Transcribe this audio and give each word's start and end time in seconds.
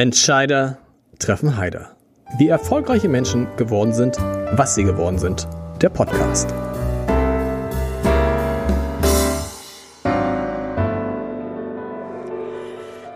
Entscheider 0.00 0.78
treffen 1.18 1.58
Heider. 1.58 1.94
Wie 2.38 2.48
erfolgreiche 2.48 3.10
Menschen 3.10 3.46
geworden 3.58 3.92
sind, 3.92 4.16
was 4.16 4.74
sie 4.74 4.84
geworden 4.84 5.18
sind. 5.18 5.46
Der 5.82 5.90
Podcast. 5.90 6.48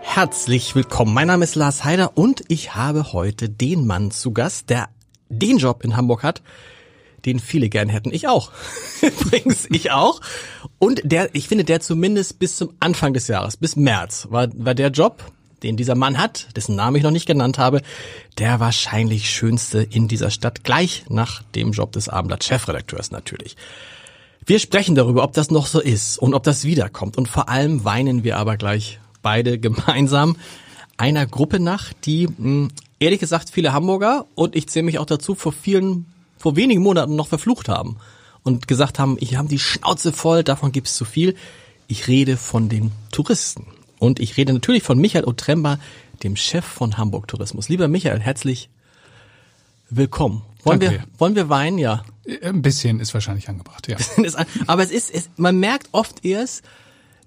Herzlich 0.03 0.75
willkommen. 0.75 1.15
Mein 1.15 1.25
Name 1.25 1.43
ist 1.45 1.55
Lars 1.55 1.83
Heider 1.83 2.19
und 2.19 2.43
ich 2.49 2.75
habe 2.75 3.13
heute 3.13 3.49
den 3.49 3.87
Mann 3.87 4.11
zu 4.11 4.31
Gast, 4.31 4.69
der 4.69 4.89
den 5.29 5.57
Job 5.57 5.83
in 5.83 5.97
Hamburg 5.97 6.21
hat, 6.21 6.43
den 7.25 7.39
viele 7.39 7.69
gern 7.69 7.89
hätten. 7.89 8.13
Ich 8.13 8.27
auch. 8.27 8.51
Übrigens, 9.01 9.65
ich 9.71 9.89
auch. 9.89 10.21
Und 10.77 11.01
der, 11.03 11.33
ich 11.33 11.47
finde, 11.47 11.63
der 11.63 11.79
zumindest 11.79 12.37
bis 12.37 12.57
zum 12.57 12.75
Anfang 12.79 13.15
des 13.15 13.27
Jahres, 13.27 13.57
bis 13.57 13.75
März, 13.75 14.27
war, 14.29 14.49
war 14.53 14.75
der 14.75 14.89
Job, 14.89 15.23
den 15.65 15.77
dieser 15.77 15.95
Mann 15.95 16.17
hat, 16.17 16.47
dessen 16.55 16.75
Namen 16.75 16.95
ich 16.95 17.03
noch 17.03 17.11
nicht 17.11 17.25
genannt 17.25 17.57
habe, 17.57 17.81
der 18.37 18.59
wahrscheinlich 18.59 19.29
schönste 19.29 19.81
in 19.81 20.07
dieser 20.07 20.29
Stadt, 20.29 20.63
gleich 20.63 21.05
nach 21.09 21.41
dem 21.55 21.71
Job 21.71 21.91
des 21.91 22.07
Abendblatt-Chefredakteurs 22.07 23.11
natürlich. 23.11 23.57
Wir 24.45 24.59
sprechen 24.59 24.93
darüber, 24.93 25.23
ob 25.23 25.33
das 25.33 25.49
noch 25.49 25.65
so 25.65 25.81
ist 25.81 26.19
und 26.19 26.35
ob 26.35 26.43
das 26.43 26.65
wiederkommt. 26.65 27.17
Und 27.17 27.27
vor 27.27 27.49
allem 27.49 27.83
weinen 27.83 28.23
wir 28.23 28.37
aber 28.37 28.57
gleich 28.57 28.99
beide 29.23 29.59
gemeinsam 29.59 30.37
einer 30.97 31.25
Gruppe 31.25 31.59
nach, 31.59 31.91
die 31.93 32.27
mh, 32.27 32.69
ehrlich 32.99 33.19
gesagt 33.19 33.49
viele 33.49 33.73
Hamburger 33.73 34.25
und 34.35 34.55
ich 34.55 34.69
zähle 34.69 34.85
mich 34.85 34.99
auch 34.99 35.05
dazu 35.05 35.35
vor 35.35 35.51
vielen, 35.51 36.05
vor 36.37 36.55
wenigen 36.55 36.81
Monaten 36.81 37.15
noch 37.15 37.27
verflucht 37.27 37.67
haben 37.67 37.97
und 38.43 38.67
gesagt 38.67 38.99
haben, 38.99 39.17
ich 39.19 39.35
habe 39.35 39.49
die 39.49 39.59
Schnauze 39.59 40.13
voll, 40.13 40.43
davon 40.43 40.71
gibt 40.71 40.87
es 40.87 40.95
zu 40.95 41.05
viel. 41.05 41.35
Ich 41.87 42.07
rede 42.07 42.37
von 42.37 42.69
den 42.69 42.91
Touristen. 43.11 43.65
Und 43.99 44.19
ich 44.19 44.37
rede 44.37 44.53
natürlich 44.53 44.83
von 44.83 44.97
Michael 44.97 45.25
Otremba, 45.25 45.79
dem 46.23 46.35
Chef 46.35 46.65
von 46.65 46.97
Hamburg 46.97 47.27
Tourismus. 47.27 47.69
Lieber 47.69 47.87
Michael, 47.87 48.19
herzlich 48.19 48.69
willkommen. 49.89 50.43
Wollen 50.63 50.79
Danke. 50.79 50.95
wir, 50.95 51.19
wollen 51.19 51.35
wir 51.35 51.49
weinen? 51.49 51.77
Ja. 51.77 52.03
Ein 52.41 52.61
bisschen 52.61 52.99
ist 52.99 53.13
wahrscheinlich 53.13 53.49
angebracht, 53.49 53.87
ja. 53.87 53.97
Aber 54.67 54.83
es 54.83 54.91
ist, 54.91 55.13
es, 55.13 55.29
man 55.37 55.59
merkt 55.59 55.89
oft 55.91 56.25
erst, 56.25 56.63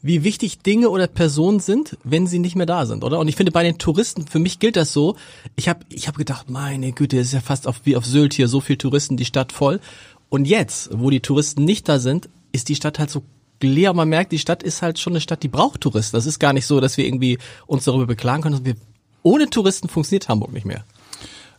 wie 0.03 0.25
wichtig 0.25 0.61
Dinge 0.61 0.91
oder 0.91 1.07
Personen 1.07 1.61
sind, 1.61 1.97
wenn 2.05 2.27
sie 2.27 2.39
nicht 2.39 2.57
mehr 2.57 2.67
da 2.67 2.87
sind, 2.87 3.03
oder? 3.05 3.19
Und 3.19 3.29
ich 3.29 3.37
finde 3.37 3.53
bei 3.53 3.63
den 3.63 3.79
Touristen, 3.79 4.27
für 4.27 4.39
mich 4.39 4.59
gilt 4.59 4.77
das 4.77 4.93
so, 4.93 5.17
ich 5.57 5.69
habe 5.69 5.81
ich 5.89 6.07
hab 6.09 6.17
gedacht, 6.17 6.51
meine 6.51 6.93
Güte, 6.93 7.19
es 7.19 7.29
ist 7.29 7.33
ja 7.33 7.41
fast 7.41 7.67
auf, 7.67 7.81
wie 7.85 7.97
auf 7.97 8.07
Sylt 8.07 8.35
hier, 8.35 8.49
so 8.49 8.61
viel 8.61 8.77
Touristen, 8.77 9.17
die 9.17 9.25
Stadt 9.25 9.53
voll. 9.53 9.81
Und 10.29 10.47
jetzt, 10.47 10.91
wo 10.93 11.11
die 11.11 11.21
Touristen 11.21 11.65
nicht 11.65 11.89
da 11.89 11.99
sind, 11.99 12.29
ist 12.53 12.69
die 12.69 12.77
Stadt 12.77 12.99
halt 12.99 13.11
so 13.11 13.23
leer. 13.63 13.93
Man 13.93 14.09
merkt, 14.09 14.33
die 14.33 14.39
Stadt 14.39 14.63
ist 14.63 14.83
halt 14.83 14.99
schon 14.99 15.13
eine 15.15 15.21
Stadt, 15.21 15.43
die 15.43 15.49
braucht 15.49 15.81
Touristen. 15.81 16.17
Das 16.17 16.27
ist 16.27 16.39
gar 16.39 16.53
nicht 16.53 16.67
so, 16.67 16.81
dass 16.81 16.97
wir 16.97 17.07
irgendwie 17.07 17.39
uns 17.67 17.85
darüber 17.85 18.07
beklagen 18.07 18.43
können. 18.43 18.65
Wir, 18.65 18.77
ohne 19.23 19.51
Touristen 19.51 19.89
funktioniert 19.89 20.29
Hamburg 20.29 20.53
nicht 20.53 20.67
mehr. 20.67 20.85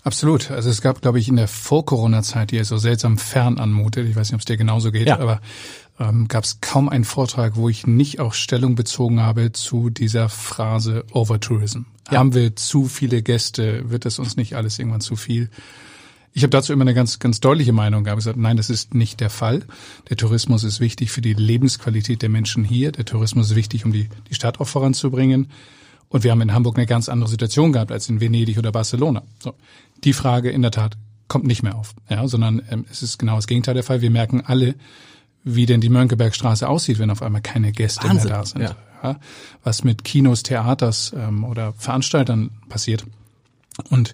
Absolut. 0.04 0.50
Also 0.50 0.70
es 0.70 0.82
gab, 0.82 1.02
glaube 1.02 1.20
ich, 1.20 1.28
in 1.28 1.36
der 1.36 1.48
Vor-Corona-Zeit, 1.50 2.52
die 2.52 2.56
ja 2.56 2.64
so 2.64 2.78
seltsam 2.78 3.18
fern 3.18 3.60
anmutet, 3.60 4.08
ich 4.08 4.16
weiß 4.16 4.30
nicht, 4.30 4.36
ob 4.36 4.40
es 4.40 4.46
dir 4.46 4.56
genauso 4.58 4.92
geht, 4.92 5.08
Ja. 5.08 5.20
aber 5.20 5.42
ähm, 6.00 6.30
gab 6.30 6.46
es 6.46 6.62
kaum 6.62 6.88
einen 6.88 7.04
Vortrag, 7.04 7.58
wo 7.58 7.68
ich 7.68 7.86
nicht 7.86 8.22
auch 8.22 8.34
Stellung 8.34 8.76
bezogen 8.76 9.20
habe 9.22 9.52
zu 9.52 9.90
dieser 9.90 10.30
Phrase 10.30 11.04
Overtourism. 11.12 11.82
Ja. 12.10 12.20
Haben 12.20 12.34
wir 12.34 12.56
zu 12.56 12.86
viele 12.86 13.22
Gäste? 13.22 13.90
Wird 13.90 14.06
es 14.06 14.20
uns 14.20 14.38
nicht 14.38 14.56
alles 14.56 14.80
irgendwann 14.80 15.02
zu 15.02 15.18
viel? 15.18 15.50
Ich 16.34 16.44
habe 16.44 16.52
dazu 16.52 16.74
immer 16.74 16.84
eine 16.84 16.94
ganz, 16.94 17.20
ganz 17.20 17.40
deutliche 17.40 17.74
Meinung 17.74 18.04
gehabt. 18.04 18.20
Ich 18.20 18.26
gesagt, 18.26 18.38
nein, 18.38 18.58
das 18.58 18.70
ist 18.70 18.94
nicht 18.94 19.20
der 19.20 19.30
Fall. 19.30 19.64
Der 20.10 20.18
Tourismus 20.18 20.64
ist 20.64 20.80
wichtig 20.80 21.12
für 21.12 21.22
die 21.22 21.34
Lebensqualität 21.34 22.22
der 22.22 22.30
Menschen 22.30 22.64
hier. 22.64 22.92
Der 22.92 23.06
Tourismus 23.06 23.52
ist 23.52 23.56
wichtig, 23.56 23.86
um 23.86 23.92
die, 23.92 24.10
die 24.30 24.36
Stadt 24.36 24.60
auch 24.60 24.68
voranzubringen. 24.68 25.50
Und 26.08 26.24
wir 26.24 26.32
haben 26.32 26.42
in 26.42 26.54
Hamburg 26.54 26.78
eine 26.78 26.88
ganz 26.88 27.10
andere 27.10 27.30
Situation 27.30 27.72
gehabt 27.72 27.92
als 27.92 28.10
in 28.10 28.20
Venedig 28.20 28.58
oder 28.58 28.72
Barcelona. 28.72 29.24
So. 29.40 29.54
Die 30.04 30.14
Frage 30.14 30.50
in 30.50 30.62
der 30.62 30.72
Tat 30.72 30.98
kommt 31.28 31.46
nicht 31.46 31.64
mehr 31.64 31.76
auf, 31.76 31.94
ja, 32.10 32.28
sondern 32.28 32.62
ähm, 32.70 32.86
es 32.90 33.04
ist 33.04 33.20
genau 33.20 33.36
das 33.36 33.48
Gegenteil 33.48 33.76
der 33.76 33.84
Fall. 33.84 34.02
Wir 34.02 34.10
merken 34.10 34.42
alle, 34.42 34.76
wie 35.44 35.66
denn 35.66 35.82
die 35.82 35.90
Mönckebergstraße 35.90 36.68
aussieht, 36.68 37.00
wenn 37.00 37.12
auf 37.12 37.22
einmal 37.22 37.42
keine 37.42 37.72
Gäste 37.72 38.04
Wahnsinn, 38.08 38.30
mehr 38.30 38.38
da 38.38 38.46
sind. 38.46 38.62
ja. 38.62 38.76
Ja, 39.02 39.18
was 39.64 39.86
mit 39.86 40.04
Kinos, 40.04 40.44
Theaters 40.44 41.14
ähm, 41.16 41.46
oder 41.46 41.72
Veranstaltern 41.72 42.50
passiert. 42.68 43.06
Und 43.90 44.14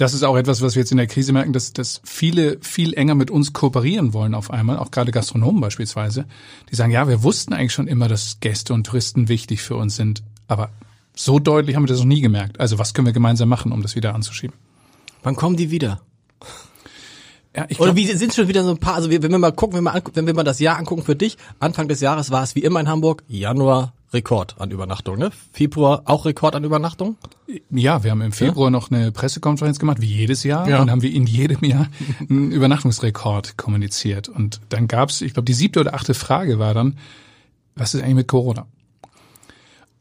das 0.00 0.14
ist 0.14 0.22
auch 0.22 0.36
etwas, 0.36 0.62
was 0.62 0.74
wir 0.74 0.80
jetzt 0.80 0.90
in 0.92 0.96
der 0.96 1.06
Krise 1.06 1.32
merken, 1.32 1.52
dass, 1.52 1.72
dass 1.72 2.00
viele 2.04 2.58
viel 2.60 2.94
enger 2.94 3.14
mit 3.14 3.30
uns 3.30 3.52
kooperieren 3.52 4.12
wollen 4.12 4.34
auf 4.34 4.50
einmal, 4.50 4.78
auch 4.78 4.90
gerade 4.90 5.10
Gastronomen 5.12 5.60
beispielsweise, 5.60 6.24
die 6.70 6.76
sagen, 6.76 6.90
ja, 6.92 7.06
wir 7.08 7.22
wussten 7.22 7.52
eigentlich 7.52 7.72
schon 7.72 7.86
immer, 7.88 8.08
dass 8.08 8.38
Gäste 8.40 8.72
und 8.72 8.84
Touristen 8.84 9.28
wichtig 9.28 9.62
für 9.62 9.76
uns 9.76 9.96
sind, 9.96 10.22
aber 10.48 10.70
so 11.14 11.38
deutlich 11.38 11.76
haben 11.76 11.82
wir 11.82 11.88
das 11.88 11.98
noch 11.98 12.06
nie 12.06 12.20
gemerkt. 12.20 12.60
Also 12.60 12.78
was 12.78 12.94
können 12.94 13.06
wir 13.06 13.12
gemeinsam 13.12 13.48
machen, 13.48 13.72
um 13.72 13.82
das 13.82 13.94
wieder 13.94 14.14
anzuschieben? 14.14 14.56
Wann 15.22 15.36
kommen 15.36 15.56
die 15.56 15.70
wieder? 15.70 16.00
Ja, 17.54 17.66
ich 17.68 17.78
Oder 17.80 17.92
glaub, 17.92 17.96
wie 17.96 18.06
sind 18.06 18.32
schon 18.32 18.48
wieder 18.48 18.62
so 18.64 18.70
ein 18.70 18.78
paar, 18.78 18.94
also 18.94 19.10
wenn 19.10 19.22
wir 19.22 19.38
mal 19.38 19.52
gucken, 19.52 19.76
wenn 19.76 19.84
wir, 19.84 19.94
angu- 19.94 20.12
wenn 20.14 20.26
wir 20.26 20.34
mal 20.34 20.44
das 20.44 20.60
Jahr 20.60 20.78
angucken 20.78 21.02
für 21.02 21.16
dich, 21.16 21.36
Anfang 21.58 21.88
des 21.88 22.00
Jahres 22.00 22.30
war 22.30 22.42
es 22.44 22.54
wie 22.54 22.60
immer 22.60 22.78
in 22.80 22.88
Hamburg, 22.88 23.24
Januar 23.28 23.92
Rekord 24.12 24.60
an 24.60 24.70
Übernachtung, 24.72 25.18
ne? 25.18 25.30
Februar 25.52 26.02
auch 26.06 26.24
Rekord 26.24 26.54
an 26.56 26.64
Übernachtung? 26.64 27.16
ja, 27.70 28.02
wir 28.02 28.10
haben 28.10 28.22
im 28.22 28.32
Februar 28.32 28.70
noch 28.70 28.90
eine 28.90 29.12
Pressekonferenz 29.12 29.78
gemacht, 29.78 30.00
wie 30.00 30.06
jedes 30.06 30.42
Jahr, 30.42 30.68
Ja. 30.68 30.80
und 30.82 30.90
haben 30.90 31.02
wir 31.02 31.12
in 31.12 31.26
jedem 31.26 31.62
Jahr 31.64 31.86
einen 32.28 32.50
Übernachtungsrekord 32.50 33.56
kommuniziert. 33.56 34.28
Und 34.28 34.60
dann 34.68 34.88
gab's, 34.88 35.20
ich 35.20 35.34
glaube, 35.34 35.44
die 35.46 35.54
siebte 35.54 35.80
oder 35.80 35.94
achte 35.94 36.14
Frage 36.14 36.58
war 36.58 36.74
dann, 36.74 36.96
was 37.76 37.94
ist 37.94 38.02
eigentlich 38.02 38.14
mit 38.16 38.28
Corona? 38.28 38.66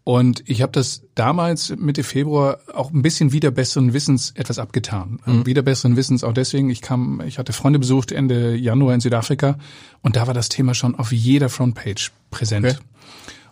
Und 0.03 0.41
ich 0.49 0.63
habe 0.63 0.71
das 0.71 1.03
damals 1.13 1.69
Mitte 1.77 2.03
Februar 2.03 2.57
auch 2.73 2.91
ein 2.91 3.03
bisschen 3.03 3.31
wieder 3.31 3.51
besseren 3.51 3.93
Wissens 3.93 4.31
etwas 4.31 4.57
abgetan. 4.57 5.19
Wieder 5.45 5.61
besseren 5.61 5.97
Wissens 5.97 6.23
auch 6.23 6.33
deswegen, 6.33 6.71
ich 6.71 6.81
kam, 6.81 7.21
ich 7.21 7.37
hatte 7.37 7.53
Freunde 7.53 7.77
besucht 7.77 8.11
Ende 8.11 8.55
Januar 8.55 8.95
in 8.95 9.01
Südafrika 9.01 9.59
und 10.01 10.15
da 10.15 10.25
war 10.25 10.33
das 10.33 10.49
Thema 10.49 10.73
schon 10.73 10.95
auf 10.95 11.11
jeder 11.11 11.49
Frontpage 11.49 12.11
präsent. 12.31 12.65
Okay. 12.65 12.77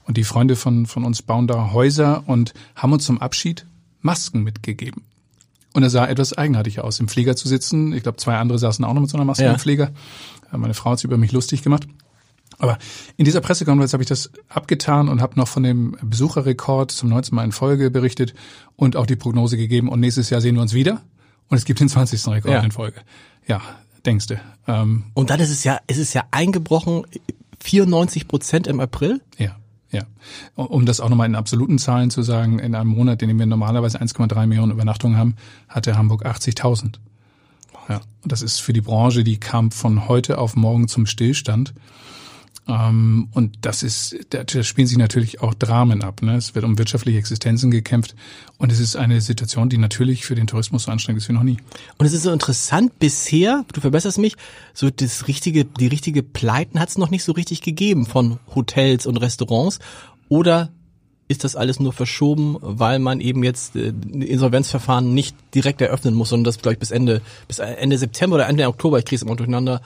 Und 0.07 0.17
die 0.17 0.23
Freunde 0.23 0.55
von, 0.55 0.85
von 0.85 1.03
uns 1.03 1.21
bauen 1.21 1.47
da 1.47 1.71
Häuser 1.73 2.23
und 2.27 2.53
haben 2.75 2.93
uns 2.93 3.05
zum 3.05 3.19
Abschied 3.21 3.65
Masken 4.01 4.43
mitgegeben. 4.43 5.03
Und 5.73 5.83
es 5.83 5.91
sah 5.91 6.07
etwas 6.07 6.33
eigenartig 6.37 6.79
aus, 6.79 6.99
im 6.99 7.07
Flieger 7.07 7.35
zu 7.35 7.47
sitzen. 7.47 7.93
Ich 7.93 8.03
glaube, 8.03 8.17
zwei 8.17 8.37
andere 8.37 8.57
saßen 8.57 8.83
auch 8.85 8.93
noch 8.93 9.01
mit 9.01 9.09
so 9.09 9.17
einer 9.17 9.25
Maske 9.25 9.43
Ja. 9.43 9.53
im 9.53 9.59
Flieger. 9.59 9.91
Äh, 10.51 10.57
Meine 10.57 10.73
Frau 10.73 10.91
hat 10.91 10.99
sich 10.99 11.05
über 11.05 11.17
mich 11.17 11.31
lustig 11.33 11.61
gemacht. 11.61 11.87
Aber 12.59 12.77
in 13.17 13.25
dieser 13.25 13.41
Pressekonferenz 13.41 13.93
habe 13.93 14.01
ich 14.01 14.09
das 14.09 14.31
abgetan 14.49 15.09
und 15.09 15.21
habe 15.21 15.37
noch 15.37 15.47
von 15.47 15.61
dem 15.61 15.95
Besucherrekord 16.01 16.89
zum 16.89 17.09
19. 17.09 17.35
Mal 17.35 17.43
in 17.43 17.51
Folge 17.51 17.91
berichtet 17.91 18.33
und 18.75 18.95
auch 18.95 19.05
die 19.05 19.15
Prognose 19.17 19.57
gegeben. 19.57 19.89
Und 19.89 19.99
nächstes 19.99 20.29
Jahr 20.31 20.41
sehen 20.41 20.55
wir 20.55 20.61
uns 20.61 20.73
wieder. 20.73 21.01
Und 21.49 21.57
es 21.57 21.65
gibt 21.65 21.79
den 21.81 21.89
20. 21.89 22.25
Rekord 22.33 22.53
Ja. 22.53 22.61
in 22.61 22.71
Folge. 22.71 23.01
Ja, 23.45 23.61
denkste. 24.05 24.39
Ähm, 24.67 25.03
Und 25.13 25.29
dann 25.29 25.39
ist 25.39 25.49
es 25.51 25.63
ja, 25.65 25.79
ist 25.87 25.99
es 25.99 26.13
ja 26.13 26.23
eingebrochen, 26.31 27.03
94 27.59 28.27
Prozent 28.27 28.65
im 28.67 28.79
April? 28.79 29.21
Ja, 29.37 29.55
ja. 29.91 30.03
Um 30.55 30.85
das 30.85 30.99
auch 30.99 31.09
nochmal 31.09 31.27
in 31.27 31.35
absoluten 31.35 31.77
Zahlen 31.77 32.09
zu 32.09 32.21
sagen, 32.21 32.59
in 32.59 32.75
einem 32.75 32.89
Monat, 32.89 33.21
in 33.21 33.29
dem 33.29 33.39
wir 33.39 33.45
normalerweise 33.45 34.01
1,3 34.01 34.47
Millionen 34.47 34.71
Übernachtungen 34.71 35.17
haben, 35.17 35.35
hatte 35.69 35.97
Hamburg 35.97 36.25
80.000. 36.25 36.95
Ja, 37.89 38.01
das 38.25 38.41
ist 38.41 38.59
für 38.59 38.73
die 38.73 38.81
Branche, 38.81 39.23
die 39.23 39.39
kam 39.39 39.71
von 39.71 40.07
heute 40.07 40.39
auf 40.39 40.55
morgen 40.55 40.87
zum 40.87 41.05
Stillstand. 41.05 41.73
Ähm, 42.67 43.29
und 43.31 43.59
das 43.61 43.83
ist, 43.83 44.17
da, 44.29 44.43
spielen 44.63 44.87
sich 44.87 44.97
natürlich 44.97 45.41
auch 45.41 45.53
Dramen 45.53 46.03
ab. 46.03 46.21
Ne? 46.21 46.35
Es 46.35 46.53
wird 46.53 46.65
um 46.65 46.77
wirtschaftliche 46.77 47.17
Existenzen 47.17 47.71
gekämpft. 47.71 48.15
Und 48.57 48.71
es 48.71 48.79
ist 48.79 48.95
eine 48.95 49.21
Situation, 49.21 49.69
die 49.69 49.77
natürlich 49.77 50.25
für 50.25 50.35
den 50.35 50.47
Tourismus 50.47 50.83
so 50.83 50.91
anstrengend 50.91 51.21
ist 51.21 51.29
wie 51.29 51.33
noch 51.33 51.43
nie. 51.43 51.57
Und 51.97 52.05
es 52.05 52.13
ist 52.13 52.23
so 52.23 52.31
interessant, 52.31 52.99
bisher, 52.99 53.65
du 53.71 53.81
verbesserst 53.81 54.17
mich, 54.17 54.35
so 54.73 54.89
das 54.89 55.27
richtige, 55.27 55.65
die 55.65 55.87
richtige 55.87 56.23
Pleiten 56.23 56.79
hat 56.79 56.89
es 56.89 56.97
noch 56.97 57.09
nicht 57.09 57.23
so 57.23 57.31
richtig 57.31 57.61
gegeben 57.61 58.05
von 58.05 58.39
Hotels 58.53 59.05
und 59.05 59.17
Restaurants. 59.17 59.79
Oder 60.29 60.69
ist 61.29 61.43
das 61.43 61.55
alles 61.55 61.79
nur 61.79 61.93
verschoben, 61.93 62.57
weil 62.61 62.99
man 62.99 63.19
eben 63.19 63.43
jetzt 63.43 63.75
äh, 63.75 63.89
Insolvenzverfahren 63.89 65.13
nicht 65.13 65.35
direkt 65.53 65.81
eröffnen 65.81 66.13
muss, 66.13 66.29
sondern 66.29 66.45
das, 66.45 66.71
ich, 66.71 66.79
bis 66.79 66.91
Ende, 66.91 67.21
bis 67.47 67.59
Ende 67.59 67.97
September 67.97 68.35
oder 68.35 68.47
Ende 68.47 68.67
Oktober, 68.67 68.99
ich 68.99 69.05
kriege 69.05 69.17
es 69.17 69.23
immer 69.23 69.35
durcheinander, 69.35 69.81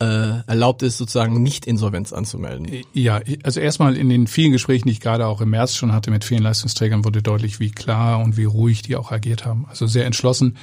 äh, 0.00 0.40
erlaubt 0.46 0.82
ist, 0.82 0.98
sozusagen 0.98 1.42
nicht 1.42 1.66
Insolvenz 1.66 2.12
anzumelden. 2.12 2.68
Ja, 2.92 3.20
also 3.42 3.60
erstmal 3.60 3.96
in 3.96 4.08
den 4.08 4.26
vielen 4.26 4.52
Gesprächen, 4.52 4.88
die 4.88 4.92
ich 4.92 5.00
gerade 5.00 5.26
auch 5.26 5.40
im 5.40 5.50
März 5.50 5.74
schon 5.74 5.92
hatte 5.92 6.10
mit 6.10 6.24
vielen 6.24 6.42
Leistungsträgern, 6.42 7.04
wurde 7.04 7.22
deutlich, 7.22 7.58
wie 7.58 7.70
klar 7.70 8.20
und 8.20 8.36
wie 8.36 8.44
ruhig 8.44 8.82
die 8.82 8.96
auch 8.96 9.10
agiert 9.10 9.44
haben. 9.44 9.66
Also 9.68 9.86
sehr 9.86 10.06
entschlossen. 10.06 10.56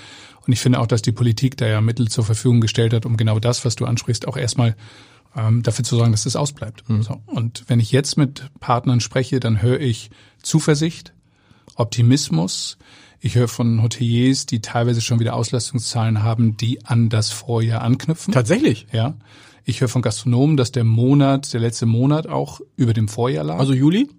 Und 0.46 0.54
ich 0.54 0.60
finde 0.60 0.80
auch, 0.80 0.88
dass 0.88 1.02
die 1.02 1.12
Politik 1.12 1.58
da 1.58 1.68
ja 1.68 1.82
Mittel 1.82 2.08
zur 2.08 2.24
Verfügung 2.24 2.62
gestellt 2.62 2.94
hat, 2.94 3.06
um 3.06 3.18
genau 3.18 3.40
das, 3.40 3.66
was 3.66 3.76
du 3.76 3.86
ansprichst, 3.86 4.28
auch 4.28 4.38
erstmal 4.38 4.76
ähm, 5.36 5.64
dafür 5.64 5.84
zu 5.84 5.98
sorgen, 5.98 6.12
dass 6.12 6.24
das 6.24 6.36
ausbleibt. 6.36 6.84
So. 7.02 7.22
Und 7.26 7.66
wenn 7.68 7.80
ich 7.80 7.92
jetzt 7.92 8.18
mit 8.18 8.50
Partnern 8.60 9.02
spreche, 9.02 9.40
dann 9.40 9.62
höre 9.62 9.82
ich 9.82 10.12
Zuversicht, 10.42 11.14
Optimismus. 11.76 12.78
Ich 13.26 13.34
höre 13.34 13.48
von 13.48 13.82
Hoteliers, 13.82 14.46
die 14.46 14.62
teilweise 14.62 15.02
schon 15.02 15.20
wieder 15.20 15.36
Auslastungszahlen 15.36 16.22
haben, 16.22 16.58
die 16.58 16.86
an 16.86 17.10
das 17.10 17.32
Vorjahr 17.32 17.82
anknüpfen. 17.82 18.32
Tatsächlich. 18.32 18.86
Ja. 18.92 19.16
Ich 19.64 19.82
höre 19.82 19.88
von 19.88 20.04
Gastronomen, 20.04 20.58
dass 20.58 20.72
der 20.72 20.84
Monat, 20.84 21.52
der 21.52 21.60
letzte 21.60 21.88
Monat 21.88 22.28
auch 22.28 22.62
über 22.76 22.94
dem 22.94 23.08
Vorjahr 23.08 23.44
lag. 23.44 23.58
Also 23.58 23.74
Juli? 23.74 24.10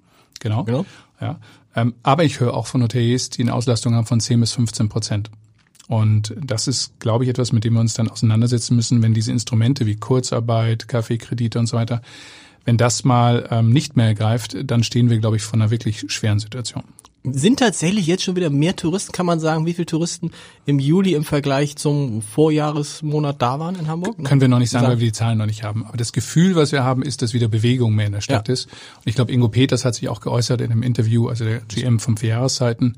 genau. 0.41 0.65
Genau. 0.65 0.85
Ja, 1.21 1.39
ähm, 1.77 1.95
aber 2.03 2.25
ich 2.25 2.41
höre 2.41 2.53
auch 2.53 2.67
von 2.67 2.83
Hoteliers, 2.83 3.31
die 3.31 3.43
eine 3.43 3.55
Auslastung 3.55 3.95
haben 3.95 4.07
von 4.07 4.19
10 4.19 4.41
bis 4.41 4.51
15 4.55 4.89
Prozent. 4.89 5.31
Und 5.87 6.35
das 6.45 6.67
ist, 6.67 6.99
glaube 6.99 7.23
ich, 7.23 7.31
etwas, 7.31 7.53
mit 7.53 7.63
dem 7.63 7.75
wir 7.75 7.81
uns 7.81 7.95
dann 7.95 8.09
auseinandersetzen 8.09 8.75
müssen, 8.75 9.05
wenn 9.05 9.15
diese 9.15 9.31
Instrumente 9.31 9.87
wie 9.87 9.95
Kurzarbeit, 9.95 10.89
Kaffeekredite 10.89 11.61
und 11.61 11.69
so 11.69 11.77
weiter, 11.77 12.03
wenn 12.65 12.77
das 12.77 13.05
mal 13.05 13.47
ähm, 13.53 13.71
nicht 13.71 13.97
mehr 13.97 14.17
greift, 14.17 14.57
dann 14.65 14.83
stehen 14.83 15.11
wir, 15.11 15.19
glaube 15.19 15.37
ich, 15.37 15.43
vor 15.43 15.55
einer 15.55 15.71
wirklich 15.71 16.07
schweren 16.09 16.41
Situation. 16.41 16.83
Sind 17.33 17.59
tatsächlich 17.59 18.07
jetzt 18.07 18.23
schon 18.23 18.37
wieder 18.37 18.51
mehr 18.51 18.77
Touristen, 18.77 19.13
kann 19.13 19.27
man 19.27 19.41
sagen, 19.41 19.67
wie 19.67 19.75
viele 19.75 19.87
Touristen 19.87 20.31
im 20.65 20.79
Juli 20.79 21.15
im 21.15 21.25
Vergleich 21.25 21.77
zum 21.77 22.23
Vorjahresmonat 22.23 23.43
da 23.43 23.59
waren 23.59 23.75
in 23.75 23.89
Hamburg? 23.89 24.23
Können 24.25 24.41
wir 24.41 24.49
noch 24.49 24.59
nicht 24.59 24.71
sagen, 24.71 24.87
weil 24.87 25.01
wir 25.01 25.07
die 25.07 25.13
Zahlen 25.13 25.39
noch 25.39 25.47
nicht 25.47 25.65
haben. 25.65 25.85
Aber 25.87 25.97
das 25.97 26.13
Gefühl, 26.13 26.55
was 26.55 26.73
wir 26.73 26.85
haben, 26.85 27.03
ist, 27.03 27.23
dass 27.23 27.35
wieder 27.35 27.49
Bewegung 27.49 27.95
mehr 27.95 28.07
in 28.07 28.13
der 28.13 28.21
Stadt 28.21 28.49
ja. 28.49 28.55
ist. 28.55 28.67
Und 28.67 29.07
ich 29.07 29.15
glaube, 29.15 29.33
Ingo 29.33 29.49
Peters 29.49 29.85
hat 29.85 29.95
sich 29.95 30.09
auch 30.09 30.21
geäußert 30.21 30.61
in 30.61 30.71
einem 30.71 30.83
Interview, 30.83 31.29
also 31.29 31.45
der 31.45 31.61
GM 31.61 31.99
von 31.99 32.17
vier 32.17 32.31
Jahreszeiten, 32.31 32.97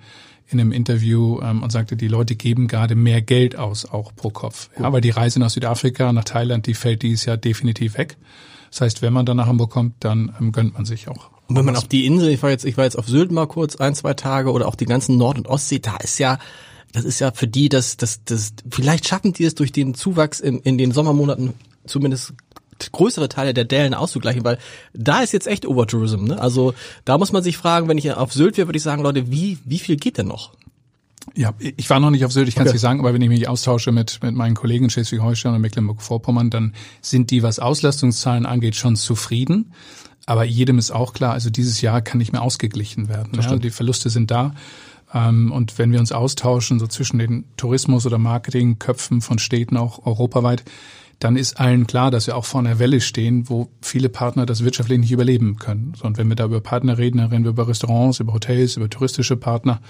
in 0.51 0.61
einem 0.61 0.73
Interview 0.73 1.41
ähm, 1.43 1.63
und 1.63 1.71
sagte, 1.71 1.97
die 1.97 2.09
Leute 2.09 2.35
geben 2.35 2.69
gerade 2.69 2.95
mehr 2.95 3.21
Geld 3.23 3.57
aus, 3.57 3.85
auch 3.85 4.15
pro 4.15 4.31
Kopf. 4.31 4.71
Ja, 4.79 4.93
weil 4.93 5.01
die 5.01 5.11
Reise 5.11 5.41
nach 5.41 5.51
Südafrika, 5.51 6.13
nach 6.13 6.25
Thailand, 6.25 6.67
die 6.67 6.75
fällt 6.75 7.03
dieses 7.03 7.27
Jahr 7.27 7.37
definitiv 7.37 7.99
weg. 7.99 8.17
Das 8.71 8.81
heißt, 8.81 9.03
wenn 9.03 9.13
man 9.13 9.27
dann 9.27 9.37
nach 9.37 9.47
Hamburg 9.47 9.71
kommt, 9.71 9.95
dann 10.01 10.35
ähm, 10.41 10.53
gönnt 10.53 10.75
man 10.75 10.85
sich 10.85 11.09
auch. 11.09 11.31
Und 11.49 11.57
wenn 11.57 11.65
man 11.65 11.77
auf 11.77 11.89
die 11.89 12.05
Insel, 12.05 12.29
ich 12.29 12.43
war 12.43 12.51
jetzt, 12.51 12.67
ich 12.67 12.77
war 12.77 12.85
jetzt 12.85 12.99
auf 12.99 13.09
Sylt 13.09 13.33
mal 13.33 13.47
kurz 13.47 13.77
ein, 13.77 13.95
zwei 13.95 14.13
Tage 14.13 14.53
oder 14.53 14.69
auch 14.69 14.75
die 14.75 14.85
ganzen 14.85 15.17
Nord- 15.17 15.39
und 15.39 15.49
Ostsee, 15.49 15.79
da 15.79 15.97
ist 15.97 16.19
ja, 16.19 16.39
das 16.93 17.05
ist 17.05 17.21
ja 17.21 17.33
für 17.33 17.49
die, 17.49 17.71
das, 17.71 17.97
das, 17.97 18.23
das, 18.25 18.53
vielleicht 18.71 19.09
schaffen 19.09 19.33
die 19.33 19.45
es 19.45 19.55
durch 19.55 19.73
den 19.73 19.95
Zuwachs 19.95 20.41
in, 20.41 20.61
in 20.61 20.77
den 20.77 20.93
Sommermonaten 20.93 21.55
zumindest 21.87 22.35
größere 22.93 23.29
Teile 23.31 23.55
der 23.55 23.65
Dellen 23.65 23.95
auszugleichen, 23.95 24.45
weil 24.45 24.59
da 24.93 25.21
ist 25.21 25.33
jetzt 25.33 25.47
echt 25.47 25.67
Overtourism. 25.67 26.25
Ne? 26.25 26.41
Also 26.41 26.75
da 27.07 27.17
muss 27.17 27.33
man 27.33 27.43
sich 27.43 27.57
fragen, 27.57 27.89
wenn 27.89 27.99
ich 27.99 28.13
auf 28.13 28.33
Sylt 28.33 28.57
wäre, 28.59 28.69
würde 28.69 28.77
ich 28.77 28.83
sagen, 28.83 29.03
Leute, 29.03 29.31
wie, 29.31 29.59
wie 29.65 29.79
viel 29.79 29.97
geht 29.97 30.19
denn 30.19 30.29
noch? 30.29 30.53
Ja, 31.35 31.55
ich 31.59 31.89
war 31.91 31.99
noch 31.99 32.11
nicht 32.11 32.25
auf 32.25 32.33
Sylt, 32.33 32.49
ich 32.49 32.55
kann 32.55 32.67
es 32.67 32.71
okay. 32.71 32.75
nicht 32.77 32.83
sagen, 32.83 33.01
aber 33.01 33.15
wenn 33.15 33.23
ich 33.23 33.29
mich 33.29 33.49
austausche 33.49 33.91
mit, 33.91 34.23
mit 34.23 34.35
meinen 34.35 34.55
Kollegen 34.55 34.85
in 34.85 34.91
Schleswig-Holstein 34.91 35.55
und 35.55 35.61
Mecklenburg-Vorpommern, 35.61 36.51
dann 36.51 36.75
sind 37.01 37.31
die, 37.31 37.43
was 37.43 37.59
Auslastungszahlen 37.59 38.47
angeht, 38.47 38.77
schon 38.77 38.97
zufrieden. 38.97 39.73
Aber 40.29 40.45
jedem 40.45 40.79
ist 40.79 40.91
auch 40.91 41.15
klar, 41.15 41.33
also 41.33 41.49
dieses 41.49 41.81
Jahr 41.81 42.03
kann 42.03 42.19
nicht 42.19 42.33
mehr 42.33 42.43
ausgeglichen 42.43 43.09
werden. 43.09 43.33
Ja, 43.41 43.57
die 43.57 43.71
Verluste 43.71 44.11
sind 44.11 44.31
da. 44.31 44.55
Ähm, 45.15 45.51
und 45.53 45.79
wenn 45.79 45.91
wir 45.91 46.01
uns 46.01 46.13
austauschen, 46.13 46.79
so 46.79 46.87
zwischen 46.87 47.19
den 47.19 47.45
Tourismus- 47.57 48.05
oder 48.05 48.19
Marketingköpfen 48.19 49.23
von 49.23 49.39
Städten 49.39 49.79
auch 49.79 50.05
europaweit, 50.05 50.65
dann 51.19 51.37
ist 51.37 51.59
allen 51.59 51.87
klar, 51.87 52.11
dass 52.11 52.27
wir 52.27 52.37
auch 52.37 52.45
vor 52.45 52.61
einer 52.61 52.79
Welle 52.79 53.01
stehen, 53.01 53.49
wo 53.49 53.71
viele 53.81 54.11
Partner 54.11 54.45
das 54.45 54.63
wirtschaftlich 54.63 54.99
nicht 54.99 55.13
überleben 55.13 55.57
können. 55.57 55.95
Und 56.03 56.19
wenn 56.19 56.29
wir 56.29 56.37
da 56.37 56.45
über 56.45 56.61
Partner 56.61 56.99
reden, 56.99 57.19
dann 57.19 57.31
reden 57.31 57.45
wir 57.45 57.53
über 57.53 57.67
Restaurants, 57.67 58.21
über 58.21 58.35
Hotels, 58.35 58.77
über 58.77 58.91
touristische 58.91 59.37
Partner. 59.39 59.81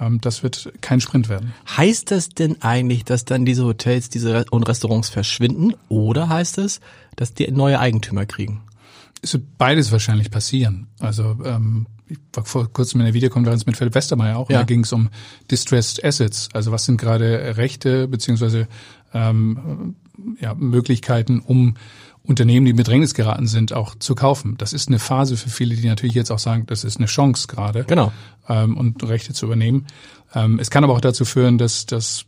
Ähm, 0.00 0.20
das 0.20 0.44
wird 0.44 0.72
kein 0.82 1.00
Sprint 1.00 1.28
werden. 1.28 1.52
Heißt 1.76 2.12
das 2.12 2.28
denn 2.28 2.62
eigentlich, 2.62 3.04
dass 3.04 3.24
dann 3.24 3.44
diese 3.44 3.64
Hotels 3.64 4.08
diese 4.08 4.44
und 4.52 4.68
Restaurants 4.68 5.08
verschwinden? 5.08 5.74
Oder 5.88 6.28
heißt 6.28 6.58
es, 6.58 6.80
dass 7.16 7.34
die 7.34 7.50
neue 7.50 7.80
Eigentümer 7.80 8.24
kriegen? 8.24 8.62
Es 9.22 9.34
wird 9.34 9.58
beides 9.58 9.92
wahrscheinlich 9.92 10.30
passieren. 10.30 10.88
Also 10.98 11.36
ähm, 11.44 11.86
ich 12.08 12.18
war 12.32 12.44
vor 12.44 12.72
kurzem 12.72 13.00
in 13.00 13.06
einer 13.06 13.14
Videokonferenz 13.14 13.66
mit 13.66 13.76
Philipp 13.76 13.94
Westermeier 13.94 14.36
auch, 14.36 14.50
ja. 14.50 14.58
da 14.58 14.64
ging 14.64 14.80
es 14.80 14.92
um 14.92 15.10
Distressed 15.50 16.04
Assets. 16.04 16.48
Also 16.52 16.72
was 16.72 16.84
sind 16.84 17.00
gerade 17.00 17.56
Rechte 17.56 18.08
beziehungsweise 18.08 18.66
ähm, 19.14 19.94
ja, 20.40 20.54
Möglichkeiten, 20.54 21.40
um 21.40 21.74
Unternehmen, 22.22 22.66
die 22.66 22.70
in 22.72 22.76
Bedrängnis 22.76 23.14
geraten 23.14 23.46
sind, 23.46 23.72
auch 23.72 23.94
zu 23.94 24.14
kaufen. 24.14 24.56
Das 24.58 24.72
ist 24.72 24.88
eine 24.88 24.98
Phase 24.98 25.36
für 25.36 25.48
viele, 25.48 25.74
die 25.74 25.88
natürlich 25.88 26.14
jetzt 26.14 26.30
auch 26.30 26.38
sagen, 26.38 26.66
das 26.66 26.84
ist 26.84 26.98
eine 26.98 27.06
Chance 27.06 27.48
gerade. 27.48 27.84
Genau. 27.84 28.12
Ähm, 28.48 28.76
und 28.76 29.02
Rechte 29.02 29.32
zu 29.32 29.46
übernehmen. 29.46 29.86
Ähm, 30.34 30.58
es 30.60 30.70
kann 30.70 30.84
aber 30.84 30.94
auch 30.94 31.00
dazu 31.00 31.24
führen, 31.24 31.58
dass, 31.58 31.86
dass 31.86 32.24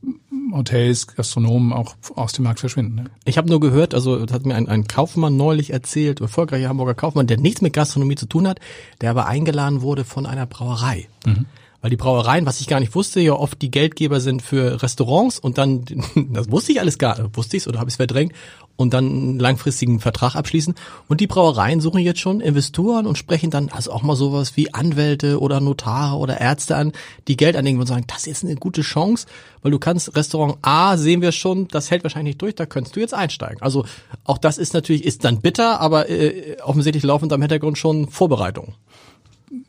Hotels, 0.52 1.06
Gastronomen 1.06 1.72
auch 1.72 1.94
aus 2.14 2.32
dem 2.32 2.44
Markt 2.44 2.60
verschwinden. 2.60 2.96
Ne? 2.96 3.04
Ich 3.24 3.38
habe 3.38 3.48
nur 3.48 3.60
gehört, 3.60 3.94
also 3.94 4.24
das 4.24 4.34
hat 4.34 4.44
mir 4.44 4.54
ein, 4.54 4.68
ein 4.68 4.86
Kaufmann 4.86 5.36
neulich 5.36 5.70
erzählt, 5.72 6.20
erfolgreicher 6.20 6.68
Hamburger 6.68 6.94
Kaufmann, 6.94 7.26
der 7.26 7.38
nichts 7.38 7.60
mit 7.60 7.72
Gastronomie 7.72 8.16
zu 8.16 8.26
tun 8.26 8.48
hat, 8.48 8.58
der 9.00 9.10
aber 9.10 9.26
eingeladen 9.26 9.82
wurde 9.82 10.04
von 10.04 10.26
einer 10.26 10.46
Brauerei. 10.46 11.08
Mhm 11.24 11.46
weil 11.82 11.90
die 11.90 11.96
Brauereien, 11.96 12.46
was 12.46 12.60
ich 12.60 12.68
gar 12.68 12.80
nicht 12.80 12.94
wusste, 12.94 13.20
ja 13.20 13.32
oft 13.32 13.60
die 13.60 13.70
Geldgeber 13.70 14.20
sind 14.20 14.40
für 14.40 14.82
Restaurants 14.82 15.38
und 15.38 15.58
dann, 15.58 15.84
das 16.30 16.50
wusste 16.50 16.72
ich 16.72 16.80
alles 16.80 16.96
gar, 16.96 17.20
nicht, 17.20 17.36
wusste 17.36 17.58
ich 17.58 17.66
oder 17.66 17.80
habe 17.80 17.90
ich 17.90 17.94
es 17.94 17.96
verdrängt 17.96 18.32
und 18.76 18.94
dann 18.94 19.06
einen 19.06 19.38
langfristigen 19.38 20.00
Vertrag 20.00 20.34
abschließen. 20.34 20.74
Und 21.08 21.20
die 21.20 21.26
Brauereien 21.26 21.80
suchen 21.80 22.00
jetzt 22.00 22.20
schon 22.20 22.40
Investoren 22.40 23.06
und 23.06 23.18
sprechen 23.18 23.50
dann 23.50 23.68
also 23.68 23.92
auch 23.92 24.02
mal 24.02 24.16
sowas 24.16 24.56
wie 24.56 24.72
Anwälte 24.72 25.40
oder 25.40 25.60
Notare 25.60 26.16
oder 26.16 26.40
Ärzte 26.40 26.76
an, 26.76 26.92
die 27.28 27.36
Geld 27.36 27.56
anlegen 27.56 27.80
und 27.80 27.86
sagen, 27.86 28.04
das 28.06 28.26
ist 28.26 28.44
eine 28.44 28.54
gute 28.54 28.82
Chance, 28.82 29.26
weil 29.62 29.72
du 29.72 29.78
kannst 29.78 30.16
Restaurant 30.16 30.58
A 30.62 30.96
sehen 30.96 31.20
wir 31.20 31.32
schon, 31.32 31.68
das 31.68 31.90
hält 31.90 32.04
wahrscheinlich 32.04 32.34
nicht 32.34 32.42
durch, 32.42 32.54
da 32.54 32.64
könntest 32.64 32.96
du 32.96 33.00
jetzt 33.00 33.14
einsteigen. 33.14 33.60
Also 33.60 33.84
auch 34.24 34.38
das 34.38 34.56
ist 34.56 34.72
natürlich, 34.72 35.04
ist 35.04 35.24
dann 35.24 35.40
bitter, 35.40 35.80
aber 35.80 36.08
äh, 36.08 36.56
offensichtlich 36.62 37.02
laufen 37.02 37.28
da 37.28 37.34
im 37.34 37.42
Hintergrund 37.42 37.76
schon 37.76 38.08
Vorbereitungen. 38.08 38.74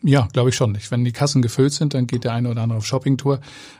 Ja, 0.02 0.28
glaube 0.34 0.50
ich 0.50 0.56
schon. 0.56 0.78
Wenn 0.90 1.04
die 1.04 1.12
Kassen 1.12 1.42
gefüllt 1.42 1.74
sind, 1.74 1.94
dann 1.94 2.08
geht 2.08 2.24
der 2.24 2.34
eine 2.34 2.50
oder 2.50 2.62
andere 2.62 2.80
auf 2.80 2.86
Shoppingtour. 2.86 3.40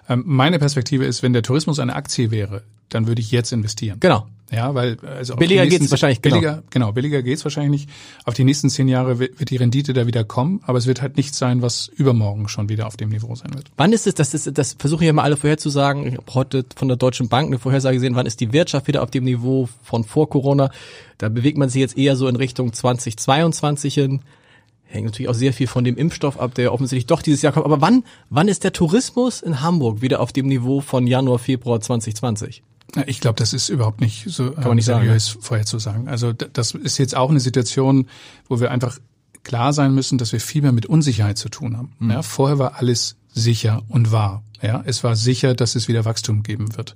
Ähm, 0.10 0.24
meine 0.26 0.60
Perspektive 0.60 1.06
ist, 1.06 1.24
wenn 1.24 1.34
der 1.34 1.44
Tourismus 1.44 1.80
eine 1.80 1.96
Aktie 1.96 2.32
wäre, 2.32 2.64
dann 2.90 3.08
würde 3.08 3.22
ich 3.22 3.32
jetzt 3.32 3.52
investieren. 3.52 4.00
Genau. 4.00 4.28
Ja, 4.52 4.76
weil 4.76 4.98
also 5.00 5.36
billiger 5.36 5.66
geht's 5.66 5.90
wahrscheinlich 5.90 6.22
genau. 6.22 6.36
billiger, 6.36 6.64
genau 6.70 6.92
billiger 6.92 7.24
geht's 7.24 7.44
wahrscheinlich 7.44 7.72
nicht. 7.72 7.90
Auf 8.24 8.36
die 8.36 8.44
nächsten 8.44 8.70
zehn 8.70 8.88
Jahre 8.88 9.18
wird 9.18 9.50
die 9.50 9.56
Rendite 9.56 9.94
da 9.94 10.06
wieder 10.06 10.24
kommen, 10.24 10.62
aber 10.66 10.78
es 10.78 10.86
wird 10.86 11.02
halt 11.02 11.18
nicht 11.18 11.34
sein, 11.34 11.64
was 11.64 11.88
übermorgen 11.88 12.48
schon 12.48 12.70
wieder 12.70 12.86
auf 12.86 12.96
dem 12.96 13.10
Niveau 13.10 13.34
sein 13.34 13.56
wird. 13.56 13.72
Wann 13.78 13.94
ist 13.94 14.06
es? 14.06 14.14
Das 14.14 14.36
ist 14.36 14.56
das 14.56 14.74
versuche 14.78 15.04
ich 15.06 15.08
ja 15.08 15.14
mal 15.14 15.24
alle 15.24 15.38
vorherzusagen. 15.38 16.06
Ich 16.06 16.18
habe 16.18 16.34
heute 16.36 16.66
von 16.76 16.88
der 16.88 16.98
Deutschen 16.98 17.30
Bank 17.30 17.48
eine 17.48 17.58
Vorhersage 17.58 17.96
gesehen. 17.96 18.16
Wann 18.16 18.28
ist 18.28 18.42
die 18.42 18.54
Wirtschaft 18.54 18.88
wieder 18.88 19.02
auf 19.02 19.10
dem 19.10 19.24
Niveau 19.24 19.70
von 19.82 20.04
vor 20.04 20.30
Corona? 20.30 20.70
Da 21.18 21.30
bewegt 21.30 21.58
man 21.58 21.70
sich 21.70 21.80
jetzt 21.80 21.98
eher 21.98 22.16
so 22.16 22.28
in 22.28 22.36
Richtung 22.36 22.74
2022 22.74 23.94
hin 23.96 24.22
hängt 24.94 25.06
natürlich 25.06 25.30
auch 25.30 25.36
sehr 25.36 25.54
viel 25.54 25.68
von 25.68 25.84
dem 25.84 25.98
Impfstoff 25.98 26.40
ab, 26.40 26.56
der 26.56 26.74
offensichtlich 26.74 27.08
doch 27.08 27.22
dieses 27.22 27.42
Jahr 27.42 27.54
kommt. 27.54 27.66
Aber 27.66 27.82
wann, 27.82 28.04
wann 28.30 28.48
ist 28.48 28.64
der 28.64 28.74
Tourismus 28.74 29.42
in 29.42 29.62
Hamburg 29.62 30.02
wieder 30.02 30.20
auf 30.20 30.32
dem 30.32 30.48
Niveau 30.48 30.82
von 30.82 31.08
Januar, 31.08 31.40
Februar 31.40 31.82
2020? 31.82 32.64
Ich 33.08 33.20
glaube, 33.20 33.38
das 33.38 33.54
ist 33.54 33.70
überhaupt 33.70 34.02
nicht 34.02 34.26
so 34.28 34.52
Kann 34.52 34.66
man 34.66 34.76
nicht 34.76 34.86
seriös 34.86 35.28
sagen, 35.28 35.42
vorher 35.42 35.66
zu 35.66 35.80
sagen. 35.80 36.08
Also 36.08 36.32
das 36.32 36.72
ist 36.72 37.00
jetzt 37.00 37.16
auch 37.16 37.30
eine 37.30 37.40
Situation, 37.40 38.08
wo 38.48 38.60
wir 38.60 38.70
einfach 38.70 39.00
klar 39.44 39.74
sein 39.74 39.94
müssen, 39.94 40.18
dass 40.18 40.32
wir 40.32 40.40
viel 40.40 40.62
mehr 40.62 40.72
mit 40.72 40.86
Unsicherheit 40.86 41.38
zu 41.38 41.50
tun 41.50 41.78
haben. 41.78 41.94
Mhm. 42.00 42.12
Ja, 42.12 42.22
vorher 42.22 42.60
war 42.60 42.76
alles 42.76 43.18
sicher 43.34 43.82
und 43.90 44.12
wahr. 44.12 44.44
Ja, 44.62 44.84
es 44.86 45.04
war 45.04 45.16
sicher, 45.16 45.56
dass 45.56 45.76
es 45.76 45.88
wieder 45.88 46.06
Wachstum 46.06 46.44
geben 46.44 46.78
wird. 46.78 46.96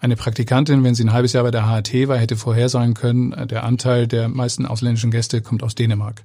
Eine 0.00 0.16
Praktikantin, 0.16 0.82
wenn 0.82 0.94
sie 0.94 1.04
ein 1.04 1.12
halbes 1.12 1.34
Jahr 1.34 1.44
bei 1.44 1.50
der 1.50 1.66
HAT 1.66 1.92
war, 2.08 2.16
hätte 2.16 2.36
vorhersagen 2.36 2.94
können, 2.94 3.48
der 3.48 3.64
Anteil 3.64 4.06
der 4.06 4.28
meisten 4.28 4.64
ausländischen 4.64 5.10
Gäste 5.10 5.42
kommt 5.42 5.62
aus 5.62 5.74
Dänemark. 5.74 6.22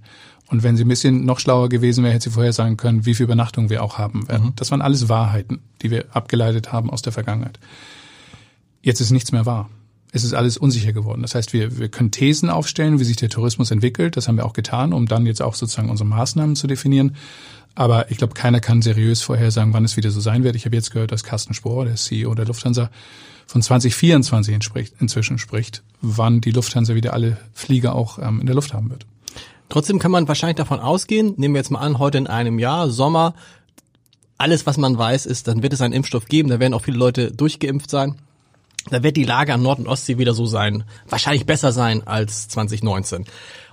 Und 0.48 0.64
wenn 0.64 0.78
sie 0.78 0.86
ein 0.86 0.88
bisschen 0.88 1.26
noch 1.26 1.40
schlauer 1.40 1.68
gewesen 1.68 2.04
wäre, 2.04 2.14
hätte 2.14 2.30
sie 2.30 2.34
vorher 2.34 2.54
sagen 2.54 2.78
können, 2.78 3.06
wie 3.06 3.14
viel 3.14 3.26
Übernachtung 3.26 3.70
wir 3.70 3.84
auch 3.84 3.98
haben 3.98 4.30
werden. 4.30 4.48
Mhm. 4.48 4.54
Das 4.56 4.72
waren 4.72 4.82
alles 4.82 5.10
Wahrheiten, 5.10 5.60
die 5.82 5.92
wir 5.92 6.06
abgeleitet 6.16 6.72
haben 6.72 6.90
aus 6.90 7.02
der 7.02 7.12
Vergangenheit. 7.12 7.60
Jetzt 8.82 9.02
ist 9.02 9.12
nichts 9.12 9.32
mehr 9.32 9.46
wahr. 9.46 9.70
Es 10.12 10.24
ist 10.24 10.34
alles 10.34 10.58
unsicher 10.58 10.94
geworden. 10.94 11.24
Das 11.24 11.36
heißt, 11.36 11.52
wir, 11.52 11.78
wir 11.78 11.90
können 11.90 12.12
Thesen 12.12 12.50
aufstellen, 12.50 13.00
wie 13.00 13.04
sich 13.04 13.18
der 13.18 13.30
Tourismus 13.30 13.72
entwickelt. 13.72 14.16
Das 14.16 14.30
haben 14.30 14.38
wir 14.38 14.46
auch 14.46 14.54
getan, 14.54 14.94
um 14.94 15.08
dann 15.08 15.26
jetzt 15.26 15.42
auch 15.42 15.56
sozusagen 15.56 15.90
unsere 15.90 16.08
Maßnahmen 16.08 16.56
zu 16.56 16.68
definieren. 16.68 17.18
Aber 17.76 18.10
ich 18.10 18.18
glaube, 18.18 18.34
keiner 18.34 18.62
kann 18.62 18.82
seriös 18.82 19.22
vorhersagen, 19.22 19.74
wann 19.74 19.84
es 19.84 19.98
wieder 19.98 20.10
so 20.10 20.22
sein 20.22 20.44
wird. 20.44 20.56
Ich 20.56 20.66
habe 20.66 20.76
jetzt 20.76 20.92
gehört, 20.92 21.12
dass 21.12 21.24
Carsten 21.24 21.54
Spohr, 21.54 21.86
der 21.86 21.96
CEO 21.96 22.34
der 22.34 22.46
Lufthansa, 22.46 22.90
von 23.48 23.62
2024 23.62 24.94
inzwischen 25.00 25.38
spricht, 25.38 25.84
wann 26.02 26.42
die 26.42 26.52
Lufthansa 26.52 26.96
wieder 26.96 27.14
alle 27.14 27.38
Flieger 27.54 27.94
auch 27.94 28.18
ähm, 28.18 28.40
in 28.40 28.46
der 28.48 28.56
Luft 28.56 28.74
haben 28.74 28.90
wird. 28.90 29.06
Trotzdem 29.70 30.00
kann 30.00 30.12
man 30.12 30.28
wahrscheinlich 30.28 30.56
davon 30.56 30.80
ausgehen, 30.80 31.34
nehmen 31.38 31.54
wir 31.54 31.60
jetzt 31.60 31.72
mal 31.72 31.80
an, 31.80 32.00
heute 32.00 32.18
in 32.18 32.28
einem 32.28 32.60
Jahr, 32.60 32.90
Sommer, 32.90 33.34
alles, 34.38 34.66
was 34.66 34.78
man 34.78 34.98
weiß, 34.98 35.26
ist, 35.26 35.48
dann 35.48 35.64
wird 35.64 35.74
es 35.74 35.82
einen 35.82 35.94
Impfstoff 35.94 36.26
geben, 36.26 36.50
da 36.50 36.60
werden 36.60 36.74
auch 36.74 36.84
viele 36.84 36.98
Leute 36.98 37.32
durchgeimpft 37.32 37.90
sein. 37.90 38.16
Da 38.90 39.02
wird 39.02 39.18
die 39.18 39.24
Lage 39.24 39.54
am 39.54 39.64
Nord- 39.64 39.80
und 39.80 39.88
Ostsee 39.88 40.18
wieder 40.18 40.34
so 40.34 40.46
sein, 40.46 40.84
wahrscheinlich 41.10 41.46
besser 41.46 41.72
sein 41.72 42.06
als 42.06 42.48
2019. 42.50 43.26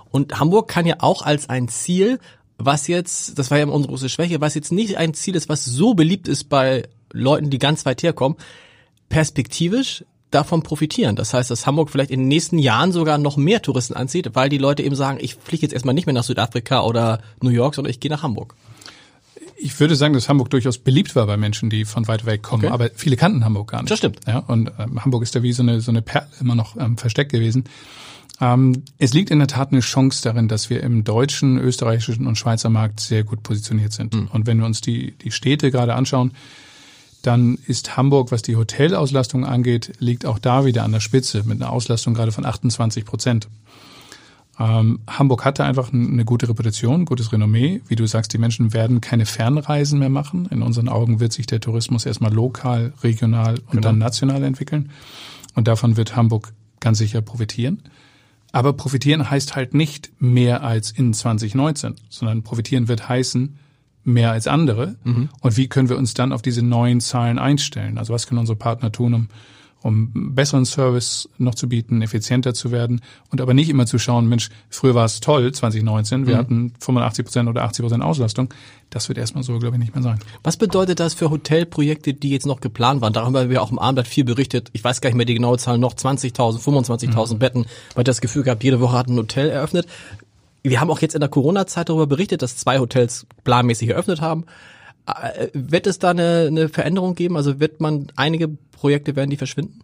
Und 0.09 0.39
Hamburg 0.39 0.67
kann 0.67 0.85
ja 0.85 0.95
auch 0.99 1.21
als 1.21 1.49
ein 1.49 1.67
Ziel, 1.67 2.19
was 2.57 2.87
jetzt, 2.87 3.37
das 3.39 3.51
war 3.51 3.57
ja 3.57 3.65
unsere 3.65 3.91
große 3.91 4.09
Schwäche, 4.09 4.41
was 4.41 4.55
jetzt 4.55 4.71
nicht 4.71 4.97
ein 4.97 5.13
Ziel 5.13 5.35
ist, 5.35 5.49
was 5.49 5.65
so 5.65 5.93
beliebt 5.93 6.27
ist 6.27 6.45
bei 6.45 6.83
Leuten, 7.11 7.49
die 7.49 7.59
ganz 7.59 7.85
weit 7.85 8.03
herkommen, 8.03 8.37
perspektivisch 9.09 10.03
davon 10.31 10.63
profitieren. 10.63 11.15
Das 11.15 11.33
heißt, 11.33 11.51
dass 11.51 11.67
Hamburg 11.67 11.89
vielleicht 11.89 12.11
in 12.11 12.21
den 12.21 12.27
nächsten 12.27 12.57
Jahren 12.57 12.91
sogar 12.91 13.17
noch 13.17 13.37
mehr 13.37 13.61
Touristen 13.61 13.93
anzieht, 13.93 14.31
weil 14.33 14.49
die 14.49 14.57
Leute 14.57 14.83
eben 14.83 14.95
sagen, 14.95 15.19
ich 15.21 15.35
fliege 15.35 15.61
jetzt 15.61 15.73
erstmal 15.73 15.93
nicht 15.93 16.05
mehr 16.05 16.13
nach 16.13 16.23
Südafrika 16.23 16.81
oder 16.81 17.21
New 17.41 17.51
York, 17.51 17.75
sondern 17.75 17.91
ich 17.91 17.99
gehe 17.99 18.09
nach 18.09 18.23
Hamburg. 18.23 18.55
Ich 19.55 19.79
würde 19.79 19.95
sagen, 19.95 20.13
dass 20.13 20.27
Hamburg 20.27 20.49
durchaus 20.49 20.77
beliebt 20.77 21.15
war 21.15 21.25
bei 21.27 21.37
Menschen, 21.37 21.69
die 21.69 21.85
von 21.85 22.07
weit 22.07 22.25
weg 22.25 22.41
kommen, 22.41 22.65
okay. 22.65 22.73
aber 22.73 22.89
viele 22.95 23.15
kannten 23.15 23.45
Hamburg 23.45 23.71
gar 23.71 23.81
nicht. 23.81 23.91
Das 23.91 23.99
stimmt. 23.99 24.19
Ja, 24.27 24.39
und 24.39 24.71
ähm, 24.79 25.03
Hamburg 25.03 25.23
ist 25.23 25.35
da 25.35 25.43
wie 25.43 25.53
so 25.53 25.61
eine, 25.61 25.79
so 25.79 25.91
eine 25.91 26.01
Perle 26.01 26.27
immer 26.41 26.55
noch 26.55 26.75
ähm, 26.77 26.97
versteckt 26.97 27.31
gewesen. 27.31 27.65
Ähm, 28.41 28.83
es 28.97 29.13
liegt 29.13 29.31
in 29.31 29.39
der 29.39 29.47
Tat 29.47 29.71
eine 29.71 29.81
Chance 29.81 30.21
darin, 30.23 30.47
dass 30.47 30.69
wir 30.69 30.81
im 30.83 31.03
deutschen, 31.03 31.57
österreichischen 31.57 32.27
und 32.27 32.37
Schweizer 32.37 32.69
Markt 32.69 32.99
sehr 32.99 33.23
gut 33.23 33.43
positioniert 33.43 33.93
sind. 33.93 34.13
Mhm. 34.13 34.27
Und 34.27 34.47
wenn 34.47 34.57
wir 34.59 34.65
uns 34.65 34.81
die, 34.81 35.11
die 35.11 35.31
Städte 35.31 35.71
gerade 35.71 35.95
anschauen, 35.95 36.31
dann 37.21 37.57
ist 37.67 37.95
Hamburg, 37.95 38.31
was 38.31 38.41
die 38.41 38.57
Hotelauslastung 38.57 39.45
angeht, 39.45 39.93
liegt 39.99 40.25
auch 40.25 40.39
da 40.39 40.65
wieder 40.65 40.83
an 40.83 40.91
der 40.91 40.99
Spitze 40.99 41.43
mit 41.45 41.61
einer 41.61 41.71
Auslastung 41.71 42.13
gerade 42.13 42.33
von 42.33 42.45
28 42.45 43.05
Prozent. 43.05 43.47
Ähm, 44.59 44.99
Hamburg 45.07 45.45
hatte 45.45 45.63
einfach 45.63 45.91
eine 45.93 46.25
gute 46.25 46.47
Reputation, 46.47 47.05
gutes 47.05 47.31
Renommee. 47.31 47.81
Wie 47.87 47.95
du 47.95 48.05
sagst, 48.05 48.33
die 48.33 48.37
Menschen 48.37 48.73
werden 48.73 49.01
keine 49.01 49.25
Fernreisen 49.25 49.99
mehr 49.99 50.09
machen. 50.09 50.47
In 50.51 50.61
unseren 50.61 50.89
Augen 50.89 51.19
wird 51.19 51.33
sich 51.33 51.47
der 51.47 51.59
Tourismus 51.59 52.05
erstmal 52.05 52.33
lokal, 52.33 52.93
regional 53.03 53.55
und 53.55 53.71
genau. 53.71 53.81
dann 53.81 53.97
national 53.97 54.43
entwickeln. 54.43 54.91
Und 55.55 55.67
davon 55.67 55.97
wird 55.97 56.15
Hamburg 56.15 56.53
ganz 56.79 56.97
sicher 56.97 57.21
profitieren. 57.21 57.83
Aber 58.53 58.73
profitieren 58.73 59.29
heißt 59.29 59.55
halt 59.55 59.73
nicht 59.73 60.11
mehr 60.19 60.63
als 60.63 60.91
in 60.91 61.13
2019, 61.13 61.95
sondern 62.07 62.43
profitieren 62.43 62.87
wird 62.87 63.09
heißen 63.09 63.57
mehr 64.03 64.31
als 64.31 64.47
andere. 64.47 64.95
Mhm. 65.03 65.29
Und 65.41 65.57
wie 65.57 65.67
können 65.67 65.89
wir 65.89 65.97
uns 65.97 66.13
dann 66.13 66.31
auf 66.31 66.43
diese 66.43 66.61
neuen 66.61 67.01
Zahlen 67.01 67.39
einstellen? 67.39 67.97
Also 67.97 68.13
was 68.13 68.27
können 68.27 68.39
unsere 68.39 68.57
Partner 68.57 68.91
tun, 68.91 69.13
um 69.15 69.27
um 69.83 70.33
besseren 70.33 70.65
Service 70.65 71.29
noch 71.37 71.55
zu 71.55 71.67
bieten, 71.67 72.01
effizienter 72.01 72.53
zu 72.53 72.71
werden 72.71 73.01
und 73.29 73.41
aber 73.41 73.53
nicht 73.53 73.69
immer 73.69 73.85
zu 73.85 73.99
schauen, 73.99 74.27
Mensch, 74.27 74.49
früher 74.69 74.95
war 74.95 75.05
es 75.05 75.19
toll, 75.19 75.51
2019, 75.51 76.25
wir 76.25 76.35
mhm. 76.35 76.39
hatten 76.39 76.73
85 76.79 77.25
Prozent 77.25 77.49
oder 77.49 77.63
80 77.63 77.83
Prozent 77.83 78.03
Auslastung. 78.03 78.53
Das 78.89 79.09
wird 79.09 79.17
erstmal 79.17 79.43
so, 79.43 79.57
glaube 79.59 79.75
ich, 79.75 79.79
nicht 79.81 79.93
mehr 79.93 80.03
sein. 80.03 80.19
Was 80.43 80.55
bedeutet 80.55 80.99
das 80.99 81.13
für 81.13 81.29
Hotelprojekte, 81.29 82.13
die 82.13 82.29
jetzt 82.29 82.45
noch 82.45 82.61
geplant 82.61 83.01
waren? 83.01 83.11
Darüber 83.11 83.41
haben 83.41 83.49
wir 83.49 83.61
auch 83.61 83.71
im 83.71 83.79
Abendblatt 83.79 84.07
viel 84.07 84.23
berichtet. 84.23 84.69
Ich 84.71 84.83
weiß 84.83 85.01
gar 85.01 85.09
nicht 85.09 85.17
mehr 85.17 85.25
die 85.25 85.33
genaue 85.33 85.57
Zahl, 85.57 85.77
noch 85.77 85.95
20.000, 85.95 86.59
25.000 86.59 87.33
mhm. 87.33 87.39
Betten, 87.39 87.65
weil 87.95 88.03
das 88.05 88.21
Gefühl 88.21 88.43
gehabt, 88.43 88.63
jede 88.63 88.79
Woche 88.79 88.97
hat 88.97 89.07
ein 89.07 89.17
Hotel 89.17 89.49
eröffnet. 89.49 89.87
Wir 90.61 90.79
haben 90.79 90.89
auch 90.89 90.99
jetzt 90.99 91.13
in 91.13 91.19
der 91.19 91.29
Corona-Zeit 91.29 91.89
darüber 91.89 92.07
berichtet, 92.07 92.41
dass 92.41 92.55
zwei 92.55 92.79
Hotels 92.79 93.25
planmäßig 93.43 93.89
eröffnet 93.89 94.21
haben. 94.21 94.45
Äh, 95.05 95.47
wird 95.53 95.87
es 95.87 95.99
da 95.99 96.11
eine, 96.11 96.45
eine 96.47 96.69
Veränderung 96.69 97.15
geben? 97.15 97.37
Also 97.37 97.59
wird 97.59 97.81
man 97.81 98.07
einige 98.15 98.49
Projekte 98.71 99.15
werden 99.15 99.29
die 99.29 99.37
verschwinden? 99.37 99.81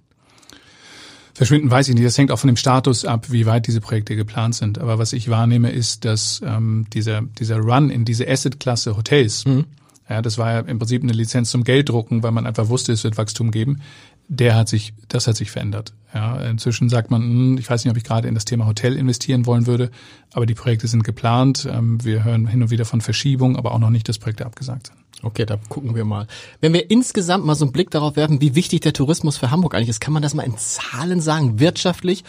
Verschwinden 1.34 1.72
weiß 1.72 1.88
ich 1.88 1.96
nicht. 1.96 2.06
Das 2.06 2.18
hängt 2.18 2.32
auch 2.32 2.40
von 2.40 2.50
dem 2.50 2.58
Status 2.58 3.06
ab, 3.06 3.32
wie 3.32 3.46
weit 3.46 3.66
diese 3.68 3.80
Projekte 3.80 4.18
geplant 4.18 4.56
sind. 4.56 4.78
Aber 4.78 5.00
was 5.00 5.14
ich 5.14 5.30
wahrnehme, 5.30 5.72
ist, 5.72 6.04
dass 6.04 6.42
ähm, 6.46 6.86
dieser, 6.94 7.22
dieser 7.40 7.60
Run 7.60 7.90
in 7.90 8.04
diese 8.04 8.28
Asset-Klasse 8.28 8.98
Hotels, 8.98 9.46
mhm. 9.46 9.64
Ja, 10.10 10.22
das 10.24 10.38
war 10.38 10.52
ja 10.52 10.60
im 10.62 10.80
Prinzip 10.80 11.04
eine 11.04 11.12
Lizenz 11.14 11.52
zum 11.52 11.64
Gelddrucken, 11.64 12.24
weil 12.24 12.32
man 12.32 12.48
einfach 12.48 12.70
wusste, 12.70 12.92
es 12.92 13.04
wird 13.04 13.18
Wachstum 13.18 13.52
geben. 13.52 13.82
Der 14.28 14.56
hat 14.56 14.68
sich, 14.68 14.94
das 15.08 15.28
hat 15.28 15.36
sich 15.36 15.52
verändert. 15.52 15.94
Ja, 16.14 16.40
inzwischen 16.42 16.90
sagt 16.90 17.12
man, 17.12 17.22
hm, 17.22 17.58
ich 17.60 17.70
weiß 17.70 17.86
nicht, 17.86 17.92
ob 17.92 17.98
ich 17.98 18.04
gerade 18.04 18.28
in 18.28 18.34
das 18.34 18.46
Thema 18.46 18.66
Hotel 18.66 18.96
investieren 18.96 19.46
wollen 19.46 19.68
würde, 19.68 19.92
aber 20.34 20.48
die 20.48 20.56
Projekte 20.56 20.88
sind 20.88 21.04
geplant. 21.04 21.68
Ähm, 21.72 22.04
wir 22.04 22.24
hören 22.24 22.48
hin 22.48 22.64
und 22.64 22.72
wieder 22.72 22.86
von 22.86 23.02
Verschiebung, 23.02 23.56
aber 23.56 23.72
auch 23.72 23.80
noch 23.80 23.92
nicht, 23.92 24.10
dass 24.10 24.18
Projekte 24.18 24.46
abgesagt 24.46 24.88
sind. 24.88 24.98
Okay, 25.22 25.46
da 25.46 25.58
gucken 25.70 25.96
wir 25.96 26.06
mal. 26.06 26.28
Wenn 26.62 26.74
wir 26.74 26.90
insgesamt 26.90 27.46
mal 27.46 27.56
so 27.56 27.66
einen 27.66 27.72
Blick 27.72 27.92
darauf 27.92 28.16
werfen, 28.16 28.42
wie 28.42 28.56
wichtig 28.56 28.82
der 28.82 28.94
Tourismus 28.94 29.38
für 29.38 29.52
Hamburg 29.52 29.76
eigentlich 29.76 29.90
ist, 29.90 30.00
kann 30.00 30.14
man 30.14 30.24
das 30.24 30.34
mal 30.34 30.44
in 30.44 30.58
Zahlen 30.58 31.22
sagen, 31.22 31.60
wirtschaftlich? 31.60 32.24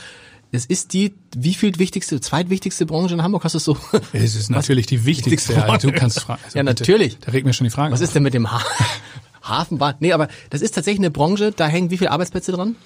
Es 0.52 0.66
ist 0.66 0.92
die 0.92 1.14
wie 1.36 1.54
viel 1.54 1.78
wichtigste, 1.78 2.20
zweitwichtigste 2.20 2.84
Branche 2.86 3.14
in 3.14 3.22
Hamburg? 3.22 3.44
Hast 3.44 3.54
du 3.54 3.58
es 3.58 3.64
so? 3.64 3.76
Es 4.12 4.34
ist 4.34 4.50
natürlich 4.50 4.86
die 4.86 5.04
wichtigste. 5.04 5.52
Ja, 5.54 5.78
du 5.78 5.92
kannst 5.92 6.20
fragen. 6.20 6.42
Also 6.44 6.58
ja, 6.58 6.64
natürlich. 6.64 7.18
da 7.20 7.30
regt 7.30 7.46
mir 7.46 7.52
schon 7.52 7.64
die 7.64 7.70
Frage. 7.70 7.92
Was 7.92 8.00
auf. 8.00 8.04
ist 8.04 8.14
denn 8.14 8.22
mit 8.22 8.34
dem 8.34 8.50
ha 8.50 8.60
Hafenbahn? 9.42 9.94
Nee, 10.00 10.12
aber 10.12 10.28
das 10.50 10.60
ist 10.60 10.74
tatsächlich 10.74 11.00
eine 11.00 11.10
Branche, 11.10 11.52
da 11.52 11.66
hängen 11.66 11.90
wie 11.90 11.98
viele 11.98 12.10
Arbeitsplätze 12.10 12.52
dran? 12.52 12.76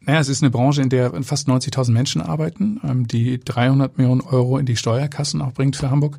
Naja, 0.00 0.20
es 0.20 0.28
ist 0.28 0.42
eine 0.42 0.50
Branche, 0.50 0.82
in 0.82 0.90
der 0.90 1.22
fast 1.22 1.48
90.000 1.48 1.92
Menschen 1.92 2.20
arbeiten, 2.20 2.80
ähm, 2.84 3.08
die 3.08 3.40
300 3.40 3.96
Millionen 3.96 4.20
Euro 4.20 4.58
in 4.58 4.66
die 4.66 4.76
Steuerkassen 4.76 5.40
auch 5.40 5.52
bringt 5.52 5.76
für 5.76 5.90
Hamburg 5.90 6.18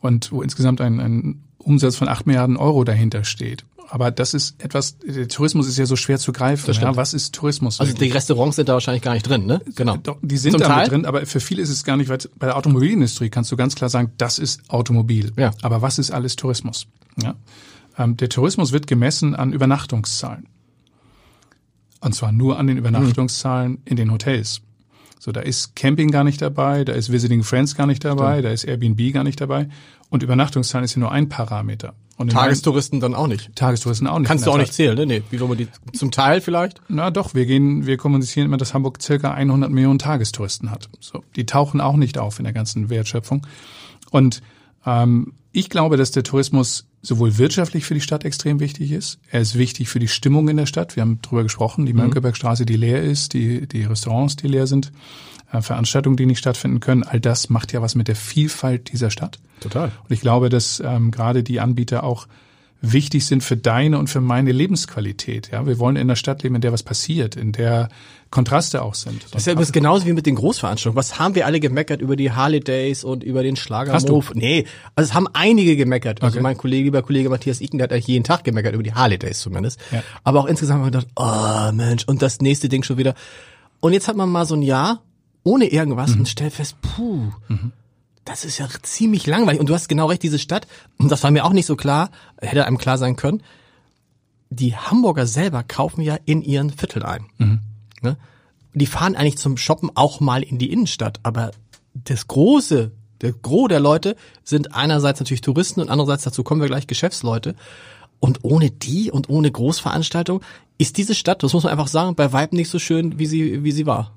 und 0.00 0.32
wo 0.32 0.42
insgesamt 0.42 0.80
ein, 0.80 1.00
ein 1.00 1.44
Umsatz 1.58 1.96
von 1.96 2.08
acht 2.08 2.26
Milliarden 2.26 2.56
Euro 2.56 2.84
dahinter 2.84 3.24
steht. 3.24 3.64
Aber 3.90 4.12
das 4.12 4.34
ist 4.34 4.62
etwas, 4.62 4.98
der 4.98 5.26
Tourismus 5.26 5.66
ist 5.66 5.76
ja 5.76 5.84
so 5.84 5.96
schwer 5.96 6.18
zu 6.20 6.32
greifen. 6.32 6.72
Ja, 6.74 6.94
was 6.94 7.12
ist 7.12 7.34
Tourismus? 7.34 7.80
Also 7.80 7.92
die 7.92 8.08
Restaurants 8.08 8.54
sind 8.54 8.68
da 8.68 8.74
wahrscheinlich 8.74 9.02
gar 9.02 9.14
nicht 9.14 9.28
drin, 9.28 9.46
ne? 9.46 9.60
Genau. 9.74 9.96
Die 10.22 10.36
sind 10.36 10.52
Zum 10.52 10.60
da 10.60 10.68
Teil? 10.68 10.88
drin, 10.88 11.06
aber 11.06 11.26
für 11.26 11.40
viele 11.40 11.60
ist 11.60 11.70
es 11.70 11.82
gar 11.82 11.96
nicht, 11.96 12.08
weil 12.08 12.18
bei 12.38 12.46
der 12.46 12.56
Automobilindustrie 12.56 13.30
kannst 13.30 13.50
du 13.50 13.56
ganz 13.56 13.74
klar 13.74 13.90
sagen, 13.90 14.12
das 14.16 14.38
ist 14.38 14.70
Automobil. 14.70 15.32
Ja. 15.36 15.50
Aber 15.62 15.82
was 15.82 15.98
ist 15.98 16.12
alles 16.12 16.36
Tourismus? 16.36 16.86
Ja. 17.20 17.34
Ähm, 17.98 18.16
der 18.16 18.28
Tourismus 18.28 18.70
wird 18.70 18.86
gemessen 18.86 19.34
an 19.34 19.52
Übernachtungszahlen. 19.52 20.46
Und 22.00 22.14
zwar 22.14 22.30
nur 22.30 22.60
an 22.60 22.68
den 22.68 22.78
Übernachtungszahlen 22.78 23.72
mhm. 23.72 23.78
in 23.86 23.96
den 23.96 24.12
Hotels. 24.12 24.60
So, 25.18 25.32
da 25.32 25.40
ist 25.40 25.74
Camping 25.74 26.12
gar 26.12 26.22
nicht 26.22 26.40
dabei, 26.40 26.84
da 26.84 26.92
ist 26.92 27.10
Visiting 27.10 27.42
Friends 27.42 27.74
gar 27.74 27.86
nicht 27.86 28.04
dabei, 28.04 28.34
Stimmt. 28.34 28.44
da 28.46 28.50
ist 28.52 28.64
Airbnb 28.64 29.12
gar 29.12 29.24
nicht 29.24 29.40
dabei. 29.40 29.68
Und 30.08 30.22
Übernachtungszahlen 30.22 30.84
ist 30.84 30.94
ja 30.94 31.00
nur 31.00 31.12
ein 31.12 31.28
Parameter. 31.28 31.94
Und 32.20 32.32
Tagestouristen 32.32 33.00
dann 33.00 33.14
auch 33.14 33.28
nicht. 33.28 33.56
Tagestouristen 33.56 34.06
auch 34.06 34.18
nicht. 34.18 34.28
Kannst 34.28 34.46
du 34.46 34.50
auch 34.50 34.58
nicht 34.58 34.74
zählen, 34.74 34.94
ne? 34.94 35.06
Nee. 35.06 35.22
Wie 35.30 35.40
wollen 35.40 35.52
wir 35.52 35.56
die 35.56 35.68
zum 35.96 36.10
Teil 36.10 36.42
vielleicht? 36.42 36.82
Na 36.86 37.10
doch, 37.10 37.32
wir 37.32 37.46
gehen, 37.46 37.86
wir 37.86 37.96
kommunizieren 37.96 38.44
immer, 38.44 38.58
dass 38.58 38.74
Hamburg 38.74 39.00
circa 39.00 39.30
100 39.30 39.70
Millionen 39.70 39.98
Tagestouristen 39.98 40.70
hat. 40.70 40.90
So, 41.00 41.24
die 41.34 41.46
tauchen 41.46 41.80
auch 41.80 41.96
nicht 41.96 42.18
auf 42.18 42.38
in 42.38 42.44
der 42.44 42.52
ganzen 42.52 42.90
Wertschöpfung. 42.90 43.46
Und 44.10 44.42
ähm, 44.84 45.32
ich 45.52 45.70
glaube, 45.70 45.96
dass 45.96 46.10
der 46.10 46.22
Tourismus 46.22 46.88
sowohl 47.00 47.38
wirtschaftlich 47.38 47.86
für 47.86 47.94
die 47.94 48.02
Stadt 48.02 48.26
extrem 48.26 48.60
wichtig 48.60 48.92
ist. 48.92 49.18
Er 49.30 49.40
ist 49.40 49.56
wichtig 49.56 49.88
für 49.88 49.98
die 49.98 50.08
Stimmung 50.08 50.50
in 50.50 50.58
der 50.58 50.66
Stadt. 50.66 50.96
Wir 50.96 51.00
haben 51.00 51.22
drüber 51.22 51.42
gesprochen, 51.42 51.86
die 51.86 51.94
mhm. 51.94 52.00
Mönckebergstraße, 52.00 52.66
die 52.66 52.76
leer 52.76 53.02
ist, 53.02 53.32
die, 53.32 53.66
die 53.66 53.84
Restaurants, 53.84 54.36
die 54.36 54.48
leer 54.48 54.66
sind, 54.66 54.92
Veranstaltungen, 55.60 56.16
die 56.16 56.26
nicht 56.26 56.38
stattfinden 56.38 56.80
können. 56.80 57.02
All 57.02 57.20
das 57.20 57.50
macht 57.50 57.72
ja 57.72 57.82
was 57.82 57.94
mit 57.94 58.08
der 58.08 58.16
Vielfalt 58.16 58.92
dieser 58.92 59.10
Stadt. 59.10 59.38
Total. 59.60 59.90
Und 60.02 60.12
ich 60.12 60.20
glaube, 60.20 60.48
dass 60.48 60.80
ähm, 60.84 61.10
gerade 61.10 61.42
die 61.42 61.60
Anbieter 61.60 62.04
auch 62.04 62.26
wichtig 62.82 63.26
sind 63.26 63.42
für 63.42 63.56
deine 63.56 63.98
und 63.98 64.08
für 64.08 64.20
meine 64.20 64.52
Lebensqualität. 64.52 65.50
Ja, 65.52 65.66
wir 65.66 65.78
wollen 65.78 65.96
in 65.96 66.02
einer 66.02 66.16
Stadt 66.16 66.42
leben, 66.42 66.54
in 66.54 66.60
der 66.60 66.72
was 66.72 66.82
passiert, 66.82 67.36
in 67.36 67.52
der 67.52 67.88
Kontraste 68.30 68.82
auch 68.82 68.94
sind. 68.94 69.26
Das 69.32 69.46
ist 69.46 69.46
ja 69.46 69.54
genauso 69.54 70.06
wie 70.06 70.12
mit 70.12 70.24
den 70.24 70.36
Großveranstaltungen. 70.36 70.96
Was 70.96 71.18
haben 71.18 71.34
wir 71.34 71.46
alle 71.46 71.60
gemeckert 71.60 72.00
über 72.00 72.16
die 72.16 72.32
Harley 72.32 72.60
Days 72.60 73.04
und 73.04 73.22
über 73.22 73.42
den 73.42 73.56
Schlagermove? 73.56 74.32
Nee, 74.34 74.66
also 74.94 75.10
es 75.10 75.14
haben 75.14 75.28
einige 75.32 75.76
gemeckert. 75.76 76.22
Also 76.22 76.36
okay. 76.36 76.42
mein 76.42 76.56
Kollege, 76.56 76.84
lieber 76.84 77.02
Kollege 77.02 77.28
Matthias 77.28 77.60
Iken, 77.60 77.78
der 77.78 77.84
hat 77.84 77.92
eigentlich 77.92 78.06
jeden 78.06 78.24
Tag 78.24 78.44
gemeckert 78.44 78.74
über 78.74 78.82
die 78.82 78.94
Harley 78.94 79.18
Days 79.18 79.40
zumindest. 79.40 79.80
Ja. 79.90 80.02
Aber 80.24 80.40
auch 80.40 80.46
insgesamt 80.46 80.82
haben 80.82 80.92
wir 80.92 81.00
gedacht, 81.00 81.08
oh 81.16 81.72
Mensch, 81.72 82.04
und 82.06 82.22
das 82.22 82.40
nächste 82.40 82.68
Ding 82.68 82.82
schon 82.82 82.96
wieder. 82.96 83.14
Und 83.80 83.92
jetzt 83.92 84.08
hat 84.08 84.16
man 84.16 84.28
mal 84.30 84.46
so 84.46 84.54
ein 84.54 84.62
Jahr 84.62 85.02
ohne 85.42 85.66
irgendwas 85.66 86.12
mhm. 86.12 86.20
und 86.20 86.28
stellt 86.28 86.52
fest, 86.52 86.76
puh, 86.82 87.32
mhm 87.48 87.72
das 88.24 88.44
ist 88.44 88.58
ja 88.58 88.68
ziemlich 88.82 89.26
langweilig. 89.26 89.60
Und 89.60 89.68
du 89.68 89.74
hast 89.74 89.88
genau 89.88 90.06
recht, 90.06 90.22
diese 90.22 90.38
Stadt, 90.38 90.66
und 90.98 91.10
das 91.10 91.22
war 91.22 91.30
mir 91.30 91.44
auch 91.44 91.52
nicht 91.52 91.66
so 91.66 91.76
klar, 91.76 92.10
hätte 92.40 92.64
einem 92.64 92.78
klar 92.78 92.98
sein 92.98 93.16
können, 93.16 93.42
die 94.50 94.76
Hamburger 94.76 95.26
selber 95.26 95.62
kaufen 95.62 96.02
ja 96.02 96.16
in 96.26 96.42
ihren 96.42 96.70
Vierteln 96.70 97.04
ein. 97.04 97.26
Mhm. 97.38 97.60
Ne? 98.02 98.16
Die 98.74 98.86
fahren 98.86 99.16
eigentlich 99.16 99.38
zum 99.38 99.56
Shoppen 99.56 99.90
auch 99.94 100.20
mal 100.20 100.42
in 100.42 100.58
die 100.58 100.70
Innenstadt, 100.70 101.20
aber 101.22 101.50
das 101.94 102.28
große, 102.28 102.92
der 103.20 103.32
Gros 103.32 103.68
der 103.68 103.80
Leute 103.80 104.16
sind 104.44 104.74
einerseits 104.74 105.20
natürlich 105.20 105.40
Touristen 105.40 105.80
und 105.80 105.88
andererseits 105.88 106.24
dazu 106.24 106.42
kommen 106.42 106.60
wir 106.60 106.68
gleich 106.68 106.86
Geschäftsleute. 106.86 107.54
Und 108.20 108.40
ohne 108.44 108.70
die 108.70 109.10
und 109.10 109.30
ohne 109.30 109.50
Großveranstaltung 109.50 110.42
ist 110.78 110.98
diese 110.98 111.14
Stadt, 111.14 111.42
das 111.42 111.52
muss 111.52 111.64
man 111.64 111.72
einfach 111.72 111.88
sagen, 111.88 112.14
bei 112.14 112.32
Weitem 112.32 112.58
nicht 112.58 112.68
so 112.68 112.78
schön, 112.78 113.18
wie 113.18 113.26
sie, 113.26 113.64
wie 113.64 113.72
sie 113.72 113.86
war. 113.86 114.14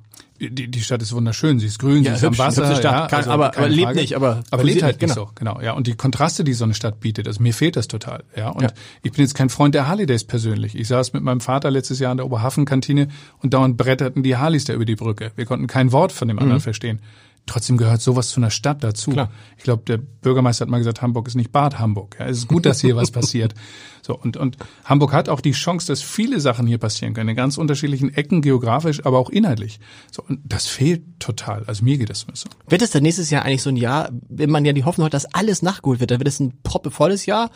Die, 0.49 0.67
die 0.69 0.81
Stadt 0.81 1.01
ist 1.01 1.13
wunderschön, 1.13 1.59
sie 1.59 1.67
ist 1.67 1.79
grün, 1.79 2.03
ja, 2.03 2.11
sie 2.11 2.17
ist 2.17 2.23
hübsch, 2.23 2.39
am 2.39 2.47
Wasser, 2.47 2.75
Stadt, 2.75 3.11
ja, 3.11 3.17
also 3.17 3.31
aber, 3.31 3.57
aber 3.57 3.69
lebt 3.69 3.95
nicht, 3.95 4.15
aber 4.15 4.43
aber 4.51 4.63
lebt 4.63 4.83
halt 4.83 4.99
genau. 4.99 5.13
nicht 5.13 5.15
so, 5.15 5.31
genau. 5.35 5.61
Ja, 5.61 5.73
und 5.73 5.87
die 5.87 5.95
Kontraste, 5.95 6.43
die 6.43 6.53
so 6.53 6.63
eine 6.63 6.73
Stadt 6.73 6.99
bietet, 6.99 7.27
also 7.27 7.41
mir 7.41 7.53
fehlt 7.53 7.75
das 7.75 7.87
total, 7.87 8.23
ja. 8.35 8.49
Und 8.49 8.63
ja. 8.63 8.69
ich 9.01 9.11
bin 9.11 9.21
jetzt 9.21 9.35
kein 9.35 9.49
Freund 9.49 9.75
der 9.75 9.87
Harley-Days 9.87 10.25
persönlich. 10.25 10.75
Ich 10.75 10.87
saß 10.87 11.13
mit 11.13 11.23
meinem 11.23 11.39
Vater 11.39 11.71
letztes 11.71 11.99
Jahr 11.99 12.11
in 12.11 12.17
der 12.17 12.25
Oberhafenkantine 12.25 13.07
und 13.41 13.53
dauernd 13.53 13.77
bretterten 13.77 14.23
die 14.23 14.37
Harleys 14.37 14.65
da 14.65 14.73
über 14.73 14.85
die 14.85 14.95
Brücke. 14.95 15.31
Wir 15.35 15.45
konnten 15.45 15.67
kein 15.67 15.91
Wort 15.91 16.11
von 16.11 16.27
dem 16.27 16.39
anderen 16.39 16.59
mhm. 16.59 16.63
verstehen. 16.63 16.99
Trotzdem 17.45 17.75
gehört 17.75 18.01
sowas 18.01 18.29
zu 18.29 18.39
einer 18.39 18.49
Stadt 18.49 18.83
dazu. 18.83 19.11
Klar. 19.11 19.29
Ich 19.57 19.63
glaube, 19.63 19.83
der 19.85 19.97
Bürgermeister 19.97 20.63
hat 20.63 20.69
mal 20.69 20.77
gesagt, 20.77 21.01
Hamburg 21.01 21.27
ist 21.27 21.35
nicht 21.35 21.51
Bad 21.51 21.77
Hamburg. 21.77 22.15
Ja, 22.17 22.27
es 22.27 22.37
ist 22.37 22.47
gut, 22.47 22.65
dass 22.65 22.79
hier 22.79 22.95
was 22.95 23.11
passiert. 23.11 23.53
So 24.01 24.17
und 24.17 24.37
und 24.37 24.57
Hamburg 24.85 25.11
hat 25.11 25.27
auch 25.27 25.41
die 25.41 25.51
Chance, 25.51 25.87
dass 25.87 26.01
viele 26.01 26.39
Sachen 26.39 26.67
hier 26.67 26.77
passieren 26.77 27.13
können, 27.13 27.29
in 27.29 27.35
ganz 27.35 27.57
unterschiedlichen 27.57 28.13
Ecken 28.13 28.41
geografisch, 28.41 29.05
aber 29.05 29.19
auch 29.19 29.29
inhaltlich. 29.29 29.81
So 30.09 30.23
und 30.25 30.39
das 30.45 30.67
fehlt 30.67 31.03
total. 31.19 31.63
Also 31.65 31.83
mir 31.83 31.97
geht 31.97 32.09
das 32.09 32.25
so. 32.33 32.49
Wird 32.69 32.81
es 32.81 32.91
dann 32.91 33.03
nächstes 33.03 33.29
Jahr 33.29 33.43
eigentlich 33.43 33.61
so 33.61 33.69
ein 33.69 33.77
Jahr, 33.77 34.09
wenn 34.29 34.49
man 34.49 34.63
ja 34.63 34.71
die 34.71 34.85
Hoffnung 34.85 35.05
hat, 35.05 35.13
dass 35.13 35.25
alles 35.33 35.61
nachgeholt 35.61 35.99
wird, 35.99 36.11
dann 36.11 36.19
wird 36.19 36.29
es 36.29 36.39
ein 36.39 36.53
proppevolles 36.63 37.25
Jahr, 37.25 37.51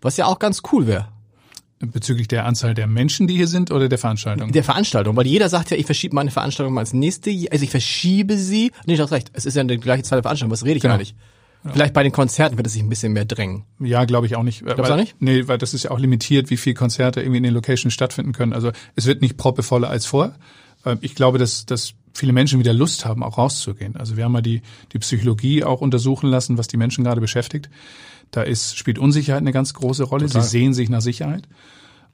was 0.00 0.16
ja 0.16 0.24
auch 0.24 0.38
ganz 0.38 0.62
cool 0.72 0.86
wäre. 0.86 1.08
Bezüglich 1.78 2.26
der 2.26 2.46
Anzahl 2.46 2.72
der 2.72 2.86
Menschen, 2.86 3.26
die 3.26 3.36
hier 3.36 3.46
sind 3.46 3.70
oder 3.70 3.88
der 3.88 3.98
Veranstaltung? 3.98 4.50
Der 4.50 4.64
Veranstaltung, 4.64 5.14
weil 5.14 5.26
jeder 5.26 5.50
sagt 5.50 5.70
ja, 5.70 5.76
ich 5.76 5.84
verschiebe 5.84 6.14
meine 6.14 6.30
Veranstaltung 6.30 6.72
mal 6.72 6.80
ins 6.80 6.94
nächste 6.94 7.30
Jahr, 7.30 7.52
also 7.52 7.64
ich 7.64 7.70
verschiebe 7.70 8.38
sie. 8.38 8.72
Nee, 8.86 8.96
du 8.96 9.02
hast 9.02 9.12
recht, 9.12 9.30
es 9.34 9.44
ist 9.44 9.56
ja 9.56 9.64
die 9.64 9.76
gleiche 9.76 10.02
Zahl 10.02 10.16
der 10.16 10.22
Veranstaltungen, 10.22 10.52
was 10.52 10.64
rede 10.64 10.76
ich 10.76 10.82
genau. 10.82 10.94
gar 10.94 10.98
nicht. 10.98 11.14
Ja. 11.64 11.72
Vielleicht 11.72 11.92
bei 11.92 12.02
den 12.02 12.12
Konzerten 12.12 12.56
wird 12.56 12.66
es 12.66 12.72
sich 12.72 12.82
ein 12.82 12.88
bisschen 12.88 13.12
mehr 13.12 13.24
drängen. 13.26 13.64
Ja, 13.78 14.04
glaube 14.04 14.26
ich 14.26 14.36
auch 14.36 14.42
nicht. 14.42 14.64
Glaubst 14.64 14.88
du 14.88 14.94
auch 14.94 14.96
nicht? 14.96 15.16
Nee, 15.18 15.48
weil 15.48 15.58
das 15.58 15.74
ist 15.74 15.82
ja 15.82 15.90
auch 15.90 15.98
limitiert, 15.98 16.48
wie 16.48 16.56
viele 16.56 16.74
Konzerte 16.74 17.20
irgendwie 17.20 17.38
in 17.38 17.42
den 17.42 17.54
Locations 17.54 17.92
stattfinden 17.92 18.32
können. 18.32 18.52
Also 18.52 18.70
es 18.94 19.06
wird 19.06 19.20
nicht 19.20 19.36
proppevoller 19.36 19.90
als 19.90 20.06
vor. 20.06 20.34
Ähm, 20.84 20.98
ich 21.02 21.14
glaube, 21.14 21.38
dass, 21.38 21.66
dass 21.66 21.94
viele 22.14 22.32
Menschen 22.32 22.58
wieder 22.58 22.72
Lust 22.72 23.04
haben, 23.04 23.22
auch 23.22 23.36
rauszugehen. 23.36 23.96
Also 23.96 24.16
wir 24.16 24.24
haben 24.24 24.32
mal 24.32 24.42
die, 24.42 24.62
die 24.92 24.98
Psychologie 24.98 25.64
auch 25.64 25.80
untersuchen 25.80 26.30
lassen, 26.30 26.56
was 26.56 26.68
die 26.68 26.76
Menschen 26.76 27.04
gerade 27.04 27.20
beschäftigt. 27.20 27.68
Da 28.30 28.42
ist, 28.42 28.76
spielt 28.76 28.98
Unsicherheit 28.98 29.40
eine 29.40 29.52
ganz 29.52 29.74
große 29.74 30.04
Rolle. 30.04 30.26
Total. 30.26 30.42
Sie 30.42 30.48
sehen 30.48 30.74
sich 30.74 30.88
nach 30.88 31.00
Sicherheit. 31.00 31.48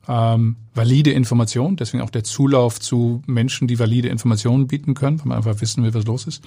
Ähm, 0.09 0.57
valide 0.75 1.13
Informationen, 1.13 1.77
deswegen 1.77 2.03
auch 2.03 2.11
der 2.11 2.25
Zulauf 2.25 2.81
zu 2.81 3.23
Menschen, 3.27 3.69
die 3.69 3.79
valide 3.79 4.09
Informationen 4.09 4.67
bieten 4.67 4.95
können, 4.95 5.21
weil 5.21 5.27
man 5.27 5.37
einfach 5.39 5.61
wissen 5.61 5.85
will, 5.85 5.95
was 5.95 6.05
los 6.07 6.27
ist. 6.27 6.43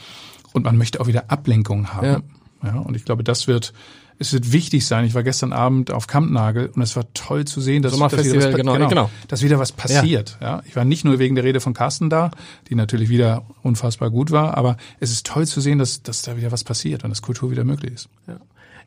Und 0.51 0.63
man 0.63 0.77
möchte 0.77 0.99
auch 0.99 1.07
wieder 1.07 1.31
Ablenkung 1.31 1.93
haben. 1.93 2.23
Ja. 2.63 2.73
ja 2.73 2.79
und 2.79 2.95
ich 2.95 3.05
glaube, 3.05 3.23
das 3.23 3.47
wird 3.47 3.73
es 4.17 4.31
wird 4.33 4.51
wichtig 4.51 4.85
sein. 4.85 5.05
Ich 5.05 5.13
war 5.13 5.23
gestern 5.23 5.51
Abend 5.51 5.91
auf 5.91 6.07
Kampnagel 6.07 6.67
und 6.67 6.81
es 6.81 6.95
war 6.95 7.05
toll 7.13 7.45
zu 7.45 7.59
sehen, 7.59 7.81
dass, 7.81 7.97
dass, 7.97 8.25
wieder, 8.25 8.47
was, 8.47 8.55
genau, 8.55 8.73
genau, 8.73 8.87
genau. 8.87 9.09
dass 9.27 9.41
wieder 9.41 9.59
was 9.59 9.71
passiert. 9.71 10.37
Ja. 10.39 10.57
ja. 10.57 10.63
Ich 10.65 10.75
war 10.75 10.85
nicht 10.85 11.03
nur 11.03 11.19
wegen 11.19 11.35
der 11.35 11.43
Rede 11.43 11.59
von 11.59 11.73
Carsten 11.73 12.09
da, 12.09 12.31
die 12.69 12.75
natürlich 12.75 13.09
wieder 13.09 13.43
unfassbar 13.61 14.09
gut 14.09 14.31
war, 14.31 14.57
aber 14.57 14.77
es 14.99 15.11
ist 15.11 15.25
toll 15.25 15.45
zu 15.45 15.59
sehen, 15.59 15.79
dass, 15.79 16.01
dass 16.01 16.21
da 16.21 16.37
wieder 16.37 16.51
was 16.51 16.63
passiert 16.63 17.03
und 17.03 17.09
dass 17.09 17.21
Kultur 17.21 17.51
wieder 17.51 17.65
möglich 17.65 17.93
ist. 17.93 18.09
Ja. 18.27 18.37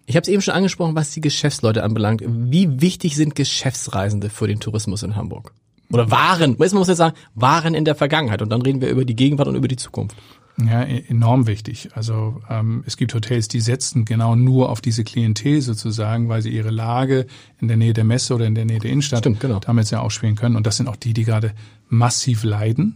Ich 0.09 0.17
habe 0.17 0.23
es 0.23 0.29
eben 0.29 0.41
schon 0.41 0.55
angesprochen, 0.55 0.95
was 0.95 1.11
die 1.11 1.21
Geschäftsleute 1.21 1.85
anbelangt. 1.85 2.23
Wie 2.27 2.81
wichtig 2.81 3.15
sind 3.15 3.35
Geschäftsreisende 3.35 4.31
für 4.31 4.47
den 4.47 4.59
Tourismus 4.59 5.03
in 5.03 5.17
Hamburg? 5.17 5.53
Oder 5.93 6.11
waren, 6.11 6.57
man 6.59 6.71
muss 6.73 6.89
jetzt 6.89 6.97
sagen, 6.97 7.15
waren 7.35 7.75
in 7.75 7.85
der 7.85 7.95
Vergangenheit 7.95 8.41
und 8.41 8.49
dann 8.49 8.63
reden 8.63 8.81
wir 8.81 8.89
über 8.89 9.05
die 9.05 9.15
Gegenwart 9.15 9.49
und 9.49 9.55
über 9.55 9.69
die 9.69 9.77
Zukunft. 9.77 10.17
Ja, 10.59 10.83
e-, 10.83 11.05
enorm 11.09 11.47
wichtig. 11.47 11.91
Also 11.95 12.41
ähm, 12.49 12.85
es 12.87 12.97
gibt 12.97 13.15
Hotels, 13.15 13.49
die 13.49 13.61
setzen 13.61 14.07
genau 14.07 14.35
nur 14.35 14.71
auf 14.71 14.81
diese 14.81 15.05
Klientel 15.05 15.61
sozusagen, 15.61 16.31
weil 16.31 16.41
sie 16.41 16.51
ihre 16.51 16.71
Lage 16.71 17.27
in 17.61 17.69
der 17.69 17.77
Nähe 17.77 17.93
der 17.93 18.05
Messe 18.05 18.35
oder 18.35 18.47
in 18.47 18.55
der 18.55 18.65
Nähe 18.65 18.79
der 18.79 18.91
Innenstadt 18.91 19.21
Stimmt, 19.21 19.41
genau. 19.41 19.61
damit 19.61 19.91
ja 19.91 20.01
ausspielen 20.01 20.37
können. 20.37 20.57
Und 20.57 20.67
das 20.67 20.79
sind 20.79 20.89
auch 20.89 20.97
die, 20.97 21.13
die 21.13 21.25
gerade 21.25 21.53
massiv 21.91 22.45
leiden. 22.45 22.95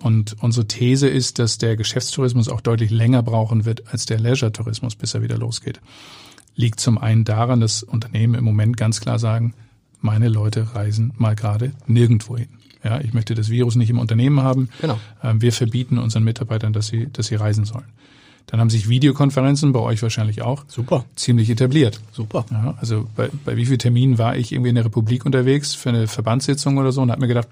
Und 0.00 0.36
unsere 0.40 0.66
These 0.66 1.08
ist, 1.08 1.38
dass 1.38 1.58
der 1.58 1.76
Geschäftstourismus 1.76 2.48
auch 2.48 2.60
deutlich 2.60 2.90
länger 2.90 3.22
brauchen 3.22 3.64
wird 3.64 3.92
als 3.92 4.06
der 4.06 4.18
Leisure-Tourismus, 4.18 4.96
bis 4.96 5.14
er 5.14 5.22
wieder 5.22 5.36
losgeht. 5.36 5.80
Liegt 6.54 6.80
zum 6.80 6.98
einen 6.98 7.24
daran, 7.24 7.60
dass 7.60 7.82
Unternehmen 7.82 8.34
im 8.34 8.44
Moment 8.44 8.76
ganz 8.76 9.00
klar 9.00 9.18
sagen, 9.18 9.54
meine 10.00 10.28
Leute 10.28 10.74
reisen 10.74 11.12
mal 11.16 11.36
gerade 11.36 11.72
nirgendwo 11.86 12.36
hin. 12.36 12.48
Ja, 12.82 13.00
ich 13.00 13.12
möchte 13.12 13.34
das 13.34 13.48
Virus 13.48 13.74
nicht 13.74 13.90
im 13.90 13.98
Unternehmen 13.98 14.40
haben. 14.40 14.68
Genau. 14.80 14.98
Ähm, 15.22 15.42
wir 15.42 15.52
verbieten 15.52 15.98
unseren 15.98 16.24
Mitarbeitern, 16.24 16.72
dass 16.72 16.86
sie, 16.86 17.08
dass 17.12 17.26
sie 17.26 17.34
reisen 17.34 17.64
sollen. 17.64 17.86
Dann 18.46 18.60
haben 18.60 18.70
sich 18.70 18.88
Videokonferenzen 18.88 19.72
bei 19.72 19.80
euch 19.80 20.02
wahrscheinlich 20.02 20.42
auch 20.42 20.64
Super. 20.68 21.04
ziemlich 21.16 21.50
etabliert. 21.50 22.00
Super. 22.12 22.46
Ja, 22.50 22.74
also 22.80 23.08
bei, 23.16 23.28
bei 23.44 23.56
wie 23.56 23.66
vielen 23.66 23.80
Terminen 23.80 24.18
war 24.18 24.36
ich 24.36 24.52
irgendwie 24.52 24.68
in 24.68 24.76
der 24.76 24.84
Republik 24.84 25.26
unterwegs 25.26 25.74
für 25.74 25.88
eine 25.88 26.06
Verbandssitzung 26.06 26.78
oder 26.78 26.92
so 26.92 27.02
und 27.02 27.10
habe 27.10 27.20
mir 27.20 27.26
gedacht, 27.26 27.48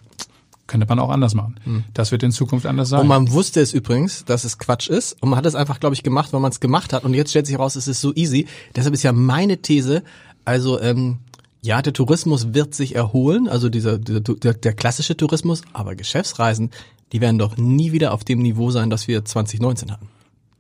könnte 0.67 0.87
man 0.89 0.99
auch 0.99 1.11
anders 1.11 1.35
machen. 1.35 1.57
Hm. 1.65 1.85
Das 1.93 2.11
wird 2.13 2.23
in 2.23 2.33
Zukunft 2.33 2.67
anders 2.67 2.89
sein. 2.89 3.01
Und 3.01 3.07
man 3.07 3.31
wusste 3.33 3.61
es 3.61 3.73
übrigens, 3.73 4.25
dass 4.25 4.45
es 4.45 4.59
Quatsch 4.59 4.89
ist. 4.89 5.21
Und 5.21 5.31
man 5.31 5.37
hat 5.37 5.47
es 5.47 5.55
einfach, 5.55 5.81
glaube 5.81 5.95
ich, 5.95 6.03
gemacht, 6.03 6.33
weil 6.33 6.41
man 6.41 6.51
es 6.51 6.61
gemacht 6.61 6.93
hat. 6.93 7.05
Und 7.05 7.15
jetzt 7.15 7.31
stellt 7.31 7.47
sich 7.47 7.57
heraus, 7.57 7.77
es 7.77 7.89
ist 7.89 8.01
so 8.01 8.15
easy. 8.15 8.47
Deshalb 8.75 8.95
ist 8.95 9.03
ja 9.03 9.13
meine 9.13 9.59
These, 9.59 10.03
also 10.45 10.81
ähm, 10.81 11.19
ja, 11.63 11.81
der 11.81 11.93
Tourismus 11.93 12.53
wird 12.53 12.75
sich 12.75 12.95
erholen, 12.95 13.49
also 13.49 13.71
dieser, 13.71 13.99
dieser 13.99 14.21
der, 14.21 14.53
der 14.53 14.75
klassische 14.75 15.17
Tourismus, 15.17 15.63
aber 15.73 15.95
Geschäftsreisen, 15.95 16.71
die 17.13 17.21
werden 17.23 17.39
doch 17.39 17.57
nie 17.57 17.93
wieder 17.93 18.13
auf 18.13 18.23
dem 18.23 18.41
Niveau 18.43 18.71
sein, 18.71 18.91
das 18.91 19.09
wir 19.09 19.25
2019 19.25 19.91
hatten. 19.91 20.09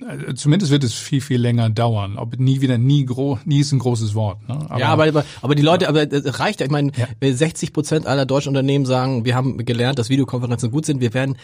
Also 0.06 0.32
zumindest 0.32 0.72
wird 0.72 0.84
es 0.84 0.94
viel, 0.94 1.20
viel 1.20 1.40
länger 1.40 1.70
dauern. 1.70 2.18
Ob 2.18 2.38
nie 2.38 2.60
wieder, 2.60 2.78
nie 2.78 3.04
groß, 3.04 3.40
nie 3.46 3.60
ist 3.60 3.72
ein 3.72 3.78
großes 3.78 4.14
Wort. 4.14 4.46
Ne? 4.48 4.54
Aber, 4.68 4.80
ja, 4.80 4.88
aber, 4.88 5.24
aber 5.40 5.54
die 5.54 5.62
Leute, 5.62 5.88
aber 5.88 6.06
das 6.06 6.40
reicht 6.40 6.60
ja. 6.60 6.66
Ich 6.66 6.72
meine, 6.72 6.90
ja. 6.96 7.06
60 7.32 7.72
Prozent 7.72 8.06
aller 8.06 8.26
deutschen 8.26 8.48
Unternehmen 8.48 8.86
sagen, 8.86 9.24
wir 9.24 9.34
haben 9.34 9.64
gelernt, 9.64 9.98
dass 9.98 10.08
Videokonferenzen 10.08 10.70
gut 10.70 10.84
sind. 10.86 11.00
Wir 11.00 11.14
werden 11.14 11.36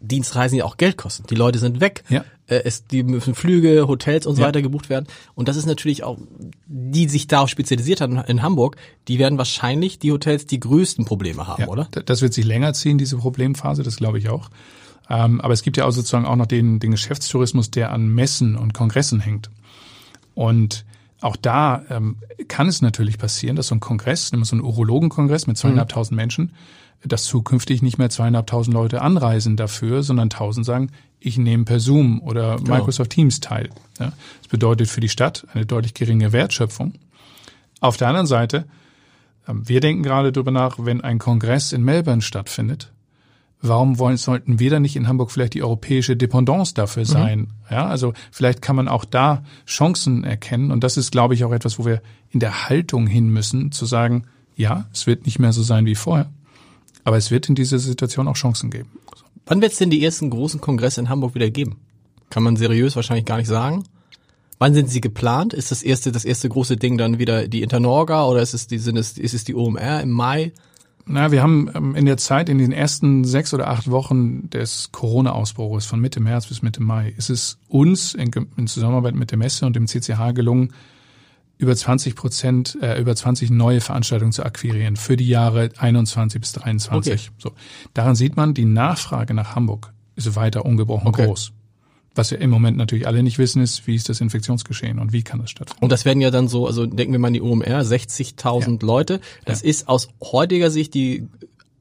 Dienstreisen 0.00 0.58
ja 0.58 0.64
auch 0.64 0.76
Geld 0.76 0.96
kosten. 0.96 1.24
Die 1.28 1.34
Leute 1.34 1.58
sind 1.58 1.80
weg. 1.80 2.04
Ja. 2.08 2.24
Äh, 2.46 2.62
es, 2.64 2.86
die 2.86 3.02
müssen 3.02 3.34
Flüge, 3.34 3.86
Hotels 3.88 4.26
und 4.26 4.36
so 4.36 4.42
ja. 4.42 4.48
weiter 4.48 4.62
gebucht 4.62 4.90
werden. 4.90 5.06
Und 5.34 5.48
das 5.48 5.56
ist 5.56 5.66
natürlich 5.66 6.04
auch, 6.04 6.18
die 6.66 7.08
sich 7.08 7.26
darauf 7.26 7.48
spezialisiert 7.48 8.00
haben 8.00 8.18
in 8.18 8.42
Hamburg, 8.42 8.76
die 9.08 9.18
werden 9.18 9.38
wahrscheinlich 9.38 9.98
die 9.98 10.12
Hotels 10.12 10.46
die 10.46 10.60
größten 10.60 11.04
Probleme 11.04 11.46
haben, 11.46 11.62
ja, 11.62 11.68
oder? 11.68 11.88
Das 12.04 12.22
wird 12.22 12.34
sich 12.34 12.44
länger 12.44 12.72
ziehen, 12.74 12.98
diese 12.98 13.16
Problemphase, 13.16 13.82
das 13.82 13.96
glaube 13.96 14.18
ich 14.18 14.28
auch. 14.28 14.50
Ähm, 15.08 15.40
aber 15.40 15.52
es 15.52 15.62
gibt 15.62 15.76
ja 15.76 15.84
auch 15.84 15.90
sozusagen 15.90 16.26
auch 16.26 16.36
noch 16.36 16.46
den, 16.46 16.80
den 16.80 16.92
Geschäftstourismus, 16.92 17.70
der 17.70 17.92
an 17.92 18.08
Messen 18.08 18.56
und 18.56 18.72
Kongressen 18.72 19.20
hängt. 19.20 19.50
Und 20.34 20.84
auch 21.20 21.36
da 21.36 21.82
ähm, 21.88 22.16
kann 22.48 22.68
es 22.68 22.82
natürlich 22.82 23.18
passieren, 23.18 23.56
dass 23.56 23.68
so 23.68 23.74
ein 23.74 23.80
Kongress, 23.80 24.32
nämlich 24.32 24.48
so 24.48 24.56
ein 24.56 24.62
Urologenkongress 24.62 25.46
mit 25.46 25.56
zweieinhalbtausend 25.56 26.12
mhm. 26.12 26.16
Menschen, 26.16 26.52
dass 27.06 27.24
zukünftig 27.24 27.82
nicht 27.82 27.98
mehr 27.98 28.10
zweieinhalbtausend 28.10 28.74
Leute 28.74 29.02
anreisen 29.02 29.56
dafür, 29.56 30.02
sondern 30.02 30.30
tausend 30.30 30.64
sagen, 30.64 30.90
ich 31.20 31.38
nehme 31.38 31.64
per 31.64 31.80
Zoom 31.80 32.20
oder 32.22 32.56
genau. 32.56 32.76
Microsoft 32.76 33.10
Teams 33.10 33.40
teil. 33.40 33.70
Ja, 33.98 34.12
das 34.40 34.48
bedeutet 34.48 34.88
für 34.88 35.00
die 35.00 35.08
Stadt 35.08 35.46
eine 35.52 35.66
deutlich 35.66 35.94
geringe 35.94 36.32
Wertschöpfung. 36.32 36.94
Auf 37.80 37.96
der 37.96 38.08
anderen 38.08 38.26
Seite, 38.26 38.66
ähm, 39.46 39.68
wir 39.68 39.80
denken 39.80 40.02
gerade 40.02 40.32
darüber 40.32 40.50
nach, 40.50 40.76
wenn 40.78 41.02
ein 41.02 41.18
Kongress 41.18 41.72
in 41.72 41.82
Melbourne 41.82 42.22
stattfindet, 42.22 42.92
warum 43.68 43.98
wollen, 43.98 44.16
sollten 44.16 44.58
wir 44.58 44.70
dann 44.70 44.82
nicht 44.82 44.96
in 44.96 45.08
Hamburg 45.08 45.30
vielleicht 45.30 45.54
die 45.54 45.62
europäische 45.62 46.16
Dependance 46.16 46.74
dafür 46.74 47.02
mhm. 47.02 47.08
sein? 47.08 47.38
Mhm. 47.38 47.48
Ja, 47.70 47.86
also 47.86 48.12
vielleicht 48.30 48.62
kann 48.62 48.76
man 48.76 48.88
auch 48.88 49.04
da 49.04 49.42
Chancen 49.66 50.24
erkennen. 50.24 50.70
Und 50.70 50.84
das 50.84 50.96
ist, 50.96 51.12
glaube 51.12 51.34
ich, 51.34 51.44
auch 51.44 51.52
etwas, 51.52 51.78
wo 51.78 51.84
wir 51.84 52.02
in 52.30 52.40
der 52.40 52.68
Haltung 52.68 53.06
hin 53.06 53.28
müssen, 53.28 53.72
zu 53.72 53.86
sagen, 53.86 54.24
ja, 54.56 54.86
es 54.92 55.06
wird 55.06 55.26
nicht 55.26 55.38
mehr 55.38 55.52
so 55.52 55.62
sein 55.62 55.86
wie 55.86 55.94
vorher. 55.94 56.30
Aber 57.04 57.16
es 57.16 57.30
wird 57.30 57.48
in 57.48 57.54
dieser 57.54 57.78
Situation 57.78 58.28
auch 58.28 58.36
Chancen 58.36 58.70
geben. 58.70 58.88
Wann 59.46 59.60
wird 59.60 59.72
es 59.72 59.78
denn 59.78 59.90
die 59.90 60.04
ersten 60.04 60.30
großen 60.30 60.60
Kongresse 60.60 61.00
in 61.00 61.08
Hamburg 61.08 61.34
wieder 61.34 61.50
geben? 61.50 61.76
Kann 62.30 62.42
man 62.42 62.56
seriös 62.56 62.96
wahrscheinlich 62.96 63.26
gar 63.26 63.36
nicht 63.36 63.48
sagen. 63.48 63.84
Wann 64.58 64.72
sind 64.72 64.88
sie 64.88 65.00
geplant? 65.00 65.52
Ist 65.52 65.70
das 65.70 65.82
erste, 65.82 66.12
das 66.12 66.24
erste 66.24 66.48
große 66.48 66.76
Ding 66.76 66.96
dann 66.96 67.18
wieder 67.18 67.48
die 67.48 67.62
Internorga 67.62 68.24
oder 68.26 68.40
ist 68.40 68.54
es 68.54 68.66
die, 68.66 68.78
sind 68.78 68.96
es, 68.96 69.18
ist 69.18 69.34
es 69.34 69.44
die 69.44 69.54
OMR 69.54 70.00
im 70.00 70.10
Mai? 70.10 70.52
Na, 71.06 71.30
wir 71.30 71.42
haben 71.42 71.70
ähm, 71.74 71.94
in 71.94 72.06
der 72.06 72.16
Zeit, 72.16 72.48
in 72.48 72.58
den 72.58 72.72
ersten 72.72 73.24
sechs 73.24 73.52
oder 73.52 73.68
acht 73.68 73.90
Wochen 73.90 74.48
des 74.50 74.90
Corona-Ausbruches 74.92 75.84
von 75.84 76.00
Mitte 76.00 76.20
März 76.20 76.46
bis 76.46 76.62
Mitte 76.62 76.82
Mai, 76.82 77.12
ist 77.16 77.30
es 77.30 77.58
uns 77.68 78.14
in, 78.14 78.30
in 78.56 78.66
Zusammenarbeit 78.66 79.14
mit 79.14 79.30
der 79.30 79.38
Messe 79.38 79.66
und 79.66 79.76
dem 79.76 79.86
CCH 79.86 80.32
gelungen, 80.34 80.72
über 81.58 81.76
20 81.76 82.16
Prozent, 82.16 82.78
äh, 82.80 83.00
über 83.00 83.14
20 83.14 83.50
neue 83.50 83.80
Veranstaltungen 83.80 84.32
zu 84.32 84.44
akquirieren 84.44 84.96
für 84.96 85.16
die 85.16 85.28
Jahre 85.28 85.70
21 85.76 86.40
bis 86.40 86.52
23. 86.52 87.12
Okay. 87.12 87.20
So. 87.38 87.52
Daran 87.92 88.14
sieht 88.14 88.36
man, 88.36 88.54
die 88.54 88.64
Nachfrage 88.64 89.34
nach 89.34 89.54
Hamburg 89.54 89.92
ist 90.16 90.34
weiter 90.36 90.64
ungebrochen 90.64 91.08
okay. 91.08 91.26
groß. 91.26 91.52
Was 92.14 92.30
wir 92.30 92.40
im 92.40 92.50
Moment 92.50 92.76
natürlich 92.76 93.06
alle 93.06 93.22
nicht 93.22 93.38
wissen, 93.38 93.60
ist, 93.60 93.86
wie 93.86 93.96
ist 93.96 94.08
das 94.08 94.20
Infektionsgeschehen 94.20 95.00
und 95.00 95.12
wie 95.12 95.22
kann 95.22 95.40
das 95.40 95.50
stattfinden. 95.50 95.82
Und 95.82 95.90
das 95.90 96.04
werden 96.04 96.20
ja 96.20 96.30
dann 96.30 96.46
so, 96.46 96.66
also 96.66 96.86
denken 96.86 97.12
wir 97.12 97.18
mal 97.18 97.28
an 97.28 97.34
die 97.34 97.42
OMR, 97.42 97.82
60.000 97.82 98.70
ja. 98.70 98.86
Leute. 98.86 99.20
Das 99.44 99.62
ja. 99.62 99.68
ist 99.68 99.88
aus 99.88 100.08
heutiger 100.22 100.70
Sicht 100.70 100.94
die 100.94 101.26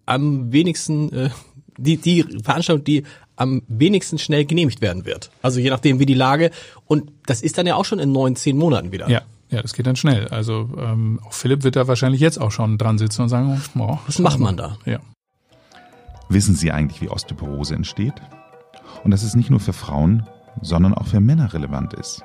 am 0.06 0.52
wenigsten, 0.52 1.14
äh, 1.14 1.30
die, 1.78 1.98
die 1.98 2.26
Veranstaltung, 2.44 2.84
die 2.84 3.04
am 3.36 3.64
wenigsten 3.68 4.18
schnell 4.18 4.46
genehmigt 4.46 4.82
werden 4.82 5.06
wird. 5.06 5.32
Also 5.42 5.60
je 5.60 5.70
nachdem, 5.70 6.00
wie 6.00 6.06
die 6.06 6.14
Lage. 6.14 6.52
Und 6.86 7.12
das 7.26 7.42
ist 7.42 7.58
dann 7.58 7.66
ja 7.66 7.76
auch 7.76 7.86
schon 7.86 8.00
in 8.00 8.12
neun, 8.12 8.36
zehn 8.36 8.58
Monaten 8.58 8.92
wieder. 8.92 9.10
Ja, 9.10 9.22
ja, 9.50 9.62
das 9.62 9.74
geht 9.74 9.86
dann 9.86 9.96
schnell. 9.96 10.28
Also 10.30 10.70
ähm, 10.78 11.20
auch 11.26 11.34
Philipp 11.34 11.64
wird 11.64 11.76
da 11.76 11.88
wahrscheinlich 11.88 12.22
jetzt 12.22 12.40
auch 12.40 12.52
schon 12.52 12.78
dran 12.78 12.98
sitzen 12.98 13.22
und 13.22 13.30
sagen, 13.30 13.62
oh, 13.78 14.00
was 14.08 14.20
macht 14.20 14.40
man 14.40 14.58
da? 14.58 14.78
Ja. 14.86 15.00
Wissen 16.30 16.56
Sie 16.56 16.72
eigentlich, 16.72 17.02
wie 17.02 17.10
Osteoporose 17.10 17.76
entsteht? 17.76 18.16
Und 19.04 19.12
dass 19.12 19.24
es 19.24 19.36
nicht 19.36 19.50
nur 19.50 19.60
für 19.60 19.74
Frauen, 19.74 20.28
sondern 20.62 20.94
auch 20.94 21.08
für 21.08 21.20
Männer 21.20 21.54
relevant 21.54 21.94
ist. 21.94 22.24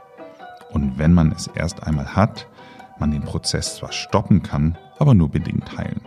Und 0.70 0.98
wenn 0.98 1.14
man 1.14 1.32
es 1.32 1.46
erst 1.48 1.82
einmal 1.82 2.14
hat, 2.14 2.46
man 2.98 3.10
den 3.10 3.22
Prozess 3.22 3.76
zwar 3.76 3.92
stoppen 3.92 4.42
kann, 4.42 4.76
aber 4.98 5.14
nur 5.14 5.30
bedingt 5.30 5.76
heilen. 5.76 6.02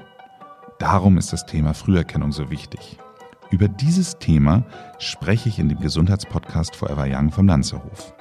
Darum 0.79 1.17
ist 1.17 1.31
das 1.33 1.45
Thema 1.45 1.73
Früherkennung 1.73 2.31
so 2.31 2.49
wichtig. 2.49 2.99
Über 3.49 3.67
dieses 3.67 4.17
Thema 4.17 4.63
spreche 4.97 5.49
ich 5.49 5.59
in 5.59 5.69
dem 5.69 5.79
Gesundheitspodcast 5.79 6.75
Forever 6.75 7.05
Young 7.07 7.31
vom 7.31 7.47
Lanzerhof. 7.47 8.13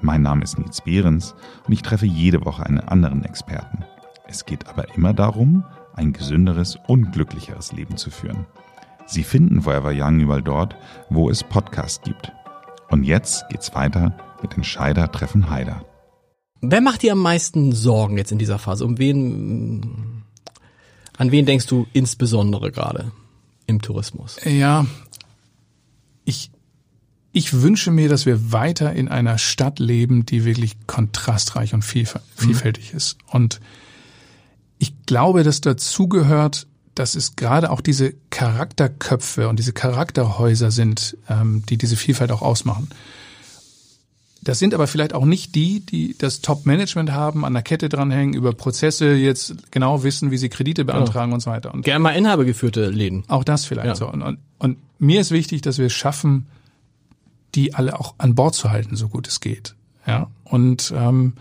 Mein 0.00 0.22
Name 0.22 0.42
ist 0.42 0.58
Nils 0.58 0.80
Behrens 0.80 1.34
und 1.66 1.72
ich 1.72 1.82
treffe 1.82 2.06
jede 2.06 2.44
Woche 2.44 2.64
einen 2.64 2.80
anderen 2.80 3.24
Experten. 3.24 3.84
Es 4.26 4.46
geht 4.46 4.68
aber 4.68 4.94
immer 4.94 5.12
darum, 5.12 5.64
ein 5.94 6.12
gesünderes 6.12 6.78
und 6.86 7.12
glücklicheres 7.12 7.72
Leben 7.72 7.96
zu 7.96 8.10
führen. 8.10 8.46
Sie 9.10 9.24
finden 9.24 9.62
Forever 9.62 9.90
Young 9.92 10.20
überall 10.20 10.42
dort, 10.42 10.76
wo 11.08 11.30
es 11.30 11.42
Podcasts 11.42 12.00
gibt. 12.04 12.32
Und 12.90 13.02
jetzt 13.02 13.48
geht's 13.48 13.74
weiter 13.74 14.16
mit 14.40 14.54
den 14.54 14.62
Scheider 14.62 15.10
treffen 15.10 15.50
Heider. 15.50 15.84
Wer 16.60 16.80
macht 16.80 17.02
dir 17.02 17.12
am 17.12 17.22
meisten 17.22 17.72
Sorgen 17.72 18.16
jetzt 18.18 18.30
in 18.30 18.38
dieser 18.38 18.60
Phase? 18.60 18.84
Um 18.84 18.98
wen, 18.98 20.22
an 21.16 21.32
wen 21.32 21.44
denkst 21.44 21.66
du 21.66 21.88
insbesondere 21.92 22.70
gerade 22.70 23.10
im 23.66 23.82
Tourismus? 23.82 24.36
Ja, 24.44 24.86
ich, 26.24 26.52
ich 27.32 27.62
wünsche 27.62 27.90
mir, 27.90 28.08
dass 28.08 28.26
wir 28.26 28.52
weiter 28.52 28.92
in 28.92 29.08
einer 29.08 29.38
Stadt 29.38 29.80
leben, 29.80 30.24
die 30.24 30.44
wirklich 30.44 30.76
kontrastreich 30.86 31.74
und 31.74 31.82
vielfältig 31.82 32.92
mhm. 32.92 32.96
ist. 32.96 33.18
Und 33.26 33.60
ich 34.78 35.02
glaube, 35.06 35.42
dass 35.42 35.60
dazugehört, 35.60 36.68
dass 36.94 37.14
es 37.14 37.36
gerade 37.36 37.70
auch 37.70 37.80
diese 37.80 38.14
Charakterköpfe 38.30 39.48
und 39.48 39.58
diese 39.58 39.72
Charakterhäuser 39.72 40.70
sind, 40.70 41.16
ähm, 41.28 41.64
die 41.68 41.78
diese 41.78 41.96
Vielfalt 41.96 42.32
auch 42.32 42.42
ausmachen. 42.42 42.88
Das 44.42 44.58
sind 44.58 44.72
aber 44.72 44.86
vielleicht 44.86 45.12
auch 45.12 45.26
nicht 45.26 45.54
die, 45.54 45.80
die 45.80 46.16
das 46.16 46.40
Top-Management 46.40 47.12
haben, 47.12 47.44
an 47.44 47.52
der 47.52 47.62
Kette 47.62 47.90
dranhängen, 47.90 48.34
über 48.34 48.54
Prozesse 48.54 49.12
jetzt 49.12 49.70
genau 49.70 50.02
wissen, 50.02 50.30
wie 50.30 50.38
sie 50.38 50.48
Kredite 50.48 50.86
beantragen 50.86 51.30
ja. 51.30 51.34
und 51.34 51.40
so 51.40 51.50
weiter. 51.50 51.74
Und 51.74 51.82
Gerne 51.82 52.00
mal 52.00 52.12
inhabergeführte 52.12 52.88
Läden. 52.88 53.24
Auch 53.28 53.44
das 53.44 53.66
vielleicht 53.66 53.86
ja. 53.86 53.94
so. 53.94 54.08
Und, 54.08 54.22
und, 54.22 54.38
und 54.58 54.78
mir 54.98 55.20
ist 55.20 55.30
wichtig, 55.30 55.60
dass 55.60 55.76
wir 55.76 55.86
es 55.86 55.92
schaffen, 55.92 56.46
die 57.54 57.74
alle 57.74 57.98
auch 58.00 58.14
an 58.16 58.34
Bord 58.34 58.54
zu 58.54 58.70
halten, 58.70 58.96
so 58.96 59.08
gut 59.08 59.28
es 59.28 59.40
geht. 59.40 59.74
Ja. 60.06 60.30
Und 60.44 60.92
ähm, 60.96 61.34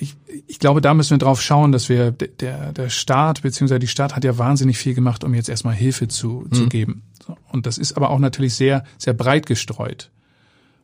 ich, 0.00 0.16
ich 0.46 0.58
glaube, 0.58 0.80
da 0.80 0.94
müssen 0.94 1.10
wir 1.10 1.18
drauf 1.18 1.42
schauen, 1.42 1.72
dass 1.72 1.88
wir 1.88 2.10
der, 2.10 2.72
der 2.72 2.88
Staat 2.88 3.42
beziehungsweise 3.42 3.78
die 3.78 3.86
Stadt 3.86 4.16
hat 4.16 4.24
ja 4.24 4.38
wahnsinnig 4.38 4.78
viel 4.78 4.94
gemacht, 4.94 5.24
um 5.24 5.34
jetzt 5.34 5.48
erstmal 5.48 5.74
Hilfe 5.74 6.08
zu, 6.08 6.46
mhm. 6.46 6.52
zu 6.52 6.68
geben. 6.68 7.02
Und 7.52 7.66
das 7.66 7.78
ist 7.78 7.96
aber 7.96 8.10
auch 8.10 8.18
natürlich 8.18 8.54
sehr, 8.54 8.84
sehr 8.98 9.12
breit 9.12 9.46
gestreut. 9.46 10.10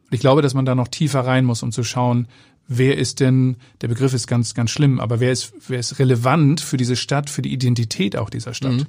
Und 0.04 0.14
ich 0.14 0.20
glaube, 0.20 0.42
dass 0.42 0.54
man 0.54 0.66
da 0.66 0.74
noch 0.74 0.88
tiefer 0.88 1.20
rein 1.20 1.44
muss, 1.44 1.62
um 1.62 1.72
zu 1.72 1.82
schauen, 1.82 2.28
wer 2.68 2.98
ist 2.98 3.20
denn, 3.20 3.56
der 3.80 3.88
Begriff 3.88 4.12
ist 4.12 4.26
ganz, 4.26 4.54
ganz 4.54 4.70
schlimm, 4.70 5.00
aber 5.00 5.18
wer 5.18 5.32
ist, 5.32 5.52
wer 5.66 5.80
ist 5.80 5.98
relevant 5.98 6.60
für 6.60 6.76
diese 6.76 6.96
Stadt, 6.96 7.30
für 7.30 7.42
die 7.42 7.52
Identität 7.52 8.16
auch 8.16 8.30
dieser 8.30 8.54
Stadt? 8.54 8.72
Mhm. 8.72 8.86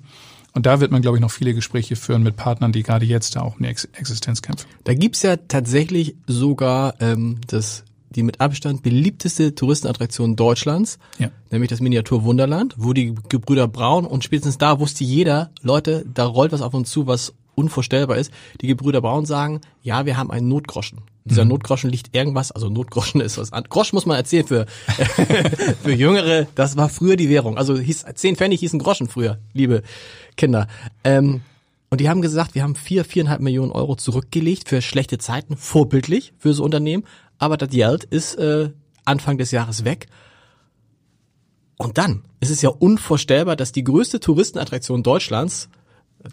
Und 0.53 0.65
da 0.65 0.79
wird 0.79 0.91
man, 0.91 1.01
glaube 1.01 1.17
ich, 1.17 1.21
noch 1.21 1.31
viele 1.31 1.53
Gespräche 1.53 1.95
führen 1.95 2.23
mit 2.23 2.35
Partnern, 2.35 2.71
die 2.71 2.83
gerade 2.83 3.05
jetzt 3.05 3.35
da 3.35 3.41
auch 3.41 3.57
um 3.57 3.63
die 3.63 3.69
Existenz 3.69 4.41
kämpfen. 4.41 4.67
Da 4.83 4.93
gibt's 4.93 5.21
ja 5.21 5.37
tatsächlich 5.37 6.15
sogar 6.25 6.95
ähm, 6.99 7.37
das 7.47 7.83
die 8.17 8.23
mit 8.23 8.41
Abstand 8.41 8.82
beliebteste 8.82 9.53
Touristenattraktion 9.53 10.36
Deutschlands, 10.36 10.97
ja. 11.19 11.30
nämlich 11.51 11.69
das 11.69 11.80
Miniatur 11.80 12.23
Wunderland, 12.23 12.73
wo 12.77 12.91
die 12.91 13.13
Gebrüder 13.30 13.67
Braun 13.67 14.06
und 14.06 14.23
spätestens 14.23 14.58
da 14.58 14.80
wusste 14.80 15.03
jeder, 15.03 15.51
Leute, 15.62 16.03
da 16.12 16.25
rollt 16.25 16.51
was 16.51 16.62
auf 16.62 16.73
uns 16.73 16.89
zu, 16.89 17.06
was 17.06 17.36
unvorstellbar 17.53 18.17
ist. 18.17 18.32
Die 18.62 18.67
Gebrüder 18.67 19.01
Braun 19.01 19.25
sagen, 19.25 19.62
ja, 19.84 20.06
wir 20.06 20.17
haben 20.17 20.32
einen 20.32 20.47
Notgroschen. 20.47 21.01
Dieser 21.25 21.43
mhm. 21.43 21.51
Notgroschen 21.51 21.91
liegt 21.91 22.15
irgendwas, 22.15 22.51
also 22.51 22.69
Notgroschen 22.69 23.21
ist 23.21 23.38
was 23.38 23.53
an. 23.53 23.65
Grosch 23.69 23.93
muss 23.93 24.08
man 24.08 24.17
erzählen 24.17 24.47
für, 24.47 24.65
für 25.84 25.93
Jüngere, 25.93 26.47
das 26.56 26.75
war 26.75 26.89
früher 26.89 27.17
die 27.17 27.30
Währung. 27.30 27.58
Also 27.58 27.77
hieß, 27.77 28.06
zehn 28.15 28.36
Pfennig 28.36 28.62
hießen 28.62 28.80
Groschen 28.80 29.08
früher, 29.08 29.38
liebe 29.53 29.84
Kinder. 30.38 30.67
Ähm, 31.03 31.41
und 31.89 32.01
die 32.01 32.10
haben 32.10 32.21
gesagt, 32.21 32.53
wir 32.53 32.63
haben 32.63 32.75
vier, 32.75 33.06
viereinhalb 33.06 33.39
Millionen 33.39 33.71
Euro 33.71 33.95
zurückgelegt 33.95 34.67
für 34.67 34.82
schlechte 34.82 35.19
Zeiten, 35.19 35.56
vorbildlich 35.56 36.34
für 36.38 36.53
so 36.53 36.63
Unternehmen. 36.63 37.06
Aber 37.38 37.58
das 37.58 37.69
Geld 37.69 38.04
ist 38.04 38.36
äh, 38.36 38.71
Anfang 39.06 39.38
des 39.38 39.52
Jahres 39.52 39.84
weg. 39.84 40.08
Und 41.78 41.97
dann 41.97 42.23
ist 42.39 42.50
es 42.50 42.62
ja 42.62 42.69
unvorstellbar, 42.69 43.56
dass 43.56 43.71
die 43.71 43.84
größte 43.84 44.19
Touristenattraktion 44.19 45.04
Deutschlands 45.04 45.69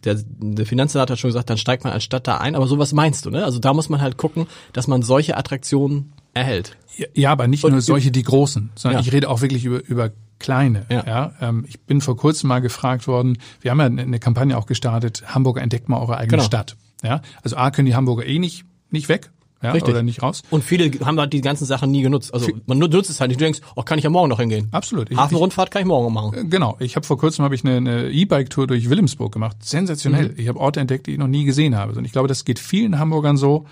der, 0.04 0.16
der 0.24 0.66
Finanzsenator 0.66 1.12
hat 1.12 1.18
schon 1.18 1.28
gesagt, 1.28 1.50
dann 1.50 1.58
steigt 1.58 1.84
man 1.84 1.92
als 1.92 2.04
Stadt 2.04 2.26
da 2.26 2.38
ein, 2.38 2.54
aber 2.54 2.66
sowas 2.66 2.92
meinst 2.92 3.26
du, 3.26 3.30
ne? 3.30 3.44
Also 3.44 3.58
da 3.58 3.74
muss 3.74 3.88
man 3.88 4.00
halt 4.00 4.16
gucken, 4.16 4.46
dass 4.72 4.86
man 4.86 5.02
solche 5.02 5.36
Attraktionen 5.36 6.12
erhält. 6.32 6.76
Ja, 6.96 7.06
ja 7.14 7.32
aber 7.32 7.46
nicht 7.46 7.64
Und 7.64 7.72
nur 7.72 7.80
solche, 7.80 8.10
die 8.10 8.22
großen, 8.22 8.70
sondern 8.74 9.02
ja. 9.02 9.06
ich 9.06 9.12
rede 9.12 9.28
auch 9.28 9.40
wirklich 9.40 9.64
über, 9.64 9.84
über 9.84 10.10
kleine. 10.38 10.86
Ja. 10.90 11.04
ja 11.06 11.32
ähm, 11.40 11.64
ich 11.68 11.80
bin 11.80 12.00
vor 12.00 12.16
kurzem 12.16 12.48
mal 12.48 12.60
gefragt 12.60 13.06
worden, 13.06 13.38
wir 13.60 13.70
haben 13.70 13.80
ja 13.80 13.86
eine 13.86 14.18
Kampagne 14.18 14.56
auch 14.56 14.66
gestartet, 14.66 15.22
Hamburger 15.26 15.62
entdeckt 15.62 15.88
mal 15.88 16.00
eure 16.00 16.16
eigene 16.16 16.38
genau. 16.38 16.44
Stadt. 16.44 16.76
Ja, 17.02 17.20
also 17.42 17.56
A 17.56 17.70
können 17.70 17.86
die 17.86 17.94
Hamburger 17.94 18.24
eh 18.26 18.38
nicht, 18.38 18.64
nicht 18.90 19.08
weg, 19.08 19.30
ja, 19.64 19.72
Richtig. 19.72 19.92
oder 19.92 20.02
nicht 20.02 20.22
raus. 20.22 20.42
Und 20.50 20.62
viele 20.62 20.90
haben 21.04 21.18
halt 21.18 21.32
die 21.32 21.40
ganzen 21.40 21.64
Sachen 21.64 21.90
nie 21.90 22.02
genutzt. 22.02 22.32
Also 22.32 22.50
man 22.66 22.78
nutzt 22.78 23.10
es 23.10 23.20
halt 23.20 23.28
nicht. 23.28 23.40
Du 23.40 23.44
denkst, 23.44 23.60
oh, 23.74 23.82
kann 23.82 23.98
ich 23.98 24.04
ja 24.04 24.10
morgen 24.10 24.28
noch 24.28 24.38
hingehen. 24.38 24.68
Absolut. 24.72 25.10
Ich, 25.10 25.16
Hafenrundfahrt 25.16 25.70
kann 25.70 25.82
ich 25.82 25.88
morgen 25.88 26.12
machen. 26.12 26.34
Äh, 26.34 26.44
genau. 26.44 26.76
Ich 26.80 26.96
habe 26.96 27.06
vor 27.06 27.18
kurzem 27.18 27.44
habe 27.44 27.54
ich 27.54 27.64
eine 27.64 28.10
E-Bike-Tour 28.10 28.66
durch 28.66 28.90
Wilhelmsburg 28.90 29.32
gemacht. 29.32 29.56
Sensationell. 29.60 30.28
Mhm. 30.28 30.34
Ich 30.36 30.48
habe 30.48 30.60
Orte 30.60 30.80
entdeckt, 30.80 31.06
die 31.06 31.12
ich 31.12 31.18
noch 31.18 31.26
nie 31.26 31.44
gesehen 31.44 31.76
habe. 31.76 31.94
Und 31.94 32.04
ich 32.04 32.12
glaube, 32.12 32.28
das 32.28 32.44
geht 32.44 32.58
vielen 32.58 32.98
Hamburgern 32.98 33.36
so. 33.36 33.66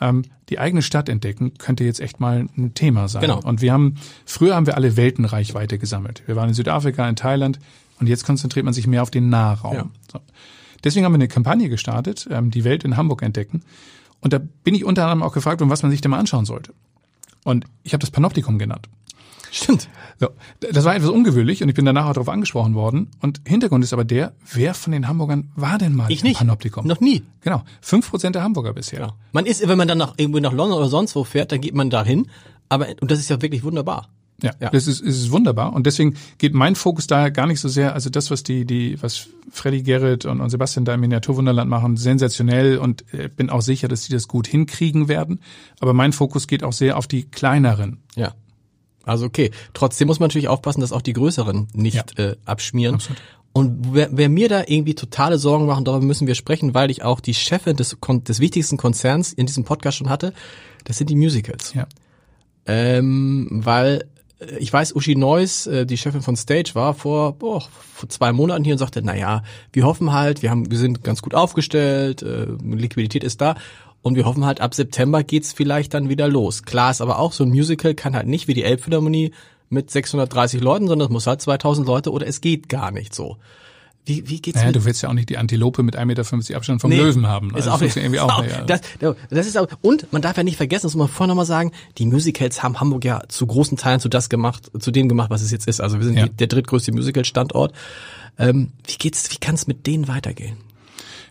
Ähm, 0.00 0.22
die 0.48 0.58
eigene 0.58 0.82
Stadt 0.82 1.08
entdecken 1.08 1.54
könnte 1.58 1.84
jetzt 1.84 2.00
echt 2.00 2.20
mal 2.20 2.46
ein 2.56 2.74
Thema 2.74 3.08
sein. 3.08 3.22
Genau. 3.22 3.40
Und 3.40 3.62
wir 3.62 3.72
haben 3.72 3.96
früher 4.24 4.54
haben 4.54 4.66
wir 4.66 4.76
alle 4.76 4.96
Weltenreichweite 4.96 5.78
gesammelt. 5.78 6.22
Wir 6.26 6.36
waren 6.36 6.48
in 6.48 6.54
Südafrika, 6.54 7.08
in 7.08 7.16
Thailand 7.16 7.58
und 8.00 8.08
jetzt 8.08 8.24
konzentriert 8.24 8.64
man 8.64 8.74
sich 8.74 8.86
mehr 8.86 9.02
auf 9.02 9.10
den 9.10 9.28
Nahraum. 9.28 9.74
Ja. 9.74 9.86
So. 10.12 10.20
Deswegen 10.84 11.04
haben 11.04 11.12
wir 11.12 11.16
eine 11.16 11.28
Kampagne 11.28 11.68
gestartet, 11.68 12.26
ähm, 12.30 12.50
die 12.50 12.64
Welt 12.64 12.84
in 12.84 12.96
Hamburg 12.96 13.22
entdecken. 13.22 13.62
Und 14.22 14.32
da 14.32 14.38
bin 14.38 14.74
ich 14.74 14.84
unter 14.84 15.02
anderem 15.02 15.22
auch 15.22 15.34
gefragt, 15.34 15.60
um 15.60 15.68
was 15.68 15.82
man 15.82 15.90
sich 15.90 16.00
denn 16.00 16.10
mal 16.10 16.18
anschauen 16.18 16.46
sollte. 16.46 16.72
Und 17.44 17.66
ich 17.82 17.92
habe 17.92 18.00
das 18.00 18.10
Panoptikum 18.10 18.58
genannt. 18.58 18.88
Stimmt. 19.50 19.88
So, 20.18 20.30
das 20.60 20.84
war 20.86 20.96
etwas 20.96 21.10
ungewöhnlich 21.10 21.62
und 21.62 21.68
ich 21.68 21.74
bin 21.74 21.84
danach 21.84 22.06
auch 22.06 22.14
darauf 22.14 22.30
angesprochen 22.30 22.74
worden. 22.74 23.10
Und 23.20 23.42
Hintergrund 23.44 23.84
ist 23.84 23.92
aber 23.92 24.04
der, 24.04 24.32
wer 24.50 24.72
von 24.72 24.92
den 24.92 25.08
Hamburgern 25.08 25.50
war 25.54 25.76
denn 25.76 25.94
mal 25.94 26.10
ich 26.10 26.24
nicht. 26.24 26.38
Panoptikum? 26.38 26.86
Noch 26.86 27.00
nie. 27.00 27.22
Genau. 27.42 27.62
Fünf 27.82 28.08
Prozent 28.08 28.34
der 28.34 28.42
Hamburger 28.42 28.72
bisher. 28.72 29.00
Ja. 29.00 29.14
Man 29.32 29.44
ist, 29.44 29.66
wenn 29.68 29.76
man 29.76 29.88
dann 29.88 29.98
nach, 29.98 30.14
irgendwo 30.16 30.38
nach 30.40 30.52
London 30.52 30.78
oder 30.78 30.88
sonst 30.88 31.14
wo 31.16 31.24
fährt, 31.24 31.52
dann 31.52 31.60
geht 31.60 31.74
man 31.74 31.90
dahin. 31.90 32.28
Aber, 32.70 32.86
und 33.00 33.10
das 33.10 33.18
ist 33.18 33.28
ja 33.28 33.42
wirklich 33.42 33.62
wunderbar. 33.62 34.08
Ja, 34.42 34.52
ja. 34.60 34.70
das 34.70 34.86
ist, 34.86 35.00
ist 35.00 35.30
wunderbar. 35.30 35.72
Und 35.72 35.86
deswegen 35.86 36.16
geht 36.38 36.52
mein 36.52 36.74
Fokus 36.74 37.06
da 37.06 37.28
gar 37.28 37.46
nicht 37.46 37.60
so 37.60 37.68
sehr, 37.68 37.94
also 37.94 38.10
das, 38.10 38.30
was 38.30 38.42
die, 38.42 38.64
die, 38.64 39.00
was 39.02 39.28
Freddy 39.50 39.82
Gerrit 39.82 40.24
und, 40.24 40.40
und 40.40 40.50
Sebastian 40.50 40.84
da 40.84 40.94
im 40.94 41.00
Miniaturwunderland 41.00 41.70
machen, 41.70 41.96
sensationell 41.96 42.78
und 42.78 43.04
äh, 43.12 43.28
bin 43.28 43.50
auch 43.50 43.62
sicher, 43.62 43.88
dass 43.88 44.04
sie 44.04 44.12
das 44.12 44.28
gut 44.28 44.46
hinkriegen 44.46 45.08
werden. 45.08 45.40
Aber 45.80 45.92
mein 45.92 46.12
Fokus 46.12 46.46
geht 46.46 46.64
auch 46.64 46.72
sehr 46.72 46.96
auf 46.96 47.06
die 47.06 47.24
kleineren. 47.24 47.98
Ja. 48.16 48.34
Also 49.04 49.26
okay. 49.26 49.50
Trotzdem 49.74 50.08
muss 50.08 50.20
man 50.20 50.28
natürlich 50.28 50.48
aufpassen, 50.48 50.80
dass 50.80 50.92
auch 50.92 51.02
die 51.02 51.12
größeren 51.12 51.68
nicht 51.72 52.18
ja. 52.18 52.24
äh, 52.24 52.36
abschmieren. 52.44 52.96
Absolut. 52.96 53.20
Und 53.52 53.94
wer, 53.94 54.08
wer 54.12 54.28
mir 54.28 54.48
da 54.48 54.64
irgendwie 54.66 54.94
totale 54.94 55.38
Sorgen 55.38 55.66
machen, 55.66 55.84
darüber 55.84 56.04
müssen 56.04 56.26
wir 56.26 56.34
sprechen, 56.34 56.72
weil 56.72 56.90
ich 56.90 57.02
auch 57.02 57.20
die 57.20 57.34
Chefin 57.34 57.76
des, 57.76 57.96
des 58.00 58.40
wichtigsten 58.40 58.78
Konzerns 58.78 59.32
in 59.32 59.46
diesem 59.46 59.64
Podcast 59.64 59.98
schon 59.98 60.08
hatte, 60.08 60.32
das 60.84 60.96
sind 60.96 61.10
die 61.10 61.16
Musicals. 61.16 61.74
Ja. 61.74 61.86
Ähm, 62.64 63.48
weil 63.50 64.06
ich 64.58 64.72
weiß, 64.72 64.94
Uschi 64.94 65.16
Neuss, 65.16 65.66
äh, 65.66 65.86
die 65.86 65.96
Chefin 65.96 66.22
von 66.22 66.36
Stage, 66.36 66.70
war 66.74 66.94
vor, 66.94 67.34
boah, 67.34 67.62
vor 67.94 68.08
zwei 68.08 68.32
Monaten 68.32 68.64
hier 68.64 68.74
und 68.74 68.78
sagte, 68.78 69.02
na 69.02 69.16
ja, 69.16 69.42
wir 69.72 69.84
hoffen 69.84 70.12
halt, 70.12 70.42
wir 70.42 70.50
haben, 70.50 70.70
wir 70.70 70.78
sind 70.78 71.04
ganz 71.04 71.22
gut 71.22 71.34
aufgestellt, 71.34 72.22
äh, 72.22 72.46
Liquidität 72.62 73.24
ist 73.24 73.40
da 73.40 73.56
und 74.02 74.16
wir 74.16 74.24
hoffen 74.24 74.44
halt, 74.44 74.60
ab 74.60 74.74
September 74.74 75.22
geht's 75.22 75.52
vielleicht 75.52 75.94
dann 75.94 76.08
wieder 76.08 76.28
los. 76.28 76.64
Klar 76.64 76.90
ist 76.90 77.00
aber 77.00 77.18
auch, 77.18 77.32
so 77.32 77.44
ein 77.44 77.50
Musical 77.50 77.94
kann 77.94 78.16
halt 78.16 78.26
nicht 78.26 78.48
wie 78.48 78.54
die 78.54 78.64
Elbphilharmonie 78.64 79.32
mit 79.68 79.90
630 79.90 80.60
Leuten, 80.60 80.86
sondern 80.88 81.06
es 81.06 81.12
muss 81.12 81.26
halt 81.26 81.40
2000 81.40 81.86
Leute 81.86 82.12
oder 82.12 82.26
es 82.26 82.40
geht 82.40 82.68
gar 82.68 82.90
nicht 82.90 83.14
so. 83.14 83.38
Wie, 84.04 84.28
wie 84.28 84.40
geht's 84.40 84.58
naja, 84.58 84.72
du 84.72 84.84
willst 84.84 85.00
ja 85.02 85.08
auch 85.08 85.12
nicht 85.12 85.28
die 85.28 85.38
Antilope 85.38 85.84
mit 85.84 85.96
1,50 85.96 86.04
Meter 86.06 86.56
Abstand 86.56 86.80
vom 86.80 86.90
nee, 86.90 86.96
Löwen 86.96 87.28
haben. 87.28 87.50
Ist 87.50 87.68
also 87.68 87.70
auch, 87.70 87.82
ist 87.82 87.96
irgendwie 87.96 88.18
auch, 88.18 88.42
naja. 88.42 88.64
das, 88.64 88.80
das 89.30 89.46
ist 89.46 89.56
auch, 89.56 89.68
und 89.80 90.12
man 90.12 90.22
darf 90.22 90.36
ja 90.36 90.42
nicht 90.42 90.56
vergessen, 90.56 90.86
das 90.86 90.94
muss 90.94 91.06
man 91.06 91.08
vorher 91.08 91.28
nochmal 91.28 91.46
sagen, 91.46 91.70
die 91.98 92.06
Musicals 92.06 92.64
haben 92.64 92.80
Hamburg 92.80 93.04
ja 93.04 93.22
zu 93.28 93.46
großen 93.46 93.78
Teilen 93.78 94.00
zu 94.00 94.08
das 94.08 94.28
gemacht, 94.28 94.72
zu 94.76 94.90
dem 94.90 95.08
gemacht, 95.08 95.30
was 95.30 95.42
es 95.42 95.52
jetzt 95.52 95.68
ist. 95.68 95.80
Also 95.80 95.98
wir 95.98 96.06
sind 96.06 96.16
ja. 96.16 96.26
der 96.26 96.48
drittgrößte 96.48 96.90
Musical-Standort. 96.90 97.72
Ähm, 98.38 98.72
wie 98.86 98.96
geht's, 98.96 99.30
wie 99.30 99.36
kann 99.36 99.54
es 99.54 99.68
mit 99.68 99.86
denen 99.86 100.08
weitergehen? 100.08 100.56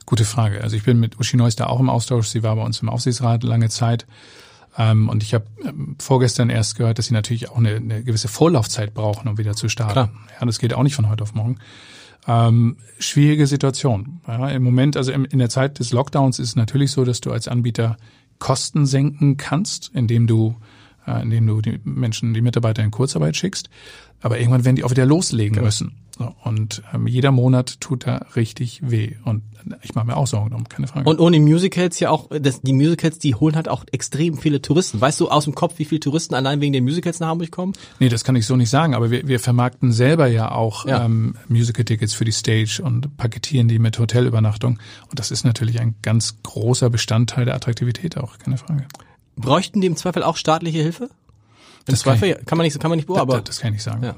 Gute 0.05 0.23
Frage. 0.23 0.61
Also 0.61 0.77
ich 0.77 0.83
bin 0.83 0.99
mit 0.99 1.19
Uschi 1.19 1.35
Neuss 1.35 1.57
da 1.57 1.67
auch 1.67 1.79
im 1.79 1.89
Austausch. 1.89 2.27
Sie 2.27 2.41
war 2.41 2.55
bei 2.55 2.63
uns 2.63 2.81
im 2.81 2.87
Aufsichtsrat 2.87 3.43
lange 3.43 3.67
Zeit. 3.67 4.07
Ähm, 4.77 5.09
und 5.09 5.23
ich 5.23 5.33
habe 5.33 5.45
ähm, 5.65 5.95
vorgestern 5.99 6.49
erst 6.49 6.77
gehört, 6.77 6.97
dass 6.97 7.07
sie 7.07 7.13
natürlich 7.13 7.49
auch 7.49 7.57
eine, 7.57 7.75
eine 7.75 8.03
gewisse 8.03 8.29
Vorlaufzeit 8.29 8.93
brauchen, 8.93 9.27
um 9.27 9.37
wieder 9.37 9.55
zu 9.55 9.67
starten. 9.67 9.93
Klar. 9.93 10.11
Ja, 10.39 10.45
das 10.45 10.59
geht 10.59 10.73
auch 10.73 10.83
nicht 10.83 10.95
von 10.95 11.09
heute 11.09 11.23
auf 11.23 11.33
morgen. 11.33 11.57
Ähm, 12.27 12.77
schwierige 12.99 13.47
Situation. 13.47 14.21
Ja, 14.27 14.49
Im 14.49 14.63
Moment, 14.63 14.95
also 14.95 15.11
in 15.11 15.39
der 15.39 15.49
Zeit 15.49 15.79
des 15.79 15.91
Lockdowns 15.91 16.39
ist 16.39 16.49
es 16.49 16.55
natürlich 16.55 16.91
so, 16.91 17.03
dass 17.03 17.21
du 17.21 17.31
als 17.31 17.47
Anbieter 17.47 17.97
Kosten 18.39 18.85
senken 18.85 19.37
kannst, 19.37 19.91
indem 19.93 20.27
du, 20.27 20.55
äh, 21.07 21.21
indem 21.21 21.47
du 21.47 21.61
die 21.61 21.79
Menschen, 21.83 22.33
die 22.33 22.41
Mitarbeiter 22.41 22.83
in 22.83 22.91
Kurzarbeit 22.91 23.37
schickst. 23.37 23.69
Aber 24.21 24.39
irgendwann 24.39 24.65
werden 24.65 24.75
die 24.75 24.83
auch 24.83 24.91
wieder 24.91 25.05
loslegen 25.05 25.53
genau. 25.53 25.65
müssen. 25.65 25.93
So, 26.21 26.49
und 26.49 26.83
ähm, 26.93 27.07
jeder 27.07 27.31
Monat 27.31 27.79
tut 27.81 28.05
da 28.05 28.25
richtig 28.35 28.81
weh. 28.83 29.15
Und 29.25 29.43
ich 29.81 29.95
mache 29.95 30.07
mir 30.07 30.17
auch 30.17 30.27
Sorgen 30.27 30.53
um, 30.53 30.67
keine 30.67 30.87
Frage. 30.87 31.09
Und 31.09 31.19
ohne 31.19 31.39
Musicals 31.39 31.99
ja 31.99 32.09
auch, 32.09 32.29
das, 32.29 32.61
die 32.61 32.73
Musicals, 32.73 33.19
die 33.19 33.35
holen 33.35 33.55
halt 33.55 33.67
auch 33.67 33.85
extrem 33.91 34.37
viele 34.37 34.61
Touristen. 34.61 35.01
Weißt 35.01 35.19
du 35.19 35.29
aus 35.29 35.45
dem 35.45 35.55
Kopf, 35.55 35.79
wie 35.79 35.85
viele 35.85 35.99
Touristen 35.99 36.35
allein 36.35 36.61
wegen 36.61 36.73
den 36.73 36.83
Musicals 36.83 37.19
nach 37.19 37.27
Hamburg 37.27 37.51
kommen? 37.51 37.73
Nee, 37.99 38.09
das 38.09 38.23
kann 38.23 38.35
ich 38.35 38.45
so 38.45 38.55
nicht 38.55 38.69
sagen, 38.69 38.93
aber 38.95 39.11
wir, 39.11 39.27
wir 39.27 39.39
vermarkten 39.39 39.91
selber 39.91 40.27
ja 40.27 40.51
auch 40.51 40.85
ja. 40.85 41.05
ähm, 41.05 41.35
Musical-Tickets 41.47 42.13
für 42.13 42.25
die 42.25 42.31
Stage 42.31 42.81
und 42.83 43.17
paketieren 43.17 43.67
die 43.67 43.79
mit 43.79 43.97
Hotelübernachtung. 43.97 44.79
Und 45.09 45.19
das 45.19 45.31
ist 45.31 45.43
natürlich 45.43 45.79
ein 45.79 45.95
ganz 46.01 46.41
großer 46.43 46.89
Bestandteil 46.89 47.45
der 47.45 47.55
Attraktivität 47.55 48.17
auch, 48.17 48.37
keine 48.37 48.57
Frage. 48.57 48.87
Bräuchten 49.35 49.81
die 49.81 49.87
im 49.87 49.95
Zweifel 49.95 50.23
auch 50.23 50.37
staatliche 50.37 50.79
Hilfe? 50.79 51.05
Im 51.05 51.93
das 51.93 52.01
Zweifel 52.01 52.33
kann, 52.33 52.45
kann 52.45 52.57
man 52.57 52.65
nicht, 52.65 52.79
kann 52.79 52.89
man 52.89 52.97
nicht 52.97 53.07
beurteilen. 53.07 53.43
Das, 53.43 53.55
das 53.55 53.59
kann 53.59 53.69
ich 53.69 53.73
nicht 53.73 53.83
sagen. 53.83 54.03
Ja. 54.03 54.15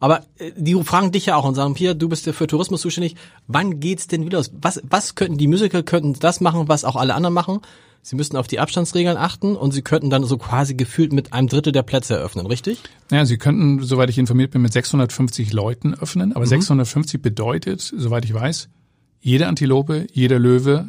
Aber 0.00 0.24
äh, 0.38 0.52
die 0.56 0.74
fragen 0.84 1.12
dich 1.12 1.26
ja 1.26 1.36
auch 1.36 1.44
und 1.44 1.54
sagen, 1.54 1.74
Pia, 1.74 1.94
du 1.94 2.08
bist 2.08 2.26
ja 2.26 2.32
für 2.32 2.46
Tourismus 2.46 2.80
zuständig. 2.80 3.16
Wann 3.46 3.80
geht's 3.80 4.06
denn 4.06 4.24
wieder 4.24 4.38
los? 4.38 4.50
Was, 4.60 4.80
was 4.88 5.14
könnten 5.14 5.38
die 5.38 5.46
Musical 5.46 5.82
könnten 5.82 6.14
das 6.18 6.40
machen, 6.40 6.68
was 6.68 6.84
auch 6.84 6.96
alle 6.96 7.14
anderen 7.14 7.34
machen? 7.34 7.60
Sie 8.02 8.14
müssten 8.14 8.36
auf 8.36 8.46
die 8.46 8.60
Abstandsregeln 8.60 9.16
achten 9.16 9.56
und 9.56 9.72
sie 9.72 9.82
könnten 9.82 10.10
dann 10.10 10.22
so 10.22 10.38
quasi 10.38 10.74
gefühlt 10.74 11.12
mit 11.12 11.32
einem 11.32 11.48
Drittel 11.48 11.72
der 11.72 11.82
Plätze 11.82 12.14
eröffnen, 12.14 12.46
richtig? 12.46 12.80
Ja, 13.10 13.26
sie 13.26 13.36
könnten, 13.36 13.82
soweit 13.82 14.10
ich 14.10 14.18
informiert 14.18 14.52
bin, 14.52 14.62
mit 14.62 14.72
650 14.72 15.52
Leuten 15.52 15.94
öffnen. 15.94 16.32
Aber 16.32 16.44
mhm. 16.44 16.50
650 16.50 17.20
bedeutet, 17.20 17.80
soweit 17.80 18.24
ich 18.24 18.32
weiß, 18.32 18.68
Jede 19.26 19.48
Antilope, 19.48 20.06
jeder 20.12 20.38
Löwe, 20.38 20.86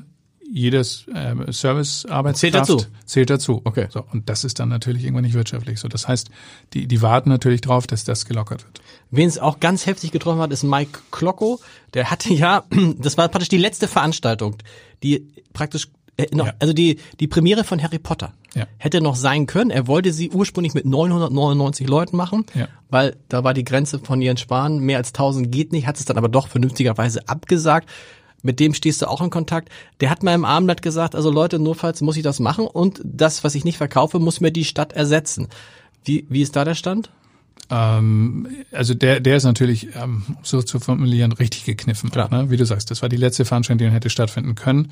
jedes 0.52 1.06
äh, 1.14 1.52
Service-Arbeitskraft 1.52 2.38
Zählt 2.40 2.56
dazu? 2.56 2.82
zählt 3.06 3.30
dazu. 3.30 3.62
Okay. 3.64 3.88
So, 3.90 4.04
und 4.12 4.30
das 4.30 4.44
ist 4.44 4.60
dann 4.60 4.70
natürlich 4.70 5.04
irgendwann 5.04 5.24
nicht 5.26 5.34
wirtschaftlich. 5.34 5.80
So, 5.80 5.88
das 5.88 6.08
heißt, 6.08 6.30
die, 6.74 6.88
die 6.88 7.02
warten 7.02 7.30
natürlich 7.30 7.62
drauf, 7.62 7.88
dass 7.88 8.04
das 8.04 8.26
gelockert 8.26 8.64
wird. 8.64 8.82
Wen 9.12 9.28
es 9.28 9.38
auch 9.40 9.60
ganz 9.60 9.86
heftig 9.86 10.12
getroffen 10.12 10.40
hat, 10.42 10.52
ist 10.52 10.64
Mike 10.64 11.00
Klocko. 11.12 11.60
Der 11.94 12.12
hatte 12.12 12.34
ja, 12.34 12.64
das 12.98 13.18
war 13.18 13.28
praktisch 13.30 13.50
die 13.50 13.58
letzte 13.58 13.88
Veranstaltung, 13.88 14.56
die 15.04 15.28
praktisch 15.54 15.90
äh, 16.18 16.34
noch, 16.36 16.48
Ja. 16.48 16.54
also 16.60 16.74
die 16.74 17.00
die 17.20 17.28
Premiere 17.28 17.64
von 17.64 17.82
Harry 17.84 18.00
Potter 18.00 18.34
Ja. 18.56 18.66
hätte 18.78 19.02
noch 19.02 19.16
sein 19.16 19.46
können. 19.46 19.70
Er 19.70 19.86
wollte 19.88 20.12
sie 20.14 20.30
ursprünglich 20.32 20.74
mit 20.74 20.86
999 20.86 21.88
Leuten 21.88 22.18
machen, 22.18 22.46
Ja. 22.56 22.68
weil 22.90 23.16
da 23.30 23.44
war 23.44 23.54
die 23.54 23.64
Grenze 23.64 24.00
von 24.00 24.22
Jens 24.22 24.42
Spahn 24.42 24.80
mehr 24.80 24.98
als 24.98 25.10
1000 25.10 25.52
geht 25.52 25.72
nicht. 25.74 25.86
Hat 25.88 25.98
es 25.98 26.06
dann 26.06 26.18
aber 26.18 26.30
doch 26.30 26.48
vernünftigerweise 26.48 27.28
abgesagt. 27.30 27.88
Mit 28.43 28.60
dem 28.60 28.73
stehst 28.73 29.02
du 29.02 29.08
auch 29.08 29.21
in 29.21 29.30
Kontakt. 29.30 29.69
Der 30.00 30.10
hat 30.10 30.23
mal 30.23 30.34
im 30.34 30.45
Abendblatt 30.45 30.82
gesagt, 30.82 31.15
also 31.15 31.32
Leute, 31.32 31.60
notfalls 31.60 32.02
muss 32.02 32.17
ich 32.17 32.23
das 32.23 32.39
machen 32.39 32.67
und 32.67 33.02
das, 33.04 33.43
was 33.43 33.56
ich 33.56 33.65
nicht 33.65 33.78
verkaufe, 33.78 34.19
muss 34.19 34.41
mir 34.41 34.52
die 34.52 34.65
Stadt 34.65 34.93
ersetzen. 34.93 35.47
Wie, 36.06 36.26
wie 36.30 36.41
ist 36.41 36.56
da 36.56 36.63
der 36.63 36.76
Stand? 36.76 37.10
Ähm, 37.69 38.47
also 38.71 38.93
der, 38.93 39.19
der 39.19 39.38
ist 39.38 39.43
natürlich, 39.43 39.89
ähm, 39.95 40.23
um 40.28 40.38
so 40.43 40.62
zu 40.62 40.80
formulieren, 40.80 41.32
richtig 41.34 41.65
gekniffen. 41.65 42.12
Klar. 42.12 42.30
Ne? 42.32 42.50
Wie 42.50 42.58
du 42.58 42.65
sagst, 42.65 42.91
das 42.91 43.02
war 43.02 43.10
die 43.10 43.17
letzte 43.17 43.45
Veranstaltung, 43.45 43.88
die 43.88 43.93
hätte 43.93 44.10
stattfinden 44.10 44.56
können. 44.56 44.89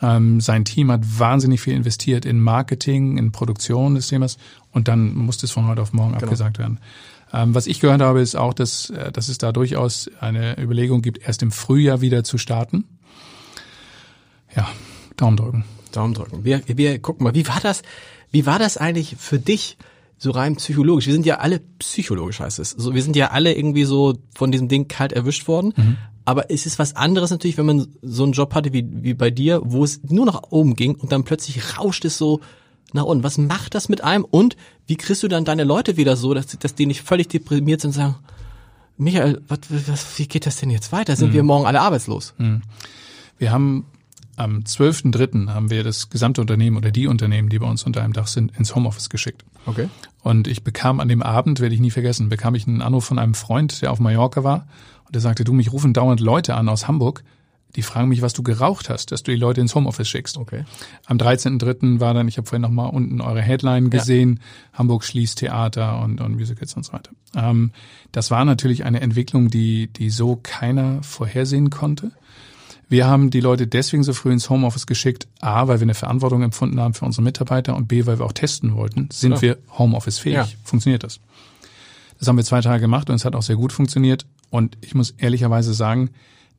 Ähm, 0.00 0.40
sein 0.40 0.64
Team 0.64 0.90
hat 0.90 1.02
wahnsinnig 1.18 1.60
viel 1.60 1.74
investiert 1.74 2.24
in 2.24 2.40
Marketing, 2.40 3.18
in 3.18 3.32
Produktion 3.32 3.94
des 3.94 4.08
Themas 4.08 4.38
und 4.72 4.88
dann 4.88 5.14
musste 5.14 5.46
es 5.46 5.52
von 5.52 5.66
heute 5.66 5.82
auf 5.82 5.92
morgen 5.92 6.14
abgesagt 6.14 6.58
werden. 6.58 6.78
Ähm, 7.32 7.54
was 7.54 7.66
ich 7.66 7.80
gehört 7.80 8.00
habe, 8.00 8.20
ist 8.20 8.36
auch, 8.36 8.54
dass, 8.54 8.90
äh, 8.90 9.12
dass 9.12 9.28
es 9.28 9.38
da 9.38 9.52
durchaus 9.52 10.10
eine 10.20 10.58
Überlegung 10.60 11.02
gibt, 11.02 11.18
erst 11.18 11.42
im 11.42 11.50
Frühjahr 11.50 12.00
wieder 12.00 12.24
zu 12.24 12.38
starten. 12.38 12.84
Ja, 14.56 14.68
Daumen 15.16 15.36
drücken. 15.36 15.64
Daumen 15.92 16.14
drücken. 16.14 16.44
Wir, 16.44 16.62
wir 16.66 16.98
gucken 17.00 17.24
mal, 17.24 17.34
wie 17.34 17.46
war 17.46 17.60
das, 17.60 17.82
wie 18.30 18.46
war 18.46 18.58
das 18.58 18.76
eigentlich 18.76 19.16
für 19.18 19.38
dich 19.38 19.76
so 20.16 20.30
rein 20.30 20.56
psychologisch? 20.56 21.06
Wir 21.06 21.12
sind 21.12 21.26
ja 21.26 21.38
alle 21.38 21.60
psychologisch 21.78 22.40
heißt 22.40 22.58
es. 22.58 22.70
So, 22.70 22.94
wir 22.94 23.02
sind 23.02 23.16
ja 23.16 23.30
alle 23.30 23.54
irgendwie 23.54 23.84
so 23.84 24.16
von 24.34 24.50
diesem 24.50 24.68
Ding 24.68 24.88
kalt 24.88 25.12
erwischt 25.12 25.48
worden. 25.48 25.98
Aber 26.24 26.50
es 26.50 26.66
ist 26.66 26.78
was 26.78 26.94
anderes 26.94 27.30
natürlich, 27.30 27.56
wenn 27.56 27.66
man 27.66 27.86
so 28.02 28.24
einen 28.24 28.32
Job 28.32 28.54
hatte 28.54 28.72
wie, 28.74 28.86
wie 28.86 29.14
bei 29.14 29.30
dir, 29.30 29.62
wo 29.64 29.82
es 29.82 30.02
nur 30.02 30.26
nach 30.26 30.42
oben 30.50 30.76
ging 30.76 30.94
und 30.94 31.10
dann 31.10 31.24
plötzlich 31.24 31.78
rauscht 31.78 32.04
es 32.04 32.18
so 32.18 32.40
nach 32.92 33.04
unten. 33.04 33.24
Was 33.24 33.38
macht 33.38 33.74
das 33.74 33.88
mit 33.88 34.02
einem? 34.02 34.24
Und 34.24 34.56
wie 34.86 34.96
kriegst 34.96 35.22
du 35.22 35.28
dann 35.28 35.44
deine 35.44 35.64
Leute 35.64 35.96
wieder 35.96 36.16
so, 36.16 36.34
dass, 36.34 36.46
dass 36.46 36.74
die 36.74 36.86
nicht 36.86 37.02
völlig 37.02 37.28
deprimiert 37.28 37.80
sind 37.80 37.90
und 37.90 37.94
sagen, 37.94 38.16
Michael, 38.96 39.40
was, 39.46 39.60
was, 39.86 40.18
wie 40.18 40.26
geht 40.26 40.46
das 40.46 40.56
denn 40.56 40.70
jetzt 40.70 40.90
weiter? 40.90 41.14
Sind 41.14 41.32
wir 41.32 41.42
morgen 41.42 41.66
alle 41.66 41.80
arbeitslos? 41.80 42.34
Wir 43.38 43.52
haben 43.52 43.86
am 44.38 44.60
12.3. 44.60 45.48
haben 45.48 45.70
wir 45.70 45.84
das 45.84 46.10
gesamte 46.10 46.40
Unternehmen 46.40 46.76
oder 46.76 46.90
die 46.90 47.06
Unternehmen, 47.06 47.48
die 47.48 47.58
bei 47.58 47.66
uns 47.66 47.84
unter 47.84 48.02
einem 48.02 48.12
Dach 48.12 48.26
sind, 48.28 48.56
ins 48.56 48.74
Homeoffice 48.74 49.08
geschickt. 49.08 49.44
Okay. 49.66 49.88
Und 50.22 50.46
ich 50.48 50.62
bekam 50.62 51.00
an 51.00 51.08
dem 51.08 51.22
Abend, 51.22 51.60
werde 51.60 51.74
ich 51.74 51.80
nie 51.80 51.90
vergessen, 51.90 52.28
bekam 52.28 52.54
ich 52.54 52.66
einen 52.66 52.82
Anruf 52.82 53.04
von 53.04 53.18
einem 53.18 53.34
Freund, 53.34 53.82
der 53.82 53.92
auf 53.92 54.00
Mallorca 54.00 54.44
war. 54.44 54.66
Und 55.06 55.14
der 55.14 55.22
sagte, 55.22 55.44
du, 55.44 55.52
mich 55.52 55.72
rufen 55.72 55.92
dauernd 55.92 56.20
Leute 56.20 56.54
an 56.54 56.68
aus 56.68 56.86
Hamburg, 56.88 57.24
die 57.78 57.82
fragen 57.82 58.08
mich, 58.08 58.22
was 58.22 58.32
du 58.32 58.42
geraucht 58.42 58.90
hast, 58.90 59.12
dass 59.12 59.22
du 59.22 59.30
die 59.30 59.36
Leute 59.36 59.60
ins 59.60 59.72
Homeoffice 59.72 60.08
schickst. 60.08 60.36
Okay. 60.36 60.64
Am 61.06 61.16
13.3. 61.16 62.00
war 62.00 62.12
dann, 62.12 62.26
ich 62.26 62.36
habe 62.36 62.44
vorhin 62.48 62.62
noch 62.62 62.72
mal 62.72 62.86
unten 62.86 63.20
eure 63.20 63.40
Headline 63.40 63.88
gesehen, 63.88 64.40
Hamburg 64.72 65.04
schließt 65.04 65.38
Theater 65.38 66.00
und, 66.00 66.20
und 66.20 66.34
Musicals 66.34 66.74
und 66.74 66.84
so 66.84 66.92
weiter. 66.92 67.12
Ähm, 67.36 67.70
das 68.10 68.32
war 68.32 68.44
natürlich 68.44 68.84
eine 68.84 69.00
Entwicklung, 69.00 69.48
die, 69.48 69.92
die 69.92 70.10
so 70.10 70.40
keiner 70.42 71.04
vorhersehen 71.04 71.70
konnte. 71.70 72.10
Wir 72.88 73.06
haben 73.06 73.30
die 73.30 73.38
Leute 73.38 73.68
deswegen 73.68 74.02
so 74.02 74.12
früh 74.12 74.32
ins 74.32 74.50
Homeoffice 74.50 74.88
geschickt, 74.88 75.28
A, 75.38 75.68
weil 75.68 75.78
wir 75.78 75.84
eine 75.84 75.94
Verantwortung 75.94 76.42
empfunden 76.42 76.80
haben 76.80 76.94
für 76.94 77.04
unsere 77.04 77.22
Mitarbeiter 77.22 77.76
und 77.76 77.86
B, 77.86 78.06
weil 78.06 78.18
wir 78.18 78.26
auch 78.26 78.32
testen 78.32 78.74
wollten, 78.74 79.08
sind 79.12 79.38
Klar. 79.38 79.42
wir 79.42 79.58
Homeoffice-fähig? 79.78 80.34
Ja. 80.34 80.48
Funktioniert 80.64 81.04
das? 81.04 81.20
Das 82.18 82.26
haben 82.26 82.38
wir 82.38 82.44
zwei 82.44 82.60
Tage 82.60 82.80
gemacht 82.80 83.08
und 83.08 83.14
es 83.14 83.24
hat 83.24 83.36
auch 83.36 83.42
sehr 83.42 83.54
gut 83.54 83.72
funktioniert. 83.72 84.26
Und 84.50 84.76
ich 84.80 84.96
muss 84.96 85.12
ehrlicherweise 85.12 85.74
sagen, 85.74 86.10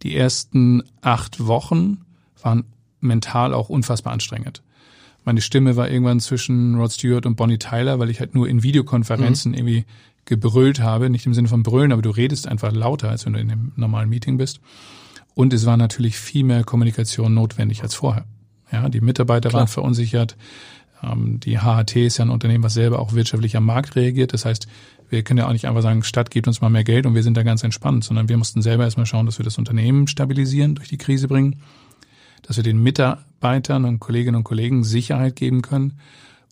die 0.04 0.16
ersten 0.16 0.84
acht 1.02 1.46
Wochen 1.46 2.02
waren 2.42 2.66
mental 3.02 3.54
auch 3.54 3.70
unfassbar 3.70 4.14
anstrengend. 4.14 4.62
Meine 5.26 5.42
Stimme 5.42 5.76
war 5.76 5.90
irgendwann 5.90 6.20
zwischen 6.20 6.76
Rod 6.76 6.92
Stewart 6.92 7.26
und 7.26 7.36
Bonnie 7.36 7.58
Tyler, 7.58 8.00
weil 8.00 8.10
ich 8.10 8.20
halt 8.20 8.34
nur 8.34 8.48
in 8.48 8.64
Videokonferenzen 8.64 9.54
irgendwie 9.54 9.86
gebrüllt 10.26 10.80
habe. 10.80 11.10
Nicht 11.10 11.26
im 11.26 11.34
Sinne 11.34 11.50
von 11.50 11.64
brüllen, 11.64 11.92
aber 11.92 12.02
du 12.02 12.10
redest 12.10 12.48
einfach 12.48 12.72
lauter, 12.72 13.10
als 13.10 13.26
wenn 13.26 13.34
du 13.34 13.40
in 13.40 13.52
einem 13.52 13.72
normalen 13.76 14.10
Meeting 14.10 14.38
bist. 14.38 14.62
Und 15.36 15.54
es 15.54 15.66
war 15.66 15.78
natürlich 15.78 16.18
viel 16.18 16.44
mehr 16.44 16.64
Kommunikation 16.64 17.34
notwendig 17.34 17.84
als 17.84 17.96
vorher. 17.96 18.26
Ja, 18.72 18.90
die 18.90 19.02
Mitarbeiter 19.02 19.50
Klar. 19.50 19.62
waren 19.62 19.68
verunsichert. 19.68 20.38
Ähm, 21.04 21.40
die 21.40 21.60
HHT 21.60 21.96
ist 21.98 22.18
ja 22.18 22.26
ein 22.26 22.30
Unternehmen, 22.30 22.64
was 22.64 22.74
selber 22.74 23.00
auch 23.00 23.14
wirtschaftlich 23.14 23.56
am 23.58 23.66
Markt 23.66 23.96
reagiert. 23.96 24.34
Das 24.34 24.46
heißt, 24.46 24.68
wir 25.10 25.24
können 25.24 25.40
ja 25.40 25.48
auch 25.48 25.52
nicht 25.52 25.66
einfach 25.66 25.82
sagen, 25.82 26.04
Stadt 26.04 26.32
gibt 26.32 26.48
uns 26.48 26.62
mal 26.62 26.70
mehr 26.70 26.84
Geld 26.84 27.06
und 27.06 27.16
wir 27.16 27.24
sind 27.24 27.36
da 27.36 27.44
ganz 27.44 27.64
entspannt, 27.64 28.04
sondern 28.04 28.30
wir 28.30 28.38
mussten 28.38 28.62
selber 28.62 28.84
erstmal 28.84 29.06
schauen, 29.06 29.26
dass 29.26 29.40
wir 29.40 29.44
das 29.44 29.58
Unternehmen 29.58 30.08
stabilisieren, 30.08 30.76
durch 30.76 30.90
die 30.90 30.98
Krise 30.98 31.28
bringen, 31.28 31.62
dass 32.44 32.58
wir 32.58 32.64
den 32.64 32.82
Mitarbeitern 32.82 33.86
und 33.86 34.00
Kolleginnen 34.00 34.38
und 34.38 34.44
Kollegen 34.44 34.84
Sicherheit 34.84 35.36
geben 35.36 35.62
können 35.62 36.00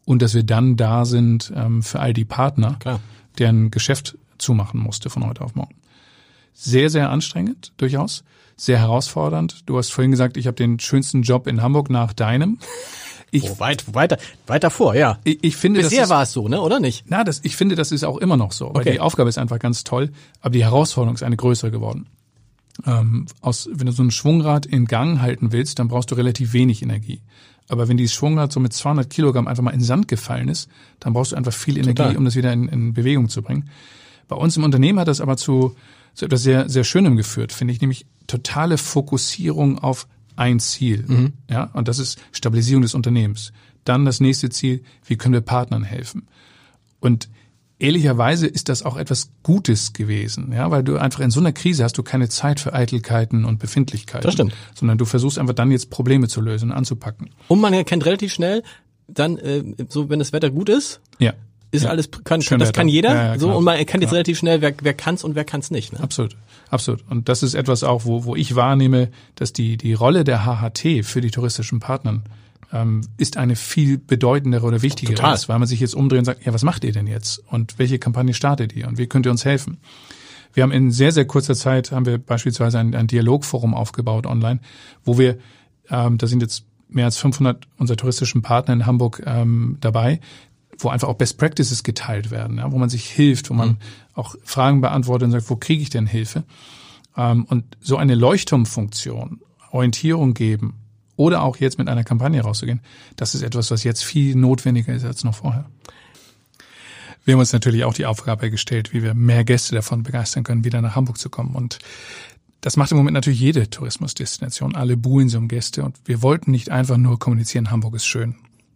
und 0.05 0.21
dass 0.21 0.33
wir 0.33 0.43
dann 0.43 0.77
da 0.77 1.05
sind 1.05 1.51
ähm, 1.55 1.83
für 1.83 1.99
all 1.99 2.13
die 2.13 2.25
Partner, 2.25 2.77
Klar. 2.79 2.99
deren 3.37 3.71
Geschäft 3.71 4.17
zumachen 4.37 4.79
musste 4.79 5.09
von 5.09 5.25
heute 5.25 5.41
auf 5.41 5.55
morgen. 5.55 5.75
Sehr, 6.53 6.89
sehr 6.89 7.09
anstrengend, 7.09 7.73
durchaus. 7.77 8.23
Sehr 8.55 8.79
herausfordernd. 8.79 9.63
Du 9.67 9.77
hast 9.77 9.91
vorhin 9.91 10.09
gesagt, 10.09 10.35
ich 10.35 10.47
habe 10.47 10.55
den 10.55 10.79
schönsten 10.79 11.21
Job 11.21 11.45
in 11.45 11.61
Hamburg 11.61 11.91
nach 11.91 12.13
deinem. 12.13 12.57
Ich, 13.31 13.43
Oh, 13.49 13.59
weit, 13.59 13.93
weiter, 13.93 14.17
weiter 14.47 14.69
vor, 14.69 14.95
ja. 14.95 15.19
ich, 15.25 15.39
ich 15.43 15.55
finde, 15.57 15.81
das 15.81 15.89
Bisher 15.89 16.05
ist, 16.05 16.09
war 16.09 16.23
es 16.23 16.31
so, 16.31 16.47
ne, 16.47 16.61
oder 16.61 16.79
nicht? 16.79 17.05
na, 17.09 17.23
das, 17.23 17.41
ich 17.43 17.55
finde, 17.57 17.75
das 17.75 17.91
ist 17.91 18.03
auch 18.05 18.17
immer 18.17 18.37
noch 18.37 18.51
so, 18.53 18.67
weil 18.73 18.81
Okay. 18.81 18.91
die 18.93 18.99
Aufgabe 19.01 19.27
ist 19.29 19.37
einfach 19.37 19.59
ganz 19.59 19.83
toll, 19.83 20.11
aber 20.41 20.51
die 20.51 20.63
Herausforderung 20.63 21.15
ist 21.15 21.23
eine 21.23 21.35
größere 21.37 21.69
geworden. 21.71 22.07
Ähm, 22.85 23.25
aus, 23.41 23.67
wenn 23.73 23.87
du 23.87 23.91
so 23.91 24.03
ein 24.03 24.11
Schwungrad 24.11 24.65
in 24.65 24.85
Gang 24.85 25.19
halten 25.19 25.51
willst, 25.51 25.79
dann 25.79 25.87
brauchst 25.87 26.11
du 26.11 26.15
relativ 26.15 26.53
wenig 26.53 26.81
Energie. 26.83 27.21
Aber 27.69 27.87
wenn 27.89 27.97
dieses 27.97 28.13
Schwungrad 28.15 28.51
so 28.53 28.59
mit 28.59 28.71
200 28.71 29.09
Kilogramm 29.09 29.47
einfach 29.47 29.63
mal 29.63 29.71
in 29.71 29.79
den 29.79 29.85
Sand 29.85 30.07
gefallen 30.07 30.47
ist, 30.47 30.69
dann 30.99 31.13
brauchst 31.13 31.31
du 31.31 31.35
einfach 31.35 31.51
viel 31.51 31.77
Energie, 31.77 31.95
Total. 32.03 32.15
um 32.17 32.23
das 32.23 32.35
wieder 32.35 32.53
in, 32.53 32.69
in 32.69 32.93
Bewegung 32.93 33.27
zu 33.29 33.41
bringen. 33.41 33.69
Bei 34.29 34.35
uns 34.37 34.55
im 34.57 34.63
Unternehmen 34.63 34.99
hat 34.99 35.07
das 35.07 35.19
aber 35.21 35.35
zu, 35.37 35.75
zu 36.13 36.25
etwas 36.25 36.43
sehr, 36.43 36.69
sehr 36.69 36.83
Schönem 36.85 37.17
geführt, 37.17 37.51
finde 37.51 37.73
ich, 37.73 37.81
nämlich 37.81 38.05
totale 38.27 38.77
Fokussierung 38.77 39.79
auf 39.79 40.07
ein 40.37 40.59
Ziel. 40.59 41.31
Ja, 41.49 41.65
und 41.73 41.87
das 41.87 41.99
ist 41.99 42.19
Stabilisierung 42.31 42.81
des 42.81 42.93
Unternehmens. 42.93 43.51
Dann 43.83 44.05
das 44.05 44.19
nächste 44.19 44.49
Ziel, 44.49 44.83
wie 45.05 45.17
können 45.17 45.33
wir 45.33 45.41
Partnern 45.41 45.83
helfen? 45.83 46.27
Und 46.99 47.29
ehrlicherweise 47.79 48.47
ist 48.47 48.69
das 48.69 48.83
auch 48.83 48.97
etwas 48.97 49.31
Gutes 49.43 49.93
gewesen, 49.93 50.51
ja, 50.51 50.71
weil 50.71 50.83
du 50.83 50.97
einfach 50.97 51.19
in 51.19 51.31
so 51.31 51.39
einer 51.39 51.51
Krise 51.51 51.83
hast 51.83 51.97
du 51.97 52.03
keine 52.03 52.27
Zeit 52.27 52.59
für 52.59 52.73
Eitelkeiten 52.73 53.45
und 53.45 53.59
Befindlichkeiten. 53.59 54.23
Das 54.23 54.33
stimmt. 54.33 54.53
Sondern 54.73 54.97
du 54.97 55.05
versuchst 55.05 55.37
einfach 55.37 55.53
dann 55.53 55.71
jetzt 55.71 55.89
Probleme 55.89 56.27
zu 56.27 56.41
lösen 56.41 56.71
anzupacken. 56.71 57.29
Und 57.47 57.61
man 57.61 57.73
erkennt 57.73 58.05
relativ 58.05 58.33
schnell, 58.33 58.63
dann, 59.07 59.37
äh, 59.37 59.63
so 59.89 60.09
wenn 60.09 60.19
das 60.19 60.33
Wetter 60.33 60.49
gut 60.49 60.69
ist, 60.69 61.01
Ja. 61.19 61.33
Ist 61.71 61.83
Ja. 61.83 61.89
alles, 61.89 62.09
kann, 62.23 62.41
Schön 62.41 62.59
das 62.59 62.73
kann 62.73 62.87
jeder, 62.87 63.09
Ja, 63.13 63.25
ja, 63.33 63.39
so, 63.39 63.51
und 63.51 63.63
man 63.63 63.77
erkennt 63.77 64.03
jetzt 64.03 64.13
relativ 64.13 64.37
schnell, 64.37 64.61
wer, 64.61 64.73
wer 64.81 64.93
kann's 64.93 65.23
und 65.23 65.35
wer 65.35 65.43
kann's 65.45 65.69
nicht, 65.71 65.93
ne? 65.93 65.99
Absolut, 65.99 66.35
absolut. 66.69 67.03
Und 67.09 67.29
das 67.29 67.43
ist 67.43 67.53
etwas 67.53 67.83
auch, 67.83 68.05
wo, 68.05 68.23
wo 68.25 68.35
ich 68.35 68.55
wahrnehme, 68.55 69.09
dass 69.35 69.53
die, 69.53 69.77
die 69.77 69.93
Rolle 69.93 70.23
der 70.23 70.45
HHT 70.45 71.03
für 71.05 71.21
die 71.21 71.31
touristischen 71.31 71.79
Partnern 71.79 72.23
ähm, 72.73 73.01
ist 73.17 73.37
eine 73.37 73.55
viel 73.55 73.97
bedeutendere 73.97 74.65
oder 74.65 74.81
wichtigere, 74.81 75.15
Total. 75.15 75.33
ist, 75.35 75.47
weil 75.49 75.59
man 75.59 75.67
sich 75.67 75.79
jetzt 75.79 75.95
umdreht 75.95 76.19
und 76.19 76.25
sagt, 76.25 76.45
ja, 76.45 76.53
was 76.53 76.63
macht 76.63 76.83
ihr 76.83 76.91
denn 76.91 77.07
jetzt? 77.07 77.41
Und 77.49 77.79
welche 77.79 77.97
Kampagne 77.99 78.33
startet 78.33 78.73
ihr? 78.73 78.87
Und 78.87 78.97
wie 78.97 79.07
könnt 79.07 79.25
ihr 79.25 79.31
uns 79.31 79.45
helfen? 79.45 79.77
Wir 80.53 80.63
haben 80.63 80.71
in 80.71 80.91
sehr, 80.91 81.11
sehr 81.11 81.25
kurzer 81.25 81.55
Zeit, 81.55 81.91
haben 81.91 82.05
wir 82.05 82.17
beispielsweise 82.17 82.79
ein, 82.79 82.95
ein 82.95 83.07
Dialogforum 83.07 83.73
aufgebaut 83.73 84.25
online, 84.25 84.59
wo 85.05 85.17
wir, 85.17 85.37
ähm, 85.89 86.17
da 86.17 86.27
sind 86.27 86.41
jetzt 86.41 86.65
mehr 86.89 87.05
als 87.05 87.17
500 87.17 87.67
unserer 87.77 87.97
touristischen 87.97 88.41
Partner 88.41 88.73
in 88.73 88.85
Hamburg 88.85 89.21
ähm, 89.25 89.77
dabei, 89.81 90.19
wo 90.77 90.89
einfach 90.89 91.07
auch 91.07 91.15
Best 91.15 91.37
Practices 91.37 91.83
geteilt 91.83 92.31
werden, 92.31 92.57
ja, 92.57 92.71
wo 92.71 92.77
man 92.77 92.89
sich 92.89 93.09
hilft, 93.09 93.49
wo 93.49 93.53
man 93.53 93.77
auch 94.13 94.35
Fragen 94.43 94.81
beantwortet 94.81 95.25
und 95.25 95.31
sagt, 95.31 95.49
wo 95.49 95.55
kriege 95.55 95.81
ich 95.81 95.89
denn 95.89 96.07
Hilfe? 96.07 96.43
Ähm, 97.15 97.45
und 97.45 97.77
so 97.81 97.97
eine 97.97 98.15
Leuchtturmfunktion, 98.15 99.41
Orientierung 99.71 100.33
geben 100.33 100.75
oder 101.15 101.41
auch 101.41 101.57
jetzt 101.57 101.77
mit 101.77 101.89
einer 101.89 102.03
Kampagne 102.03 102.41
rauszugehen, 102.41 102.81
das 103.15 103.35
ist 103.35 103.41
etwas, 103.41 103.71
was 103.71 103.83
jetzt 103.83 104.03
viel 104.03 104.35
notwendiger 104.35 104.93
ist 104.93 105.03
als 105.03 105.23
noch 105.23 105.35
vorher. 105.35 105.65
Wir 107.25 107.33
haben 107.33 107.41
uns 107.41 107.51
natürlich 107.51 107.83
auch 107.83 107.93
die 107.93 108.05
Aufgabe 108.05 108.49
gestellt, 108.49 108.93
wie 108.93 109.03
wir 109.03 109.13
mehr 109.13 109.43
Gäste 109.43 109.75
davon 109.75 110.03
begeistern 110.03 110.43
können, 110.45 110.63
wieder 110.63 110.81
nach 110.81 110.95
Hamburg 110.95 111.17
zu 111.17 111.29
kommen. 111.29 111.55
Und 111.55 111.79
das 112.61 112.77
macht 112.77 112.91
im 112.91 112.97
Moment 112.97 113.15
natürlich 113.15 113.41
jede 113.41 113.69
Tourismusdestination. 113.69 114.75
Alle 114.75 114.95
buhlen 114.95 115.27
so 115.27 115.37
um 115.37 115.49
Gäste. 115.49 115.83
Und 115.83 115.97
wir 116.05 116.21
wollten 116.21 116.51
nicht 116.51 116.69
einfach 116.69 116.95
nur 116.95 117.19
kommunizieren, 117.19 117.69
Hamburg 117.69 117.95
ist 117.95 118.05
schön. 118.05 118.35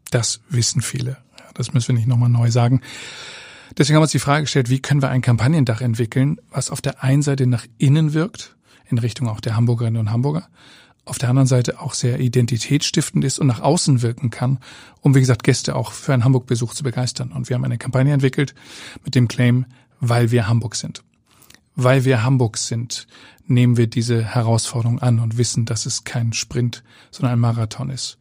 Das 0.10 0.42
wissen 0.50 0.82
viele. 0.82 1.18
Das 1.62 1.76
müssen 1.76 1.90
wir 1.90 1.96
nicht 1.96 2.08
nochmal 2.08 2.28
neu 2.28 2.50
sagen. 2.50 2.82
Deswegen 3.78 3.96
haben 3.96 4.02
wir 4.02 4.06
uns 4.06 4.12
die 4.12 4.18
Frage 4.18 4.46
gestellt, 4.46 4.72
wie 4.72 4.80
können 4.80 5.04
wir 5.04 5.10
ein 5.10 5.22
Kampagnendach 5.22 5.80
entwickeln, 5.82 6.42
was 6.50 6.72
auf 6.72 6.82
der 6.82 7.04
einen 7.04 7.22
Seite 7.22 7.46
nach 7.46 7.68
innen 7.78 8.16
wirkt, 8.16 8.56
in 8.90 8.98
Richtung 8.98 9.30
auch 9.30 9.40
der 9.40 9.56
Hamburgerinnen 9.56 10.00
und 10.00 10.12
Hamburger, 10.12 10.48
auf 11.06 11.20
der 11.20 11.30
anderen 11.30 11.46
Seite 11.48 11.80
auch 11.80 11.94
sehr 11.94 12.20
identitätsstiftend 12.20 13.24
ist 13.24 13.38
und 13.38 13.46
nach 13.46 13.62
außen 13.62 14.02
wirken 14.02 14.32
kann, 14.32 14.58
um, 15.02 15.14
wie 15.14 15.20
gesagt, 15.20 15.44
Gäste 15.44 15.76
auch 15.76 15.92
für 15.92 16.16
einen 16.16 16.24
Hamburg-Besuch 16.24 16.74
zu 16.74 16.84
begeistern. 16.84 17.32
Und 17.32 17.48
wir 17.48 17.56
haben 17.56 17.64
eine 17.64 17.78
Kampagne 17.78 18.12
entwickelt 18.12 18.56
mit 19.06 19.14
dem 19.14 19.28
Claim, 19.28 19.68
weil 20.00 20.32
wir 20.32 20.48
Hamburg 20.48 20.76
sind. 20.76 21.04
Weil 21.76 22.06
wir 22.06 22.24
Hamburg 22.24 22.58
sind, 22.58 23.06
nehmen 23.46 23.78
wir 23.78 23.86
diese 23.86 24.24
Herausforderung 24.24 24.98
an 24.98 25.20
und 25.20 25.38
wissen, 25.38 25.66
dass 25.66 25.86
es 25.86 26.06
kein 26.06 26.34
Sprint, 26.34 26.84
sondern 27.12 27.34
ein 27.34 27.40
Marathon 27.40 27.92
ist. 27.92 28.18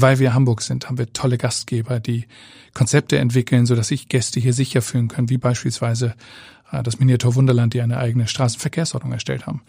Weil 0.00 0.18
wir 0.18 0.34
Hamburg 0.34 0.60
sind, 0.60 0.86
haben 0.86 0.98
wir 0.98 1.12
tolle 1.12 1.38
Gastgeber, 1.38 2.00
die 2.00 2.26
Konzepte 2.74 3.18
entwickeln, 3.18 3.64
sodass 3.64 3.88
sich 3.88 4.08
Gäste 4.08 4.40
hier 4.40 4.52
sicher 4.52 4.82
fühlen 4.82 5.08
können, 5.08 5.30
wie 5.30 5.38
beispielsweise 5.38 6.14
äh, 6.70 6.82
das 6.82 6.98
Miniatur 6.98 7.34
Wunderland, 7.34 7.72
die 7.72 7.80
eine 7.80 7.96
eigene 7.96 8.28
Straßenverkehrsordnung 8.28 9.12
erstellt 9.12 9.46
haben. 9.46 9.62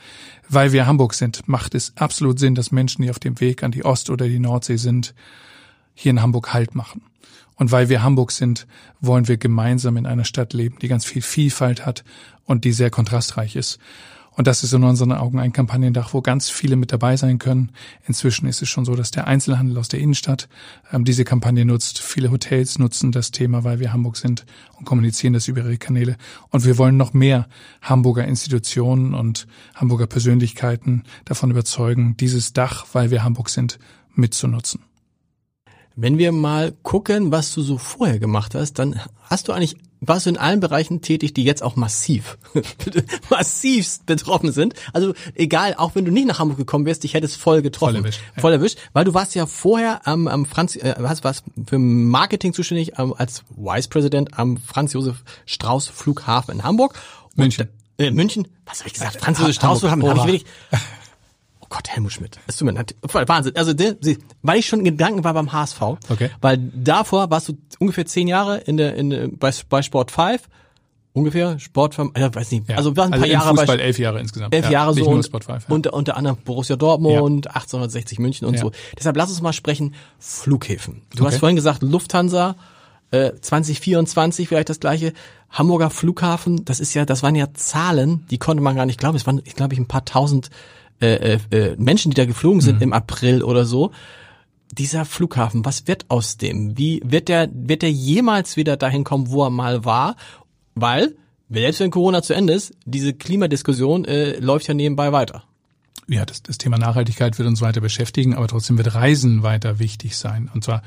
Weil 0.50 0.74
wir 0.74 0.86
Hamburg 0.86 1.14
sind, 1.14 1.48
macht 1.48 1.76
es 1.76 1.94
absolut 1.96 2.40
Sinn, 2.40 2.56
dass 2.56 2.72
Menschen, 2.72 3.04
die 3.04 3.10
auf 3.10 3.20
dem 3.20 3.40
Weg 3.40 3.64
an 3.64 3.72
die 3.72 3.86
Ost- 3.86 4.10
oder 4.10 4.28
die 4.28 4.40
Nordsee 4.40 4.76
sind, 4.76 5.14
hier 5.94 6.10
in 6.10 6.22
Hamburg 6.22 6.54
Halt 6.54 6.76
machen. 6.76 7.02
Und 7.56 7.72
weil 7.72 7.90
wir 7.90 8.04
Hamburg 8.04 8.32
sind, 8.32 8.68
wollen 9.00 9.28
wir 9.28 9.38
gemeinsam 9.38 9.98
in 9.98 10.06
einer 10.06 10.26
Stadt 10.26 10.54
leben, 10.54 10.78
die 10.80 10.90
ganz 10.90 11.06
viel 11.06 11.22
Vielfalt 11.22 11.86
hat 11.86 12.04
und 12.46 12.66
die 12.66 12.74
sehr 12.74 12.90
kontrastreich 12.90 13.56
ist. 13.56 13.80
Und 14.38 14.46
das 14.46 14.64
ist 14.64 14.72
in 14.72 14.84
unseren 14.84 15.14
Augen 15.14 15.40
ein 15.40 15.52
Kampagnendach, 15.52 16.14
wo 16.14 16.22
ganz 16.22 16.48
viele 16.48 16.76
mit 16.76 16.92
dabei 16.92 17.18
sein 17.18 17.40
können. 17.40 17.72
Inzwischen 18.06 18.48
ist 18.48 18.62
es 18.62 18.70
schon 18.70 18.86
so, 18.86 18.94
dass 18.94 19.10
der 19.10 19.26
Einzelhandel 19.26 19.80
aus 19.80 19.88
der 19.88 20.00
Innenstadt 20.00 20.48
ähm, 20.94 21.06
diese 21.06 21.26
Kampagne 21.26 21.66
nutzt. 21.66 21.98
Viele 21.98 22.30
Hotels 22.30 22.78
nutzen 22.78 23.12
das 23.12 23.32
Thema, 23.32 23.64
weil 23.64 23.80
wir 23.80 23.92
Hamburg 23.92 24.16
sind 24.16 24.46
und 24.78 24.86
kommunizieren 24.86 25.34
das 25.34 25.48
über 25.48 25.62
ihre 25.62 25.80
Kanäle. 25.80 26.18
Und 26.50 26.66
wir 26.66 26.78
wollen 26.78 26.98
noch 26.98 27.14
mehr 27.14 27.48
Hamburger 27.82 28.26
Institutionen 28.26 29.16
und 29.16 29.48
Hamburger 29.74 30.06
Persönlichkeiten 30.06 31.04
davon 31.26 31.50
überzeugen, 31.50 32.16
dieses 32.16 32.54
Dach, 32.54 32.86
weil 32.94 33.10
wir 33.10 33.24
Hamburg 33.24 33.50
sind, 33.50 33.80
mitzunutzen. 34.14 34.82
Wenn 35.96 36.20
wir 36.20 36.32
mal 36.32 36.74
gucken, 36.84 37.32
was 37.32 37.56
du 37.56 37.64
so 37.64 37.80
vorher 37.80 38.20
gemacht 38.20 38.54
hast, 38.54 38.74
dann 38.74 39.02
hast 39.24 39.48
du 39.48 39.52
eigentlich 39.52 39.78
warst 40.00 40.26
du 40.26 40.30
in 40.30 40.38
allen 40.38 40.60
Bereichen 40.60 41.02
tätig, 41.02 41.34
die 41.34 41.44
jetzt 41.44 41.64
auch 41.64 41.76
massiv, 41.76 42.38
massivst 43.30 44.06
betroffen 44.06 44.52
sind. 44.52 44.74
Also 44.94 45.14
egal, 45.36 45.76
auch 45.76 45.96
wenn 45.96 46.06
du 46.06 46.12
nicht 46.12 46.28
nach 46.28 46.40
Hamburg 46.40 46.58
gekommen 46.58 46.86
wärst, 46.86 47.04
ich 47.06 47.14
hätte 47.14 47.26
es 47.26 47.36
voll 47.36 47.62
getroffen. 47.62 47.96
Voll 47.96 48.04
erwischt. 48.04 48.22
Voll 48.38 48.54
erwischt, 48.54 48.78
weil 48.94 49.06
du 49.06 49.14
warst 49.14 49.36
ja 49.36 49.46
vorher 49.46 50.08
am, 50.08 50.28
am 50.28 50.46
Franz, 50.46 50.76
äh, 50.76 50.96
was 51.00 51.24
was 51.24 51.44
für 51.66 51.80
Marketing 51.80 52.54
zuständig, 52.54 52.94
ähm, 52.98 53.14
als 53.18 53.44
Vice 53.56 53.88
President 53.88 54.38
am 54.38 54.58
Franz 54.58 54.94
Josef 54.94 55.24
Strauß 55.46 55.88
Flughafen 55.88 56.56
in 56.56 56.64
Hamburg. 56.64 57.00
München. 57.36 57.68
Und, 57.98 58.06
äh, 58.06 58.12
München? 58.12 58.48
Was 58.66 58.80
habe 58.80 58.88
ich 58.88 58.94
gesagt? 58.94 59.20
Franz 59.22 59.40
Josef 59.40 59.56
Strauß 59.56 59.80
Flughafen. 59.80 60.08
Hab 60.08 60.18
ich 60.18 60.26
wirklich, 60.26 60.46
Oh 61.70 61.76
Gott, 61.76 61.90
Helmut 61.90 62.14
Schmidt. 62.14 62.40
Es 62.48 62.56
tut 62.56 62.66
mir 62.66 62.72
leid. 62.72 62.96
Wahnsinn. 63.02 63.56
Also, 63.58 63.74
weil 64.42 64.60
ich 64.60 64.68
schon 64.68 64.80
in 64.80 64.86
Gedanken 64.86 65.26
war 65.26 65.34
beim 65.34 65.52
HSV. 65.52 65.82
Okay. 65.82 66.30
Weil 66.40 66.58
davor 66.58 67.30
warst 67.30 67.50
du 67.50 67.58
ungefähr 67.80 68.06
zehn 68.06 68.28
Jahre 68.28 68.60
in 68.60 68.78
der, 68.78 68.96
in, 68.96 69.38
bei, 69.38 69.52
bei 69.70 69.82
Sport 69.82 70.12
5. 70.12 70.44
Ungefähr 71.12 71.60
Sport, 71.60 71.98
ja, 72.16 72.34
weiß 72.34 72.52
nicht. 72.52 72.70
Ja. 72.70 72.78
Also, 72.78 72.96
war 72.96 73.06
ein 73.06 73.14
also 73.14 73.24
paar 73.24 73.32
Jahre 73.32 73.50
Fußball, 73.50 73.78
bei, 73.78 73.84
elf 73.84 74.00
Jahre 74.00 74.20
insgesamt. 74.22 74.56
Elf 74.56 74.66
ja, 74.66 74.72
Jahre 74.72 74.94
so. 74.94 75.22
Sport 75.24 75.46
5, 75.46 75.68
ja. 75.68 75.76
unter, 75.76 75.94
unter 75.94 76.16
anderem 76.16 76.38
Borussia 76.38 76.78
Dortmund, 76.78 77.46
ja. 77.48 77.52
1860 77.52 78.20
München 78.20 78.48
und 78.48 78.58
so. 78.58 78.72
Deshalb 78.98 79.18
lass 79.18 79.30
uns 79.30 79.42
mal 79.42 79.54
sprechen. 79.54 79.94
Flughäfen. 80.20 81.02
Du 81.16 81.24
okay. 81.24 81.34
hast 81.34 81.40
vorhin 81.40 81.58
gesagt, 81.58 81.82
Lufthansa, 81.82 82.56
äh, 83.12 83.32
2024 83.42 84.48
vielleicht 84.48 84.70
das 84.70 84.80
gleiche. 84.80 85.14
Hamburger 85.50 85.90
Flughafen, 85.90 86.66
das 86.66 86.80
ist 86.80 86.94
ja, 86.94 87.06
das 87.06 87.24
waren 87.24 87.36
ja 87.36 87.54
Zahlen, 87.54 88.26
die 88.30 88.38
konnte 88.38 88.62
man 88.62 88.76
gar 88.76 88.86
nicht 88.86 89.00
glauben. 89.00 89.16
Es 89.16 89.26
waren, 89.26 89.42
ich 89.46 89.56
glaube, 89.56 89.74
ich 89.74 89.80
ein 89.80 89.88
paar 89.88 90.06
tausend 90.06 90.50
äh, 91.02 91.36
äh, 91.36 91.40
äh, 91.52 91.76
Menschen, 91.78 92.12
die 92.12 92.16
da 92.16 92.26
geflogen 92.26 92.62
sind 92.62 92.78
mhm. 92.78 92.84
im 92.84 92.94
April 92.94 93.44
oder 93.44 93.66
so. 93.66 93.92
Dieser 94.72 95.06
Flughafen, 95.06 95.64
was 95.64 95.88
wird 95.88 96.06
aus 96.10 96.38
dem? 96.38 96.78
Wie 96.78 97.02
wird 97.06 97.30
der, 97.30 97.50
wird 97.54 97.82
der 97.82 97.92
jemals 97.92 98.58
wieder 98.58 98.78
dahin 98.78 99.04
kommen, 99.04 99.30
wo 99.30 99.44
er 99.44 99.50
mal 99.50 99.86
war? 99.86 100.16
Weil, 100.76 101.16
selbst 101.50 101.80
wenn 101.80 101.92
Corona 101.92 102.22
zu 102.22 102.34
Ende 102.34 102.54
ist, 102.54 102.74
diese 102.86 103.14
Klimadiskussion 103.14 104.06
äh, 104.06 104.40
läuft 104.40 104.68
ja 104.68 104.74
nebenbei 104.74 105.12
weiter. 105.12 105.44
Ja, 106.08 106.26
das, 106.26 106.42
das 106.42 106.58
Thema 106.58 106.78
Nachhaltigkeit 106.78 107.38
wird 107.38 107.48
uns 107.48 107.62
weiter 107.62 107.82
beschäftigen, 107.82 108.34
aber 108.34 108.48
trotzdem 108.48 108.78
wird 108.78 108.96
Reisen 108.96 109.44
weiter 109.44 109.80
wichtig 109.80 110.18
sein. 110.18 110.50
Und 110.54 110.64
zwar 110.64 110.82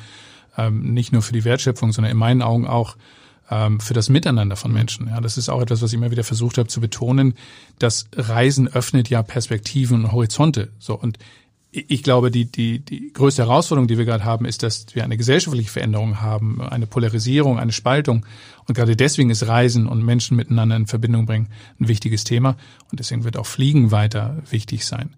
ähm, 0.56 0.92
nicht 0.92 1.12
nur 1.12 1.22
für 1.22 1.32
die 1.32 1.44
Wertschöpfung, 1.44 1.92
sondern 1.92 2.10
in 2.10 2.18
meinen 2.18 2.42
Augen 2.42 2.66
auch 2.66 2.96
für 3.80 3.94
das 3.94 4.08
Miteinander 4.08 4.54
von 4.54 4.72
Menschen. 4.72 5.08
Ja, 5.08 5.20
das 5.20 5.36
ist 5.36 5.48
auch 5.48 5.60
etwas, 5.60 5.82
was 5.82 5.92
ich 5.92 5.98
immer 5.98 6.12
wieder 6.12 6.22
versucht 6.22 6.56
habe 6.56 6.68
zu 6.68 6.80
betonen. 6.80 7.34
Das 7.80 8.06
Reisen 8.14 8.68
öffnet 8.68 9.10
ja 9.10 9.24
Perspektiven 9.24 10.04
und 10.04 10.12
Horizonte. 10.12 10.70
So 10.78 10.94
und 10.94 11.18
ich 11.72 12.02
glaube, 12.02 12.32
die, 12.32 12.46
die, 12.46 12.80
die 12.80 13.12
größte 13.12 13.42
Herausforderung, 13.42 13.86
die 13.86 13.96
wir 13.96 14.04
gerade 14.04 14.24
haben, 14.24 14.44
ist, 14.44 14.64
dass 14.64 14.86
wir 14.94 15.04
eine 15.04 15.16
gesellschaftliche 15.16 15.70
Veränderung 15.70 16.20
haben, 16.20 16.60
eine 16.60 16.86
Polarisierung, 16.86 17.60
eine 17.60 17.70
Spaltung. 17.70 18.26
Und 18.66 18.74
gerade 18.74 18.96
deswegen 18.96 19.30
ist 19.30 19.46
Reisen 19.46 19.86
und 19.86 20.04
Menschen 20.04 20.36
miteinander 20.36 20.74
in 20.74 20.88
Verbindung 20.88 21.26
bringen 21.26 21.48
ein 21.78 21.86
wichtiges 21.86 22.24
Thema. 22.24 22.56
Und 22.90 22.98
deswegen 22.98 23.22
wird 23.22 23.36
auch 23.36 23.46
Fliegen 23.46 23.92
weiter 23.92 24.42
wichtig 24.50 24.84
sein. 24.84 25.10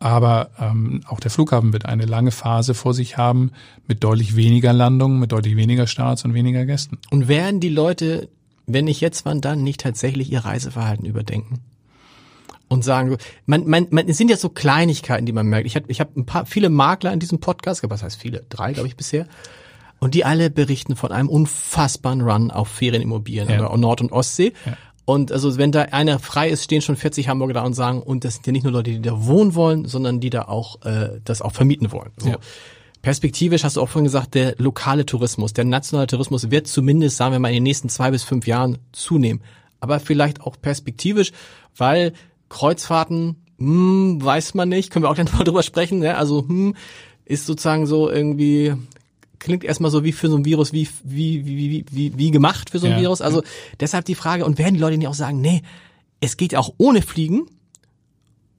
Aber 0.00 0.50
ähm, 0.60 1.00
auch 1.08 1.18
der 1.18 1.30
Flughafen 1.30 1.72
wird 1.72 1.86
eine 1.86 2.06
lange 2.06 2.30
Phase 2.30 2.74
vor 2.74 2.94
sich 2.94 3.16
haben 3.16 3.50
mit 3.86 4.04
deutlich 4.04 4.36
weniger 4.36 4.72
Landungen, 4.72 5.18
mit 5.18 5.32
deutlich 5.32 5.56
weniger 5.56 5.86
Starts 5.86 6.24
und 6.24 6.34
weniger 6.34 6.64
Gästen. 6.66 6.98
Und 7.10 7.26
werden 7.26 7.58
die 7.58 7.68
Leute, 7.68 8.28
wenn 8.66 8.84
nicht 8.84 9.00
jetzt, 9.00 9.24
wann 9.24 9.40
dann, 9.40 9.62
nicht 9.62 9.80
tatsächlich 9.80 10.30
ihr 10.30 10.44
Reiseverhalten 10.44 11.04
überdenken? 11.04 11.60
Und 12.68 12.84
sagen, 12.84 13.16
man, 13.46 13.66
man, 13.66 13.86
man, 13.90 14.08
es 14.08 14.18
sind 14.18 14.30
ja 14.30 14.36
so 14.36 14.50
Kleinigkeiten, 14.50 15.24
die 15.24 15.32
man 15.32 15.46
merkt. 15.46 15.66
Ich 15.66 15.74
habe 15.74 15.86
ich 15.88 16.00
hab 16.00 16.14
ein 16.16 16.26
paar, 16.26 16.44
viele 16.44 16.68
Makler 16.68 17.12
in 17.12 17.18
diesem 17.18 17.40
Podcast, 17.40 17.82
was 17.88 18.02
heißt 18.02 18.20
viele? 18.20 18.44
Drei, 18.50 18.74
glaube 18.74 18.88
ich, 18.88 18.96
bisher. 18.96 19.26
Und 20.00 20.14
die 20.14 20.24
alle 20.24 20.50
berichten 20.50 20.94
von 20.94 21.10
einem 21.10 21.28
unfassbaren 21.28 22.20
Run 22.20 22.50
auf 22.50 22.68
Ferienimmobilien 22.68 23.48
ja. 23.48 23.66
oder 23.66 23.76
Nord- 23.76 24.02
und 24.02 24.12
Ostsee. 24.12 24.52
Ja. 24.64 24.76
Und 25.08 25.32
also 25.32 25.56
wenn 25.56 25.72
da 25.72 25.84
einer 25.84 26.18
frei 26.18 26.50
ist, 26.50 26.64
stehen 26.64 26.82
schon 26.82 26.94
40 26.94 27.28
Hamburger 27.28 27.54
da 27.54 27.64
und 27.64 27.72
sagen, 27.72 28.02
und 28.02 28.26
das 28.26 28.34
sind 28.34 28.46
ja 28.46 28.52
nicht 28.52 28.64
nur 28.64 28.74
Leute, 28.74 28.90
die 28.90 29.00
da 29.00 29.24
wohnen 29.24 29.54
wollen, 29.54 29.86
sondern 29.86 30.20
die 30.20 30.28
da 30.28 30.42
auch 30.42 30.82
äh, 30.82 31.18
das 31.24 31.40
auch 31.40 31.52
vermieten 31.52 31.92
wollen. 31.92 32.10
So. 32.18 32.28
Ja. 32.28 32.36
Perspektivisch 33.00 33.64
hast 33.64 33.76
du 33.76 33.80
auch 33.80 33.88
vorhin 33.88 34.04
gesagt, 34.04 34.34
der 34.34 34.56
lokale 34.58 35.06
Tourismus, 35.06 35.54
der 35.54 35.64
nationale 35.64 36.08
Tourismus 36.08 36.50
wird 36.50 36.66
zumindest, 36.66 37.16
sagen 37.16 37.32
wir 37.32 37.38
mal, 37.38 37.48
in 37.48 37.54
den 37.54 37.62
nächsten 37.62 37.88
zwei 37.88 38.10
bis 38.10 38.22
fünf 38.22 38.46
Jahren 38.46 38.76
zunehmen. 38.92 39.40
Aber 39.80 39.98
vielleicht 39.98 40.42
auch 40.42 40.60
perspektivisch, 40.60 41.32
weil 41.74 42.12
Kreuzfahrten, 42.50 43.36
hm, 43.56 44.22
weiß 44.22 44.52
man 44.52 44.68
nicht, 44.68 44.90
können 44.90 45.06
wir 45.06 45.10
auch 45.10 45.14
gleich 45.14 45.32
mal 45.38 45.44
drüber 45.44 45.62
sprechen, 45.62 46.00
ne? 46.00 46.18
also 46.18 46.46
hm, 46.46 46.76
ist 47.24 47.46
sozusagen 47.46 47.86
so 47.86 48.10
irgendwie 48.10 48.74
klingt 49.38 49.64
erstmal 49.64 49.90
so 49.90 50.04
wie 50.04 50.12
für 50.12 50.28
so 50.28 50.36
ein 50.36 50.44
Virus, 50.44 50.72
wie, 50.72 50.88
wie, 51.04 51.44
wie, 51.46 51.84
wie, 51.90 52.18
wie 52.18 52.30
gemacht 52.30 52.70
für 52.70 52.78
so 52.78 52.86
ein 52.86 52.92
ja. 52.92 53.00
Virus. 53.00 53.20
Also 53.20 53.42
deshalb 53.80 54.04
die 54.04 54.14
Frage, 54.14 54.44
und 54.44 54.58
werden 54.58 54.74
die 54.74 54.80
Leute 54.80 54.98
nicht 54.98 55.08
auch 55.08 55.14
sagen, 55.14 55.40
nee, 55.40 55.62
es 56.20 56.36
geht 56.36 56.54
auch 56.54 56.74
ohne 56.78 57.02
Fliegen 57.02 57.46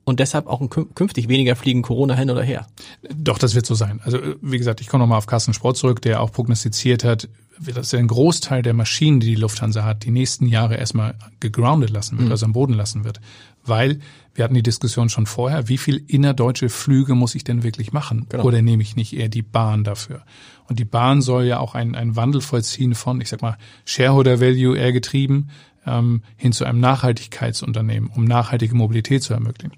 und 0.10 0.20
deshalb 0.20 0.48
auch 0.48 0.62
künftig 0.96 1.30
weniger 1.30 1.56
fliegen 1.56 1.82
Corona 1.82 2.16
hin 2.16 2.30
oder 2.30 2.44
her? 2.44 2.68
Doch, 3.14 3.38
das 3.38 3.56
wird 3.56 3.66
so 3.66 3.76
sein. 3.76 4.02
Also 4.04 4.20
wie 4.42 4.58
gesagt, 4.58 4.82
ich 4.82 4.88
komme 4.88 5.04
nochmal 5.04 5.18
auf 5.18 5.28
Carsten 5.28 5.54
Sport 5.54 5.78
zurück, 5.78 6.02
der 6.02 6.22
auch 6.22 6.32
prognostiziert 6.32 7.04
hat, 7.04 7.30
dass 7.60 7.94
er 7.94 8.00
einen 8.00 8.08
Großteil 8.08 8.62
der 8.62 8.74
Maschinen, 8.74 9.20
die 9.20 9.28
die 9.28 9.36
Lufthansa 9.36 9.84
hat, 9.84 10.06
die 10.06 10.12
nächsten 10.12 10.48
Jahre 10.48 10.76
erstmal 10.76 11.16
gegroundet 11.40 11.90
lassen 11.90 12.18
wird, 12.18 12.28
mhm. 12.28 12.32
also 12.32 12.46
am 12.46 12.54
Boden 12.54 12.74
lassen 12.74 13.04
wird. 13.04 13.20
Weil 13.66 14.00
wir 14.34 14.46
hatten 14.46 14.54
die 14.54 14.64
Diskussion 14.64 15.10
schon 15.10 15.26
vorher, 15.26 15.68
wie 15.68 15.78
viel 15.78 16.02
innerdeutsche 16.08 16.70
Flüge 16.70 17.16
muss 17.16 17.36
ich 17.36 17.44
denn 17.44 17.64
wirklich 17.64 17.92
machen? 17.92 18.28
Genau. 18.30 18.46
Oder 18.46 18.62
nehme 18.62 18.82
ich 18.82 18.96
nicht 18.96 19.14
eher 19.14 19.28
die 19.28 19.42
Bahn 19.42 19.84
dafür? 19.84 20.22
Und 20.70 20.80
die 20.80 20.86
Bahn 20.86 21.22
soll 21.22 21.46
ja 21.46 21.60
auch 21.60 21.76
einen, 21.76 21.96
einen 21.96 22.16
Wandel 22.16 22.40
vollziehen 22.42 22.96
von, 22.96 23.20
ich 23.20 23.28
sag 23.28 23.42
mal, 23.42 23.58
Shareholder 23.86 24.40
Value 24.40 24.78
eher 24.78 24.94
getrieben, 24.94 25.50
ähm, 25.86 26.24
hin 26.38 26.52
zu 26.52 26.66
einem 26.66 26.80
Nachhaltigkeitsunternehmen, 26.80 28.10
um 28.10 28.26
nachhaltige 28.26 28.76
Mobilität 28.76 29.24
zu 29.24 29.34
ermöglichen. 29.34 29.74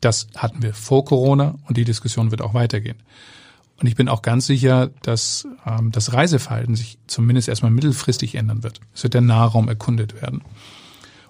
Das 0.00 0.28
hatten 0.36 0.62
wir 0.62 0.74
vor 0.74 1.04
Corona 1.04 1.56
und 1.66 1.76
die 1.76 1.84
Diskussion 1.84 2.30
wird 2.30 2.42
auch 2.42 2.54
weitergehen. 2.54 2.96
Und 3.80 3.86
ich 3.86 3.96
bin 3.96 4.08
auch 4.08 4.22
ganz 4.22 4.46
sicher, 4.46 4.90
dass 5.02 5.46
ähm, 5.66 5.90
das 5.90 6.12
Reiseverhalten 6.12 6.74
sich 6.76 6.98
zumindest 7.06 7.48
erstmal 7.48 7.70
mittelfristig 7.70 8.34
ändern 8.34 8.62
wird. 8.62 8.80
Es 8.94 9.02
wird 9.02 9.14
der 9.14 9.22
Nahraum 9.22 9.68
erkundet 9.68 10.20
werden. 10.20 10.42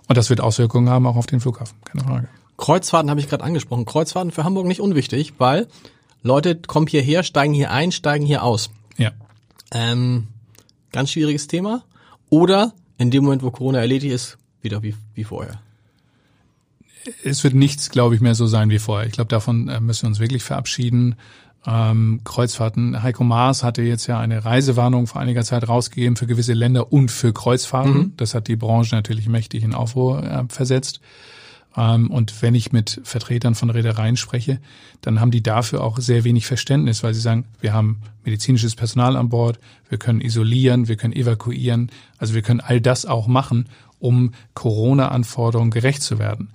Und 0.08 0.16
das 0.16 0.30
wird 0.30 0.40
Auswirkungen 0.40 0.88
haben 0.88 1.06
auch 1.06 1.14
auf 1.16 1.26
den 1.26 1.38
Flughafen, 1.38 1.76
keine 1.84 2.02
Frage. 2.04 2.28
Kreuzfahrten 2.56 3.08
habe 3.08 3.20
ich 3.20 3.28
gerade 3.28 3.44
angesprochen. 3.44 3.84
Kreuzfahrten 3.84 4.32
für 4.32 4.44
Hamburg 4.44 4.66
nicht 4.66 4.80
unwichtig, 4.80 5.34
weil 5.38 5.68
Leute 6.22 6.56
kommen 6.56 6.88
hierher, 6.88 7.22
steigen 7.22 7.54
hier 7.54 7.70
ein, 7.70 7.92
steigen 7.92 8.26
hier 8.26 8.42
aus. 8.42 8.70
Ja. 8.98 9.12
Ähm, 9.70 10.26
ganz 10.92 11.12
schwieriges 11.12 11.46
Thema. 11.46 11.84
Oder 12.28 12.72
in 13.00 13.10
dem 13.10 13.24
Moment, 13.24 13.42
wo 13.42 13.50
Corona 13.50 13.78
erledigt 13.80 14.12
ist, 14.12 14.36
wieder 14.60 14.82
wie, 14.82 14.94
wie 15.14 15.24
vorher. 15.24 15.58
Es 17.24 17.42
wird 17.42 17.54
nichts, 17.54 17.88
glaube 17.88 18.14
ich, 18.14 18.20
mehr 18.20 18.34
so 18.34 18.46
sein 18.46 18.68
wie 18.68 18.78
vorher. 18.78 19.06
Ich 19.06 19.14
glaube, 19.14 19.28
davon 19.28 19.68
äh, 19.68 19.80
müssen 19.80 20.02
wir 20.02 20.08
uns 20.08 20.20
wirklich 20.20 20.42
verabschieden. 20.42 21.16
Ähm, 21.66 22.20
Kreuzfahrten. 22.24 23.02
Heiko 23.02 23.24
Maas 23.24 23.64
hatte 23.64 23.80
jetzt 23.80 24.06
ja 24.06 24.20
eine 24.20 24.44
Reisewarnung 24.44 25.06
vor 25.06 25.22
einiger 25.22 25.44
Zeit 25.44 25.66
rausgegeben 25.66 26.16
für 26.16 26.26
gewisse 26.26 26.52
Länder 26.52 26.92
und 26.92 27.10
für 27.10 27.32
Kreuzfahrten. 27.32 27.94
Mhm. 27.94 28.12
Das 28.18 28.34
hat 28.34 28.48
die 28.48 28.56
Branche 28.56 28.94
natürlich 28.94 29.28
mächtig 29.28 29.64
in 29.64 29.74
Aufruhr 29.74 30.22
äh, 30.22 30.44
versetzt. 30.48 31.00
Ähm, 31.76 32.10
und 32.10 32.42
wenn 32.42 32.54
ich 32.54 32.72
mit 32.72 33.00
Vertretern 33.04 33.54
von 33.54 33.70
Reedereien 33.70 34.16
spreche, 34.16 34.60
dann 35.00 35.20
haben 35.20 35.30
die 35.30 35.42
dafür 35.42 35.82
auch 35.82 35.98
sehr 35.98 36.24
wenig 36.24 36.46
Verständnis, 36.46 37.02
weil 37.02 37.14
sie 37.14 37.20
sagen, 37.20 37.46
wir 37.60 37.72
haben 37.72 38.00
medizinisches 38.24 38.74
Personal 38.74 39.16
an 39.16 39.28
Bord, 39.28 39.58
wir 39.88 39.98
können 39.98 40.20
isolieren, 40.20 40.88
wir 40.88 40.96
können 40.96 41.14
evakuieren, 41.14 41.90
also 42.18 42.34
wir 42.34 42.42
können 42.42 42.60
all 42.60 42.80
das 42.80 43.06
auch 43.06 43.26
machen, 43.26 43.68
um 43.98 44.32
Corona-Anforderungen 44.54 45.70
gerecht 45.70 46.02
zu 46.02 46.18
werden. 46.18 46.50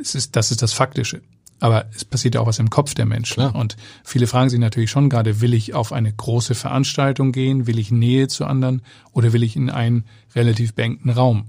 Es 0.00 0.14
ist, 0.14 0.36
das 0.36 0.50
ist 0.50 0.62
das 0.62 0.72
Faktische. 0.72 1.22
Aber 1.60 1.84
es 1.94 2.06
passiert 2.06 2.34
ja 2.34 2.40
auch 2.40 2.46
was 2.46 2.58
im 2.58 2.70
Kopf 2.70 2.94
der 2.94 3.04
Menschen. 3.04 3.34
Klar. 3.34 3.54
Und 3.54 3.76
viele 4.02 4.26
fragen 4.26 4.48
sich 4.48 4.58
natürlich 4.58 4.90
schon 4.90 5.10
gerade, 5.10 5.42
will 5.42 5.52
ich 5.52 5.74
auf 5.74 5.92
eine 5.92 6.10
große 6.10 6.54
Veranstaltung 6.54 7.32
gehen? 7.32 7.66
Will 7.66 7.78
ich 7.78 7.90
Nähe 7.90 8.28
zu 8.28 8.46
anderen? 8.46 8.80
Oder 9.12 9.34
will 9.34 9.42
ich 9.42 9.56
in 9.56 9.68
einen 9.68 10.04
relativ 10.34 10.74
beengten 10.74 11.10
Raum? 11.10 11.44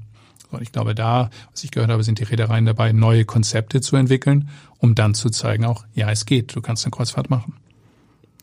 Und 0.51 0.61
ich 0.61 0.71
glaube, 0.71 0.93
da, 0.95 1.29
was 1.51 1.63
ich 1.63 1.71
gehört 1.71 1.89
habe, 1.91 2.03
sind 2.03 2.19
die 2.19 2.23
Reedereien 2.23 2.65
dabei, 2.65 2.91
neue 2.91 3.25
Konzepte 3.25 3.81
zu 3.81 3.95
entwickeln, 3.95 4.49
um 4.79 4.95
dann 4.95 5.13
zu 5.13 5.29
zeigen 5.29 5.65
auch, 5.65 5.85
ja, 5.93 6.09
es 6.11 6.25
geht, 6.25 6.55
du 6.55 6.61
kannst 6.61 6.85
eine 6.85 6.91
Kreuzfahrt 6.91 7.29
machen. 7.29 7.53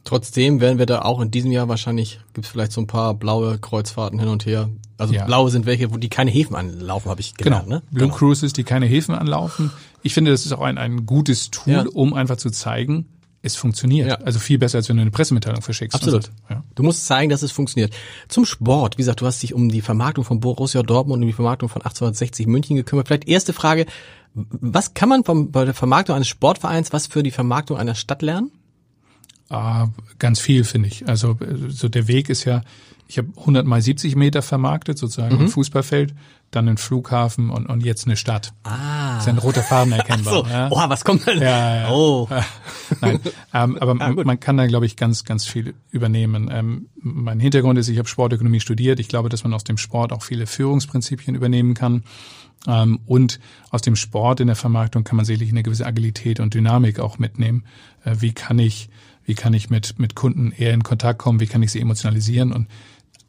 Trotzdem 0.05 0.61
werden 0.61 0.79
wir 0.79 0.87
da 0.87 1.03
auch 1.03 1.21
in 1.21 1.31
diesem 1.31 1.51
Jahr 1.53 1.69
wahrscheinlich, 1.69 2.21
gibt 2.33 2.47
es 2.47 2.51
vielleicht 2.53 2.73
so 2.73 2.81
ein 2.81 2.87
paar 2.87 3.13
blaue 3.15 3.59
Kreuzfahrten 3.59 4.19
hin 4.19 4.29
und 4.29 4.47
her. 4.47 4.71
Also 4.97 5.13
Ja. 5.13 5.27
blaue 5.27 5.51
sind 5.51 5.67
welche, 5.67 5.93
wo 5.93 5.99
die 5.99 6.09
keine 6.09 6.31
Häfen 6.31 6.57
anlaufen, 6.57 7.11
habe 7.11 7.21
ich 7.21 7.35
gelernt. 7.35 7.67
Genau. 7.67 7.77
Ne? 7.77 7.83
Blue 7.91 8.09
Cruises, 8.09 8.53
die 8.55 8.65
keine 8.65 8.87
Häfen 8.87 9.15
anlaufen. 9.15 9.71
Ich 10.03 10.15
finde, 10.15 10.31
das 10.31 10.47
ist 10.47 10.53
auch 10.53 10.63
ein, 10.63 10.79
ein 10.79 11.05
gutes 11.05 11.51
Tool, 11.51 11.73
Ja. 11.73 11.85
um 11.93 12.15
einfach 12.15 12.37
zu 12.37 12.51
zeigen, 12.51 13.07
es 13.43 13.57
funktioniert. 13.57 14.09
Ja. 14.09 14.15
Also 14.17 14.39
viel 14.39 14.59
besser, 14.59 14.79
als 14.79 14.89
wenn 14.89 14.97
du 14.97 15.03
eine 15.03 15.11
Pressemitteilung 15.11 15.63
verschickst. 15.63 15.95
Absolut. 15.95 16.25
sagst, 16.25 16.39
Ja. 16.51 16.65
Du 16.75 16.83
musst 16.83 17.07
zeigen, 17.07 17.31
dass 17.31 17.43
es 17.43 17.53
funktioniert. 17.53 17.95
Zum 18.29 18.45
Sport. 18.45 18.99
Wie 18.99 19.03
gesagt, 19.03 19.21
du 19.21 19.27
hast 19.27 19.43
dich 19.43 19.55
um 19.55 19.69
die 19.69 19.81
Vermarktung 19.81 20.25
von 20.25 20.41
Borussia 20.41 20.83
Dortmund 20.83 21.19
und 21.19 21.23
um 21.23 21.29
die 21.29 21.35
Vermarktung 21.35 21.69
von 21.69 21.83
1860 21.83 22.47
München 22.47 22.77
gekümmert. 22.77 23.09
Vielleicht 23.09 23.29
erste 23.29 23.53
Frage. 23.53 23.87
Was 24.35 24.95
kann 24.95 25.09
man 25.09 25.25
vom, 25.25 25.51
bei 25.51 25.65
der 25.65 25.75
Vermarktung 25.75 26.17
eines 26.17 26.29
Sportvereins 26.29 26.93
was 26.93 27.07
für 27.07 27.23
die 27.23 27.31
Vermarktung 27.31 27.77
einer 27.77 27.95
Stadt 27.95 28.23
lernen? 28.23 28.51
Ah, 29.51 29.89
ganz 30.19 30.41
viel, 30.41 30.65
finde 30.65 30.89
ich. 30.89 31.09
Also 31.09 31.39
äh, 31.41 31.71
so 31.71 31.89
der 31.89 32.07
Weg 32.09 32.29
ist 32.29 32.45
ja, 32.45 32.63
ich 33.07 33.17
habe 33.19 33.29
100 33.39 33.67
mal 33.67 33.81
70 33.81 34.15
Meter 34.17 34.43
vermarktet, 34.43 34.99
sozusagen 34.99 35.37
Mhm. 35.37 35.43
ein 35.45 35.49
Fußballfeld, 35.49 36.15
dann 36.51 36.69
ein 36.69 36.77
Flughafen 36.77 37.49
und, 37.51 37.67
und 37.67 37.83
jetzt 37.85 38.07
eine 38.07 38.17
Stadt. 38.17 38.53
Ah. 38.65 39.19
Ist 39.19 39.29
ein 39.29 39.39
roter 39.39 39.63
Faden 39.63 39.93
erkennbar. 39.93 40.35
So, 40.45 40.47
ja. 40.47 40.69
oh, 40.71 40.89
was 40.89 41.05
kommt 41.05 41.27
denn? 41.27 41.41
Ja, 41.41 41.77
ja. 41.77 41.91
Oh. 41.91 42.29
Nein, 43.01 43.21
ähm, 43.55 43.77
aber 43.79 43.95
man, 43.95 44.17
gut. 44.17 44.27
man 44.27 44.39
kann 44.41 44.57
da, 44.59 44.67
glaube 44.67 44.87
ich, 44.87 44.97
ganz, 44.97 45.25
ganz 45.25 45.47
viel 45.47 45.75
übernehmen. 45.91 46.49
Ähm, 46.53 46.89
mein 47.01 47.41
Hintergrund 47.41 47.79
ist, 47.79 47.89
ich 47.89 47.99
habe 47.99 48.09
Sportökonomie 48.09 48.61
studiert. 48.61 49.01
Ich 49.01 49.09
glaube, 49.09 49.29
dass 49.31 49.45
man 49.45 49.55
aus 49.55 49.65
dem 49.65 49.79
Sport 49.79 50.13
auch 50.13 50.23
viele 50.23 50.47
Führungsprinzipien 50.47 51.35
übernehmen 51.37 51.75
kann. 51.75 52.03
Ähm, 52.67 53.01
und 53.07 53.41
aus 53.71 53.83
dem 53.83 53.95
Sport 53.97 54.41
in 54.41 54.47
der 54.49 54.57
Vermarktung 54.57 55.05
kann 55.05 55.17
man 55.17 55.25
sicherlich 55.25 55.51
eine 55.51 55.63
gewisse 55.63 55.87
Agilität 55.87 56.41
und 56.41 56.55
Dynamik 56.55 56.99
auch 56.99 57.19
mitnehmen. 57.19 57.65
Äh, 58.05 58.17
wie 58.21 58.33
kann 58.33 58.59
ich, 58.59 58.89
wie 59.29 59.35
kann 59.35 59.53
ich 59.53 59.69
mit, 59.69 59.99
mit 59.99 60.15
Kunden 60.15 60.53
eher 60.53 60.73
in 60.73 60.83
Kontakt 60.83 61.19
kommen? 61.19 61.39
Wie 61.39 61.47
kann 61.47 61.63
ich 61.63 61.71
sie 61.71 61.81
emotionalisieren? 61.81 62.51
Und 62.51 62.67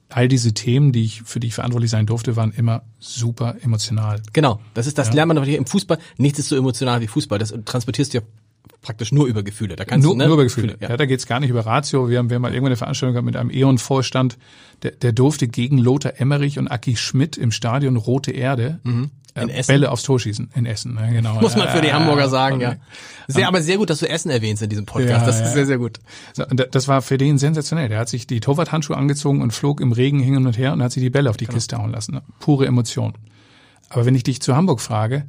all 0.07 0.29
diese 0.29 0.53
Themen, 0.53 0.93
die 0.93 1.03
ich, 1.03 1.23
für 1.23 1.41
die 1.41 1.47
ich 1.47 1.53
verantwortlich 1.53 1.91
sein 1.91 2.05
durfte, 2.05 2.37
waren 2.37 2.51
immer 2.51 2.83
super 2.99 3.57
emotional. 3.61 4.21
Genau, 4.31 4.61
das 4.73 4.87
ist 4.87 4.97
das 4.97 5.11
lernt 5.13 5.27
man 5.27 5.37
aber 5.37 5.45
hier 5.45 5.57
im 5.57 5.65
Fußball. 5.65 5.99
Nichts 6.17 6.39
ist 6.39 6.47
so 6.47 6.55
emotional 6.55 7.01
wie 7.01 7.07
Fußball. 7.07 7.37
Das 7.37 7.53
transportierst 7.65 8.13
du 8.13 8.19
ja 8.19 8.23
praktisch 8.81 9.11
nur 9.11 9.27
über 9.27 9.43
Gefühle. 9.43 9.75
Da 9.75 9.83
kannst 9.83 10.05
nur, 10.05 10.13
du, 10.13 10.19
ne? 10.19 10.25
nur 10.27 10.35
über 10.35 10.43
Gefühle. 10.43 10.77
Ja. 10.79 10.91
Ja. 10.91 10.97
da 10.97 11.05
geht's 11.05 11.27
gar 11.27 11.41
nicht 11.41 11.49
über 11.49 11.65
Ratio. 11.65 12.09
Wir 12.09 12.17
haben, 12.17 12.29
wir 12.29 12.35
haben 12.35 12.41
mal 12.43 12.53
irgendwann 12.53 12.69
eine 12.71 12.77
Veranstaltung 12.77 13.13
gehabt 13.13 13.25
mit 13.25 13.35
einem 13.35 13.51
E.ON-Vorstand, 13.51 14.37
der, 14.83 14.91
der 14.91 15.11
durfte 15.11 15.49
gegen 15.49 15.77
Lothar 15.77 16.13
Emmerich 16.15 16.57
und 16.59 16.69
Aki 16.69 16.95
Schmidt 16.95 17.35
im 17.35 17.51
Stadion 17.51 17.97
Rote 17.97 18.31
Erde 18.31 18.79
Mhm. 18.83 19.11
In 19.41 19.49
Essen? 19.49 19.67
Bälle 19.67 19.91
aufs 19.91 20.03
Tor 20.03 20.19
schießen. 20.19 20.51
In 20.55 20.65
Essen, 20.65 20.97
ja, 20.99 21.09
genau. 21.09 21.39
Muss 21.41 21.55
man 21.55 21.69
für 21.69 21.81
die 21.81 21.93
Hamburger 21.93 22.29
sagen, 22.29 22.61
ja. 22.61 22.75
Sehr, 23.27 23.47
aber 23.47 23.61
sehr 23.61 23.77
gut, 23.77 23.89
dass 23.89 23.99
du 23.99 24.09
Essen 24.09 24.31
erwähnst 24.31 24.63
in 24.63 24.69
diesem 24.69 24.85
Podcast. 24.85 25.21
Ja, 25.21 25.25
das 25.25 25.35
ist 25.35 25.41
ja. 25.41 25.51
sehr, 25.51 25.65
sehr 25.65 25.77
gut. 25.77 25.99
Das 26.71 26.87
war 26.87 27.01
für 27.01 27.17
den 27.17 27.37
sensationell. 27.37 27.89
Der 27.89 27.99
hat 27.99 28.09
sich 28.09 28.25
die 28.27 28.39
Torwarthandschuhe 28.39 28.97
angezogen 28.97 29.41
und 29.41 29.51
flog 29.51 29.81
im 29.81 29.91
Regen 29.91 30.19
hin 30.19 30.35
und 30.45 30.57
her 30.57 30.73
und 30.73 30.81
hat 30.81 30.91
sich 30.91 31.03
die 31.03 31.09
Bälle 31.09 31.29
auf 31.29 31.37
die 31.37 31.45
Genau. 31.45 31.55
Kiste 31.55 31.77
hauen 31.77 31.91
lassen. 31.91 32.19
Pure 32.39 32.65
Emotion. 32.65 33.13
Aber 33.89 34.05
wenn 34.05 34.15
ich 34.15 34.23
dich 34.23 34.41
zu 34.41 34.55
Hamburg 34.55 34.81
frage, 34.81 35.25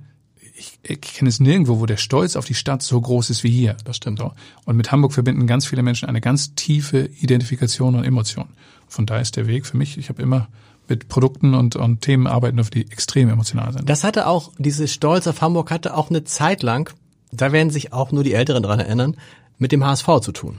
ich, 0.56 0.78
ich 0.82 1.00
kenne 1.00 1.28
es 1.28 1.40
nirgendwo, 1.40 1.80
wo 1.80 1.86
der 1.86 1.96
Stolz 1.96 2.36
auf 2.36 2.44
die 2.44 2.54
Stadt 2.54 2.82
so 2.82 3.00
groß 3.00 3.30
ist 3.30 3.44
wie 3.44 3.50
hier. 3.50 3.76
Das 3.84 3.96
stimmt. 3.96 4.18
So. 4.18 4.32
Und 4.66 4.76
mit 4.76 4.92
Hamburg 4.92 5.12
verbinden 5.12 5.46
ganz 5.46 5.66
viele 5.66 5.82
Menschen 5.82 6.08
eine 6.08 6.20
ganz 6.20 6.54
tiefe 6.54 7.08
Identifikation 7.20 7.94
und 7.94 8.04
Emotion. 8.04 8.48
Von 8.86 9.06
da 9.06 9.20
ist 9.20 9.36
der 9.36 9.46
Weg 9.46 9.66
für 9.66 9.76
mich. 9.76 9.96
Ich 9.96 10.08
habe 10.10 10.20
immer 10.20 10.48
mit 10.90 11.08
Produkten 11.08 11.54
und, 11.54 11.76
und 11.76 12.02
Themen 12.02 12.26
arbeiten, 12.26 12.60
auf 12.60 12.68
die 12.68 12.90
extrem 12.90 13.30
emotional 13.30 13.72
sind. 13.72 13.88
Das 13.88 14.04
hatte 14.04 14.26
auch, 14.26 14.52
diese 14.58 14.88
Stolz 14.88 15.26
auf 15.26 15.40
Hamburg 15.40 15.70
hatte 15.70 15.96
auch 15.96 16.10
eine 16.10 16.24
Zeit 16.24 16.62
lang, 16.62 16.92
da 17.32 17.52
werden 17.52 17.70
sich 17.70 17.92
auch 17.92 18.12
nur 18.12 18.24
die 18.24 18.34
Älteren 18.34 18.62
dran 18.62 18.80
erinnern, 18.80 19.16
mit 19.56 19.72
dem 19.72 19.84
HSV 19.84 20.06
zu 20.20 20.32
tun. 20.32 20.58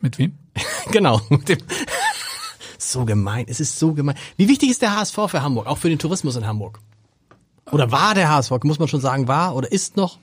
mit 0.00 0.18
wem? 0.18 0.34
genau, 0.92 1.20
mit 1.30 1.48
dem 1.48 1.58
so 2.78 3.04
gemein, 3.04 3.46
es 3.48 3.58
ist 3.58 3.78
so 3.78 3.94
gemein. 3.94 4.16
Wie 4.36 4.48
wichtig 4.48 4.70
ist 4.70 4.82
der 4.82 4.96
HSV 4.96 5.16
für 5.26 5.42
Hamburg, 5.42 5.66
auch 5.66 5.78
für 5.78 5.88
den 5.88 5.98
Tourismus 5.98 6.36
in 6.36 6.46
Hamburg? 6.46 6.78
Oder 7.72 7.90
war 7.90 8.14
der 8.14 8.28
HSV, 8.28 8.52
muss 8.64 8.78
man 8.78 8.88
schon 8.88 9.00
sagen, 9.00 9.28
war 9.28 9.54
oder 9.54 9.70
ist 9.72 9.96
noch? 9.96 10.18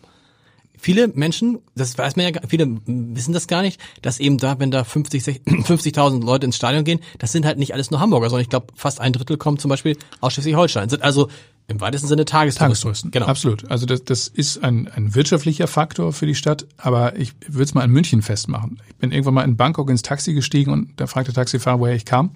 Viele 0.80 1.08
Menschen, 1.08 1.60
das 1.76 1.98
weiß 1.98 2.16
man 2.16 2.26
ja, 2.26 2.32
gar- 2.32 2.48
viele 2.48 2.78
wissen 2.86 3.34
das 3.34 3.48
gar 3.48 3.62
nicht, 3.62 3.80
dass 4.02 4.20
eben 4.20 4.38
da, 4.38 4.60
wenn 4.60 4.72
da 4.72 4.84
50, 4.84 5.24
60 5.24 5.44
50.000 5.66 6.24
Leute 6.24 6.46
ins 6.46 6.56
Stadion 6.56 6.84
gehen, 6.84 7.00
das 7.20 7.32
sind 7.32 7.46
halt 7.46 7.58
nicht 7.58 7.74
alles 7.74 7.90
nur 7.92 8.00
Hamburger, 8.00 8.30
sondern 8.30 8.44
ich 8.44 8.50
glaube, 8.50 8.68
fast 8.76 9.02
ein 9.02 9.14
Drittel 9.14 9.38
kommen 9.38 9.58
zum 9.58 9.70
Beispiel 9.70 9.98
aus 10.22 10.34
Schleswig-Holstein. 10.34 10.90
Sind 10.90 11.02
also 11.04 11.30
im 11.70 11.82
weitesten 11.82 12.08
Sinne 12.08 12.24
Tagestouristen. 12.24 12.68
Tagestouristen. 12.68 13.12
Genau. 13.12 13.26
Absolut. 13.26 13.70
Also 13.70 13.86
das, 13.86 14.04
das 14.06 14.28
ist 14.30 14.64
ein, 14.64 14.88
ein 14.88 15.16
wirtschaftlicher 15.16 15.68
Faktor 15.68 16.14
für 16.14 16.26
die 16.26 16.36
Stadt, 16.36 16.66
aber 16.78 17.18
ich 17.18 17.34
würde 17.48 17.64
es 17.64 17.74
mal 17.74 17.84
in 17.84 17.92
München 17.92 18.22
festmachen. 18.22 18.80
Ich 18.88 18.96
bin 18.96 19.12
irgendwann 19.12 19.34
mal 19.34 19.44
in 19.44 19.58
Bangkok 19.58 19.90
ins 19.90 20.02
Taxi 20.02 20.34
gestiegen 20.34 20.72
und 20.72 20.92
da 20.96 21.08
fragte 21.08 21.34
der 21.34 21.42
Taxifahrer, 21.42 21.80
woher 21.80 21.96
ich 21.96 22.06
kam. 22.06 22.32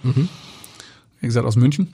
Wie 1.21 1.27
gesagt, 1.27 1.45
aus 1.45 1.55
München. 1.55 1.85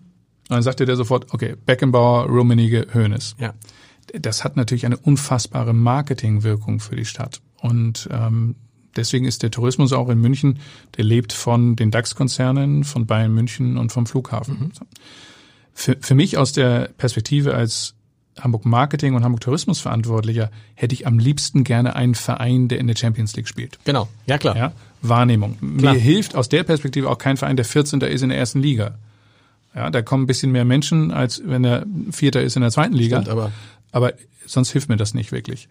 Und 0.49 0.55
dann 0.55 0.63
sagte 0.63 0.85
der 0.85 0.95
sofort, 0.95 1.33
okay, 1.33 1.55
Beckenbauer, 1.65 2.25
Rummenigge, 2.27 2.87
Hoeneß. 2.93 3.35
Ja. 3.37 3.53
Das 4.13 4.43
hat 4.43 4.55
natürlich 4.55 4.85
eine 4.85 4.97
unfassbare 4.97 5.73
Marketingwirkung 5.73 6.79
für 6.79 6.95
die 6.95 7.05
Stadt. 7.05 7.41
Und 7.61 8.07
ähm, 8.11 8.55
deswegen 8.95 9.25
ist 9.25 9.43
der 9.43 9.51
Tourismus 9.51 9.93
auch 9.93 10.09
in 10.09 10.19
München, 10.19 10.59
der 10.97 11.03
lebt 11.05 11.33
von 11.33 11.75
den 11.75 11.91
DAX-Konzernen, 11.91 12.83
von 12.83 13.05
Bayern 13.05 13.33
München 13.33 13.77
und 13.77 13.91
vom 13.91 14.05
Flughafen. 14.05 14.71
Für, 15.73 15.97
für 15.99 16.15
mich 16.15 16.37
aus 16.37 16.53
der 16.53 16.89
Perspektive 16.97 17.53
als 17.53 17.93
Hamburg 18.39 18.65
Marketing 18.65 19.15
und 19.15 19.23
Hamburg 19.23 19.41
Tourismus 19.41 19.79
Verantwortlicher 19.79 20.51
hätte 20.75 20.93
ich 20.93 21.07
am 21.07 21.17
liebsten 21.19 21.63
gerne 21.63 21.95
einen 21.95 22.15
Verein, 22.15 22.67
der 22.67 22.79
in 22.79 22.87
der 22.87 22.95
Champions 22.95 23.35
League 23.35 23.47
spielt. 23.47 23.79
Genau. 23.83 24.07
Ja, 24.25 24.37
klar. 24.37 24.55
Ja, 24.55 24.71
Wahrnehmung. 25.01 25.57
Klar. 25.79 25.93
Mir 25.93 25.99
hilft 25.99 26.35
aus 26.35 26.49
der 26.49 26.63
Perspektive 26.63 27.09
auch 27.09 27.17
kein 27.17 27.37
Verein, 27.37 27.55
der 27.55 27.65
14. 27.65 28.01
ist 28.01 28.21
in 28.21 28.29
der 28.29 28.37
ersten 28.37 28.61
Liga. 28.61 28.95
Ja, 29.75 29.89
da 29.91 30.01
kommen 30.01 30.23
ein 30.23 30.27
bisschen 30.27 30.51
mehr 30.51 30.65
Menschen, 30.65 31.11
als 31.11 31.41
wenn 31.45 31.63
der 31.63 31.85
Vierter 32.11 32.41
ist 32.41 32.55
in 32.55 32.61
der 32.63 32.71
zweiten 32.71 32.93
Liga. 32.93 33.21
Stimmt, 33.21 33.29
aber- 33.29 33.51
aber 33.97 34.13
sonst 34.45 34.69
hilft 34.69 34.89
mir 34.89 34.95
das 34.95 35.15
nicht 35.15 35.31
wirklich. 35.31 35.67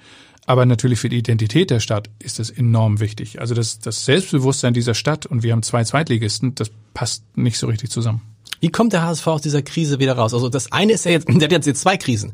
Aber 0.46 0.66
natürlich 0.66 0.98
für 0.98 1.08
die 1.08 1.18
Identität 1.18 1.70
der 1.70 1.78
Stadt 1.78 2.10
ist 2.18 2.40
das 2.40 2.50
enorm 2.50 2.98
wichtig. 2.98 3.40
Also 3.40 3.54
das, 3.54 3.78
das 3.78 4.04
Selbstbewusstsein 4.04 4.74
dieser 4.74 4.94
Stadt 4.94 5.26
und 5.26 5.44
wir 5.44 5.52
haben 5.52 5.62
zwei 5.62 5.84
Zweitligisten, 5.84 6.56
das 6.56 6.72
passt 6.92 7.22
nicht 7.36 7.56
so 7.56 7.68
richtig 7.68 7.90
zusammen. 7.90 8.22
Wie 8.60 8.70
kommt 8.70 8.92
der 8.92 9.02
HSV 9.02 9.26
aus 9.28 9.42
dieser 9.42 9.62
Krise 9.62 10.00
wieder 10.00 10.14
raus? 10.14 10.34
Also 10.34 10.48
das 10.48 10.72
eine 10.72 10.92
ist 10.92 11.04
ja 11.04 11.12
jetzt, 11.12 11.28
der 11.28 11.48
hat 11.48 11.66
jetzt, 11.66 11.80
zwei 11.80 11.96
Krisen. 11.96 12.32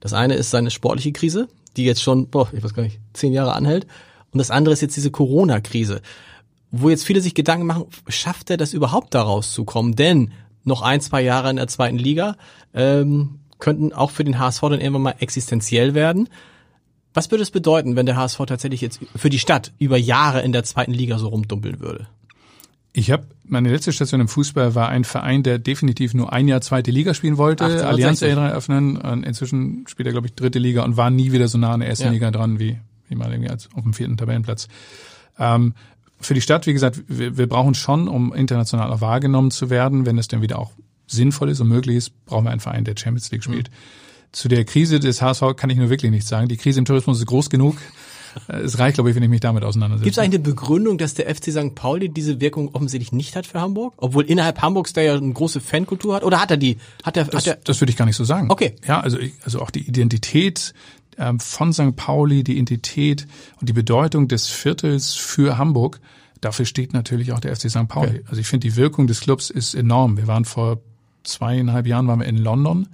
Das 0.00 0.12
eine 0.12 0.34
ist 0.34 0.50
seine 0.50 0.70
sportliche 0.70 1.12
Krise, 1.12 1.48
die 1.78 1.84
jetzt 1.84 2.02
schon, 2.02 2.28
boah, 2.28 2.50
ich 2.52 2.62
weiß 2.62 2.74
gar 2.74 2.82
nicht, 2.82 3.00
zehn 3.14 3.32
Jahre 3.32 3.54
anhält. 3.54 3.86
Und 4.30 4.38
das 4.38 4.50
andere 4.50 4.74
ist 4.74 4.82
jetzt 4.82 4.96
diese 4.96 5.10
Corona-Krise, 5.10 6.02
wo 6.70 6.90
jetzt 6.90 7.06
viele 7.06 7.22
sich 7.22 7.34
Gedanken 7.34 7.64
machen, 7.64 7.86
schafft 8.08 8.50
er 8.50 8.58
das 8.58 8.74
überhaupt 8.74 9.14
da 9.14 9.22
rauszukommen? 9.22 9.96
Denn 9.96 10.32
noch 10.64 10.82
ein, 10.82 11.00
zwei 11.00 11.22
Jahre 11.22 11.48
in 11.48 11.56
der 11.56 11.68
zweiten 11.68 11.98
Liga 11.98 12.36
ähm, 12.74 13.38
könnten 13.58 13.92
auch 13.92 14.10
für 14.10 14.24
den 14.24 14.38
HSV 14.38 14.60
dann 14.62 14.80
irgendwann 14.80 15.02
mal 15.02 15.14
existenziell 15.18 15.94
werden. 15.94 16.28
Was 17.14 17.30
würde 17.30 17.42
es 17.42 17.50
bedeuten, 17.50 17.94
wenn 17.96 18.06
der 18.06 18.16
HSV 18.16 18.38
tatsächlich 18.46 18.80
jetzt 18.80 19.00
für 19.14 19.30
die 19.30 19.38
Stadt 19.38 19.72
über 19.78 19.96
Jahre 19.96 20.42
in 20.42 20.52
der 20.52 20.64
zweiten 20.64 20.92
Liga 20.92 21.18
so 21.18 21.28
rumdumpeln 21.28 21.80
würde? 21.80 22.08
Ich 22.92 23.10
habe 23.10 23.26
meine 23.44 23.70
letzte 23.70 23.92
Station 23.92 24.20
im 24.20 24.28
Fußball 24.28 24.74
war 24.74 24.88
ein 24.88 25.04
Verein, 25.04 25.42
der 25.42 25.58
definitiv 25.58 26.14
nur 26.14 26.32
ein 26.32 26.46
Jahr 26.46 26.60
zweite 26.60 26.90
Liga 26.92 27.12
spielen 27.12 27.36
wollte, 27.38 27.64
1860. 27.64 27.88
Allianz 27.88 28.22
Arena 28.22 28.48
eröffnen. 28.50 28.96
Und 28.96 29.24
inzwischen 29.24 29.84
spielt 29.88 30.06
er, 30.06 30.12
glaube 30.12 30.28
ich, 30.28 30.34
dritte 30.34 30.60
Liga 30.60 30.84
und 30.84 30.96
war 30.96 31.10
nie 31.10 31.32
wieder 31.32 31.48
so 31.48 31.58
nah 31.58 31.72
an 31.72 31.80
der 31.80 31.88
ersten 31.88 32.06
Ja. 32.06 32.12
Liga 32.12 32.30
dran 32.30 32.58
wie, 32.60 32.78
wie 33.08 33.16
mal 33.16 33.30
irgendwie 33.30 33.50
als 33.50 33.68
auf 33.74 33.82
dem 33.82 33.94
vierten 33.94 34.16
Tabellenplatz. 34.16 34.68
Ähm, 35.38 35.74
für 36.20 36.34
die 36.34 36.40
Stadt, 36.40 36.66
wie 36.66 36.72
gesagt, 36.72 37.02
wir, 37.08 37.36
wir 37.36 37.48
brauchen 37.48 37.74
schon, 37.74 38.06
um 38.08 38.32
international 38.32 38.92
auch 38.92 39.00
wahrgenommen 39.00 39.50
zu 39.50 39.70
werden, 39.70 40.06
wenn 40.06 40.16
es 40.16 40.28
dann 40.28 40.40
wieder 40.40 40.58
auch 40.58 40.70
sinnvoll 41.06 41.50
ist 41.50 41.60
und 41.60 41.68
möglich 41.68 41.96
ist, 41.96 42.24
brauchen 42.26 42.44
wir 42.44 42.50
einen 42.50 42.60
Verein, 42.60 42.84
der 42.84 42.94
Champions 42.96 43.30
League 43.30 43.44
spielt. 43.44 43.70
Zu 44.32 44.48
der 44.48 44.64
Krise 44.64 44.98
des 45.00 45.22
HSV 45.22 45.54
kann 45.56 45.70
ich 45.70 45.76
nur 45.76 45.90
wirklich 45.90 46.10
nichts 46.10 46.28
sagen. 46.28 46.48
Die 46.48 46.56
Krise 46.56 46.78
im 46.80 46.84
Tourismus 46.84 47.18
ist 47.20 47.26
groß 47.26 47.50
genug. 47.50 47.76
Äh, 48.48 48.62
Es 48.62 48.78
reicht, 48.80 48.94
glaube 48.96 49.10
ich, 49.10 49.16
wenn 49.16 49.22
ich 49.22 49.28
mich 49.28 49.40
damit 49.40 49.62
auseinandersetze. 49.62 50.04
Gibt 50.04 50.16
es 50.16 50.18
eigentlich 50.18 50.40
eine 50.40 50.42
Begründung, 50.50 50.98
dass 50.98 51.14
der 51.14 51.32
FC 51.32 51.52
St. 51.52 51.74
Pauli 51.76 52.08
diese 52.08 52.40
Wirkung 52.40 52.74
offensichtlich 52.74 53.12
nicht 53.12 53.36
hat 53.36 53.46
für 53.46 53.60
Hamburg? 53.60 53.94
Obwohl 53.96 54.24
innerhalb 54.24 54.60
Hamburgs 54.60 54.92
der 54.92 55.04
ja 55.04 55.14
eine 55.14 55.32
große 55.32 55.60
Fankultur 55.60 56.16
hat? 56.16 56.24
Oder 56.24 56.40
hat 56.40 56.50
er 56.50 56.56
die? 56.56 56.78
Hat 57.04 57.16
er, 57.16 57.26
Das, 57.26 57.46
hat 57.46 57.46
er, 57.46 57.56
das 57.62 57.80
würde 57.80 57.90
ich 57.92 57.96
gar 57.96 58.06
nicht 58.06 58.16
so 58.16 58.24
sagen. 58.24 58.50
Okay. 58.50 58.74
Ja, 58.86 59.00
also, 59.00 59.18
also 59.44 59.60
auch 59.60 59.70
die 59.70 59.86
Identität 59.86 60.74
ähm, 61.16 61.38
von 61.38 61.72
St. 61.72 61.94
Pauli, 61.94 62.42
die 62.42 62.54
Identität 62.54 63.28
und 63.60 63.68
die 63.68 63.72
Bedeutung 63.72 64.26
des 64.26 64.48
Viertels 64.48 65.14
für 65.14 65.58
Hamburg, 65.58 66.00
dafür 66.40 66.66
steht 66.66 66.92
natürlich 66.92 67.30
auch 67.32 67.38
der 67.38 67.54
FC 67.54 67.70
St. 67.70 67.86
Pauli. 67.86 68.08
Okay. 68.08 68.24
Also 68.28 68.40
ich 68.40 68.48
finde, 68.48 68.66
die 68.66 68.74
Wirkung 68.74 69.06
des 69.06 69.20
Clubs 69.20 69.48
ist 69.50 69.74
enorm. 69.74 70.16
Wir 70.16 70.26
waren 70.26 70.44
vor 70.44 70.80
zweieinhalb 71.24 71.86
Jahren 71.86 72.06
waren 72.06 72.20
wir 72.20 72.26
in 72.26 72.38
London, 72.38 72.88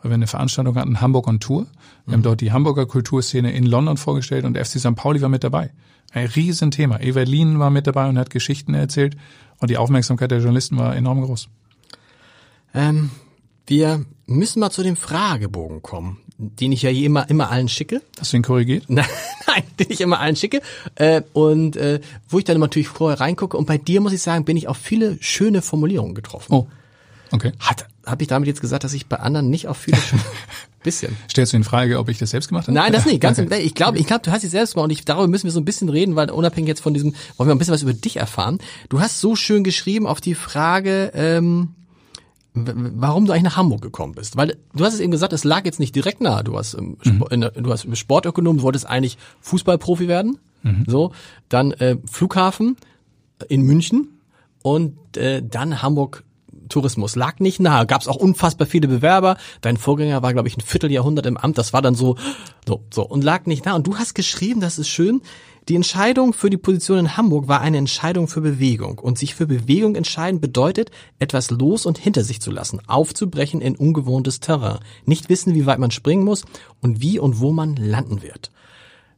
weil 0.00 0.10
wir 0.10 0.14
eine 0.14 0.26
Veranstaltung 0.26 0.76
hatten, 0.76 1.00
Hamburg 1.00 1.28
on 1.28 1.40
Tour. 1.40 1.62
Wir 1.62 1.68
mhm. 2.06 2.12
haben 2.12 2.22
dort 2.22 2.40
die 2.40 2.52
Hamburger 2.52 2.86
Kulturszene 2.86 3.52
in 3.52 3.66
London 3.66 3.96
vorgestellt 3.96 4.44
und 4.44 4.56
FC 4.56 4.78
St. 4.78 4.94
Pauli 4.94 5.20
war 5.20 5.28
mit 5.28 5.44
dabei. 5.44 5.70
Ein 6.12 6.26
Riesenthema. 6.26 7.00
Evelyn 7.00 7.58
war 7.58 7.70
mit 7.70 7.86
dabei 7.86 8.08
und 8.08 8.18
hat 8.18 8.30
Geschichten 8.30 8.74
erzählt 8.74 9.16
und 9.60 9.70
die 9.70 9.78
Aufmerksamkeit 9.78 10.30
der 10.30 10.38
Journalisten 10.38 10.76
war 10.76 10.94
enorm 10.94 11.22
groß. 11.22 11.48
Ähm, 12.74 13.10
wir 13.66 14.04
müssen 14.26 14.60
mal 14.60 14.70
zu 14.70 14.82
dem 14.82 14.96
Fragebogen 14.96 15.82
kommen, 15.82 16.18
den 16.36 16.72
ich 16.72 16.82
ja 16.82 16.90
hier 16.90 17.06
immer, 17.06 17.28
immer 17.30 17.50
allen 17.50 17.68
schicke. 17.68 18.02
Hast 18.18 18.32
du 18.32 18.36
ihn 18.36 18.42
korrigiert? 18.42 18.84
Nein, 18.88 19.06
nein, 19.46 19.62
den 19.78 19.86
ich 19.90 20.00
immer 20.00 20.20
allen 20.20 20.36
schicke. 20.36 20.60
Äh, 20.96 21.22
und 21.32 21.76
äh, 21.76 22.00
wo 22.28 22.38
ich 22.38 22.44
dann 22.44 22.58
natürlich 22.58 22.88
vorher 22.88 23.20
reingucke. 23.20 23.56
Und 23.56 23.66
bei 23.66 23.78
dir 23.78 24.00
muss 24.00 24.12
ich 24.12 24.22
sagen, 24.22 24.44
bin 24.44 24.56
ich 24.56 24.68
auf 24.68 24.76
viele 24.76 25.16
schöne 25.22 25.62
Formulierungen 25.62 26.14
getroffen. 26.14 26.52
Oh. 26.52 26.68
Okay. 27.32 27.52
Hat, 27.58 27.86
habe 28.06 28.22
ich 28.22 28.28
damit 28.28 28.46
jetzt 28.46 28.60
gesagt, 28.60 28.84
dass 28.84 28.92
ich 28.92 29.06
bei 29.06 29.16
anderen 29.16 29.50
nicht 29.50 29.66
auf 29.66 29.78
viele 29.78 29.98
bisschen. 30.82 31.16
Stellst 31.30 31.52
du 31.52 31.56
in 31.56 31.64
Frage, 31.64 31.98
ob 31.98 32.08
ich 32.08 32.18
das 32.18 32.30
selbst 32.30 32.48
gemacht 32.48 32.66
habe? 32.66 32.74
Nein, 32.74 32.92
das 32.92 33.06
nicht. 33.06 33.20
Ganz 33.20 33.38
okay. 33.38 33.48
im, 33.60 33.66
ich 33.66 33.74
glaube, 33.74 33.98
ich 33.98 34.06
glaube, 34.06 34.22
du 34.22 34.30
hast 34.30 34.44
es 34.44 34.50
selbst 34.50 34.74
gemacht 34.74 34.84
und 34.84 34.90
ich, 34.90 35.04
darüber 35.04 35.28
müssen 35.28 35.44
wir 35.44 35.50
so 35.50 35.60
ein 35.60 35.64
bisschen 35.64 35.88
reden, 35.88 36.14
weil 36.14 36.30
unabhängig 36.30 36.68
jetzt 36.68 36.80
von 36.80 36.94
diesem, 36.94 37.14
wollen 37.36 37.48
wir 37.48 37.54
ein 37.54 37.58
bisschen 37.58 37.74
was 37.74 37.82
über 37.82 37.94
dich 37.94 38.16
erfahren. 38.16 38.58
Du 38.88 39.00
hast 39.00 39.20
so 39.20 39.34
schön 39.34 39.64
geschrieben 39.64 40.06
auf 40.06 40.20
die 40.20 40.34
Frage, 40.34 41.12
ähm, 41.14 41.70
warum 42.54 43.24
du 43.24 43.32
eigentlich 43.32 43.44
nach 43.44 43.56
Hamburg 43.56 43.80
gekommen 43.80 44.14
bist. 44.14 44.36
Weil 44.36 44.58
du 44.74 44.84
hast 44.84 44.94
es 44.94 45.00
eben 45.00 45.10
gesagt, 45.10 45.32
es 45.32 45.44
lag 45.44 45.64
jetzt 45.64 45.80
nicht 45.80 45.94
direkt 45.94 46.20
nahe. 46.20 46.44
Du 46.44 46.58
hast, 46.58 46.74
ähm, 46.74 46.98
mhm. 47.02 47.24
in, 47.30 47.40
du 47.40 47.72
hast 47.72 47.86
Sportökonom, 47.96 48.58
du 48.58 48.62
wolltest 48.62 48.86
eigentlich 48.86 49.16
Fußballprofi 49.40 50.08
werden. 50.08 50.38
Mhm. 50.62 50.84
So, 50.86 51.12
dann 51.48 51.72
äh, 51.72 51.96
Flughafen 52.04 52.76
in 53.48 53.62
München 53.62 54.20
und 54.62 55.16
äh, 55.16 55.42
dann 55.42 55.82
Hamburg 55.82 56.24
Tourismus. 56.72 57.16
Lag 57.16 57.38
nicht 57.38 57.60
nahe. 57.60 57.86
Gab 57.86 58.00
es 58.00 58.08
auch 58.08 58.16
unfassbar 58.16 58.66
viele 58.66 58.88
Bewerber. 58.88 59.36
Dein 59.60 59.76
Vorgänger 59.76 60.22
war, 60.22 60.32
glaube 60.32 60.48
ich, 60.48 60.56
ein 60.56 60.62
Vierteljahrhundert 60.62 61.26
im 61.26 61.36
Amt. 61.36 61.58
Das 61.58 61.72
war 61.72 61.82
dann 61.82 61.94
so, 61.94 62.16
so, 62.66 62.84
so 62.92 63.02
und 63.02 63.22
lag 63.22 63.46
nicht 63.46 63.64
nahe. 63.64 63.74
Und 63.74 63.86
du 63.86 63.96
hast 63.96 64.14
geschrieben, 64.14 64.60
das 64.60 64.78
ist 64.78 64.88
schön, 64.88 65.22
die 65.68 65.76
Entscheidung 65.76 66.32
für 66.32 66.50
die 66.50 66.56
Position 66.56 66.98
in 66.98 67.16
Hamburg 67.16 67.46
war 67.46 67.60
eine 67.60 67.76
Entscheidung 67.76 68.26
für 68.26 68.40
Bewegung. 68.40 68.98
Und 68.98 69.16
sich 69.16 69.34
für 69.34 69.46
Bewegung 69.46 69.94
entscheiden 69.94 70.40
bedeutet, 70.40 70.90
etwas 71.20 71.50
los 71.50 71.86
und 71.86 71.98
hinter 71.98 72.24
sich 72.24 72.40
zu 72.40 72.50
lassen, 72.50 72.80
aufzubrechen 72.88 73.60
in 73.60 73.76
ungewohntes 73.76 74.40
Terrain, 74.40 74.80
nicht 75.04 75.28
wissen, 75.28 75.54
wie 75.54 75.66
weit 75.66 75.78
man 75.78 75.92
springen 75.92 76.24
muss 76.24 76.44
und 76.80 77.00
wie 77.00 77.18
und 77.20 77.38
wo 77.38 77.52
man 77.52 77.76
landen 77.76 78.22
wird. 78.22 78.50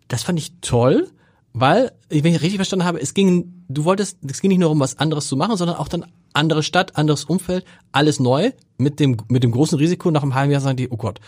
Das 0.09 0.23
fand 0.23 0.39
ich 0.39 0.53
toll, 0.61 1.09
weil, 1.55 1.93
wenn 2.11 2.35
ich 2.35 2.43
richtig 2.43 2.57
verstanden 2.57 2.85
habe, 2.85 3.01
es 3.01 3.15
ging, 3.15 3.65
du 3.69 3.85
wolltest, 3.85 4.19
es 4.29 4.41
ging 4.43 4.51
nicht 4.51 4.59
nur 4.59 4.71
um 4.71 4.81
was 4.81 4.99
anderes 4.99 5.29
zu 5.29 5.37
machen, 5.37 5.57
sondern 5.57 5.77
auch 5.77 5.89
dann 5.89 6.05
andere 6.35 6.63
Stadt, 6.63 6.97
anderes 6.97 7.25
Umfeld, 7.25 7.65
alles 7.93 8.21
neu, 8.21 8.53
mit 8.77 9.01
dem, 9.01 9.17
mit 9.29 9.43
dem 9.43 9.53
großen 9.53 9.79
Risiko, 9.79 10.11
nach 10.11 10.23
einem 10.23 10.35
halben 10.35 10.53
Jahr 10.53 10.61
sagen 10.61 10.77
die, 10.77 10.91
oh 10.91 10.97
Gott, 10.97 11.21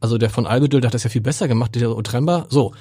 also 0.00 0.18
der 0.18 0.30
von 0.30 0.46
Albedül, 0.46 0.80
der 0.80 0.88
hat 0.88 0.94
das 0.94 1.04
ja 1.04 1.10
viel 1.10 1.20
besser 1.20 1.48
gemacht, 1.48 1.74
der 1.74 1.96
Otremba, 1.96 2.46
so. 2.48 2.72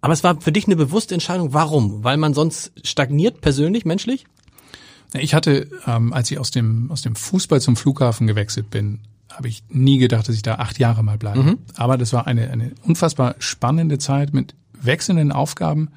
Aber 0.00 0.12
es 0.12 0.24
war 0.24 0.40
für 0.40 0.50
dich 0.50 0.66
eine 0.66 0.74
bewusste 0.74 1.14
Entscheidung. 1.14 1.54
Warum? 1.54 2.02
Weil 2.02 2.16
man 2.16 2.34
sonst 2.34 2.72
stagniert, 2.82 3.40
persönlich, 3.40 3.84
menschlich? 3.84 4.26
Ich 5.14 5.34
hatte, 5.34 5.68
ähm, 5.86 6.12
als 6.12 6.30
ich 6.30 6.38
aus 6.38 6.50
dem, 6.50 6.90
aus 6.90 7.02
dem 7.02 7.14
Fußball 7.14 7.60
zum 7.60 7.76
Flughafen 7.76 8.26
gewechselt 8.26 8.70
bin, 8.70 9.00
habe 9.30 9.48
ich 9.48 9.62
nie 9.68 9.98
gedacht, 9.98 10.28
dass 10.28 10.34
ich 10.34 10.42
da 10.42 10.56
acht 10.56 10.78
Jahre 10.78 11.04
mal 11.04 11.18
bleibe. 11.18 11.42
Mhm. 11.42 11.58
Aber 11.76 11.98
das 11.98 12.12
war 12.12 12.26
eine, 12.26 12.50
eine 12.50 12.72
unfassbar 12.82 13.36
spannende 13.38 13.98
Zeit 13.98 14.34
mit 14.34 14.54
wechselnden 14.72 15.30
Aufgaben. 15.30 15.90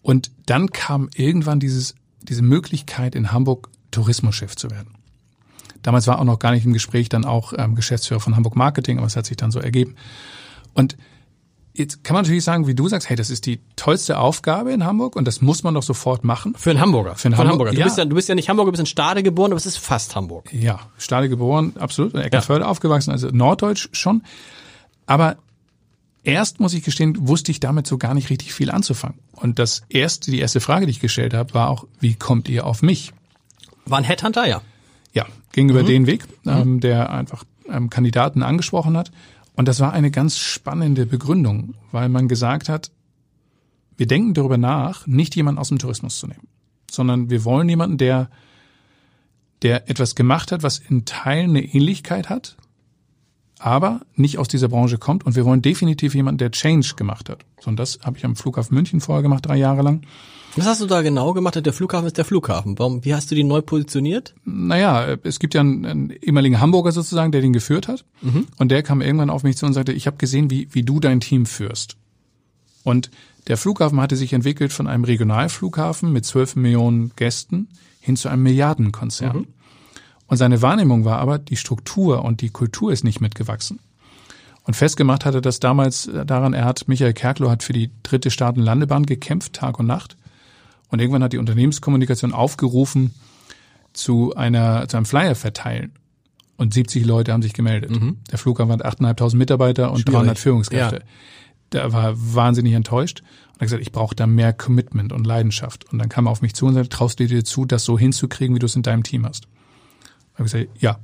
Und 0.00 0.30
dann 0.46 0.70
kam 0.70 1.10
irgendwann 1.14 1.60
dieses, 1.60 1.94
diese 2.22 2.42
Möglichkeit 2.42 3.14
in 3.14 3.30
Hamburg 3.30 3.68
Tourismuschef 3.92 4.56
zu 4.56 4.70
werden. 4.70 4.96
Damals 5.82 6.06
war 6.06 6.18
auch 6.18 6.24
noch 6.24 6.38
gar 6.38 6.52
nicht 6.52 6.64
im 6.64 6.72
Gespräch 6.72 7.08
dann 7.08 7.24
auch 7.24 7.52
ähm, 7.56 7.74
Geschäftsführer 7.74 8.20
von 8.20 8.36
Hamburg 8.36 8.56
Marketing, 8.56 8.98
aber 8.98 9.06
es 9.06 9.16
hat 9.16 9.26
sich 9.26 9.36
dann 9.36 9.50
so 9.50 9.60
ergeben. 9.60 9.94
Und 10.74 10.96
Jetzt 11.74 12.04
kann 12.04 12.12
man 12.14 12.24
natürlich 12.24 12.44
sagen, 12.44 12.66
wie 12.66 12.74
du 12.74 12.86
sagst, 12.86 13.08
hey, 13.08 13.16
das 13.16 13.30
ist 13.30 13.46
die 13.46 13.60
tollste 13.76 14.18
Aufgabe 14.18 14.72
in 14.72 14.84
Hamburg 14.84 15.16
und 15.16 15.26
das 15.26 15.40
muss 15.40 15.62
man 15.62 15.72
doch 15.72 15.82
sofort 15.82 16.22
machen. 16.22 16.54
Für 16.54 16.68
einen 16.68 16.80
Hamburger. 16.80 17.14
Für 17.14 17.28
einen 17.28 17.38
Hamburger. 17.38 17.52
Hamburger. 17.52 17.72
Du, 17.72 17.78
ja. 17.78 17.84
bist 17.84 17.96
ja, 17.96 18.04
du 18.04 18.14
bist 18.14 18.28
ja 18.28 18.34
nicht 18.34 18.50
Hamburger, 18.50 18.68
du 18.68 18.72
bist 18.72 18.80
in 18.80 18.86
Stade 18.86 19.22
geboren, 19.22 19.52
aber 19.52 19.56
es 19.56 19.64
ist 19.64 19.78
fast 19.78 20.14
Hamburg. 20.14 20.52
Ja, 20.52 20.80
Stade 20.98 21.30
geboren, 21.30 21.72
absolut. 21.78 22.12
In 22.12 22.20
Eckenförde 22.20 22.64
ja. 22.64 22.70
aufgewachsen, 22.70 23.10
also 23.10 23.28
Norddeutsch 23.28 23.88
schon. 23.92 24.22
Aber 25.06 25.36
erst, 26.24 26.60
muss 26.60 26.74
ich 26.74 26.84
gestehen, 26.84 27.16
wusste 27.26 27.50
ich 27.50 27.58
damit 27.58 27.86
so 27.86 27.96
gar 27.96 28.12
nicht 28.12 28.28
richtig 28.28 28.52
viel 28.52 28.70
anzufangen. 28.70 29.18
Und 29.32 29.58
das 29.58 29.82
erste, 29.88 30.30
die 30.30 30.40
erste 30.40 30.60
Frage, 30.60 30.84
die 30.84 30.90
ich 30.90 31.00
gestellt 31.00 31.32
habe, 31.32 31.54
war 31.54 31.70
auch, 31.70 31.86
wie 32.00 32.16
kommt 32.16 32.50
ihr 32.50 32.66
auf 32.66 32.82
mich? 32.82 33.14
War 33.86 33.98
ein 33.98 34.04
Headhunter, 34.04 34.46
ja. 34.46 34.62
Ja, 35.12 35.26
ging 35.52 35.68
über 35.68 35.82
mhm. 35.82 35.86
den 35.86 36.06
Weg, 36.06 36.24
ähm, 36.46 36.74
mhm. 36.74 36.80
der 36.80 37.10
einfach 37.10 37.44
ähm, 37.68 37.90
Kandidaten 37.90 38.42
angesprochen 38.42 38.96
hat. 38.96 39.10
Und 39.54 39.68
das 39.68 39.80
war 39.80 39.92
eine 39.92 40.10
ganz 40.10 40.38
spannende 40.38 41.06
Begründung, 41.06 41.74
weil 41.90 42.08
man 42.08 42.28
gesagt 42.28 42.68
hat, 42.68 42.90
wir 43.96 44.06
denken 44.06 44.34
darüber 44.34 44.56
nach, 44.56 45.06
nicht 45.06 45.36
jemanden 45.36 45.60
aus 45.60 45.68
dem 45.68 45.78
Tourismus 45.78 46.18
zu 46.18 46.26
nehmen, 46.26 46.48
sondern 46.90 47.30
wir 47.30 47.44
wollen 47.44 47.68
jemanden, 47.68 47.98
der, 47.98 48.30
der 49.60 49.90
etwas 49.90 50.14
gemacht 50.14 50.52
hat, 50.52 50.62
was 50.62 50.78
in 50.78 51.04
Teilen 51.04 51.50
eine 51.50 51.62
Ähnlichkeit 51.62 52.30
hat, 52.30 52.56
aber 53.58 54.00
nicht 54.16 54.38
aus 54.38 54.48
dieser 54.48 54.68
Branche 54.68 54.98
kommt. 54.98 55.24
Und 55.24 55.36
wir 55.36 55.44
wollen 55.44 55.62
definitiv 55.62 56.14
jemanden, 56.14 56.38
der 56.38 56.50
Change 56.50 56.94
gemacht 56.96 57.28
hat. 57.28 57.44
So, 57.60 57.68
und 57.68 57.76
das 57.76 58.00
habe 58.02 58.18
ich 58.18 58.24
am 58.24 58.34
Flughafen 58.34 58.74
München 58.74 59.00
vorher 59.00 59.22
gemacht, 59.22 59.46
drei 59.46 59.56
Jahre 59.56 59.82
lang. 59.82 60.02
Was 60.56 60.66
hast 60.66 60.82
du 60.82 60.86
da 60.86 61.00
genau 61.00 61.32
gemacht? 61.32 61.64
Der 61.64 61.72
Flughafen 61.72 62.06
ist 62.06 62.18
der 62.18 62.24
Flughafen. 62.24 62.78
Warum, 62.78 63.04
wie 63.04 63.14
hast 63.14 63.30
du 63.30 63.34
den 63.34 63.48
neu 63.48 63.62
positioniert? 63.62 64.34
Naja, 64.44 65.16
es 65.22 65.38
gibt 65.38 65.54
ja 65.54 65.60
einen, 65.60 65.86
einen 65.86 66.10
ehemaligen 66.10 66.60
Hamburger 66.60 66.92
sozusagen, 66.92 67.32
der 67.32 67.40
den 67.40 67.54
geführt 67.54 67.88
hat. 67.88 68.04
Mhm. 68.20 68.46
Und 68.58 68.70
der 68.70 68.82
kam 68.82 69.00
irgendwann 69.00 69.30
auf 69.30 69.44
mich 69.44 69.56
zu 69.56 69.64
und 69.64 69.72
sagte, 69.72 69.92
ich 69.92 70.06
habe 70.06 70.18
gesehen, 70.18 70.50
wie, 70.50 70.68
wie 70.72 70.82
du 70.82 71.00
dein 71.00 71.20
Team 71.20 71.46
führst. 71.46 71.96
Und 72.84 73.10
der 73.48 73.56
Flughafen 73.56 74.00
hatte 74.00 74.16
sich 74.16 74.32
entwickelt 74.32 74.72
von 74.72 74.86
einem 74.86 75.04
Regionalflughafen 75.04 76.12
mit 76.12 76.26
zwölf 76.26 76.54
Millionen 76.54 77.12
Gästen 77.16 77.68
hin 78.00 78.16
zu 78.16 78.28
einem 78.28 78.42
Milliardenkonzern. 78.42 79.38
Mhm. 79.38 79.46
Und 80.26 80.36
seine 80.36 80.62
Wahrnehmung 80.62 81.04
war 81.04 81.18
aber, 81.18 81.38
die 81.38 81.56
Struktur 81.56 82.24
und 82.24 82.40
die 82.40 82.50
Kultur 82.50 82.92
ist 82.92 83.04
nicht 83.04 83.20
mitgewachsen. 83.20 83.80
Und 84.64 84.74
festgemacht 84.74 85.24
hatte 85.24 85.40
das 85.40 85.60
damals 85.60 86.08
daran, 86.26 86.54
er 86.54 86.64
hat, 86.64 86.86
Michael 86.88 87.14
Kerkloh 87.14 87.50
hat 87.50 87.62
für 87.62 87.72
die 87.72 87.90
dritte 88.02 88.30
Staatenlandebahn 88.30 89.06
gekämpft, 89.06 89.54
Tag 89.54 89.78
und 89.78 89.86
Nacht. 89.86 90.16
Und 90.92 91.00
irgendwann 91.00 91.24
hat 91.24 91.32
die 91.32 91.38
Unternehmenskommunikation 91.38 92.34
aufgerufen 92.34 93.14
zu 93.94 94.34
einer, 94.36 94.86
zu 94.88 94.98
einem 94.98 95.06
Flyer 95.06 95.34
verteilen. 95.34 95.92
Und 96.58 96.74
70 96.74 97.06
Leute 97.06 97.32
haben 97.32 97.40
sich 97.40 97.54
gemeldet. 97.54 97.90
Mhm. 97.90 98.18
Der 98.30 98.38
Flughafen 98.38 98.70
hat 98.72 98.84
8.500 98.84 99.34
Mitarbeiter 99.36 99.90
und 99.90 100.00
Schwierig. 100.00 100.12
300 100.12 100.38
Führungskräfte. 100.38 100.96
Ja. 100.96 101.02
Der 101.72 101.92
war 101.94 102.12
wahnsinnig 102.14 102.74
enttäuscht 102.74 103.22
und 103.54 103.54
hat 103.54 103.60
gesagt, 103.60 103.80
ich 103.80 103.90
brauche 103.90 104.14
da 104.14 104.26
mehr 104.26 104.52
Commitment 104.52 105.14
und 105.14 105.26
Leidenschaft. 105.26 105.90
Und 105.90 105.98
dann 105.98 106.10
kam 106.10 106.26
er 106.26 106.30
auf 106.30 106.42
mich 106.42 106.54
zu 106.54 106.66
und 106.66 106.74
sagte, 106.74 106.90
traust 106.90 107.18
du 107.18 107.26
dir 107.26 107.42
zu, 107.42 107.64
das 107.64 107.86
so 107.86 107.98
hinzukriegen, 107.98 108.54
wie 108.54 108.60
du 108.60 108.66
es 108.66 108.76
in 108.76 108.82
deinem 108.82 109.02
Team 109.02 109.24
hast? 109.24 109.46
Und 110.36 110.44
ich 110.44 110.52
gesagt, 110.52 110.68
ja. 110.78 110.98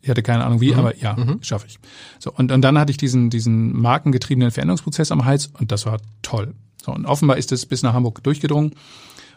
Ich 0.00 0.10
hatte 0.10 0.24
keine 0.24 0.44
Ahnung 0.44 0.60
wie, 0.60 0.72
mhm. 0.72 0.78
aber 0.80 0.96
ja, 0.96 1.14
mhm. 1.14 1.38
schaffe 1.42 1.68
ich. 1.68 1.78
So, 2.18 2.32
und, 2.32 2.50
und 2.50 2.62
dann 2.62 2.76
hatte 2.80 2.90
ich 2.90 2.96
diesen, 2.96 3.30
diesen 3.30 3.80
markengetriebenen 3.80 4.50
Veränderungsprozess 4.50 5.12
am 5.12 5.24
Hals 5.24 5.52
und 5.56 5.70
das 5.70 5.86
war 5.86 6.00
toll. 6.22 6.54
So, 6.84 6.92
und 6.92 7.06
offenbar 7.06 7.36
ist 7.36 7.52
es 7.52 7.64
bis 7.64 7.82
nach 7.82 7.94
Hamburg 7.94 8.22
durchgedrungen. 8.22 8.74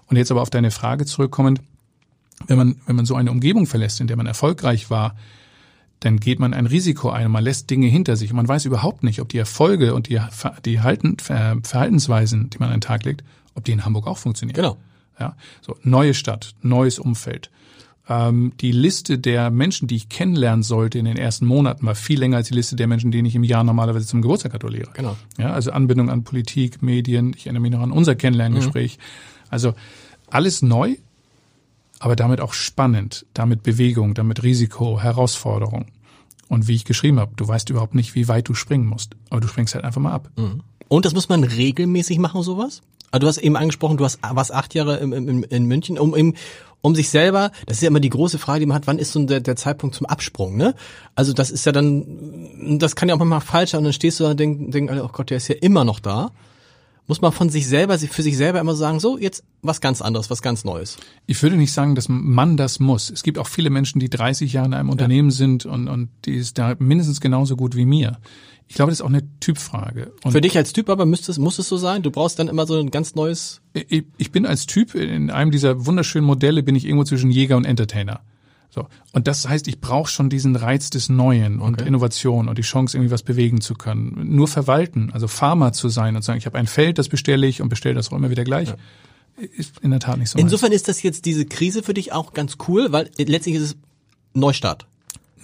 Und 0.07 0.17
jetzt 0.17 0.31
aber 0.31 0.41
auf 0.41 0.49
deine 0.49 0.71
Frage 0.71 1.05
zurückkommend, 1.05 1.61
wenn 2.47 2.57
man, 2.57 2.75
wenn 2.85 2.95
man 2.95 3.05
so 3.05 3.15
eine 3.15 3.31
Umgebung 3.31 3.65
verlässt, 3.65 4.01
in 4.01 4.07
der 4.07 4.17
man 4.17 4.25
erfolgreich 4.25 4.89
war, 4.89 5.15
dann 6.01 6.19
geht 6.19 6.39
man 6.39 6.53
ein 6.53 6.67
Risiko 6.67 7.09
ein, 7.09 7.31
man 7.31 7.43
lässt 7.43 7.69
Dinge 7.69 7.87
hinter 7.87 8.15
sich. 8.15 8.31
Man 8.33 8.47
weiß 8.47 8.65
überhaupt 8.65 9.03
nicht, 9.03 9.21
ob 9.21 9.29
die 9.29 9.37
Erfolge 9.37 9.93
und 9.95 10.09
die, 10.09 10.19
die 10.65 10.81
Halten, 10.81 11.17
Verhaltensweisen, 11.17 12.49
die 12.49 12.57
man 12.59 12.69
an 12.69 12.75
den 12.75 12.81
Tag 12.81 13.05
legt, 13.05 13.23
ob 13.55 13.63
die 13.63 13.71
in 13.71 13.85
Hamburg 13.85 14.05
auch 14.05 14.17
funktionieren. 14.17 14.55
Genau. 14.55 14.77
Ja, 15.19 15.37
so 15.61 15.77
neue 15.81 16.13
Stadt, 16.13 16.55
neues 16.61 16.99
Umfeld, 16.99 17.49
ähm, 18.08 18.53
die 18.62 18.72
Liste 18.72 19.18
der 19.18 19.49
Menschen, 19.49 19.88
die 19.88 19.95
ich 19.95 20.10
kennenlernen 20.10 20.64
sollte 20.64 20.99
in 20.99 21.06
den 21.06 21.18
ersten 21.18 21.45
Monaten, 21.45 21.86
war 21.86 21.95
viel 21.95 22.20
länger 22.20 22.38
als 22.38 22.47
die 22.47 22.53
Liste 22.53 22.76
der 22.76 22.88
Menschen, 22.88 23.12
denen 23.12 23.26
ich 23.26 23.36
im 23.36 23.43
Jahr 23.43 23.64
normalerweise 23.64 24.06
zum 24.06 24.22
Geburtstag 24.22 24.51
gratuliere. 24.51 24.91
Genau. 24.93 25.16
Ja, 25.38 25.51
also 25.51 25.72
Anbindung 25.72 26.10
an 26.10 26.24
Politik, 26.24 26.82
Medien, 26.82 27.34
ich 27.36 27.47
erinnere 27.47 27.62
mich 27.62 27.72
noch 27.72 27.82
an 27.82 27.91
unser 27.91 28.16
Kennenlerngespräch. 28.16 28.97
Mhm. 28.97 29.01
Also 29.49 29.74
alles 30.30 30.62
neu, 30.62 30.95
aber 31.99 32.16
damit 32.16 32.41
auch 32.41 32.53
spannend, 32.53 33.26
damit 33.34 33.64
Bewegung, 33.64 34.14
damit 34.14 34.43
Risiko, 34.43 35.01
Herausforderung. 35.01 35.88
Und 36.47 36.68
wie 36.68 36.76
ich 36.76 36.86
geschrieben 36.86 37.20
habe, 37.20 37.32
du 37.36 37.47
weißt 37.47 37.70
überhaupt 37.72 37.95
nicht, 37.95 38.14
wie 38.14 38.28
weit 38.28 38.47
du 38.47 38.53
springen 38.53 38.86
musst, 38.86 39.16
aber 39.32 39.41
du 39.41 39.47
springst 39.47 39.74
halt 39.74 39.84
einfach 39.84 40.01
mal 40.01 40.14
ab. 40.14 40.30
Mhm. 40.36 40.62
Und 40.88 41.06
das 41.06 41.16
muss 41.16 41.30
man 41.30 41.43
regelmäßig 41.43 42.20
machen, 42.20 42.43
sowas? 42.43 42.84
Also 43.16 43.22
du 43.22 43.28
hast 43.30 43.38
eben 43.38 43.55
angesprochen, 43.55 43.95
du 43.95 44.03
hast 44.03 44.20
warst 44.30 44.53
acht 44.53 44.74
Jahre 44.74 44.97
im, 44.97 45.13
im, 45.13 45.45
in 45.45 45.66
München, 45.68 45.97
um 45.97 46.13
im 46.13 46.34
um 46.82 46.95
sich 46.95 47.09
selber, 47.09 47.51
das 47.66 47.78
ist 47.78 47.84
ja 47.84 47.88
immer 47.88 48.01
die 48.01 48.09
große 48.09 48.38
Frage, 48.38 48.59
die 48.59 48.66
man 48.66 48.76
hat, 48.76 48.88
wann 48.88 48.99
ist 48.99 49.13
so 49.13 49.26
der, 49.26 49.39
der 49.39 49.55
Zeitpunkt 49.55 49.95
zum 49.95 50.05
Absprung, 50.05 50.57
ne? 50.57 50.76
Also 51.16 51.32
das 51.32 51.49
ist 51.49 51.66
ja 51.66 51.72
dann, 51.72 52.78
das 52.78 52.97
kann 52.97 53.07
ja 53.07 53.16
auch 53.16 53.20
manchmal 53.20 53.39
falsch 53.39 53.72
sein 53.72 53.80
und 53.80 53.86
dann 53.86 53.93
stehst 53.93 54.20
du 54.20 54.26
da 54.26 54.32
und 54.32 54.39
denkst, 54.39 54.72
denk, 54.72 54.91
oh 54.91 55.07
Gott, 55.13 55.30
der 55.30 55.38
ist 55.38 55.47
ja 55.47 55.55
immer 55.55 55.86
noch 55.86 56.01
da. 56.01 56.32
Muss 57.07 57.22
man 57.22 57.32
von 57.32 57.49
sich 57.49 57.68
selber, 57.68 57.97
für 57.97 58.22
sich 58.22 58.36
selber 58.36 58.59
immer 58.59 58.76
sagen, 58.76 58.99
so, 58.99 59.18
jetzt 59.18 59.43
was 59.61 59.80
ganz 59.80 60.01
anderes, 60.01 60.30
was 60.30 60.41
ganz 60.41 60.66
Neues. 60.66 60.97
Ich 61.26 61.41
würde 61.41 61.55
nicht 61.55 61.72
sagen, 61.72 61.95
dass 61.95 62.07
man 62.09 62.57
das 62.57 62.82
muss. 62.82 63.09
Es 63.09 63.24
gibt 63.24 63.38
auch 63.38 63.47
viele 63.47 63.70
Menschen, 63.70 63.99
die 63.99 64.09
30 64.09 64.51
Jahre 64.51 64.68
in 64.68 64.74
einem 64.74 64.89
Unternehmen 64.89 65.30
ja. 65.30 65.36
sind 65.36 65.66
und, 65.66 65.88
und 65.88 66.09
die 66.26 66.36
ist 66.36 66.57
da 66.57 66.76
mindestens 66.80 67.22
genauso 67.22 67.55
gut 67.55 67.78
wie 67.78 67.86
mir. 67.86 68.18
Ich 68.68 68.76
glaube, 68.76 68.91
das 68.91 68.99
ist 68.99 69.05
auch 69.05 69.09
eine 69.09 69.24
Typfrage. 69.39 70.11
Und 70.24 70.32
Für 70.32 70.41
dich 70.41 70.57
als 70.57 70.74
Typ 70.74 70.89
aber 70.89 71.05
müsste 71.05 71.32
es, 71.32 71.38
muss 71.38 71.59
es 71.59 71.70
so 71.70 71.78
sein? 71.78 72.01
Du 72.01 72.11
brauchst 72.11 72.39
dann 72.39 72.47
immer 72.47 72.66
so 72.66 72.80
ein 72.80 72.89
ganz 72.89 73.16
neues. 73.16 73.61
Ich, 73.74 74.05
ich 74.18 74.32
bin 74.32 74.45
als 74.45 74.66
Typ 74.66 74.95
in 74.95 75.30
einem 75.30 75.51
dieser 75.51 75.86
wunderschönen 75.86 76.26
Modelle 76.26 76.63
bin 76.63 76.76
ich 76.76 76.86
irgendwo 76.86 77.03
zwischen 77.03 77.30
Jäger 77.30 77.57
und 77.57 77.66
Entertainer. 77.66 78.22
So. 78.76 78.88
Und 79.13 79.28
das 79.28 79.47
heißt, 79.47 79.68
ich 79.70 79.80
brauche 79.80 80.09
schon 80.11 80.30
diesen 80.30 80.55
Reiz 80.55 80.89
des 80.89 81.07
Neuen 81.07 81.61
und 81.61 81.76
okay. 81.76 81.88
Innovation 81.88 82.49
und 82.49 82.57
die 82.57 82.63
Chance, 82.63 82.97
irgendwie 82.97 83.11
was 83.11 83.24
bewegen 83.24 83.61
zu 83.61 83.76
können. 83.76 84.36
Nur 84.36 84.49
verwalten, 84.49 85.11
also 85.13 85.28
Farmer 85.28 85.72
zu 85.72 85.88
sein 85.88 86.16
und 86.16 86.24
sagen, 86.24 86.38
ich 86.38 86.45
habe 86.45 86.57
ein 86.57 86.68
Feld, 86.68 86.97
das 86.97 87.07
bestelle 87.07 87.47
ich 87.47 87.61
und 87.61 87.70
bestelle 87.70 87.95
das 87.95 88.11
auch 88.11 88.18
immer 88.18 88.30
wieder 88.30 88.43
gleich. 88.43 88.70
Ja. 88.70 88.76
Ist 89.38 89.80
in 89.80 89.91
der 89.91 89.99
Tat 89.99 90.18
nicht 90.18 90.30
so. 90.30 90.39
Insofern 90.39 90.72
ist 90.72 90.88
das 90.88 91.03
jetzt 91.03 91.26
diese 91.26 91.45
Krise 91.45 91.84
für 91.84 91.93
dich 91.93 92.11
auch 92.11 92.34
ganz 92.34 92.57
cool, 92.68 92.91
weil 92.91 93.09
letztlich 93.18 93.55
ist 93.55 93.61
es 93.61 93.76
Neustart. 94.34 94.88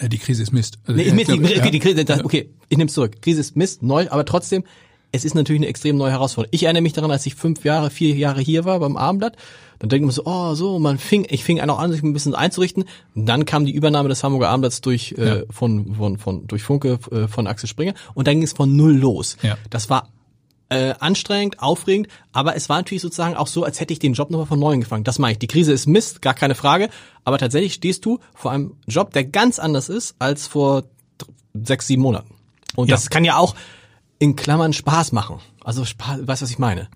Ja, 0.01 0.07
die 0.07 0.17
Krise 0.17 0.41
ist 0.43 0.51
Mist. 0.51 0.79
Also, 0.85 0.99
nee, 0.99 1.11
Mist, 1.11 1.31
die, 1.31 1.39
okay, 1.39 1.71
die 1.71 1.79
Krise, 1.79 2.03
das, 2.05 2.23
okay, 2.23 2.49
ich 2.69 2.77
nehme 2.77 2.87
es 2.87 2.93
zurück. 2.93 3.21
Krise 3.21 3.41
ist 3.41 3.55
Mist, 3.55 3.83
neu, 3.83 4.07
aber 4.09 4.25
trotzdem, 4.25 4.63
es 5.11 5.25
ist 5.25 5.35
natürlich 5.35 5.59
eine 5.59 5.67
extrem 5.67 5.97
neue 5.97 6.11
Herausforderung. 6.11 6.51
Ich 6.53 6.63
erinnere 6.63 6.81
mich 6.81 6.93
daran, 6.93 7.11
als 7.11 7.25
ich 7.25 7.35
fünf 7.35 7.63
Jahre, 7.63 7.89
vier 7.89 8.15
Jahre 8.15 8.41
hier 8.41 8.65
war 8.65 8.79
beim 8.79 8.97
Abendblatt, 8.97 9.35
dann 9.79 9.89
denkt 9.89 10.05
man 10.05 10.13
so, 10.13 10.23
oh, 10.25 10.53
so, 10.55 10.79
man 10.79 10.97
fing, 10.97 11.25
ich 11.29 11.43
fing 11.43 11.59
auch 11.59 11.79
an, 11.79 11.91
sich 11.91 12.01
ein 12.01 12.13
bisschen 12.13 12.35
einzurichten. 12.35 12.85
Und 13.15 13.25
dann 13.25 13.45
kam 13.45 13.65
die 13.65 13.73
Übernahme 13.73 14.09
des 14.09 14.23
Hamburger 14.23 14.49
Abendblatts 14.49 14.81
durch, 14.81 15.15
äh, 15.17 15.25
ja. 15.25 15.35
äh, 15.37 15.45
von, 15.49 15.95
von, 15.95 16.17
von, 16.17 16.47
durch 16.47 16.63
Funke, 16.63 16.99
äh, 17.11 17.27
von 17.27 17.47
Axel 17.47 17.67
Springer. 17.67 17.93
Und 18.13 18.27
dann 18.27 18.35
ging 18.35 18.43
es 18.43 18.53
von 18.53 18.75
null 18.75 18.93
los. 18.93 19.37
Ja. 19.41 19.57
Das 19.69 19.89
war 19.89 20.09
äh, 20.71 20.95
anstrengend, 20.99 21.61
aufregend, 21.61 22.07
aber 22.31 22.55
es 22.55 22.69
war 22.69 22.77
natürlich 22.77 23.01
sozusagen 23.01 23.35
auch 23.35 23.47
so, 23.47 23.65
als 23.65 23.81
hätte 23.81 23.91
ich 23.91 23.99
den 23.99 24.13
Job 24.13 24.31
nochmal 24.31 24.47
von 24.47 24.59
neuem 24.59 24.79
gefangen. 24.79 25.03
Das 25.03 25.19
meine 25.19 25.33
ich. 25.33 25.39
Die 25.39 25.47
Krise 25.47 25.73
ist 25.73 25.85
Mist, 25.85 26.21
gar 26.21 26.33
keine 26.33 26.55
Frage, 26.55 26.89
aber 27.25 27.37
tatsächlich 27.37 27.73
stehst 27.73 28.05
du 28.05 28.19
vor 28.33 28.51
einem 28.51 28.77
Job, 28.87 29.11
der 29.11 29.25
ganz 29.25 29.59
anders 29.59 29.89
ist 29.89 30.15
als 30.17 30.47
vor 30.47 30.83
sechs, 31.53 31.87
sieben 31.87 32.01
Monaten. 32.01 32.33
Und 32.75 32.89
ja. 32.89 32.95
das 32.95 33.09
kann 33.09 33.25
ja 33.25 33.35
auch 33.35 33.53
in 34.17 34.37
Klammern 34.37 34.71
Spaß 34.71 35.11
machen. 35.11 35.39
Also 35.61 35.83
Spaß, 35.83 36.25
weißt 36.25 36.41
du, 36.41 36.45
was 36.45 36.51
ich 36.51 36.59
meine? 36.59 36.87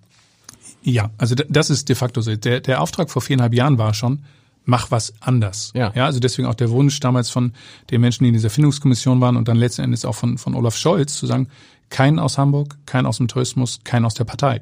Ja, 0.82 1.10
also 1.18 1.36
das 1.36 1.70
ist 1.70 1.90
de 1.90 1.98
facto 1.98 2.22
so. 2.22 2.34
Der, 2.34 2.62
der 2.62 2.82
Auftrag 2.82 3.10
vor 3.10 3.22
viereinhalb 3.22 3.54
Jahren 3.54 3.78
war 3.78 3.94
schon, 3.94 4.24
mach 4.66 4.92
was 4.92 5.14
anders. 5.22 5.72
Ja. 5.76 5.92
ja. 5.96 6.06
Also 6.06 6.20
deswegen 6.20 6.48
auch 6.48 6.56
der 6.56 6.70
Wunsch 6.72 7.00
damals 7.00 7.30
von 7.30 7.54
den 7.92 8.02
Menschen, 8.02 8.24
die 8.24 8.30
in 8.30 8.34
dieser 8.34 8.50
Findungskommission 8.50 9.22
waren 9.22 9.38
und 9.38 9.48
dann 9.48 9.58
letzten 9.58 9.84
Endes 9.84 10.06
auch 10.06 10.16
von, 10.16 10.38
von 10.38 10.56
Olaf 10.56 10.76
Scholz 10.76 11.16
zu 11.18 11.26
sagen, 11.26 11.48
kein 11.90 12.20
aus 12.20 12.38
Hamburg, 12.38 12.78
kein 12.86 13.06
aus 13.06 13.18
dem 13.18 13.28
Tourismus, 13.28 13.80
kein 13.84 14.06
aus 14.06 14.16
der 14.16 14.26
Partei. 14.26 14.62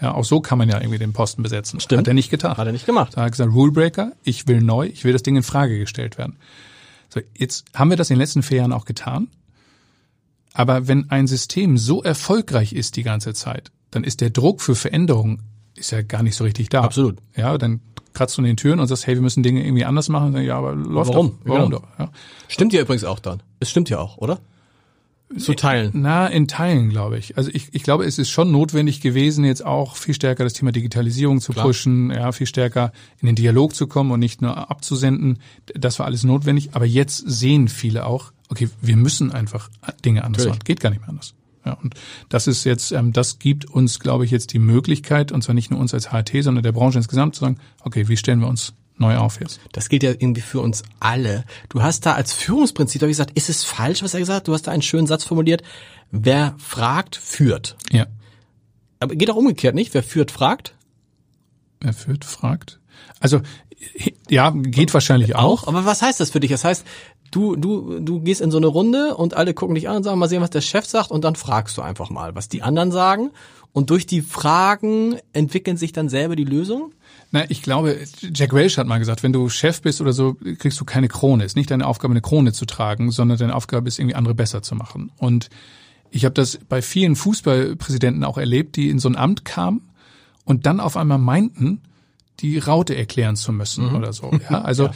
Ja, 0.00 0.14
auch 0.14 0.24
so 0.24 0.40
kann 0.40 0.58
man 0.58 0.68
ja 0.68 0.80
irgendwie 0.80 0.98
den 0.98 1.12
Posten 1.12 1.42
besetzen. 1.42 1.78
Stimmt. 1.78 2.00
Hat 2.00 2.08
er 2.08 2.14
nicht 2.14 2.30
getan. 2.30 2.56
Hat 2.56 2.66
er 2.66 2.72
nicht 2.72 2.86
gemacht. 2.86 3.12
Da 3.14 3.20
hat 3.20 3.28
er 3.28 3.30
gesagt, 3.30 3.52
Rulebreaker, 3.52 4.12
ich 4.24 4.48
will 4.48 4.60
neu, 4.60 4.86
ich 4.86 5.04
will 5.04 5.12
das 5.12 5.22
Ding 5.22 5.36
in 5.36 5.42
Frage 5.42 5.78
gestellt 5.78 6.18
werden. 6.18 6.36
So, 7.10 7.20
jetzt 7.36 7.66
haben 7.74 7.90
wir 7.90 7.96
das 7.96 8.10
in 8.10 8.16
den 8.16 8.20
letzten 8.20 8.42
vier 8.42 8.58
Jahren 8.58 8.72
auch 8.72 8.86
getan. 8.86 9.28
Aber 10.52 10.88
wenn 10.88 11.10
ein 11.10 11.26
System 11.26 11.78
so 11.78 12.02
erfolgreich 12.02 12.72
ist 12.72 12.96
die 12.96 13.02
ganze 13.02 13.34
Zeit, 13.34 13.70
dann 13.90 14.04
ist 14.04 14.20
der 14.20 14.30
Druck 14.30 14.60
für 14.62 14.74
Veränderung 14.74 15.40
ist 15.76 15.90
ja 15.90 16.02
gar 16.02 16.22
nicht 16.22 16.36
so 16.36 16.44
richtig 16.44 16.68
da. 16.68 16.82
Absolut. 16.82 17.18
Ja, 17.36 17.56
dann 17.58 17.80
kratzt 18.12 18.36
du 18.38 18.42
in 18.42 18.46
den 18.46 18.56
Türen 18.56 18.80
und 18.80 18.86
sagst, 18.86 19.06
hey, 19.06 19.14
wir 19.14 19.22
müssen 19.22 19.42
Dinge 19.42 19.64
irgendwie 19.64 19.84
anders 19.84 20.08
machen. 20.08 20.32
Dann, 20.32 20.44
ja, 20.44 20.56
aber 20.56 20.74
läuft 20.74 21.10
Warum? 21.10 21.30
Doch. 21.30 21.36
Warum 21.44 21.70
genau. 21.70 21.80
doch? 21.80 21.98
Ja. 21.98 22.10
Stimmt 22.48 22.72
ja 22.72 22.80
übrigens 22.80 23.04
auch 23.04 23.18
dann. 23.18 23.42
Es 23.60 23.70
stimmt 23.70 23.90
ja 23.90 23.98
auch, 23.98 24.16
oder? 24.18 24.40
Zu 25.38 25.54
teilen. 25.54 25.90
Na, 25.94 26.28
in 26.28 26.46
Teilen, 26.46 26.90
glaube 26.90 27.18
ich. 27.18 27.36
Also 27.36 27.50
ich, 27.52 27.68
ich 27.72 27.82
glaube, 27.82 28.04
es 28.04 28.18
ist 28.18 28.30
schon 28.30 28.52
notwendig 28.52 29.00
gewesen, 29.00 29.44
jetzt 29.44 29.64
auch 29.64 29.96
viel 29.96 30.14
stärker 30.14 30.44
das 30.44 30.52
Thema 30.52 30.70
Digitalisierung 30.70 31.40
zu 31.40 31.52
Klar. 31.52 31.66
pushen, 31.66 32.10
ja, 32.10 32.30
viel 32.30 32.46
stärker 32.46 32.92
in 33.20 33.26
den 33.26 33.34
Dialog 33.34 33.74
zu 33.74 33.88
kommen 33.88 34.12
und 34.12 34.20
nicht 34.20 34.42
nur 34.42 34.70
abzusenden. 34.70 35.38
Das 35.74 35.98
war 35.98 36.06
alles 36.06 36.22
notwendig. 36.22 36.70
Aber 36.74 36.84
jetzt 36.84 37.16
sehen 37.26 37.68
viele 37.68 38.06
auch, 38.06 38.32
okay, 38.48 38.68
wir 38.80 38.96
müssen 38.96 39.32
einfach 39.32 39.70
Dinge 40.04 40.22
anders 40.22 40.42
Natürlich. 40.42 40.58
machen. 40.58 40.64
Geht 40.64 40.80
gar 40.80 40.90
nicht 40.90 41.00
mehr 41.00 41.08
anders. 41.08 41.34
Ja, 41.64 41.72
und 41.74 41.94
das 42.28 42.46
ist 42.46 42.64
jetzt, 42.64 42.92
ähm, 42.92 43.12
das 43.12 43.38
gibt 43.38 43.64
uns, 43.64 43.98
glaube 43.98 44.24
ich, 44.24 44.30
jetzt 44.30 44.52
die 44.52 44.58
Möglichkeit, 44.58 45.32
und 45.32 45.42
zwar 45.42 45.54
nicht 45.54 45.70
nur 45.70 45.80
uns 45.80 45.94
als 45.94 46.10
HT, 46.10 46.42
sondern 46.42 46.62
der 46.62 46.72
Branche 46.72 46.98
insgesamt 46.98 47.34
zu 47.34 47.40
sagen, 47.40 47.58
okay, 47.82 48.08
wie 48.08 48.16
stellen 48.16 48.40
wir 48.40 48.48
uns 48.48 48.74
neu 48.98 49.16
auf 49.16 49.40
jetzt? 49.40 49.60
Das 49.72 49.88
gilt 49.88 50.02
ja 50.02 50.10
irgendwie 50.10 50.42
für 50.42 50.60
uns 50.60 50.82
alle. 51.00 51.44
Du 51.70 51.82
hast 51.82 52.06
da 52.06 52.12
als 52.12 52.32
Führungsprinzip, 52.32 53.00
habe 53.00 53.10
ich 53.10 53.16
gesagt, 53.16 53.36
ist 53.36 53.48
es 53.48 53.64
falsch, 53.64 54.02
was 54.02 54.14
er 54.14 54.20
gesagt 54.20 54.36
hat? 54.36 54.48
Du 54.48 54.52
hast 54.52 54.66
da 54.66 54.72
einen 54.72 54.82
schönen 54.82 55.06
Satz 55.06 55.24
formuliert. 55.24 55.62
Wer 56.10 56.54
fragt, 56.58 57.16
führt. 57.16 57.76
Ja. 57.90 58.06
Aber 59.00 59.16
geht 59.16 59.30
auch 59.30 59.36
umgekehrt, 59.36 59.74
nicht? 59.74 59.94
Wer 59.94 60.02
führt, 60.02 60.30
fragt? 60.30 60.74
Wer 61.80 61.92
führt, 61.92 62.24
fragt. 62.24 62.78
Also, 63.20 63.40
ja, 64.28 64.50
geht 64.50 64.94
wahrscheinlich 64.94 65.34
auch. 65.34 65.64
auch. 65.64 65.68
Aber 65.68 65.84
was 65.84 66.02
heißt 66.02 66.20
das 66.20 66.30
für 66.30 66.40
dich? 66.40 66.50
Das 66.50 66.64
heißt, 66.64 66.86
du, 67.34 67.56
du, 67.56 68.00
du 68.00 68.20
gehst 68.20 68.40
in 68.40 68.50
so 68.50 68.58
eine 68.58 68.66
Runde 68.66 69.16
und 69.16 69.34
alle 69.34 69.54
gucken 69.54 69.74
dich 69.74 69.88
an 69.88 69.96
und 69.96 70.02
sagen, 70.04 70.18
mal 70.18 70.28
sehen, 70.28 70.42
was 70.42 70.50
der 70.50 70.60
Chef 70.60 70.86
sagt 70.86 71.10
und 71.10 71.24
dann 71.24 71.36
fragst 71.36 71.76
du 71.76 71.82
einfach 71.82 72.10
mal, 72.10 72.34
was 72.34 72.48
die 72.48 72.62
anderen 72.62 72.92
sagen. 72.92 73.30
Und 73.72 73.90
durch 73.90 74.06
die 74.06 74.22
Fragen 74.22 75.16
entwickeln 75.32 75.76
sich 75.76 75.92
dann 75.92 76.08
selber 76.08 76.36
die 76.36 76.44
Lösungen? 76.44 76.92
Na, 77.32 77.44
ich 77.50 77.62
glaube, 77.62 77.98
Jack 78.32 78.52
Welch 78.52 78.78
hat 78.78 78.86
mal 78.86 78.98
gesagt, 78.98 79.24
wenn 79.24 79.32
du 79.32 79.48
Chef 79.48 79.82
bist 79.82 80.00
oder 80.00 80.12
so, 80.12 80.36
kriegst 80.58 80.80
du 80.80 80.84
keine 80.84 81.08
Krone. 81.08 81.44
Ist 81.44 81.56
nicht 81.56 81.72
deine 81.72 81.86
Aufgabe, 81.86 82.12
eine 82.12 82.20
Krone 82.20 82.52
zu 82.52 82.66
tragen, 82.66 83.10
sondern 83.10 83.36
deine 83.38 83.56
Aufgabe 83.56 83.88
ist, 83.88 83.98
irgendwie 83.98 84.14
andere 84.14 84.34
besser 84.34 84.62
zu 84.62 84.76
machen. 84.76 85.10
Und 85.18 85.48
ich 86.12 86.24
habe 86.24 86.34
das 86.34 86.60
bei 86.68 86.80
vielen 86.80 87.16
Fußballpräsidenten 87.16 88.22
auch 88.22 88.38
erlebt, 88.38 88.76
die 88.76 88.88
in 88.88 89.00
so 89.00 89.08
ein 89.08 89.16
Amt 89.16 89.44
kamen 89.44 89.90
und 90.44 90.66
dann 90.66 90.78
auf 90.78 90.96
einmal 90.96 91.18
meinten, 91.18 91.82
die 92.40 92.58
Raute 92.58 92.96
erklären 92.96 93.36
zu 93.36 93.52
müssen 93.52 93.88
mhm. 93.88 93.96
oder 93.96 94.12
so. 94.12 94.30
Ja, 94.50 94.60
also 94.62 94.86
ja. 94.86 94.92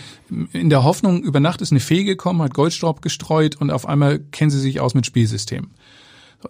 in 0.53 0.70
der 0.70 0.84
Hoffnung, 0.84 1.22
über 1.22 1.41
Nacht 1.41 1.61
ist 1.61 1.72
eine 1.72 1.80
Fee 1.80 2.05
gekommen, 2.05 2.43
hat 2.43 2.55
Goldstaub 2.55 3.03
gestreut 3.03 3.57
und 3.57 3.70
auf 3.70 3.86
einmal 3.86 4.18
kennen 4.18 4.51
sie 4.51 4.61
sich 4.61 4.80
aus 4.80 4.95
mit 4.95 5.07
Spielsystemen. 5.07 5.70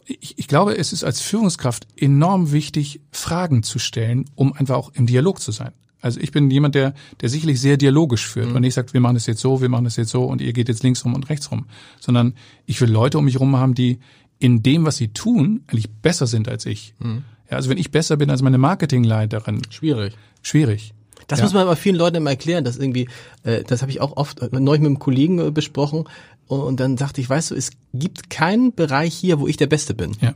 Ich, 0.05 0.39
ich 0.39 0.49
glaube, 0.49 0.77
es 0.77 0.93
ist 0.93 1.05
als 1.05 1.21
Führungskraft 1.21 1.87
enorm 1.97 2.53
wichtig, 2.53 3.01
Fragen 3.11 3.63
zu 3.63 3.79
stellen, 3.79 4.27
um 4.35 4.53
einfach 4.53 4.77
auch 4.77 4.93
im 4.95 5.07
Dialog 5.07 5.41
zu 5.41 5.51
sein. 5.51 5.73
Also 6.01 6.21
ich 6.21 6.31
bin 6.31 6.51
jemand, 6.51 6.75
der, 6.75 6.95
der 7.21 7.29
sicherlich 7.29 7.61
sehr 7.61 7.77
dialogisch 7.77 8.27
führt 8.27 8.51
mhm. 8.51 8.57
und 8.57 8.61
nicht 8.63 8.75
sagt, 8.75 8.95
wir 8.95 9.01
machen 9.01 9.15
das 9.15 9.27
jetzt 9.27 9.41
so, 9.41 9.61
wir 9.61 9.69
machen 9.69 9.85
das 9.85 9.97
jetzt 9.97 10.11
so 10.11 10.25
und 10.25 10.41
ihr 10.41 10.53
geht 10.53 10.69
jetzt 10.69 10.83
links 10.83 11.05
rum 11.05 11.15
und 11.15 11.29
rechts 11.29 11.51
rum, 11.51 11.67
sondern 11.99 12.35
ich 12.67 12.81
will 12.81 12.91
Leute 12.91 13.19
um 13.19 13.25
mich 13.25 13.41
rum 13.41 13.57
haben, 13.57 13.75
die 13.75 13.99
in 14.39 14.63
dem, 14.63 14.85
was 14.85 14.97
sie 14.97 15.09
tun, 15.09 15.65
eigentlich 15.67 15.91
besser 15.91 16.27
sind 16.27 16.49
als 16.49 16.67
ich. 16.67 16.95
Mhm. 17.01 17.25
Ja, 17.51 17.57
also 17.57 17.71
wenn 17.71 17.79
ich 17.79 17.91
besser 17.91 18.17
bin 18.17 18.31
als 18.31 18.43
meine 18.43 18.59
Marketingleiterin. 18.59 19.63
Schwierig. 19.71 20.15
Schwierig. 20.43 20.95
Das 21.27 21.41
ja. 21.41 21.45
muss 21.45 21.53
man 21.53 21.63
aber 21.63 21.77
vielen 21.77 21.97
Leuten 21.97 22.17
immer 22.17 22.31
erklären, 22.31 22.65
dass 22.65 22.77
irgendwie, 22.79 23.09
äh, 23.43 23.63
das 23.65 23.83
habe 23.83 23.91
ich 23.91 24.01
auch 24.01 24.17
oft 24.17 24.41
äh, 24.41 24.49
neulich 24.53 24.81
mit 24.81 24.89
einem 24.89 24.99
Kollegen 24.99 25.39
äh, 25.39 25.51
besprochen 25.51 26.05
und, 26.47 26.61
und 26.61 26.81
dann 26.81 26.97
sagte 26.97 27.21
ich, 27.21 27.29
weißt 27.29 27.51
du, 27.51 27.55
es 27.55 27.71
gibt 27.93 28.31
keinen 28.31 28.75
Bereich 28.75 29.15
hier, 29.15 29.39
wo 29.39 29.47
ich 29.47 29.57
der 29.57 29.67
Beste 29.67 29.95
bin. 29.95 30.17
Ja. 30.21 30.35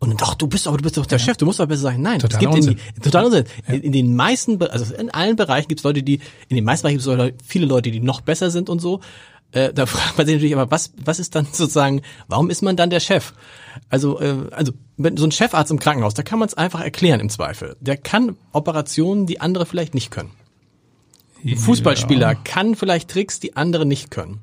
Und 0.00 0.10
dann, 0.10 0.16
doch, 0.18 0.34
du 0.34 0.48
bist 0.48 0.66
aber 0.66 0.76
du 0.76 0.82
bist 0.82 0.96
doch 0.96 1.06
der 1.06 1.18
ja. 1.18 1.24
Chef, 1.24 1.36
du 1.36 1.46
musst 1.46 1.60
doch 1.60 1.66
besser 1.66 1.82
sein. 1.82 2.02
Nein, 2.02 2.18
total 2.18 2.36
es 2.36 2.40
gibt 2.40 2.54
Unsinn. 2.54 2.78
in, 2.96 3.02
total 3.02 3.24
Unsinn. 3.26 3.44
Ja. 3.66 3.74
In, 3.74 3.82
in, 3.82 3.92
den 3.92 4.16
meisten, 4.16 4.60
also 4.62 4.94
in 4.94 5.10
allen 5.10 5.36
Bereichen 5.36 5.68
gibt 5.68 5.80
es 5.80 5.84
Leute, 5.84 6.02
die, 6.02 6.20
in 6.48 6.56
den 6.56 6.64
meisten 6.64 6.82
Bereichen 6.82 6.98
gibt 6.98 7.20
es 7.20 7.46
viele 7.46 7.66
Leute, 7.66 7.90
die 7.90 8.00
noch 8.00 8.20
besser 8.20 8.50
sind 8.50 8.68
und 8.68 8.80
so. 8.80 9.00
Äh, 9.52 9.72
da 9.72 9.86
fragt 9.86 10.18
man 10.18 10.26
sich 10.26 10.34
natürlich 10.34 10.56
aber, 10.56 10.70
was, 10.70 10.92
was 11.02 11.20
ist 11.20 11.34
dann 11.34 11.46
sozusagen, 11.52 12.02
warum 12.26 12.50
ist 12.50 12.62
man 12.62 12.76
dann 12.76 12.90
der 12.90 13.00
Chef? 13.00 13.32
Also, 13.88 14.20
äh, 14.20 14.48
also 14.50 14.72
so 14.96 15.26
ein 15.26 15.32
Chefarzt 15.32 15.70
im 15.70 15.78
Krankenhaus, 15.78 16.14
da 16.14 16.22
kann 16.22 16.38
man 16.38 16.48
es 16.48 16.54
einfach 16.54 16.80
erklären 16.80 17.20
im 17.20 17.28
Zweifel. 17.28 17.76
Der 17.80 17.96
kann 17.96 18.36
Operationen, 18.52 19.26
die 19.26 19.40
andere 19.40 19.66
vielleicht 19.66 19.94
nicht 19.94 20.10
können. 20.10 20.30
Ein 21.44 21.56
Fußballspieler 21.56 22.32
ja. 22.32 22.34
kann 22.34 22.74
vielleicht 22.74 23.10
Tricks, 23.10 23.40
die 23.40 23.56
andere 23.56 23.84
nicht 23.84 24.10
können. 24.10 24.40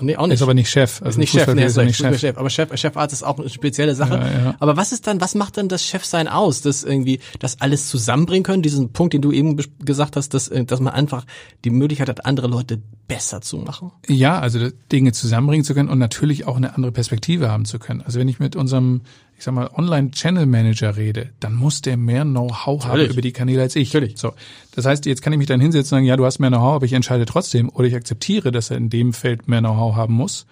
Nee, 0.00 0.16
auch 0.16 0.26
nicht. 0.26 0.34
Ist 0.36 0.42
aber 0.42 0.54
nicht 0.54 0.70
Chef. 0.70 1.00
Also 1.00 1.10
ist 1.10 1.18
nicht 1.18 1.32
Chef, 1.32 1.54
nee, 1.54 1.64
ist 1.64 1.76
nicht 1.76 1.96
Chef. 1.96 2.18
Chef. 2.18 2.36
Aber 2.36 2.50
Chef, 2.50 2.76
Chefarzt 2.76 3.12
ist 3.12 3.22
auch 3.22 3.38
eine 3.38 3.48
spezielle 3.48 3.94
Sache. 3.94 4.14
Ja, 4.14 4.44
ja. 4.44 4.56
Aber 4.58 4.76
was 4.76 4.92
ist 4.92 5.06
dann, 5.06 5.20
was 5.20 5.34
macht 5.34 5.56
dann 5.56 5.68
das 5.68 5.84
Chefsein 5.84 6.28
aus? 6.28 6.60
Das 6.60 6.84
irgendwie, 6.84 7.20
das 7.38 7.60
alles 7.60 7.88
zusammenbringen 7.88 8.42
können? 8.42 8.62
Diesen 8.62 8.92
Punkt, 8.92 9.14
den 9.14 9.22
du 9.22 9.32
eben 9.32 9.56
gesagt 9.80 10.16
hast, 10.16 10.34
dass, 10.34 10.48
äh, 10.48 10.64
dass 10.64 10.80
man 10.80 10.92
einfach 10.92 11.24
die 11.64 11.70
Möglichkeit 11.70 12.08
hat, 12.08 12.26
andere 12.26 12.48
Leute 12.48 12.80
besser 13.08 13.40
zu 13.40 13.58
machen? 13.58 13.92
Ja, 14.08 14.38
also 14.38 14.68
Dinge 14.92 15.12
zusammenbringen 15.12 15.64
zu 15.64 15.74
können 15.74 15.88
und 15.88 15.98
natürlich 15.98 16.46
auch 16.46 16.56
eine 16.56 16.74
andere 16.74 16.92
Perspektive 16.92 17.50
haben 17.50 17.64
zu 17.64 17.78
können. 17.78 18.02
Also 18.02 18.18
wenn 18.18 18.28
ich 18.28 18.38
mit 18.38 18.56
unserem 18.56 19.02
ich 19.36 19.44
sag 19.44 19.52
mal, 19.54 19.68
Online-Channel-Manager 19.74 20.96
rede, 20.96 21.30
dann 21.40 21.54
muss 21.54 21.82
der 21.82 21.96
mehr 21.96 22.24
Know-how 22.24 22.86
haben 22.86 23.04
über 23.04 23.20
die 23.20 23.32
Kanäle 23.32 23.62
als 23.62 23.76
ich. 23.76 23.92
Natürlich. 23.92 24.18
So. 24.18 24.32
Das 24.74 24.86
heißt, 24.86 25.04
jetzt 25.04 25.20
kann 25.20 25.32
ich 25.32 25.38
mich 25.38 25.46
dann 25.46 25.60
hinsetzen 25.60 25.88
und 25.88 25.98
sagen, 25.98 26.06
ja, 26.06 26.16
du 26.16 26.24
hast 26.24 26.38
mehr 26.38 26.48
Know-how, 26.48 26.76
aber 26.76 26.86
ich 26.86 26.94
entscheide 26.94 27.26
trotzdem 27.26 27.68
oder 27.68 27.86
ich 27.86 27.94
akzeptiere, 27.94 28.50
dass 28.50 28.70
er 28.70 28.78
in 28.78 28.88
dem 28.88 29.12
Feld 29.12 29.46
mehr 29.46 29.60
Know-how 29.60 29.94
haben 29.94 30.14
muss. 30.14 30.46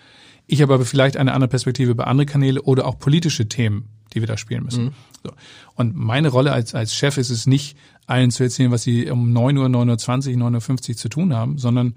Ich 0.47 0.61
habe 0.61 0.75
aber 0.75 0.85
vielleicht 0.85 1.17
eine 1.17 1.33
andere 1.33 1.49
Perspektive 1.49 1.91
über 1.91 2.07
andere 2.07 2.27
Kanäle 2.27 2.61
oder 2.63 2.87
auch 2.87 2.99
politische 2.99 3.49
Themen, 3.49 3.89
die 4.13 4.21
wir 4.21 4.27
da 4.27 4.37
spielen 4.37 4.65
müssen. 4.65 4.85
Mhm. 4.85 4.93
So. 5.23 5.33
Und 5.77 5.97
meine 5.97 6.29
Rolle 6.29 6.53
als, 6.53 6.75
als 6.75 6.95
Chef 6.95 7.17
ist 7.17 7.31
es 7.31 7.47
nicht, 7.47 7.79
allen 8.07 8.31
zu 8.31 8.43
erzählen, 8.43 8.71
was 8.71 8.83
sie 8.83 9.11
um 9.11 9.33
9 9.33 9.57
Uhr, 9.57 9.67
9.20 9.67 10.37
Uhr, 10.37 10.51
9.50 10.51 10.91
Uhr 10.91 10.97
zu 10.97 11.09
tun 11.09 11.35
haben, 11.35 11.57
sondern 11.57 11.95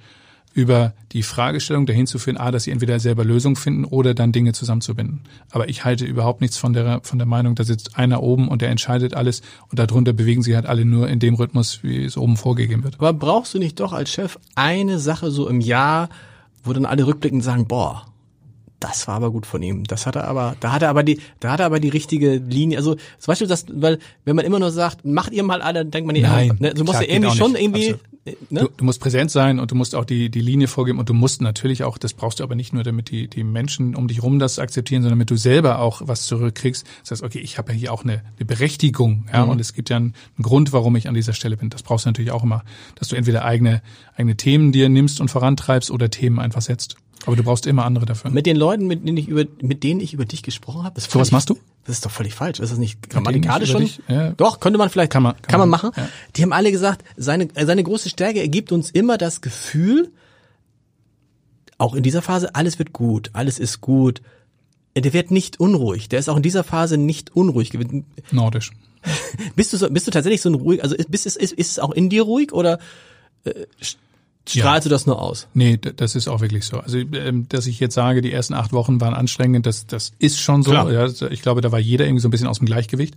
über 0.58 0.94
die 1.12 1.22
Fragestellung 1.22 1.86
dahin 1.86 2.08
zu 2.08 2.18
führen, 2.18 2.38
a, 2.38 2.50
dass 2.50 2.64
sie 2.64 2.72
entweder 2.72 3.00
selber 3.00 3.24
Lösungen 3.24 3.56
finden 3.56 3.86
oder 3.86 4.16
dann 4.16 4.32
Dinge 4.32 4.54
zusammenzubinden. 4.54 5.22
Aber 5.52 5.70
ich 5.70 5.86
halte 5.86 6.04
überhaupt 6.04 6.42
nichts 6.42 6.58
von 6.58 6.74
der, 6.74 7.02
von 7.04 7.20
der 7.20 7.28
Meinung, 7.28 7.54
da 7.54 7.64
sitzt 7.64 7.96
einer 7.96 8.24
oben 8.24 8.48
und 8.48 8.64
der 8.64 8.70
entscheidet 8.70 9.14
alles 9.14 9.44
und 9.70 9.78
darunter 9.78 10.14
bewegen 10.14 10.42
sich 10.42 10.56
halt 10.56 10.66
alle 10.66 10.84
nur 10.84 11.10
in 11.10 11.20
dem 11.20 11.36
Rhythmus, 11.36 11.84
wie 11.84 12.04
es 12.04 12.18
oben 12.18 12.38
vorgegeben 12.38 12.84
wird. 12.84 12.96
Aber 12.96 13.14
brauchst 13.14 13.54
du 13.54 13.60
nicht 13.60 13.80
doch 13.80 13.94
als 13.94 14.10
Chef 14.10 14.40
eine 14.56 14.98
Sache 14.98 15.30
so 15.30 15.48
im 15.48 15.62
Jahr, 15.62 16.10
wo 16.64 16.74
dann 16.74 16.88
alle 16.88 17.06
rückblickend 17.06 17.44
sagen, 17.44 17.68
boah, 17.68 18.08
das 18.80 19.08
war 19.08 19.16
aber 19.16 19.32
gut 19.32 19.46
von 19.46 19.62
ihm. 19.62 19.84
Das 19.84 20.06
hat 20.08 20.16
er 20.16 20.28
aber, 20.28 20.56
da 20.60 20.72
hat 20.72 20.82
er 20.82 20.90
aber 20.90 21.04
die, 21.04 21.20
da 21.40 21.52
hat 21.52 21.60
er 21.60 21.68
aber 21.68 21.80
die 21.80 21.90
richtige 21.90 22.36
Linie. 22.36 22.78
Also 22.78 22.96
zum 22.96 23.28
Beispiel 23.28 23.48
das, 23.48 23.66
weil 23.70 24.00
wenn 24.26 24.36
man 24.36 24.46
immer 24.46 24.60
nur 24.60 24.72
sagt, 24.72 25.06
macht 25.06 25.34
ihr 25.34 25.44
mal 25.44 25.62
alle, 25.62 25.86
denkt 25.86 26.08
man 26.08 26.14
nicht, 26.14 26.24
Nein, 26.24 26.58
ne, 26.60 26.74
du 26.74 26.84
musst 26.84 27.02
ja 27.02 27.08
irgendwie 27.08 27.36
schon 27.36 27.56
irgendwie. 27.56 27.96
Ne? 28.50 28.62
Du, 28.62 28.70
du, 28.78 28.86
musst 28.86 29.00
präsent 29.00 29.32
sein 29.32 29.60
und 29.60 29.72
du 29.72 29.76
musst 29.76 29.96
auch 29.96 30.06
die 30.06 30.30
die 30.30 30.42
Linie 30.42 30.68
vorgeben 30.68 31.00
und 31.00 31.10
du 31.10 31.14
musst 31.14 31.42
natürlich 31.42 31.84
auch, 31.84 31.98
das 31.98 32.14
brauchst 32.14 32.40
du 32.40 32.44
aber 32.44 32.56
nicht 32.56 32.74
nur, 32.74 32.84
damit 32.84 33.10
die 33.10 33.28
die 33.28 33.44
Menschen 33.44 33.96
um 33.96 34.08
dich 34.08 34.24
rum 34.24 34.40
das 34.40 34.60
akzeptieren, 34.60 35.02
sondern 35.02 35.20
damit 35.20 35.30
du 35.30 35.36
selber 35.36 35.80
auch 35.80 36.02
was 36.06 36.26
zurückkriegst. 36.26 36.86
Das 37.02 37.12
heißt, 37.12 37.24
okay, 37.24 37.40
ich 37.40 37.58
habe 37.58 37.72
ja 37.72 37.78
hier 37.78 37.94
auch 37.94 38.04
eine, 38.04 38.24
eine 38.38 38.46
Berechtigung, 38.46 39.26
ja, 39.32 39.46
mhm. 39.46 39.52
und 39.52 39.62
es 39.62 39.74
gibt 39.74 39.90
ja 39.90 39.98
einen, 39.98 40.14
einen 40.38 40.44
Grund, 40.44 40.74
warum 40.74 40.96
ich 40.96 41.08
an 41.08 41.14
dieser 41.14 41.34
Stelle 41.34 41.58
bin. 41.58 41.70
Das 41.70 41.84
brauchst 41.84 42.06
du 42.06 42.10
natürlich 42.10 42.32
auch 42.32 42.44
immer, 42.44 42.64
dass 42.96 43.08
du 43.10 43.16
entweder 43.16 43.46
eigene 43.46 43.82
eigene 44.16 44.36
Themen 44.36 44.72
dir 44.72 44.90
nimmst 44.90 45.22
und 45.22 45.30
vorantreibst 45.30 45.92
oder 45.92 46.10
Themen 46.10 46.40
einfach 46.40 46.62
setzt. 46.62 46.98
Aber 47.26 47.36
du 47.36 47.44
brauchst 47.44 47.66
immer 47.66 47.86
andere 47.86 48.06
dafür. 48.06 48.32
Mit 48.32 48.46
den 48.46 48.56
Leuten, 48.56 48.88
mit 48.88 49.06
denen 49.06 49.18
ich 49.18 49.28
über, 49.28 49.46
mit 49.62 49.84
denen 49.84 50.00
ich 50.00 50.14
über 50.14 50.26
dich 50.26 50.44
gesprochen 50.44 50.84
habe. 50.84 51.00
So 51.00 51.20
was 51.20 51.32
machst 51.32 51.50
du? 51.50 51.58
Das 51.86 51.96
ist 51.96 52.06
doch 52.06 52.12
völlig 52.12 52.34
falsch. 52.34 52.60
Ist 52.60 52.72
das 52.72 52.80
nicht 52.80 53.10
grammatikalisch 53.10 53.72
schon? 53.72 53.90
Ja. 54.08 54.32
Doch, 54.32 54.60
könnte 54.60 54.78
man 54.78 54.90
vielleicht, 54.90 55.12
kann 55.12 55.24
man, 55.24 55.36
kann, 55.36 55.44
kann 55.44 55.60
man, 55.60 55.70
machen. 55.70 55.92
Ja. 55.96 56.10
Die 56.36 56.44
haben 56.44 56.54
alle 56.54 56.72
gesagt, 56.72 57.04
seine, 57.16 57.48
seine 57.56 57.84
große 57.84 58.10
Stärke 58.10 58.42
ergibt 58.42 58.72
uns 58.72 58.92
immer 58.92 59.18
das 59.18 59.42
Gefühl, 59.42 60.12
auch 61.78 61.94
in 61.94 62.04
dieser 62.04 62.22
Phase, 62.22 62.56
alles 62.56 62.80
wird 62.80 62.94
gut, 62.94 63.30
alles 63.34 63.60
ist 63.60 63.82
gut. 63.82 64.22
Der 64.96 65.14
wird 65.14 65.30
nicht 65.30 65.60
unruhig. 65.60 66.10
Der 66.10 66.20
ist 66.20 66.28
auch 66.28 66.38
in 66.38 66.44
dieser 66.44 66.64
Phase 66.64 66.98
nicht 66.98 67.36
unruhig. 67.36 67.72
Nordisch. 68.32 68.72
bist 69.56 69.74
du 69.74 69.78
so, 69.78 69.90
bist 69.90 70.08
du 70.08 70.12
tatsächlich 70.12 70.42
so 70.42 70.50
ein 70.50 70.56
ruhig, 70.56 70.84
also 70.84 70.96
ist, 70.96 71.26
ist, 71.26 71.38
ist, 71.38 71.54
ist 71.54 71.72
es 71.72 71.80
auch 71.80 71.92
in 71.92 72.10
dir 72.10 72.24
ruhig 72.24 72.52
oder 72.52 72.80
äh, 73.44 73.66
Strahlst 74.48 74.86
ja. 74.86 74.90
du 74.90 74.90
das 74.90 75.06
nur 75.06 75.22
aus? 75.22 75.48
Nee, 75.54 75.78
das 75.78 76.16
ist 76.16 76.28
auch 76.28 76.40
wirklich 76.40 76.66
so. 76.66 76.80
Also, 76.80 76.98
ähm, 76.98 77.48
dass 77.50 77.68
ich 77.68 77.80
jetzt 77.80 77.96
sage, 77.96 78.22
die 78.22 78.32
ersten 78.32 78.54
acht 78.54 78.72
Wochen 78.72 79.02
waren 79.02 79.14
anstrengend, 79.14 79.66
das, 79.66 79.88
das 79.88 80.14
ist 80.20 80.40
schon 80.40 80.64
so. 80.64 80.74
Ja, 80.74 81.06
ich 81.06 81.42
glaube, 81.42 81.62
da 81.62 81.72
war 81.72 81.80
jeder 81.80 82.06
irgendwie 82.06 82.22
so 82.22 82.28
ein 82.30 82.32
bisschen 82.32 82.48
aus 82.48 82.60
dem 82.60 82.66
Gleichgewicht. 82.66 83.16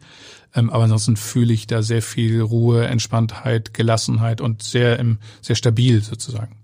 Ähm, 0.54 0.70
aber 0.70 0.84
ansonsten 0.84 1.16
fühle 1.16 1.52
ich 1.52 1.66
da 1.66 1.82
sehr 1.82 2.02
viel 2.02 2.40
Ruhe, 2.40 2.86
Entspanntheit, 2.86 3.72
Gelassenheit 3.74 4.40
und 4.40 4.62
sehr, 4.62 5.04
sehr 5.40 5.54
stabil 5.54 6.02
sozusagen. 6.02 6.56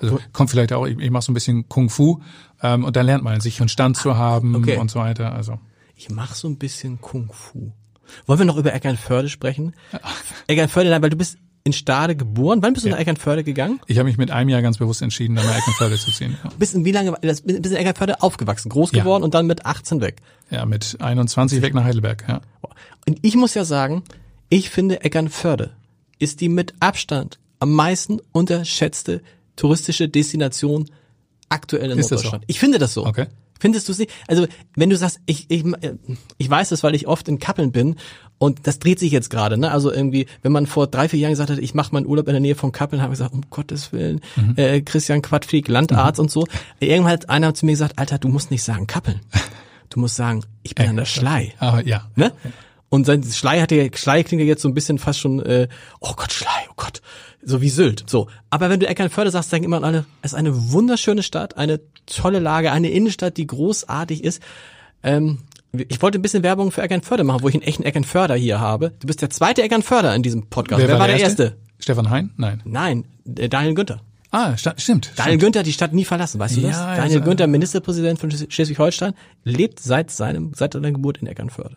Also 0.00 0.20
kommt 0.32 0.50
vielleicht 0.50 0.72
auch, 0.72 0.86
ich, 0.86 0.98
ich 0.98 1.10
mache 1.10 1.24
so 1.24 1.32
ein 1.32 1.34
bisschen 1.34 1.68
Kung 1.68 1.90
Fu 1.90 2.20
ähm, 2.62 2.84
und 2.84 2.96
dann 2.96 3.06
lernt 3.06 3.24
man 3.24 3.40
sich 3.40 3.60
einen 3.60 3.68
Stand 3.68 3.96
zu 3.96 4.16
haben 4.16 4.54
okay. 4.54 4.76
und 4.76 4.90
so 4.90 5.00
weiter. 5.00 5.32
Also 5.32 5.58
ich 5.96 6.08
mache 6.08 6.34
so 6.34 6.48
ein 6.48 6.56
bisschen 6.56 7.00
Kung 7.00 7.30
Fu. 7.32 7.72
Wollen 8.26 8.38
wir 8.38 8.46
noch 8.46 8.56
über 8.56 8.72
Eckernförde 8.72 9.28
sprechen? 9.28 9.74
Eckernförde, 10.46 11.02
weil 11.02 11.10
du 11.10 11.16
bist 11.16 11.36
in 11.68 11.72
Stade 11.72 12.16
geboren. 12.16 12.62
Wann 12.62 12.72
bist 12.72 12.84
du 12.84 12.88
ja. 12.88 12.94
nach 12.94 13.00
Eckernförde 13.00 13.44
gegangen? 13.44 13.80
Ich 13.86 13.98
habe 13.98 14.08
mich 14.08 14.18
mit 14.18 14.30
einem 14.30 14.48
Jahr 14.48 14.62
ganz 14.62 14.78
bewusst 14.78 15.02
entschieden, 15.02 15.36
dann 15.36 15.46
nach 15.46 15.56
Eckernförde 15.56 15.96
zu 15.96 16.10
ziehen. 16.10 16.36
Ja. 16.42 16.50
Bist 16.58 16.74
in 16.74 16.84
wie 16.84 16.92
lange 16.92 17.12
bist 17.20 17.46
in 17.46 17.76
Eckernförde 17.76 18.22
aufgewachsen, 18.22 18.70
groß 18.70 18.90
geworden 18.90 19.22
ja. 19.22 19.24
und 19.26 19.34
dann 19.34 19.46
mit 19.46 19.66
18 19.66 20.00
weg? 20.00 20.16
Ja, 20.50 20.64
mit 20.64 20.96
21 21.00 21.62
weg 21.62 21.74
nach 21.74 21.84
Heidelberg, 21.84 22.24
ja. 22.26 22.40
Und 23.06 23.18
ich 23.22 23.36
muss 23.36 23.54
ja 23.54 23.64
sagen, 23.64 24.02
ich 24.48 24.70
finde 24.70 25.02
Eckernförde 25.02 25.70
ist 26.18 26.40
die 26.40 26.48
mit 26.48 26.74
Abstand 26.80 27.38
am 27.60 27.72
meisten 27.72 28.20
unterschätzte 28.32 29.22
touristische 29.56 30.08
Destination 30.08 30.88
aktuell 31.48 31.90
in 31.90 31.98
ist 31.98 32.10
Norddeutschland. 32.10 32.44
Ich 32.46 32.58
finde 32.58 32.78
das 32.78 32.94
so. 32.94 33.06
Okay. 33.06 33.26
Findest 33.58 33.88
du 33.88 33.92
sie? 33.92 34.08
Also, 34.26 34.46
wenn 34.76 34.90
du 34.90 34.96
sagst, 34.96 35.20
ich, 35.26 35.46
ich, 35.50 35.64
ich 36.38 36.50
weiß 36.50 36.68
das, 36.68 36.82
weil 36.82 36.94
ich 36.94 37.06
oft 37.06 37.28
in 37.28 37.38
Kappeln 37.38 37.72
bin 37.72 37.96
und 38.38 38.66
das 38.66 38.78
dreht 38.78 38.98
sich 38.98 39.10
jetzt 39.10 39.30
gerade, 39.30 39.58
ne? 39.58 39.70
Also 39.70 39.92
irgendwie, 39.92 40.26
wenn 40.42 40.52
man 40.52 40.66
vor 40.66 40.86
drei, 40.86 41.08
vier 41.08 41.18
Jahren 41.18 41.32
gesagt 41.32 41.50
hat, 41.50 41.58
ich 41.58 41.74
mache 41.74 41.92
meinen 41.92 42.06
Urlaub 42.06 42.28
in 42.28 42.34
der 42.34 42.40
Nähe 42.40 42.54
von 42.54 42.72
Kappeln, 42.72 43.02
habe 43.02 43.12
ich 43.12 43.18
gesagt, 43.18 43.34
um 43.34 43.42
Gottes 43.50 43.92
Willen, 43.92 44.20
mhm. 44.36 44.54
äh, 44.56 44.80
Christian 44.80 45.22
Quadflieg, 45.22 45.68
Landarzt 45.68 46.18
mhm. 46.18 46.24
und 46.24 46.30
so. 46.30 46.46
Irgendwann 46.78 47.12
hat 47.12 47.30
einer 47.30 47.54
zu 47.54 47.66
mir 47.66 47.72
gesagt, 47.72 47.98
Alter, 47.98 48.18
du 48.18 48.28
musst 48.28 48.50
nicht 48.50 48.62
sagen 48.62 48.86
Kappeln. 48.86 49.20
Du 49.90 50.00
musst 50.00 50.16
sagen, 50.16 50.44
ich 50.62 50.74
bin 50.74 50.86
an 50.86 50.96
der 50.96 51.06
Schlei. 51.06 51.54
Ah, 51.58 51.80
ja. 51.82 52.10
Ne? 52.14 52.32
Und 52.90 53.06
sein 53.06 53.22
Schlei 53.22 53.60
hatte, 53.60 53.90
Schlei 53.94 54.22
klingt 54.22 54.40
ja 54.40 54.46
jetzt 54.46 54.62
so 54.62 54.68
ein 54.68 54.74
bisschen 54.74 54.98
fast 54.98 55.18
schon, 55.18 55.40
äh, 55.40 55.68
oh 56.00 56.12
Gott, 56.14 56.32
Schlei, 56.32 56.66
oh 56.70 56.74
Gott, 56.76 57.02
so 57.48 57.60
wie 57.60 57.70
Sylt. 57.70 58.04
So. 58.06 58.28
Aber 58.50 58.70
wenn 58.70 58.80
du 58.80 58.86
Eckernförde 58.86 59.30
sagst, 59.30 59.52
denken 59.52 59.64
immer 59.64 59.82
alle, 59.82 60.04
es 60.22 60.32
ist 60.32 60.38
eine 60.38 60.72
wunderschöne 60.72 61.22
Stadt, 61.22 61.56
eine 61.56 61.80
tolle 62.06 62.38
Lage, 62.38 62.70
eine 62.72 62.90
Innenstadt, 62.90 63.36
die 63.36 63.46
großartig 63.46 64.22
ist. 64.22 64.42
Ähm, 65.02 65.38
ich 65.72 66.00
wollte 66.00 66.18
ein 66.18 66.22
bisschen 66.22 66.42
Werbung 66.42 66.70
für 66.70 66.82
Eckernförde 66.82 67.24
machen, 67.24 67.42
wo 67.42 67.48
ich 67.48 67.54
einen 67.54 67.62
echten 67.62 67.82
Eckernförder 67.82 68.34
hier 68.34 68.60
habe. 68.60 68.92
Du 69.00 69.06
bist 69.06 69.22
der 69.22 69.30
zweite 69.30 69.62
Eckernförder 69.62 70.14
in 70.14 70.22
diesem 70.22 70.46
Podcast. 70.46 70.80
Wer, 70.80 70.88
Wer 70.88 70.98
war, 70.98 71.06
der, 71.06 71.16
der 71.16 71.24
erste? 71.24 71.42
erste? 71.42 71.58
Stefan 71.78 72.10
Hein? 72.10 72.30
Nein. 72.36 72.62
Nein, 72.64 73.04
äh, 73.36 73.48
Daniel 73.48 73.74
Günther. 73.74 74.00
Ah, 74.30 74.56
stimmt. 74.56 74.78
Daniel 74.78 75.06
stimmt. 75.16 75.40
Günther 75.40 75.60
hat 75.60 75.66
die 75.66 75.72
Stadt 75.72 75.94
nie 75.94 76.04
verlassen, 76.04 76.38
weißt 76.38 76.56
du 76.56 76.60
das? 76.62 76.72
Ja, 76.72 76.96
Daniel 76.96 77.18
also, 77.18 77.20
Günther, 77.20 77.46
Ministerpräsident 77.46 78.18
von 78.18 78.30
Schleswig-Holstein, 78.30 79.14
lebt 79.44 79.80
seit 79.80 80.10
seinem, 80.10 80.52
seit 80.54 80.74
seiner 80.74 80.92
Geburt 80.92 81.18
in 81.18 81.26
Eckernförde. 81.26 81.76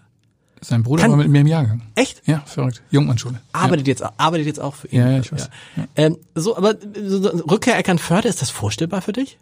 Sein 0.64 0.84
Bruder 0.84 1.02
Kann, 1.02 1.12
war 1.12 1.18
mit 1.18 1.28
mir 1.28 1.42
im 1.42 1.48
Jahrgang. 1.48 1.82
Echt? 1.96 2.22
Ja, 2.28 2.44
verrückt. 2.46 2.84
Jungmannschule. 2.92 3.42
Arbeitet 3.52 3.88
ja. 3.88 3.92
jetzt, 3.92 4.04
arbeitet 4.18 4.46
jetzt 4.46 4.60
auch 4.60 4.76
für 4.76 4.88
ihn. 4.90 5.00
Ja, 5.00 5.10
ja 5.10 5.20
ich 5.20 5.32
weiß. 5.32 5.50
Ja. 5.76 5.84
Ähm, 5.96 6.18
so, 6.36 6.56
aber 6.56 6.76
so, 7.04 7.30
Rückkehr 7.50 7.78
Eckernförde, 7.78 8.28
ist 8.28 8.44
das 8.44 8.52
vorstellbar 8.52 9.02
für 9.02 9.12
dich? 9.12 9.40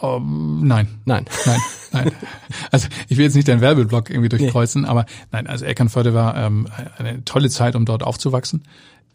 Um, 0.00 0.66
nein. 0.66 1.00
Nein. 1.04 1.26
Nein. 1.46 1.60
Nein. 1.92 2.12
Also 2.70 2.88
ich 3.08 3.16
will 3.16 3.24
jetzt 3.24 3.34
nicht 3.34 3.48
deinen 3.48 3.60
Werbeblock 3.60 4.10
irgendwie 4.10 4.28
durchkreuzen, 4.28 4.82
nee. 4.82 4.88
aber 4.88 5.06
nein, 5.32 5.46
also 5.46 5.64
Eckernförde 5.64 6.12
war 6.12 6.36
ähm, 6.36 6.66
eine 6.98 7.24
tolle 7.24 7.50
Zeit, 7.50 7.76
um 7.76 7.84
dort 7.84 8.02
aufzuwachsen. 8.02 8.64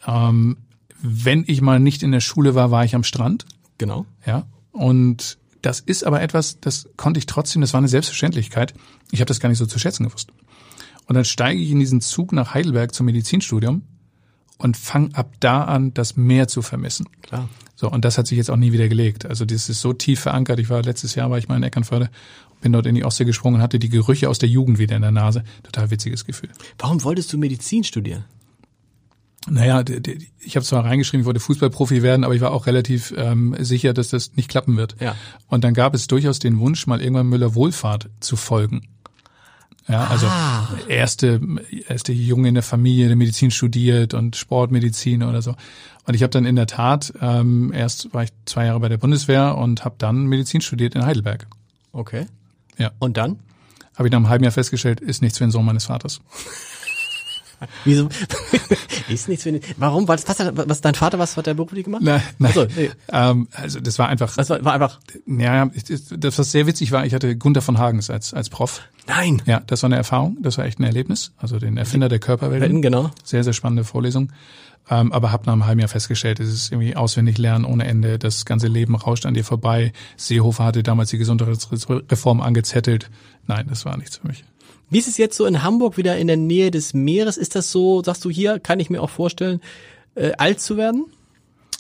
Ähm, 0.08 0.58
wenn 1.02 1.44
ich 1.46 1.62
mal 1.62 1.80
nicht 1.80 2.04
in 2.04 2.12
der 2.12 2.20
Schule 2.22 2.56
war, 2.56 2.72
war 2.72 2.86
ich 2.86 2.96
am 2.96 3.04
Strand. 3.04 3.46
Genau. 3.78 4.06
Ja. 4.26 4.46
Und 4.72 5.38
das 5.62 5.80
ist 5.80 6.06
aber 6.06 6.22
etwas, 6.22 6.60
das 6.60 6.90
konnte 6.98 7.18
ich 7.18 7.26
trotzdem, 7.26 7.62
das 7.62 7.74
war 7.74 7.80
eine 7.80 7.88
Selbstverständlichkeit. 7.88 8.74
Ich 9.12 9.20
habe 9.20 9.28
das 9.28 9.40
gar 9.40 9.50
nicht 9.50 9.60
so 9.60 9.66
zu 9.66 9.80
schätzen 9.80 10.06
gewusst. 10.06 10.32
Und 11.08 11.16
dann 11.16 11.26
steige 11.26 11.62
ich 11.62 11.72
in 11.72 11.80
diesen 11.80 12.02
Zug 12.02 12.32
nach 12.32 12.54
Heidelberg 12.54 12.94
zum 12.94 13.06
Medizinstudium 13.06 13.84
und 14.58 14.78
fange 14.78 15.10
ab 15.14 15.34
da 15.40 15.64
an, 15.64 15.94
das 15.94 16.16
Meer 16.16 16.48
zu 16.48 16.62
vermissen. 16.62 17.08
Klar. 17.22 17.50
So, 17.76 17.90
und 17.90 18.06
das 18.06 18.18
hat 18.18 18.28
sich 18.28 18.38
jetzt 18.38 18.50
auch 18.50 18.56
nie 18.58 18.72
wieder 18.72 18.88
gelegt. 18.88 19.26
Also 19.26 19.46
das 19.46 19.68
ist 19.68 19.82
so 19.82 19.94
tief 19.94 20.22
verankert. 20.22 20.60
Ich 20.60 20.70
war 20.70 20.82
letztes 20.84 21.16
Jahr, 21.16 21.30
war 21.30 21.38
ich 21.38 21.48
mal 21.48 21.58
in 21.58 21.64
Eckernförde, 21.64 22.10
bin 22.62 22.72
dort 22.72 22.86
in 22.86 22.96
die 22.96 23.04
Ostsee 23.04 23.26
gesprungen 23.26 23.58
und 23.58 23.62
hatte 23.62 23.80
die 23.80 23.90
Gerüche 23.90 24.30
aus 24.30 24.40
der 24.40 24.48
Jugend 24.48 24.78
wieder 24.78 24.96
in 24.96 25.02
der 25.02 25.12
Nase. 25.12 25.44
Total 25.64 25.92
witziges 25.92 26.26
Gefühl. 26.26 26.50
Warum 26.78 27.04
wolltest 27.04 27.34
du 27.34 27.38
Medizin 27.38 27.84
studieren? 27.84 28.24
Naja, 29.50 29.84
ich 30.40 30.56
habe 30.56 30.66
zwar 30.66 30.86
reingeschrieben, 30.86 31.22
ich 31.22 31.26
wollte 31.26 31.42
Fußballprofi 31.42 32.02
werden, 32.02 32.24
aber 32.24 32.34
ich 32.34 32.40
war 32.40 32.52
auch 32.52 32.66
relativ 32.66 33.14
ähm, 33.18 33.56
sicher, 33.60 33.94
dass 33.94 34.08
das 34.08 34.36
nicht 34.36 34.50
klappen 34.50 34.78
wird. 34.78 34.96
Ja. 35.02 35.18
Und 35.48 35.66
dann 35.66 35.74
gab 35.74 35.94
es 35.94 36.08
durchaus 36.08 36.40
den 36.40 36.60
Wunsch, 36.60 36.88
mal 36.88 37.02
irgendwann 37.02 37.28
Müller 37.28 37.54
Wohlfahrt 37.54 38.10
zu 38.22 38.38
folgen. 38.38 38.88
Ja, 39.88 40.08
also 40.08 40.28
ah. 40.28 40.70
erste, 40.88 41.42
erste 41.88 42.14
Junge 42.14 42.48
in 42.48 42.54
der 42.54 42.64
Familie, 42.64 43.08
der 43.08 43.18
Medizin 43.18 43.52
studiert 43.52 44.14
und 44.14 44.36
Sportmedizin 44.36 45.24
oder 45.24 45.42
so. 45.42 45.56
Und 46.06 46.14
ich 46.14 46.24
habe 46.24 46.32
dann 46.32 46.46
in 46.46 46.56
der 46.56 46.68
Tat, 46.68 47.14
ähm, 47.22 47.72
erst 47.74 48.14
war 48.14 48.24
ich 48.24 48.30
zwei 48.46 48.66
Jahre 48.66 48.80
bei 48.80 48.90
der 48.90 48.98
Bundeswehr 48.98 49.58
und 49.58 49.84
habe 49.84 49.96
dann 49.98 50.26
Medizin 50.26 50.62
studiert 50.62 50.96
in 50.96 51.06
Heidelberg. 51.06 51.48
Okay. 51.92 52.28
Ja. 52.78 52.92
Und 53.00 53.18
dann? 53.18 53.40
Habe 53.96 54.08
ich 54.08 54.12
nach 54.12 54.18
einem 54.18 54.30
halben 54.30 54.44
Jahr 54.44 54.52
festgestellt, 54.52 55.02
ist 55.02 55.22
nichts 55.22 55.38
für 55.38 55.44
den 55.44 55.52
Sohn 55.52 55.66
meines 55.66 55.86
Vaters. 55.86 56.22
Wieso? 57.86 58.10
ist 59.10 59.30
nichts 59.30 59.44
für 59.44 59.52
den, 59.52 59.62
Warum? 59.78 60.08
Was, 60.08 60.28
was, 60.28 60.38
was 60.40 60.82
dein 60.82 60.96
Vater, 60.96 61.20
was 61.20 61.38
hat 61.38 61.48
der 61.48 61.54
beruflich 61.54 61.86
gemacht? 61.86 62.04
Nein, 62.04 62.22
nein. 62.40 62.52
Also, 62.56 62.68
nee. 62.76 62.92
ähm, 63.12 63.48
also 63.52 63.80
das 63.80 64.00
war 64.00 64.10
einfach. 64.10 64.36
Das 64.36 64.50
war, 64.50 64.64
war 64.64 64.74
einfach. 64.74 65.00
Ja, 65.26 65.70
das 66.12 66.40
was 66.40 66.52
sehr 66.52 66.68
witzig 66.68 66.92
war, 66.92 67.06
ich 67.06 67.14
hatte 67.14 67.36
Gunther 67.36 67.62
von 67.62 67.78
Hagens 67.78 68.10
als 68.10 68.34
als 68.34 68.50
Prof. 68.50 68.82
Nein. 69.08 69.42
Ja, 69.46 69.62
das 69.66 69.84
war 69.84 69.88
eine 69.88 69.98
Erfahrung, 69.98 70.38
das 70.42 70.58
war 70.58 70.66
echt 70.66 70.80
ein 70.80 70.84
Erlebnis. 70.84 71.34
Also 71.38 71.60
den 71.60 71.78
Erfinder 71.78 72.10
der 72.10 72.20
Körperwelt. 72.20 72.82
Genau. 72.82 73.12
Sehr 73.24 73.44
sehr 73.44 73.54
spannende 73.54 73.84
Vorlesung. 73.84 74.32
Ähm, 74.90 75.14
aber 75.14 75.32
habe 75.32 75.46
nach 75.46 75.54
einem 75.54 75.66
halben 75.66 75.80
Jahr 75.80 75.90
festgestellt, 75.90 76.40
es 76.40 76.54
ist 76.54 76.72
irgendwie 76.72 76.96
auswendig 76.96 77.38
lernen 77.38 77.66
ohne 77.66 77.86
Ende. 77.86 78.20
Das 78.20 78.46
ganze 78.46 78.68
Leben 78.68 78.96
rauscht 78.96 79.26
an 79.26 79.34
dir 79.34 79.46
vorbei. 79.46 79.94
Seehofer 80.18 80.66
hatte 80.66 80.84
damals 80.84 81.10
die 81.10 81.18
Gesundheitsreform 81.18 82.42
angezettelt. 82.42 83.10
Nein, 83.48 83.68
das 83.70 83.86
war 83.86 83.96
nichts 83.98 84.18
für 84.18 84.28
mich. 84.28 84.44
Wie 84.90 85.00
ist 85.00 85.08
es 85.08 85.18
jetzt 85.18 85.36
so 85.38 85.46
in 85.46 85.64
Hamburg 85.64 85.98
wieder 85.98 86.18
in 86.18 86.28
der 86.28 86.38
Nähe 86.38 86.72
des 86.72 86.94
Meeres? 86.94 87.38
Ist 87.38 87.56
das 87.56 87.72
so, 87.72 88.04
sagst 88.04 88.24
du 88.26 88.30
hier, 88.30 88.60
kann 88.60 88.80
ich 88.80 88.90
mir 88.90 89.02
auch 89.02 89.10
vorstellen, 89.10 89.60
äh, 90.16 90.32
alt 90.38 90.60
zu 90.60 90.78
werden? 90.78 91.06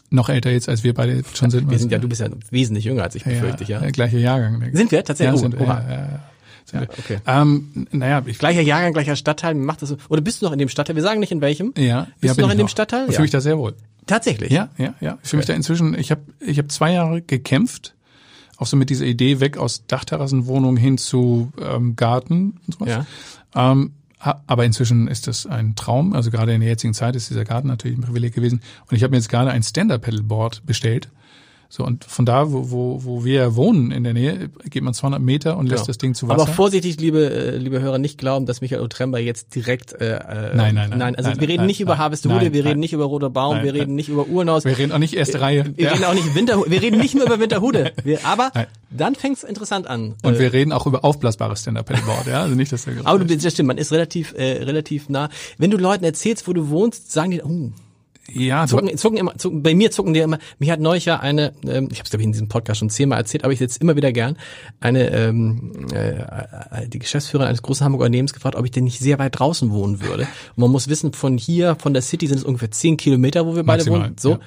Noch 0.09 0.29
älter 0.29 0.51
jetzt, 0.51 0.69
als 0.69 0.83
wir 0.83 0.93
beide 0.93 1.23
schon 1.33 1.49
sind. 1.49 1.69
Wir 1.71 1.79
sind 1.79 1.91
ja, 1.91 1.97
du 1.97 2.07
bist 2.07 2.21
ja 2.21 2.29
wesentlich 2.51 2.85
jünger 2.85 3.03
als 3.03 3.15
ich, 3.15 3.23
befürchte 3.23 3.63
ich, 3.63 3.69
ja. 3.69 3.81
ja. 3.81 3.89
Gleiche 3.89 4.17
Jahrgang. 4.17 4.63
Sind 4.73 4.91
wir 4.91 5.03
tatsächlich? 5.03 5.41
Ja, 5.41 5.47
oh, 5.47 5.51
sind, 5.51 5.59
ja, 5.59 5.89
ja, 5.89 6.81
Ja, 6.81 6.81
okay. 6.83 7.17
Ähm, 7.25 7.87
naja, 7.91 8.21
ich 8.25 8.37
Gleicher 8.37 8.61
Jahrgang, 8.61 8.93
gleicher 8.93 9.15
Stadtteil, 9.15 9.55
macht 9.55 9.81
das 9.81 9.89
so. 9.89 9.97
Oder 10.09 10.21
bist 10.21 10.41
du 10.41 10.45
noch 10.45 10.53
in 10.53 10.59
dem 10.59 10.69
Stadtteil? 10.69 10.95
Wir 10.95 11.03
sagen 11.03 11.19
nicht 11.19 11.31
in 11.31 11.41
welchem. 11.41 11.73
ja, 11.77 12.07
Bist 12.19 12.31
ja, 12.31 12.33
du 12.35 12.41
noch 12.41 12.47
ich 12.49 12.53
in 12.53 12.57
dem 12.59 12.67
Stadtteil? 12.67 13.05
Ich 13.05 13.07
Ja. 13.07 13.13
fühle 13.13 13.23
mich 13.23 13.31
da 13.31 13.41
sehr 13.41 13.57
wohl. 13.57 13.73
Tatsächlich. 14.05 14.51
Ja, 14.51 14.69
ja, 14.77 14.93
ja. 15.01 15.17
Ich 15.23 15.29
fühle 15.29 15.39
mich 15.39 15.47
da 15.47 15.53
inzwischen, 15.53 15.97
ich 15.97 16.11
habe 16.11 16.21
ich 16.39 16.59
hab 16.59 16.71
zwei 16.71 16.93
Jahre 16.93 17.21
gekämpft, 17.21 17.95
auch 18.63 18.67
so 18.67 18.77
mit 18.77 18.89
dieser 18.89 19.05
Idee 19.05 19.39
weg 19.39 19.57
aus 19.57 19.85
Dachterrassenwohnung 19.85 20.77
hin 20.77 20.97
zu 20.97 21.51
ähm, 21.61 21.95
Garten 21.95 22.57
und 22.65 22.73
sowas. 22.73 22.89
Ja. 23.53 23.71
Ähm, 23.71 23.91
aber 24.19 24.63
inzwischen 24.63 25.07
ist 25.09 25.27
das 25.27 25.45
ein 25.45 25.75
Traum. 25.75 26.13
Also 26.13 26.31
gerade 26.31 26.53
in 26.53 26.61
der 26.61 26.69
jetzigen 26.69 26.93
Zeit 26.93 27.15
ist 27.15 27.29
dieser 27.29 27.43
Garten 27.43 27.67
natürlich 27.67 27.97
ein 27.97 28.03
Privileg 28.03 28.33
gewesen. 28.33 28.61
Und 28.89 28.95
ich 28.95 29.03
habe 29.03 29.11
mir 29.11 29.17
jetzt 29.17 29.27
gerade 29.27 29.51
ein 29.51 29.63
Stand-Up-Pedalboard 29.63 30.65
bestellt. 30.65 31.09
So, 31.75 31.83
und 31.83 32.03
von 32.03 32.23
da, 32.23 32.51
wo, 32.51 32.69
wo, 32.69 33.03
wo 33.03 33.25
wir 33.25 33.55
wohnen 33.55 33.89
in 33.89 34.03
der 34.03 34.13
Nähe, 34.13 34.51
geht 34.69 34.83
man 34.83 34.93
200 34.93 35.19
Meter 35.19 35.57
und 35.57 35.65
lässt 35.65 35.77
Genau. 35.85 35.87
das 35.87 35.97
Ding 35.97 36.13
zu 36.13 36.27
Wasser. 36.27 36.43
Aber 36.43 36.51
vorsichtig, 36.53 36.99
liebe, 36.99 37.27
äh, 37.33 37.57
liebe 37.57 37.81
Hörer, 37.81 37.97
nicht 37.97 38.19
glauben, 38.19 38.45
dass 38.45 38.61
Michael 38.61 38.83
Otremba 38.83 39.17
jetzt 39.17 39.55
direkt. 39.55 39.91
Äh, 39.93 40.17
äh, 40.17 40.55
Nein, 40.55 40.75
nein, 40.75 40.89
nein. 40.91 40.99
Nein, 40.99 41.15
also 41.15 41.31
Nein, 41.31 41.39
wir 41.41 41.47
reden 41.47 41.57
nein, 41.61 41.65
nicht 41.65 41.81
über. 41.81 41.97
Harvestehude, 41.97 42.53
wir 42.53 42.63
reden 42.63 42.79
nicht 42.79 42.93
über 42.93 43.05
Roter 43.05 43.31
Baum, 43.31 43.63
wir 43.63 43.73
reden 43.73 43.95
nicht 43.95 44.07
über 44.07 44.27
Urnaus. 44.27 44.65
wir 44.65 44.77
reden 44.77 44.91
auch 44.91 44.99
nicht 44.99 45.15
erste 45.15 45.41
Reihe. 45.41 45.65
Wir 45.75 45.85
Ja. 45.85 45.93
reden 45.93 46.03
auch 46.03 46.13
nicht 46.13 46.35
Winter, 46.35 46.61
wir 46.63 46.79
reden 46.79 46.99
nicht 46.99 47.15
nur 47.15 47.25
über 47.25 47.39
Winterhude. 47.39 47.91
Wir, 48.03 48.23
aber 48.23 48.51
dann 48.91 49.15
fängt's 49.15 49.41
interessant 49.43 49.87
an. 49.87 50.13
Und 50.21 50.35
Äh, 50.35 50.39
wir 50.41 50.53
reden 50.53 50.73
auch 50.73 50.85
über 50.85 51.03
aufblasbares 51.03 51.61
Stand-Up-Pedalboard, 51.61 52.27
ja. 52.27 52.43
Also 52.43 52.53
nicht, 52.53 52.71
dass 52.71 52.85
der 52.85 52.93
aber 53.03 53.17
du 53.17 53.25
bist, 53.25 53.43
das 53.43 53.53
stimmt, 53.53 53.65
man 53.67 53.79
ist 53.79 53.91
relativ, 53.91 54.35
äh, 54.37 54.61
relativ 54.63 55.09
nah. 55.09 55.29
Wenn 55.57 55.71
du 55.71 55.77
Leuten 55.77 56.03
erzählst, 56.03 56.47
wo 56.47 56.53
du 56.53 56.69
wohnst, 56.69 57.11
sagen 57.11 57.31
die, 57.31 57.41
oh, 57.41 57.71
ja, 58.31 58.65
zucken, 58.67 58.97
zucken 58.97 59.17
immer, 59.17 59.37
zucken, 59.37 59.63
bei 59.63 59.75
mir 59.75 59.91
zucken 59.91 60.13
die 60.13 60.21
immer, 60.21 60.39
mich 60.57 60.69
hat 60.69 60.79
neulich 60.79 61.05
ja 61.05 61.19
eine, 61.19 61.53
ähm, 61.67 61.89
ich 61.91 61.99
habe 61.99 62.05
es 62.05 62.09
glaube 62.09 62.21
ich 62.21 62.25
in 62.25 62.31
diesem 62.31 62.47
Podcast 62.47 62.79
schon 62.79 62.89
zehnmal 62.89 63.19
erzählt, 63.19 63.43
aber 63.43 63.51
ich 63.51 63.59
jetzt 63.59 63.81
immer 63.81 63.97
wieder 63.97 64.13
gern, 64.13 64.37
eine, 64.79 65.09
ähm, 65.11 65.87
äh, 65.93 66.11
äh, 66.11 66.87
die 66.87 66.99
Geschäftsführerin 66.99 67.49
eines 67.49 67.61
großen 67.61 67.83
Hamburger 67.83 68.05
Unternehmens 68.05 68.33
gefragt, 68.33 68.55
ob 68.55 68.63
ich 68.63 68.71
denn 68.71 68.85
nicht 68.85 68.99
sehr 68.99 69.19
weit 69.19 69.37
draußen 69.37 69.71
wohnen 69.71 70.01
würde. 70.01 70.23
Und 70.55 70.61
man 70.61 70.71
muss 70.71 70.87
wissen, 70.87 71.11
von 71.13 71.37
hier, 71.37 71.75
von 71.75 71.93
der 71.93 72.01
City 72.01 72.27
sind 72.27 72.37
es 72.37 72.43
ungefähr 72.43 72.71
zehn 72.71 72.95
Kilometer, 72.95 73.45
wo 73.45 73.55
wir 73.55 73.63
beide 73.63 73.83
Maximal, 73.83 74.01
wohnen. 74.01 74.15
So. 74.17 74.31
ja. 74.31 74.39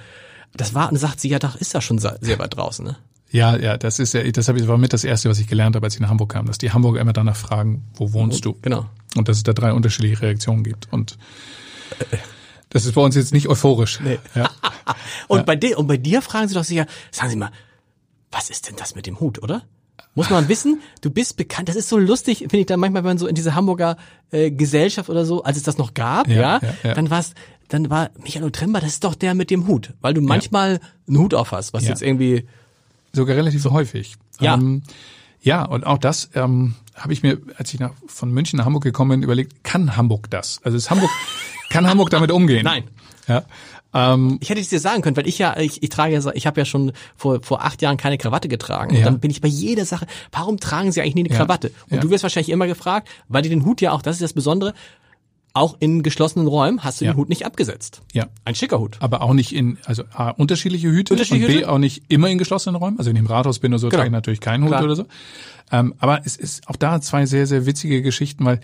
Das 0.54 0.74
war, 0.74 0.90
und 0.90 0.96
sagt 0.96 1.20
sie, 1.20 1.28
ja, 1.28 1.38
doch, 1.38 1.56
ist 1.56 1.74
ja 1.74 1.82
schon 1.82 1.98
sehr 1.98 2.38
weit 2.38 2.56
draußen, 2.56 2.84
ne? 2.84 2.96
Ja, 3.30 3.56
ja, 3.56 3.76
das 3.76 3.98
ist 3.98 4.14
ja, 4.14 4.22
das 4.22 4.48
habe 4.48 4.58
ich 4.58 4.68
war 4.68 4.78
mit 4.78 4.92
das 4.92 5.04
erste, 5.04 5.28
was 5.28 5.38
ich 5.40 5.48
gelernt 5.48 5.76
habe, 5.76 5.84
als 5.84 5.94
ich 5.94 6.00
nach 6.00 6.08
Hamburg 6.08 6.32
kam, 6.32 6.46
dass 6.46 6.58
die 6.58 6.70
Hamburger 6.70 7.00
immer 7.00 7.12
danach 7.12 7.36
fragen, 7.36 7.84
wo 7.94 8.12
wohnst 8.12 8.44
du? 8.44 8.56
Genau. 8.62 8.86
Und 9.16 9.28
dass 9.28 9.36
es 9.36 9.42
da 9.42 9.52
drei 9.52 9.72
unterschiedliche 9.72 10.22
Reaktionen 10.22 10.62
gibt. 10.62 10.88
Und 10.92 11.18
das 12.76 12.84
ist 12.84 12.94
bei 12.94 13.00
uns 13.00 13.14
jetzt 13.16 13.32
nicht 13.32 13.48
euphorisch. 13.48 14.00
Nee. 14.00 14.18
Ja. 14.34 14.50
Und 15.28 15.46
bei 15.46 15.56
dir, 15.56 15.78
und 15.78 15.86
bei 15.88 15.96
dir 15.96 16.22
fragen 16.22 16.46
sie 16.48 16.54
doch 16.54 16.62
sicher, 16.64 16.86
sagen 17.10 17.30
sie 17.30 17.36
mal, 17.36 17.50
was 18.30 18.50
ist 18.50 18.68
denn 18.68 18.76
das 18.76 18.94
mit 18.94 19.06
dem 19.06 19.18
Hut, 19.18 19.42
oder? 19.42 19.62
Muss 20.14 20.30
man 20.30 20.48
wissen, 20.48 20.80
du 21.00 21.10
bist 21.10 21.36
bekannt. 21.36 21.68
Das 21.68 21.76
ist 21.76 21.88
so 21.88 21.98
lustig, 21.98 22.38
finde 22.38 22.58
ich 22.58 22.66
dann 22.66 22.78
manchmal, 22.80 23.02
wenn 23.02 23.10
man 23.10 23.18
so 23.18 23.26
in 23.26 23.34
diese 23.34 23.54
Hamburger 23.54 23.96
äh, 24.30 24.50
Gesellschaft 24.50 25.08
oder 25.10 25.24
so, 25.24 25.42
als 25.42 25.56
es 25.56 25.62
das 25.62 25.78
noch 25.78 25.94
gab, 25.94 26.28
ja, 26.28 26.34
Ja, 26.36 26.60
ja, 26.62 26.74
ja. 26.84 26.94
dann 26.94 27.10
war's, 27.10 27.32
dann 27.68 27.90
war 27.90 28.10
Michael 28.22 28.44
Otremba, 28.44 28.80
das 28.80 28.90
ist 28.90 29.04
doch 29.04 29.14
der 29.14 29.34
mit 29.34 29.50
dem 29.50 29.66
Hut, 29.66 29.94
weil 30.00 30.14
du 30.14 30.20
manchmal 30.20 30.80
einen 31.08 31.18
Hut 31.18 31.34
auf 31.34 31.52
hast, 31.52 31.72
was 31.72 31.82
Ja. 31.84 31.90
jetzt 31.90 32.02
irgendwie, 32.02 32.46
Sogar 33.12 33.36
relativ 33.36 33.64
häufig. 33.64 34.14
Ja. 34.40 34.54
Ähm, 34.54 34.82
ja, 35.42 35.64
und 35.64 35.84
auch 35.86 35.98
das 35.98 36.30
ähm, 36.34 36.74
habe 36.94 37.12
ich 37.12 37.22
mir, 37.22 37.38
als 37.56 37.72
ich 37.74 37.80
nach, 37.80 37.92
von 38.06 38.30
München 38.30 38.56
nach 38.56 38.64
Hamburg 38.66 38.82
gekommen 38.82 39.10
bin, 39.12 39.22
überlegt, 39.22 39.64
kann 39.64 39.96
Hamburg 39.96 40.30
das? 40.30 40.60
Also 40.64 40.76
ist 40.76 40.90
Hamburg, 40.90 41.10
kann 41.70 41.86
Hamburg 41.88 42.10
damit 42.10 42.30
umgehen? 42.30 42.64
Nein. 42.64 42.84
Ja. 43.28 43.44
Ähm, 43.94 44.38
ich 44.40 44.50
hätte 44.50 44.60
es 44.60 44.68
dir 44.68 44.80
sagen 44.80 45.02
können, 45.02 45.16
weil 45.16 45.26
ich 45.26 45.38
ja, 45.38 45.56
ich, 45.58 45.82
ich 45.82 45.88
trage 45.88 46.14
ja, 46.14 46.30
ich 46.34 46.46
habe 46.46 46.60
ja 46.60 46.64
schon 46.64 46.92
vor, 47.16 47.42
vor 47.42 47.64
acht 47.64 47.80
Jahren 47.82 47.96
keine 47.96 48.18
Krawatte 48.18 48.48
getragen. 48.48 48.90
Und 48.92 48.98
Ja. 48.98 49.04
dann 49.06 49.20
bin 49.20 49.30
ich 49.30 49.40
bei 49.40 49.48
jeder 49.48 49.84
Sache, 49.84 50.06
warum 50.32 50.58
tragen 50.58 50.92
sie 50.92 51.00
eigentlich 51.00 51.14
nie 51.14 51.24
eine 51.24 51.30
Ja. 51.30 51.36
Krawatte? 51.38 51.68
Und 51.88 51.96
Ja. 51.96 52.00
du 52.02 52.10
wirst 52.10 52.22
wahrscheinlich 52.22 52.50
immer 52.50 52.66
gefragt, 52.66 53.08
weil 53.28 53.42
die 53.42 53.48
den 53.48 53.64
Hut 53.64 53.80
ja 53.80 53.92
auch, 53.92 54.02
das 54.02 54.16
ist 54.16 54.22
das 54.22 54.32
Besondere, 54.32 54.74
auch 55.56 55.76
in 55.80 56.02
geschlossenen 56.02 56.46
Räumen 56.46 56.84
hast 56.84 57.00
du 57.00 57.04
Ja. 57.06 57.12
den 57.12 57.16
Hut 57.16 57.28
nicht 57.28 57.46
abgesetzt. 57.46 58.02
ja. 58.12 58.26
Ein 58.44 58.54
schicker 58.54 58.78
Hut. 58.78 58.96
aber 59.00 59.22
auch 59.22 59.32
nicht 59.32 59.52
in, 59.54 59.78
also 59.86 60.04
A, 60.12 60.30
unterschiedliche 60.30 60.88
Hüte 60.88 61.14
Unterschiedliche 61.14 61.46
und 61.46 61.52
B 61.52 61.58
Hüte? 61.60 61.70
auch 61.72 61.78
nicht 61.78 62.02
immer 62.08 62.28
in 62.28 62.38
geschlossenen 62.38 62.76
Räumen. 62.76 62.98
Also 62.98 63.08
wenn 63.10 63.16
ich 63.16 63.20
im 63.22 63.26
Rathaus 63.26 63.58
bin 63.58 63.72
oder 63.72 63.78
so, 63.78 63.88
Genau. 63.88 63.98
trage 63.98 64.08
ich 64.08 64.12
natürlich 64.12 64.40
keinen 64.40 64.62
Hut 64.64 64.70
Klar. 64.70 64.84
oder 64.84 64.96
so. 64.96 65.06
Ähm, 65.72 65.94
aber 65.98 66.20
es 66.24 66.36
ist 66.36 66.68
auch 66.68 66.76
da 66.76 67.00
zwei 67.00 67.26
sehr, 67.26 67.46
sehr 67.46 67.66
witzige 67.66 68.02
Geschichten, 68.02 68.44
weil 68.44 68.60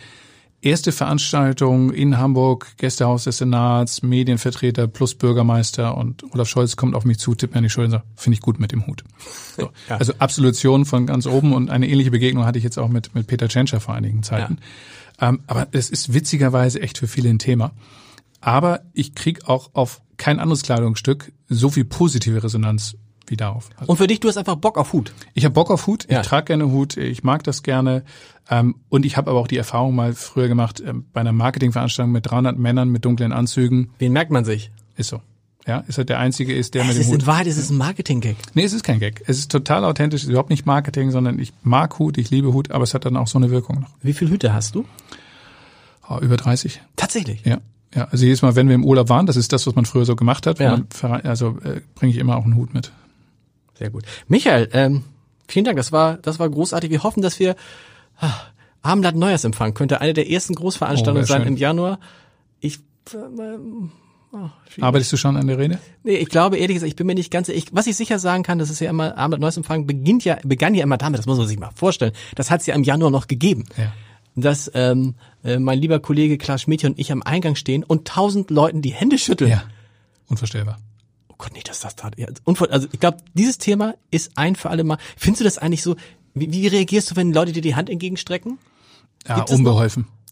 erste 0.61 0.93
Veranstaltung 0.93 1.93
in 1.93 2.19
Hamburg, 2.19 2.75
Gästehaus 2.77 3.25
des 3.25 3.39
Senats, 3.39 4.03
Medienvertreter 4.03 4.87
plus 4.87 5.17
Bürgermeister 5.17 5.97
und 5.97 6.23
Olaf 6.33 6.47
Scholz 6.49 6.77
kommt 6.77 6.95
auf 6.95 7.05
mich 7.05 7.19
zu, 7.19 7.35
tippt 7.35 7.55
mir 7.55 7.59
an 7.59 7.65
die 7.65 7.71
Schulter 7.71 7.87
und 7.87 7.91
sagt, 7.91 8.05
finde 8.21 8.35
ich 8.35 8.41
gut 8.41 8.61
mit 8.61 8.71
dem 8.73 8.87
Hut. 8.87 9.03
So. 9.59 9.71
Ja. 9.91 9.99
Also 9.99 10.15
Absolution 10.19 10.87
von 10.87 11.05
ganz 11.07 11.27
oben 11.27 11.53
und 11.53 11.69
eine 11.69 11.87
ähnliche 11.87 12.11
Begegnung 12.11 12.47
hatte 12.47 12.57
ich 12.57 12.65
jetzt 12.65 12.79
auch 12.79 12.89
mit, 12.89 13.15
mit 13.15 13.27
Peter 13.27 13.49
Tschentscher 13.49 13.81
vor 13.81 13.95
einigen 13.95 14.23
Zeiten. 14.23 14.55
Ähm, 14.55 14.59
aber 15.47 15.69
es 15.73 15.91
ist 15.91 16.13
witzigerweise 16.15 16.81
echt 16.81 16.99
für 16.99 17.07
viele 17.09 17.31
ein 17.31 17.39
Thema. 17.39 17.73
Aber 18.41 18.81
ich 18.93 19.15
krieg 19.15 19.49
auch 19.49 19.71
auf 19.73 20.03
kein 20.17 20.41
anderes 20.41 20.63
Kleidungsstück 20.63 21.33
so 21.49 21.71
viel 21.71 21.85
positive 21.85 22.43
Resonanz 22.43 22.97
wie 23.29 23.37
darauf. 23.37 23.71
Also 23.77 23.91
Und 23.91 23.97
für 23.99 24.07
dich, 24.09 24.19
du 24.21 24.29
hast 24.29 24.37
einfach 24.37 24.57
Bock 24.57 24.77
auf 24.79 24.93
Hut. 24.93 25.13
ich 25.35 25.45
habe 25.45 25.55
Bock 25.55 25.71
auf 25.71 25.87
Hut, 25.87 26.07
Ja. 26.11 26.21
ich 26.21 26.27
trage 26.27 26.47
gerne 26.47 26.71
Hut, 26.73 26.97
ich 26.97 27.23
mag 27.23 27.45
das 27.45 27.63
gerne. 27.63 28.03
Ähm, 28.51 28.75
und 28.89 29.07
ich 29.07 29.17
habe 29.17 29.31
aber 29.31 29.39
auch 29.39 29.47
die 29.47 29.57
Erfahrung 29.57 29.95
mal 29.95 30.13
früher 30.13 30.49
gemacht, 30.49 30.83
ähm, 30.85 31.07
bei 31.13 31.21
einer 31.21 31.33
Marketingveranstaltung 31.33 32.11
mit 32.13 32.29
300 32.29 32.59
Männern 32.59 32.89
mit 32.91 33.05
dunklen 33.05 33.33
Anzügen. 33.33 33.91
Wen 33.99 34.13
merkt 34.13 34.33
man 34.33 34.45
sich? 34.45 34.73
Ist 34.97 35.11
so. 35.11 35.23
Ja, 35.67 35.85
ist 35.87 35.97
halt 35.99 36.09
der 36.09 36.19
Einzige 36.19 36.55
ist, 36.55 36.75
der 36.75 36.83
mit 36.83 36.91
Es 36.93 36.97
dem 36.97 37.03
ist 37.03 37.09
Hut. 37.13 37.21
in 37.21 37.27
Wahrheit, 37.27 37.47
es 37.47 37.57
ist 37.57 37.71
ein 37.71 37.77
Marketing-Gag. 37.77 38.37
Nee, 38.55 38.65
es 38.65 38.73
ist 38.73 38.83
kein 38.83 38.99
Gag. 38.99 39.23
Es 39.27 39.39
ist 39.39 39.51
total 39.53 39.85
authentisch, 39.85 40.23
es 40.23 40.25
ist 40.25 40.31
überhaupt 40.31 40.51
nicht 40.51 40.67
Marketing, 40.67 41.11
sondern 41.13 41.39
ich 41.39 41.53
mag 41.63 41.99
Hut, 42.01 42.19
ich 42.19 42.31
liebe 42.31 42.53
Hut, 42.53 42.73
aber 42.73 42.83
es 42.83 42.95
hat 42.95 43.05
dann 43.05 43.17
auch 43.17 43.29
so 43.29 43.39
eine 43.39 43.51
Wirkung 43.51 43.81
noch. 43.81 43.91
Wie 44.03 44.13
viel 44.13 44.29
Hüte 44.29 44.53
hast 44.53 44.75
du? 44.75 44.85
Oh, 46.09 46.19
über 46.21 46.37
30. 46.37 46.81
Tatsächlich. 46.97 47.45
Ja. 47.45 47.59
Ja, 47.95 48.09
also 48.11 48.25
jedes 48.25 48.41
Mal, 48.43 48.57
wenn 48.57 48.69
wir 48.69 48.75
im 48.75 48.85
Urlaub 48.85 49.09
waren, 49.11 49.27
das 49.27 49.37
ist 49.37 49.53
das, 49.53 49.67
was 49.67 49.75
man 49.75 49.85
früher 49.85 50.07
so 50.07 50.17
gemacht 50.17 50.47
hat, 50.47 50.59
Ja. 50.59 50.79
man 51.03 51.21
also 51.23 51.59
äh, 51.63 51.83
bringe 51.95 52.11
ich 52.13 52.19
immer 52.19 52.37
auch 52.37 52.45
einen 52.45 52.57
Hut 52.57 52.73
mit. 52.73 52.91
Sehr 53.79 53.91
gut. 53.91 54.05
Michael, 54.29 54.69
ähm, 54.73 55.05
vielen 55.47 55.65
Dank. 55.67 55.77
Das 55.77 55.93
war, 55.93 56.17
das 56.17 56.39
war 56.39 56.49
großartig. 56.49 56.91
Wir 56.91 57.03
hoffen, 57.03 57.23
dass 57.23 57.39
wir 57.39 57.55
ah, 58.19 58.33
Abendblatt 58.81 59.15
Neujahrsempfang 59.15 59.75
könnte 59.75 60.01
eine 60.01 60.15
der 60.15 60.31
ersten 60.31 60.55
Großveranstaltungen 60.55 61.23
Oh, 61.25 61.27
sein 61.27 61.43
schön. 61.43 61.49
im 61.53 61.57
Januar. 61.59 62.01
Ich, 62.61 62.79
äh, 63.13 63.17
ähm, 63.19 63.93
oh. 64.33 64.49
Arbeitest 64.81 65.13
du 65.13 65.17
schon 65.17 65.37
an 65.37 65.47
der 65.47 65.59
Rede? 65.59 65.79
nee, 66.03 66.17
ich 66.17 66.29
glaube 66.29 66.57
ehrlich 66.57 66.77
gesagt, 66.77 66.89
ich 66.89 66.97
bin 66.97 67.07
mir 67.07 67.15
nicht 67.15 67.31
ganz, 67.31 67.49
ich, 67.49 67.67
was 67.73 67.87
ich 67.87 67.97
sicher 67.97 68.19
sagen 68.19 68.43
kann, 68.43 68.59
das 68.59 68.71
ist 68.71 68.81
ja 68.81 68.91
immer 68.91 69.17
Abendblatt 69.17 69.41
Neujahrsempfang 69.41 69.87
beginnt 69.87 70.25
ja, 70.25 70.39
begann 70.43 70.75
ja 70.75 70.83
immer 70.83 70.99
damit. 70.99 71.19
Das 71.19 71.27
muss 71.27 71.39
man 71.39 71.47
sich 71.47 71.59
mal 71.59 71.71
vorstellen. 71.75 72.13
Das 72.35 72.51
hat 72.51 72.61
es 72.61 72.67
ja 72.67 72.75
im 72.75 72.83
Januar 72.83 73.11
noch 73.11 73.27
gegeben. 73.27 73.65
Ja. 73.77 73.93
Dass 74.35 74.71
ähm, 74.75 75.15
äh, 75.45 75.59
mein 75.59 75.79
lieber 75.79 76.01
Kollege 76.01 76.39
Klaas 76.39 76.63
Schmidtchen 76.63 76.93
und 76.93 76.99
ich 76.99 77.13
am 77.13 77.23
Eingang 77.23 77.55
stehen 77.55 77.85
und 77.85 78.09
tausend 78.09 78.51
Leuten 78.51 78.81
die 78.81 78.93
Hände 78.93 79.19
schütteln. 79.19 79.51
Ja. 79.51 79.65
Unvorstellbar. 80.29 80.79
Oh 81.29 81.35
Gott, 81.37 81.53
nee, 81.53 81.61
das 81.63 81.81
das 81.81 81.97
tat. 81.97 82.19
Ja, 82.19 82.29
also 82.71 82.89
ich 82.93 83.01
glaube, 83.01 83.19
dieses 83.35 83.59
Thema 83.59 83.95
ist 84.11 84.33
ein 84.37 84.57
für 84.57 84.71
alle 84.71 84.85
Mal. 84.85 84.99
Findest 85.17 85.41
du 85.41 85.45
das 85.45 85.59
eigentlich 85.59 85.83
so? 85.83 85.97
Wie, 86.35 86.51
wie 86.51 86.67
reagierst 86.67 87.11
du, 87.11 87.17
wenn 87.17 87.33
Leute 87.33 87.53
dir 87.53 87.61
die 87.61 87.75
Hand 87.75 87.91
entgegenstrecken? 87.91 88.59
Ja, 89.29 89.37
Gibt 89.37 89.51
es 89.51 89.59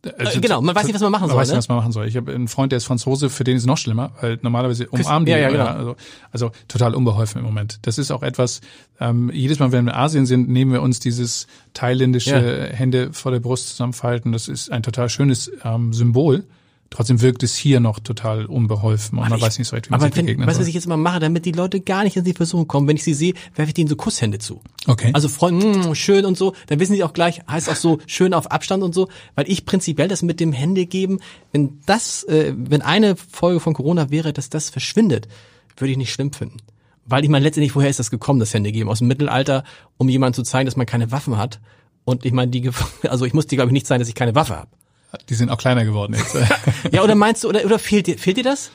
Äh, 0.02 0.40
genau, 0.40 0.62
man 0.62 0.74
weiß 0.74 0.84
nicht, 0.84 0.94
was 0.94 1.02
man 1.02 1.12
machen 1.12 1.22
man 1.22 1.30
soll, 1.30 1.38
weiß 1.40 1.48
nicht, 1.48 1.54
ne? 1.54 1.58
was 1.58 1.68
man 1.68 1.78
machen 1.78 1.92
soll. 1.92 2.06
Ich 2.06 2.16
habe 2.16 2.32
einen 2.32 2.48
Freund, 2.48 2.72
der 2.72 2.78
ist 2.78 2.84
Franzose, 2.84 3.28
für 3.28 3.44
den 3.44 3.56
ist 3.56 3.64
es 3.64 3.66
noch 3.66 3.76
schlimmer, 3.76 4.12
weil 4.20 4.38
normalerweise 4.40 4.88
umarmen 4.88 5.26
die. 5.26 5.32
ja, 5.32 5.38
ja, 5.38 5.50
genau. 5.50 5.66
also, 5.66 5.96
also 6.32 6.50
total 6.68 6.94
unbeholfen 6.94 7.38
im 7.40 7.44
Moment. 7.44 7.80
Das 7.82 7.98
ist 7.98 8.10
auch 8.10 8.22
etwas, 8.22 8.62
ähm, 8.98 9.30
jedes 9.34 9.58
Mal, 9.58 9.72
wenn 9.72 9.84
wir 9.84 9.92
in 9.92 9.98
Asien 9.98 10.24
sind, 10.24 10.48
nehmen 10.48 10.72
wir 10.72 10.80
uns 10.80 11.00
dieses 11.00 11.46
thailändische 11.74 12.70
Hände 12.72 13.12
vor 13.12 13.30
der 13.30 13.40
Brust 13.40 13.68
zusammenfalten. 13.68 14.32
Das 14.32 14.48
ist 14.48 14.72
ein 14.72 14.82
total 14.82 15.10
schönes 15.10 15.50
ähm, 15.64 15.92
Symbol. 15.92 16.44
Trotzdem 16.92 17.20
wirkt 17.20 17.44
es 17.44 17.54
hier 17.54 17.78
noch 17.78 18.00
total 18.00 18.46
unbeholfen 18.46 19.16
und 19.18 19.28
man 19.28 19.38
ich- 19.38 19.44
weiß 19.44 19.58
nicht 19.60 19.68
so 19.68 19.76
recht, 19.76 19.86
wie 19.86 19.90
man 19.92 20.00
Aber 20.00 20.08
sich 20.08 20.16
wenn, 20.16 20.26
begegnen 20.26 20.46
weißt 20.48 20.56
soll. 20.56 20.62
was 20.62 20.68
ich 20.68 20.74
jetzt 20.74 20.86
immer 20.86 20.96
mache, 20.96 21.20
damit 21.20 21.44
die 21.46 21.52
Leute 21.52 21.80
gar 21.80 22.02
nicht 22.02 22.16
in 22.16 22.24
die 22.24 22.32
Versuchung 22.32 22.66
kommen, 22.66 22.88
wenn 22.88 22.96
ich 22.96 23.04
sie 23.04 23.14
sehe, 23.14 23.34
werfe 23.54 23.68
ich 23.70 23.74
denen 23.74 23.88
so 23.88 23.94
Kusshände 23.94 24.40
zu. 24.40 24.60
Okay. 24.88 25.10
Also 25.12 25.28
Freund, 25.28 25.62
mm, 25.62 25.94
schön 25.94 26.24
und 26.24 26.36
so, 26.36 26.52
dann 26.66 26.80
wissen 26.80 26.94
sie 26.96 27.04
auch 27.04 27.12
gleich, 27.12 27.42
heißt 27.48 27.68
auch 27.70 27.76
so 27.76 27.98
schön 28.08 28.34
auf 28.34 28.50
Abstand 28.50 28.82
und 28.82 28.92
so, 28.92 29.08
weil 29.36 29.48
ich 29.48 29.64
prinzipiell 29.66 30.08
das 30.08 30.22
mit 30.22 30.40
dem 30.40 30.52
Hände 30.52 30.84
geben, 30.86 31.20
wenn 31.52 31.78
das, 31.86 32.24
äh, 32.24 32.52
wenn 32.56 32.82
eine 32.82 33.14
Folge 33.14 33.60
von 33.60 33.72
Corona 33.72 34.10
wäre, 34.10 34.32
dass 34.32 34.50
das 34.50 34.68
verschwindet, 34.68 35.28
würde 35.76 35.92
ich 35.92 35.96
nicht 35.98 36.12
schlimm 36.12 36.32
finden. 36.32 36.56
Weil 37.06 37.22
ich 37.22 37.30
meine, 37.30 37.44
letztendlich, 37.44 37.74
woher 37.76 37.88
ist 37.88 38.00
das 38.00 38.10
gekommen, 38.10 38.40
das 38.40 38.52
Hände 38.52 38.72
geben? 38.72 38.90
Aus 38.90 38.98
dem 38.98 39.06
Mittelalter, 39.06 39.62
um 39.96 40.08
jemandem 40.08 40.44
zu 40.44 40.48
zeigen, 40.48 40.66
dass 40.66 40.76
man 40.76 40.86
keine 40.86 41.12
Waffen 41.12 41.36
hat. 41.36 41.60
Und 42.04 42.24
ich 42.24 42.32
meine, 42.32 42.50
die, 42.50 42.68
also 43.08 43.24
ich 43.26 43.32
muss 43.32 43.46
dir, 43.46 43.56
glaube 43.56 43.68
ich, 43.70 43.74
nicht 43.74 43.86
zeigen, 43.86 44.00
dass 44.00 44.08
ich 44.08 44.14
keine 44.16 44.34
Waffe 44.34 44.56
habe. 44.56 44.68
Die 45.28 45.34
sind 45.34 45.50
auch 45.50 45.58
kleiner 45.58 45.84
geworden 45.84 46.14
jetzt. 46.14 46.36
Ja, 46.92 47.02
oder 47.02 47.14
meinst 47.14 47.44
du, 47.44 47.48
oder, 47.48 47.64
oder 47.64 47.78
fehlt 47.78 48.06
dir, 48.06 48.18
fehlt 48.18 48.36
dir 48.36 48.44
das? 48.44 48.70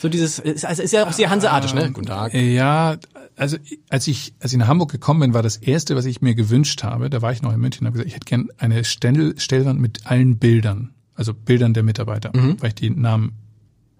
So 0.00 0.08
dieses, 0.08 0.38
ist- 0.38 0.64
also 0.64 0.82
ist 0.82 0.92
ja 0.92 1.06
auch 1.06 1.12
sehr 1.12 1.30
hanseatisch, 1.30 1.72
ne? 1.74 1.90
Guten 1.90 2.06
Tag. 2.06 2.34
Ja, 2.34 2.96
also 3.36 3.56
als 3.88 4.06
ich, 4.06 4.34
als 4.40 4.52
ich 4.52 4.58
nach 4.58 4.68
Hamburg 4.68 4.90
gekommen 4.92 5.20
bin, 5.20 5.34
war 5.34 5.42
das 5.42 5.56
erste, 5.56 5.96
was 5.96 6.04
ich 6.04 6.20
mir 6.20 6.34
gewünscht 6.34 6.82
habe, 6.84 7.08
da 7.10 7.22
war 7.22 7.32
ich 7.32 7.42
noch 7.42 7.52
in 7.52 7.60
München, 7.60 7.86
habe 7.86 7.94
gesagt, 7.94 8.08
ich 8.08 8.14
hätte 8.14 8.26
gern 8.26 8.48
eine 8.58 8.84
Stellwand 8.84 9.80
mit 9.80 10.06
allen 10.06 10.38
Bildern, 10.38 10.92
also 11.14 11.32
Bildern 11.34 11.72
der 11.74 11.82
Mitarbeiter, 11.82 12.30
Mhm. 12.34 12.56
weil 12.60 12.68
ich 12.68 12.74
die 12.74 12.90
Namen 12.90 13.32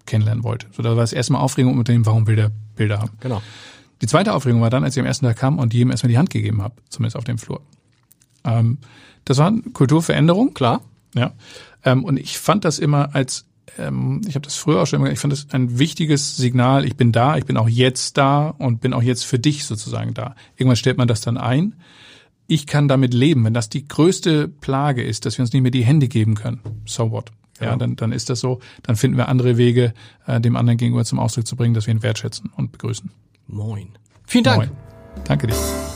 kennenlernen 0.04 0.44
wollte. 0.44 0.66
So, 0.72 0.82
da 0.82 0.90
war 0.90 0.96
das 0.96 1.12
erste 1.12 1.32
Mal 1.32 1.40
Aufregung 1.40 1.72
um 1.72 1.82
dem, 1.84 2.04
warum 2.06 2.24
Bilder 2.26 2.50
Bilder 2.76 3.00
haben. 3.00 3.12
Genau. 3.20 3.42
Die 4.02 4.06
zweite 4.06 4.34
Aufregung 4.34 4.60
war 4.60 4.68
dann, 4.70 4.84
als 4.84 4.94
ich 4.96 5.00
am 5.00 5.06
ersten 5.06 5.24
Tag 5.24 5.36
kam 5.38 5.58
und 5.58 5.72
jedem 5.72 5.90
erstmal 5.90 6.10
die 6.10 6.18
Hand 6.18 6.28
gegeben 6.30 6.60
habe, 6.62 6.74
zumindest 6.90 7.16
auf 7.16 7.24
dem 7.24 7.38
Flur. 7.38 7.62
Ähm, 8.44 8.78
das 9.24 9.38
war 9.38 9.46
eine 9.48 9.62
Kulturveränderung. 9.62 10.52
Klar. 10.52 10.82
Ja. 11.16 11.32
Ähm, 11.84 12.04
und 12.04 12.18
ich 12.18 12.38
fand 12.38 12.64
das 12.64 12.78
immer 12.78 13.14
als, 13.14 13.46
ähm, 13.78 14.20
ich 14.26 14.34
habe 14.34 14.44
das 14.44 14.56
früher 14.56 14.82
auch 14.82 14.86
schon 14.86 15.00
immer, 15.00 15.10
ich 15.10 15.18
fand 15.18 15.32
das 15.32 15.48
ein 15.50 15.78
wichtiges 15.78 16.36
Signal, 16.36 16.84
ich 16.84 16.96
bin 16.96 17.12
da, 17.12 17.36
ich 17.36 17.46
bin 17.46 17.56
auch 17.56 17.68
jetzt 17.68 18.18
da 18.18 18.48
und 18.48 18.80
bin 18.80 18.92
auch 18.92 19.02
jetzt 19.02 19.24
für 19.24 19.38
dich 19.38 19.64
sozusagen 19.64 20.14
da. 20.14 20.34
Irgendwann 20.56 20.76
stellt 20.76 20.98
man 20.98 21.08
das 21.08 21.20
dann 21.20 21.36
ein. 21.36 21.74
Ich 22.48 22.66
kann 22.66 22.86
damit 22.86 23.12
leben, 23.12 23.44
wenn 23.44 23.54
das 23.54 23.68
die 23.68 23.88
größte 23.88 24.46
Plage 24.48 25.02
ist, 25.02 25.26
dass 25.26 25.36
wir 25.38 25.42
uns 25.42 25.52
nicht 25.52 25.62
mehr 25.62 25.72
die 25.72 25.84
Hände 25.84 26.06
geben 26.06 26.36
können. 26.36 26.60
So 26.84 27.10
what? 27.10 27.32
Ja, 27.60 27.68
ja. 27.68 27.76
dann, 27.76 27.96
dann 27.96 28.12
ist 28.12 28.30
das 28.30 28.40
so. 28.40 28.60
Dann 28.82 28.96
finden 28.96 29.16
wir 29.16 29.28
andere 29.28 29.56
Wege, 29.56 29.94
äh, 30.26 30.40
dem 30.40 30.56
anderen 30.56 30.76
gegenüber 30.76 31.04
zum 31.04 31.18
Ausdruck 31.18 31.46
zu 31.46 31.56
bringen, 31.56 31.74
dass 31.74 31.86
wir 31.86 31.94
ihn 31.94 32.02
wertschätzen 32.02 32.50
und 32.56 32.72
begrüßen. 32.72 33.10
Moin. 33.48 33.88
Vielen 34.26 34.44
Dank. 34.44 34.58
Moin. 34.58 34.70
Danke 35.24 35.46
dir. 35.46 35.95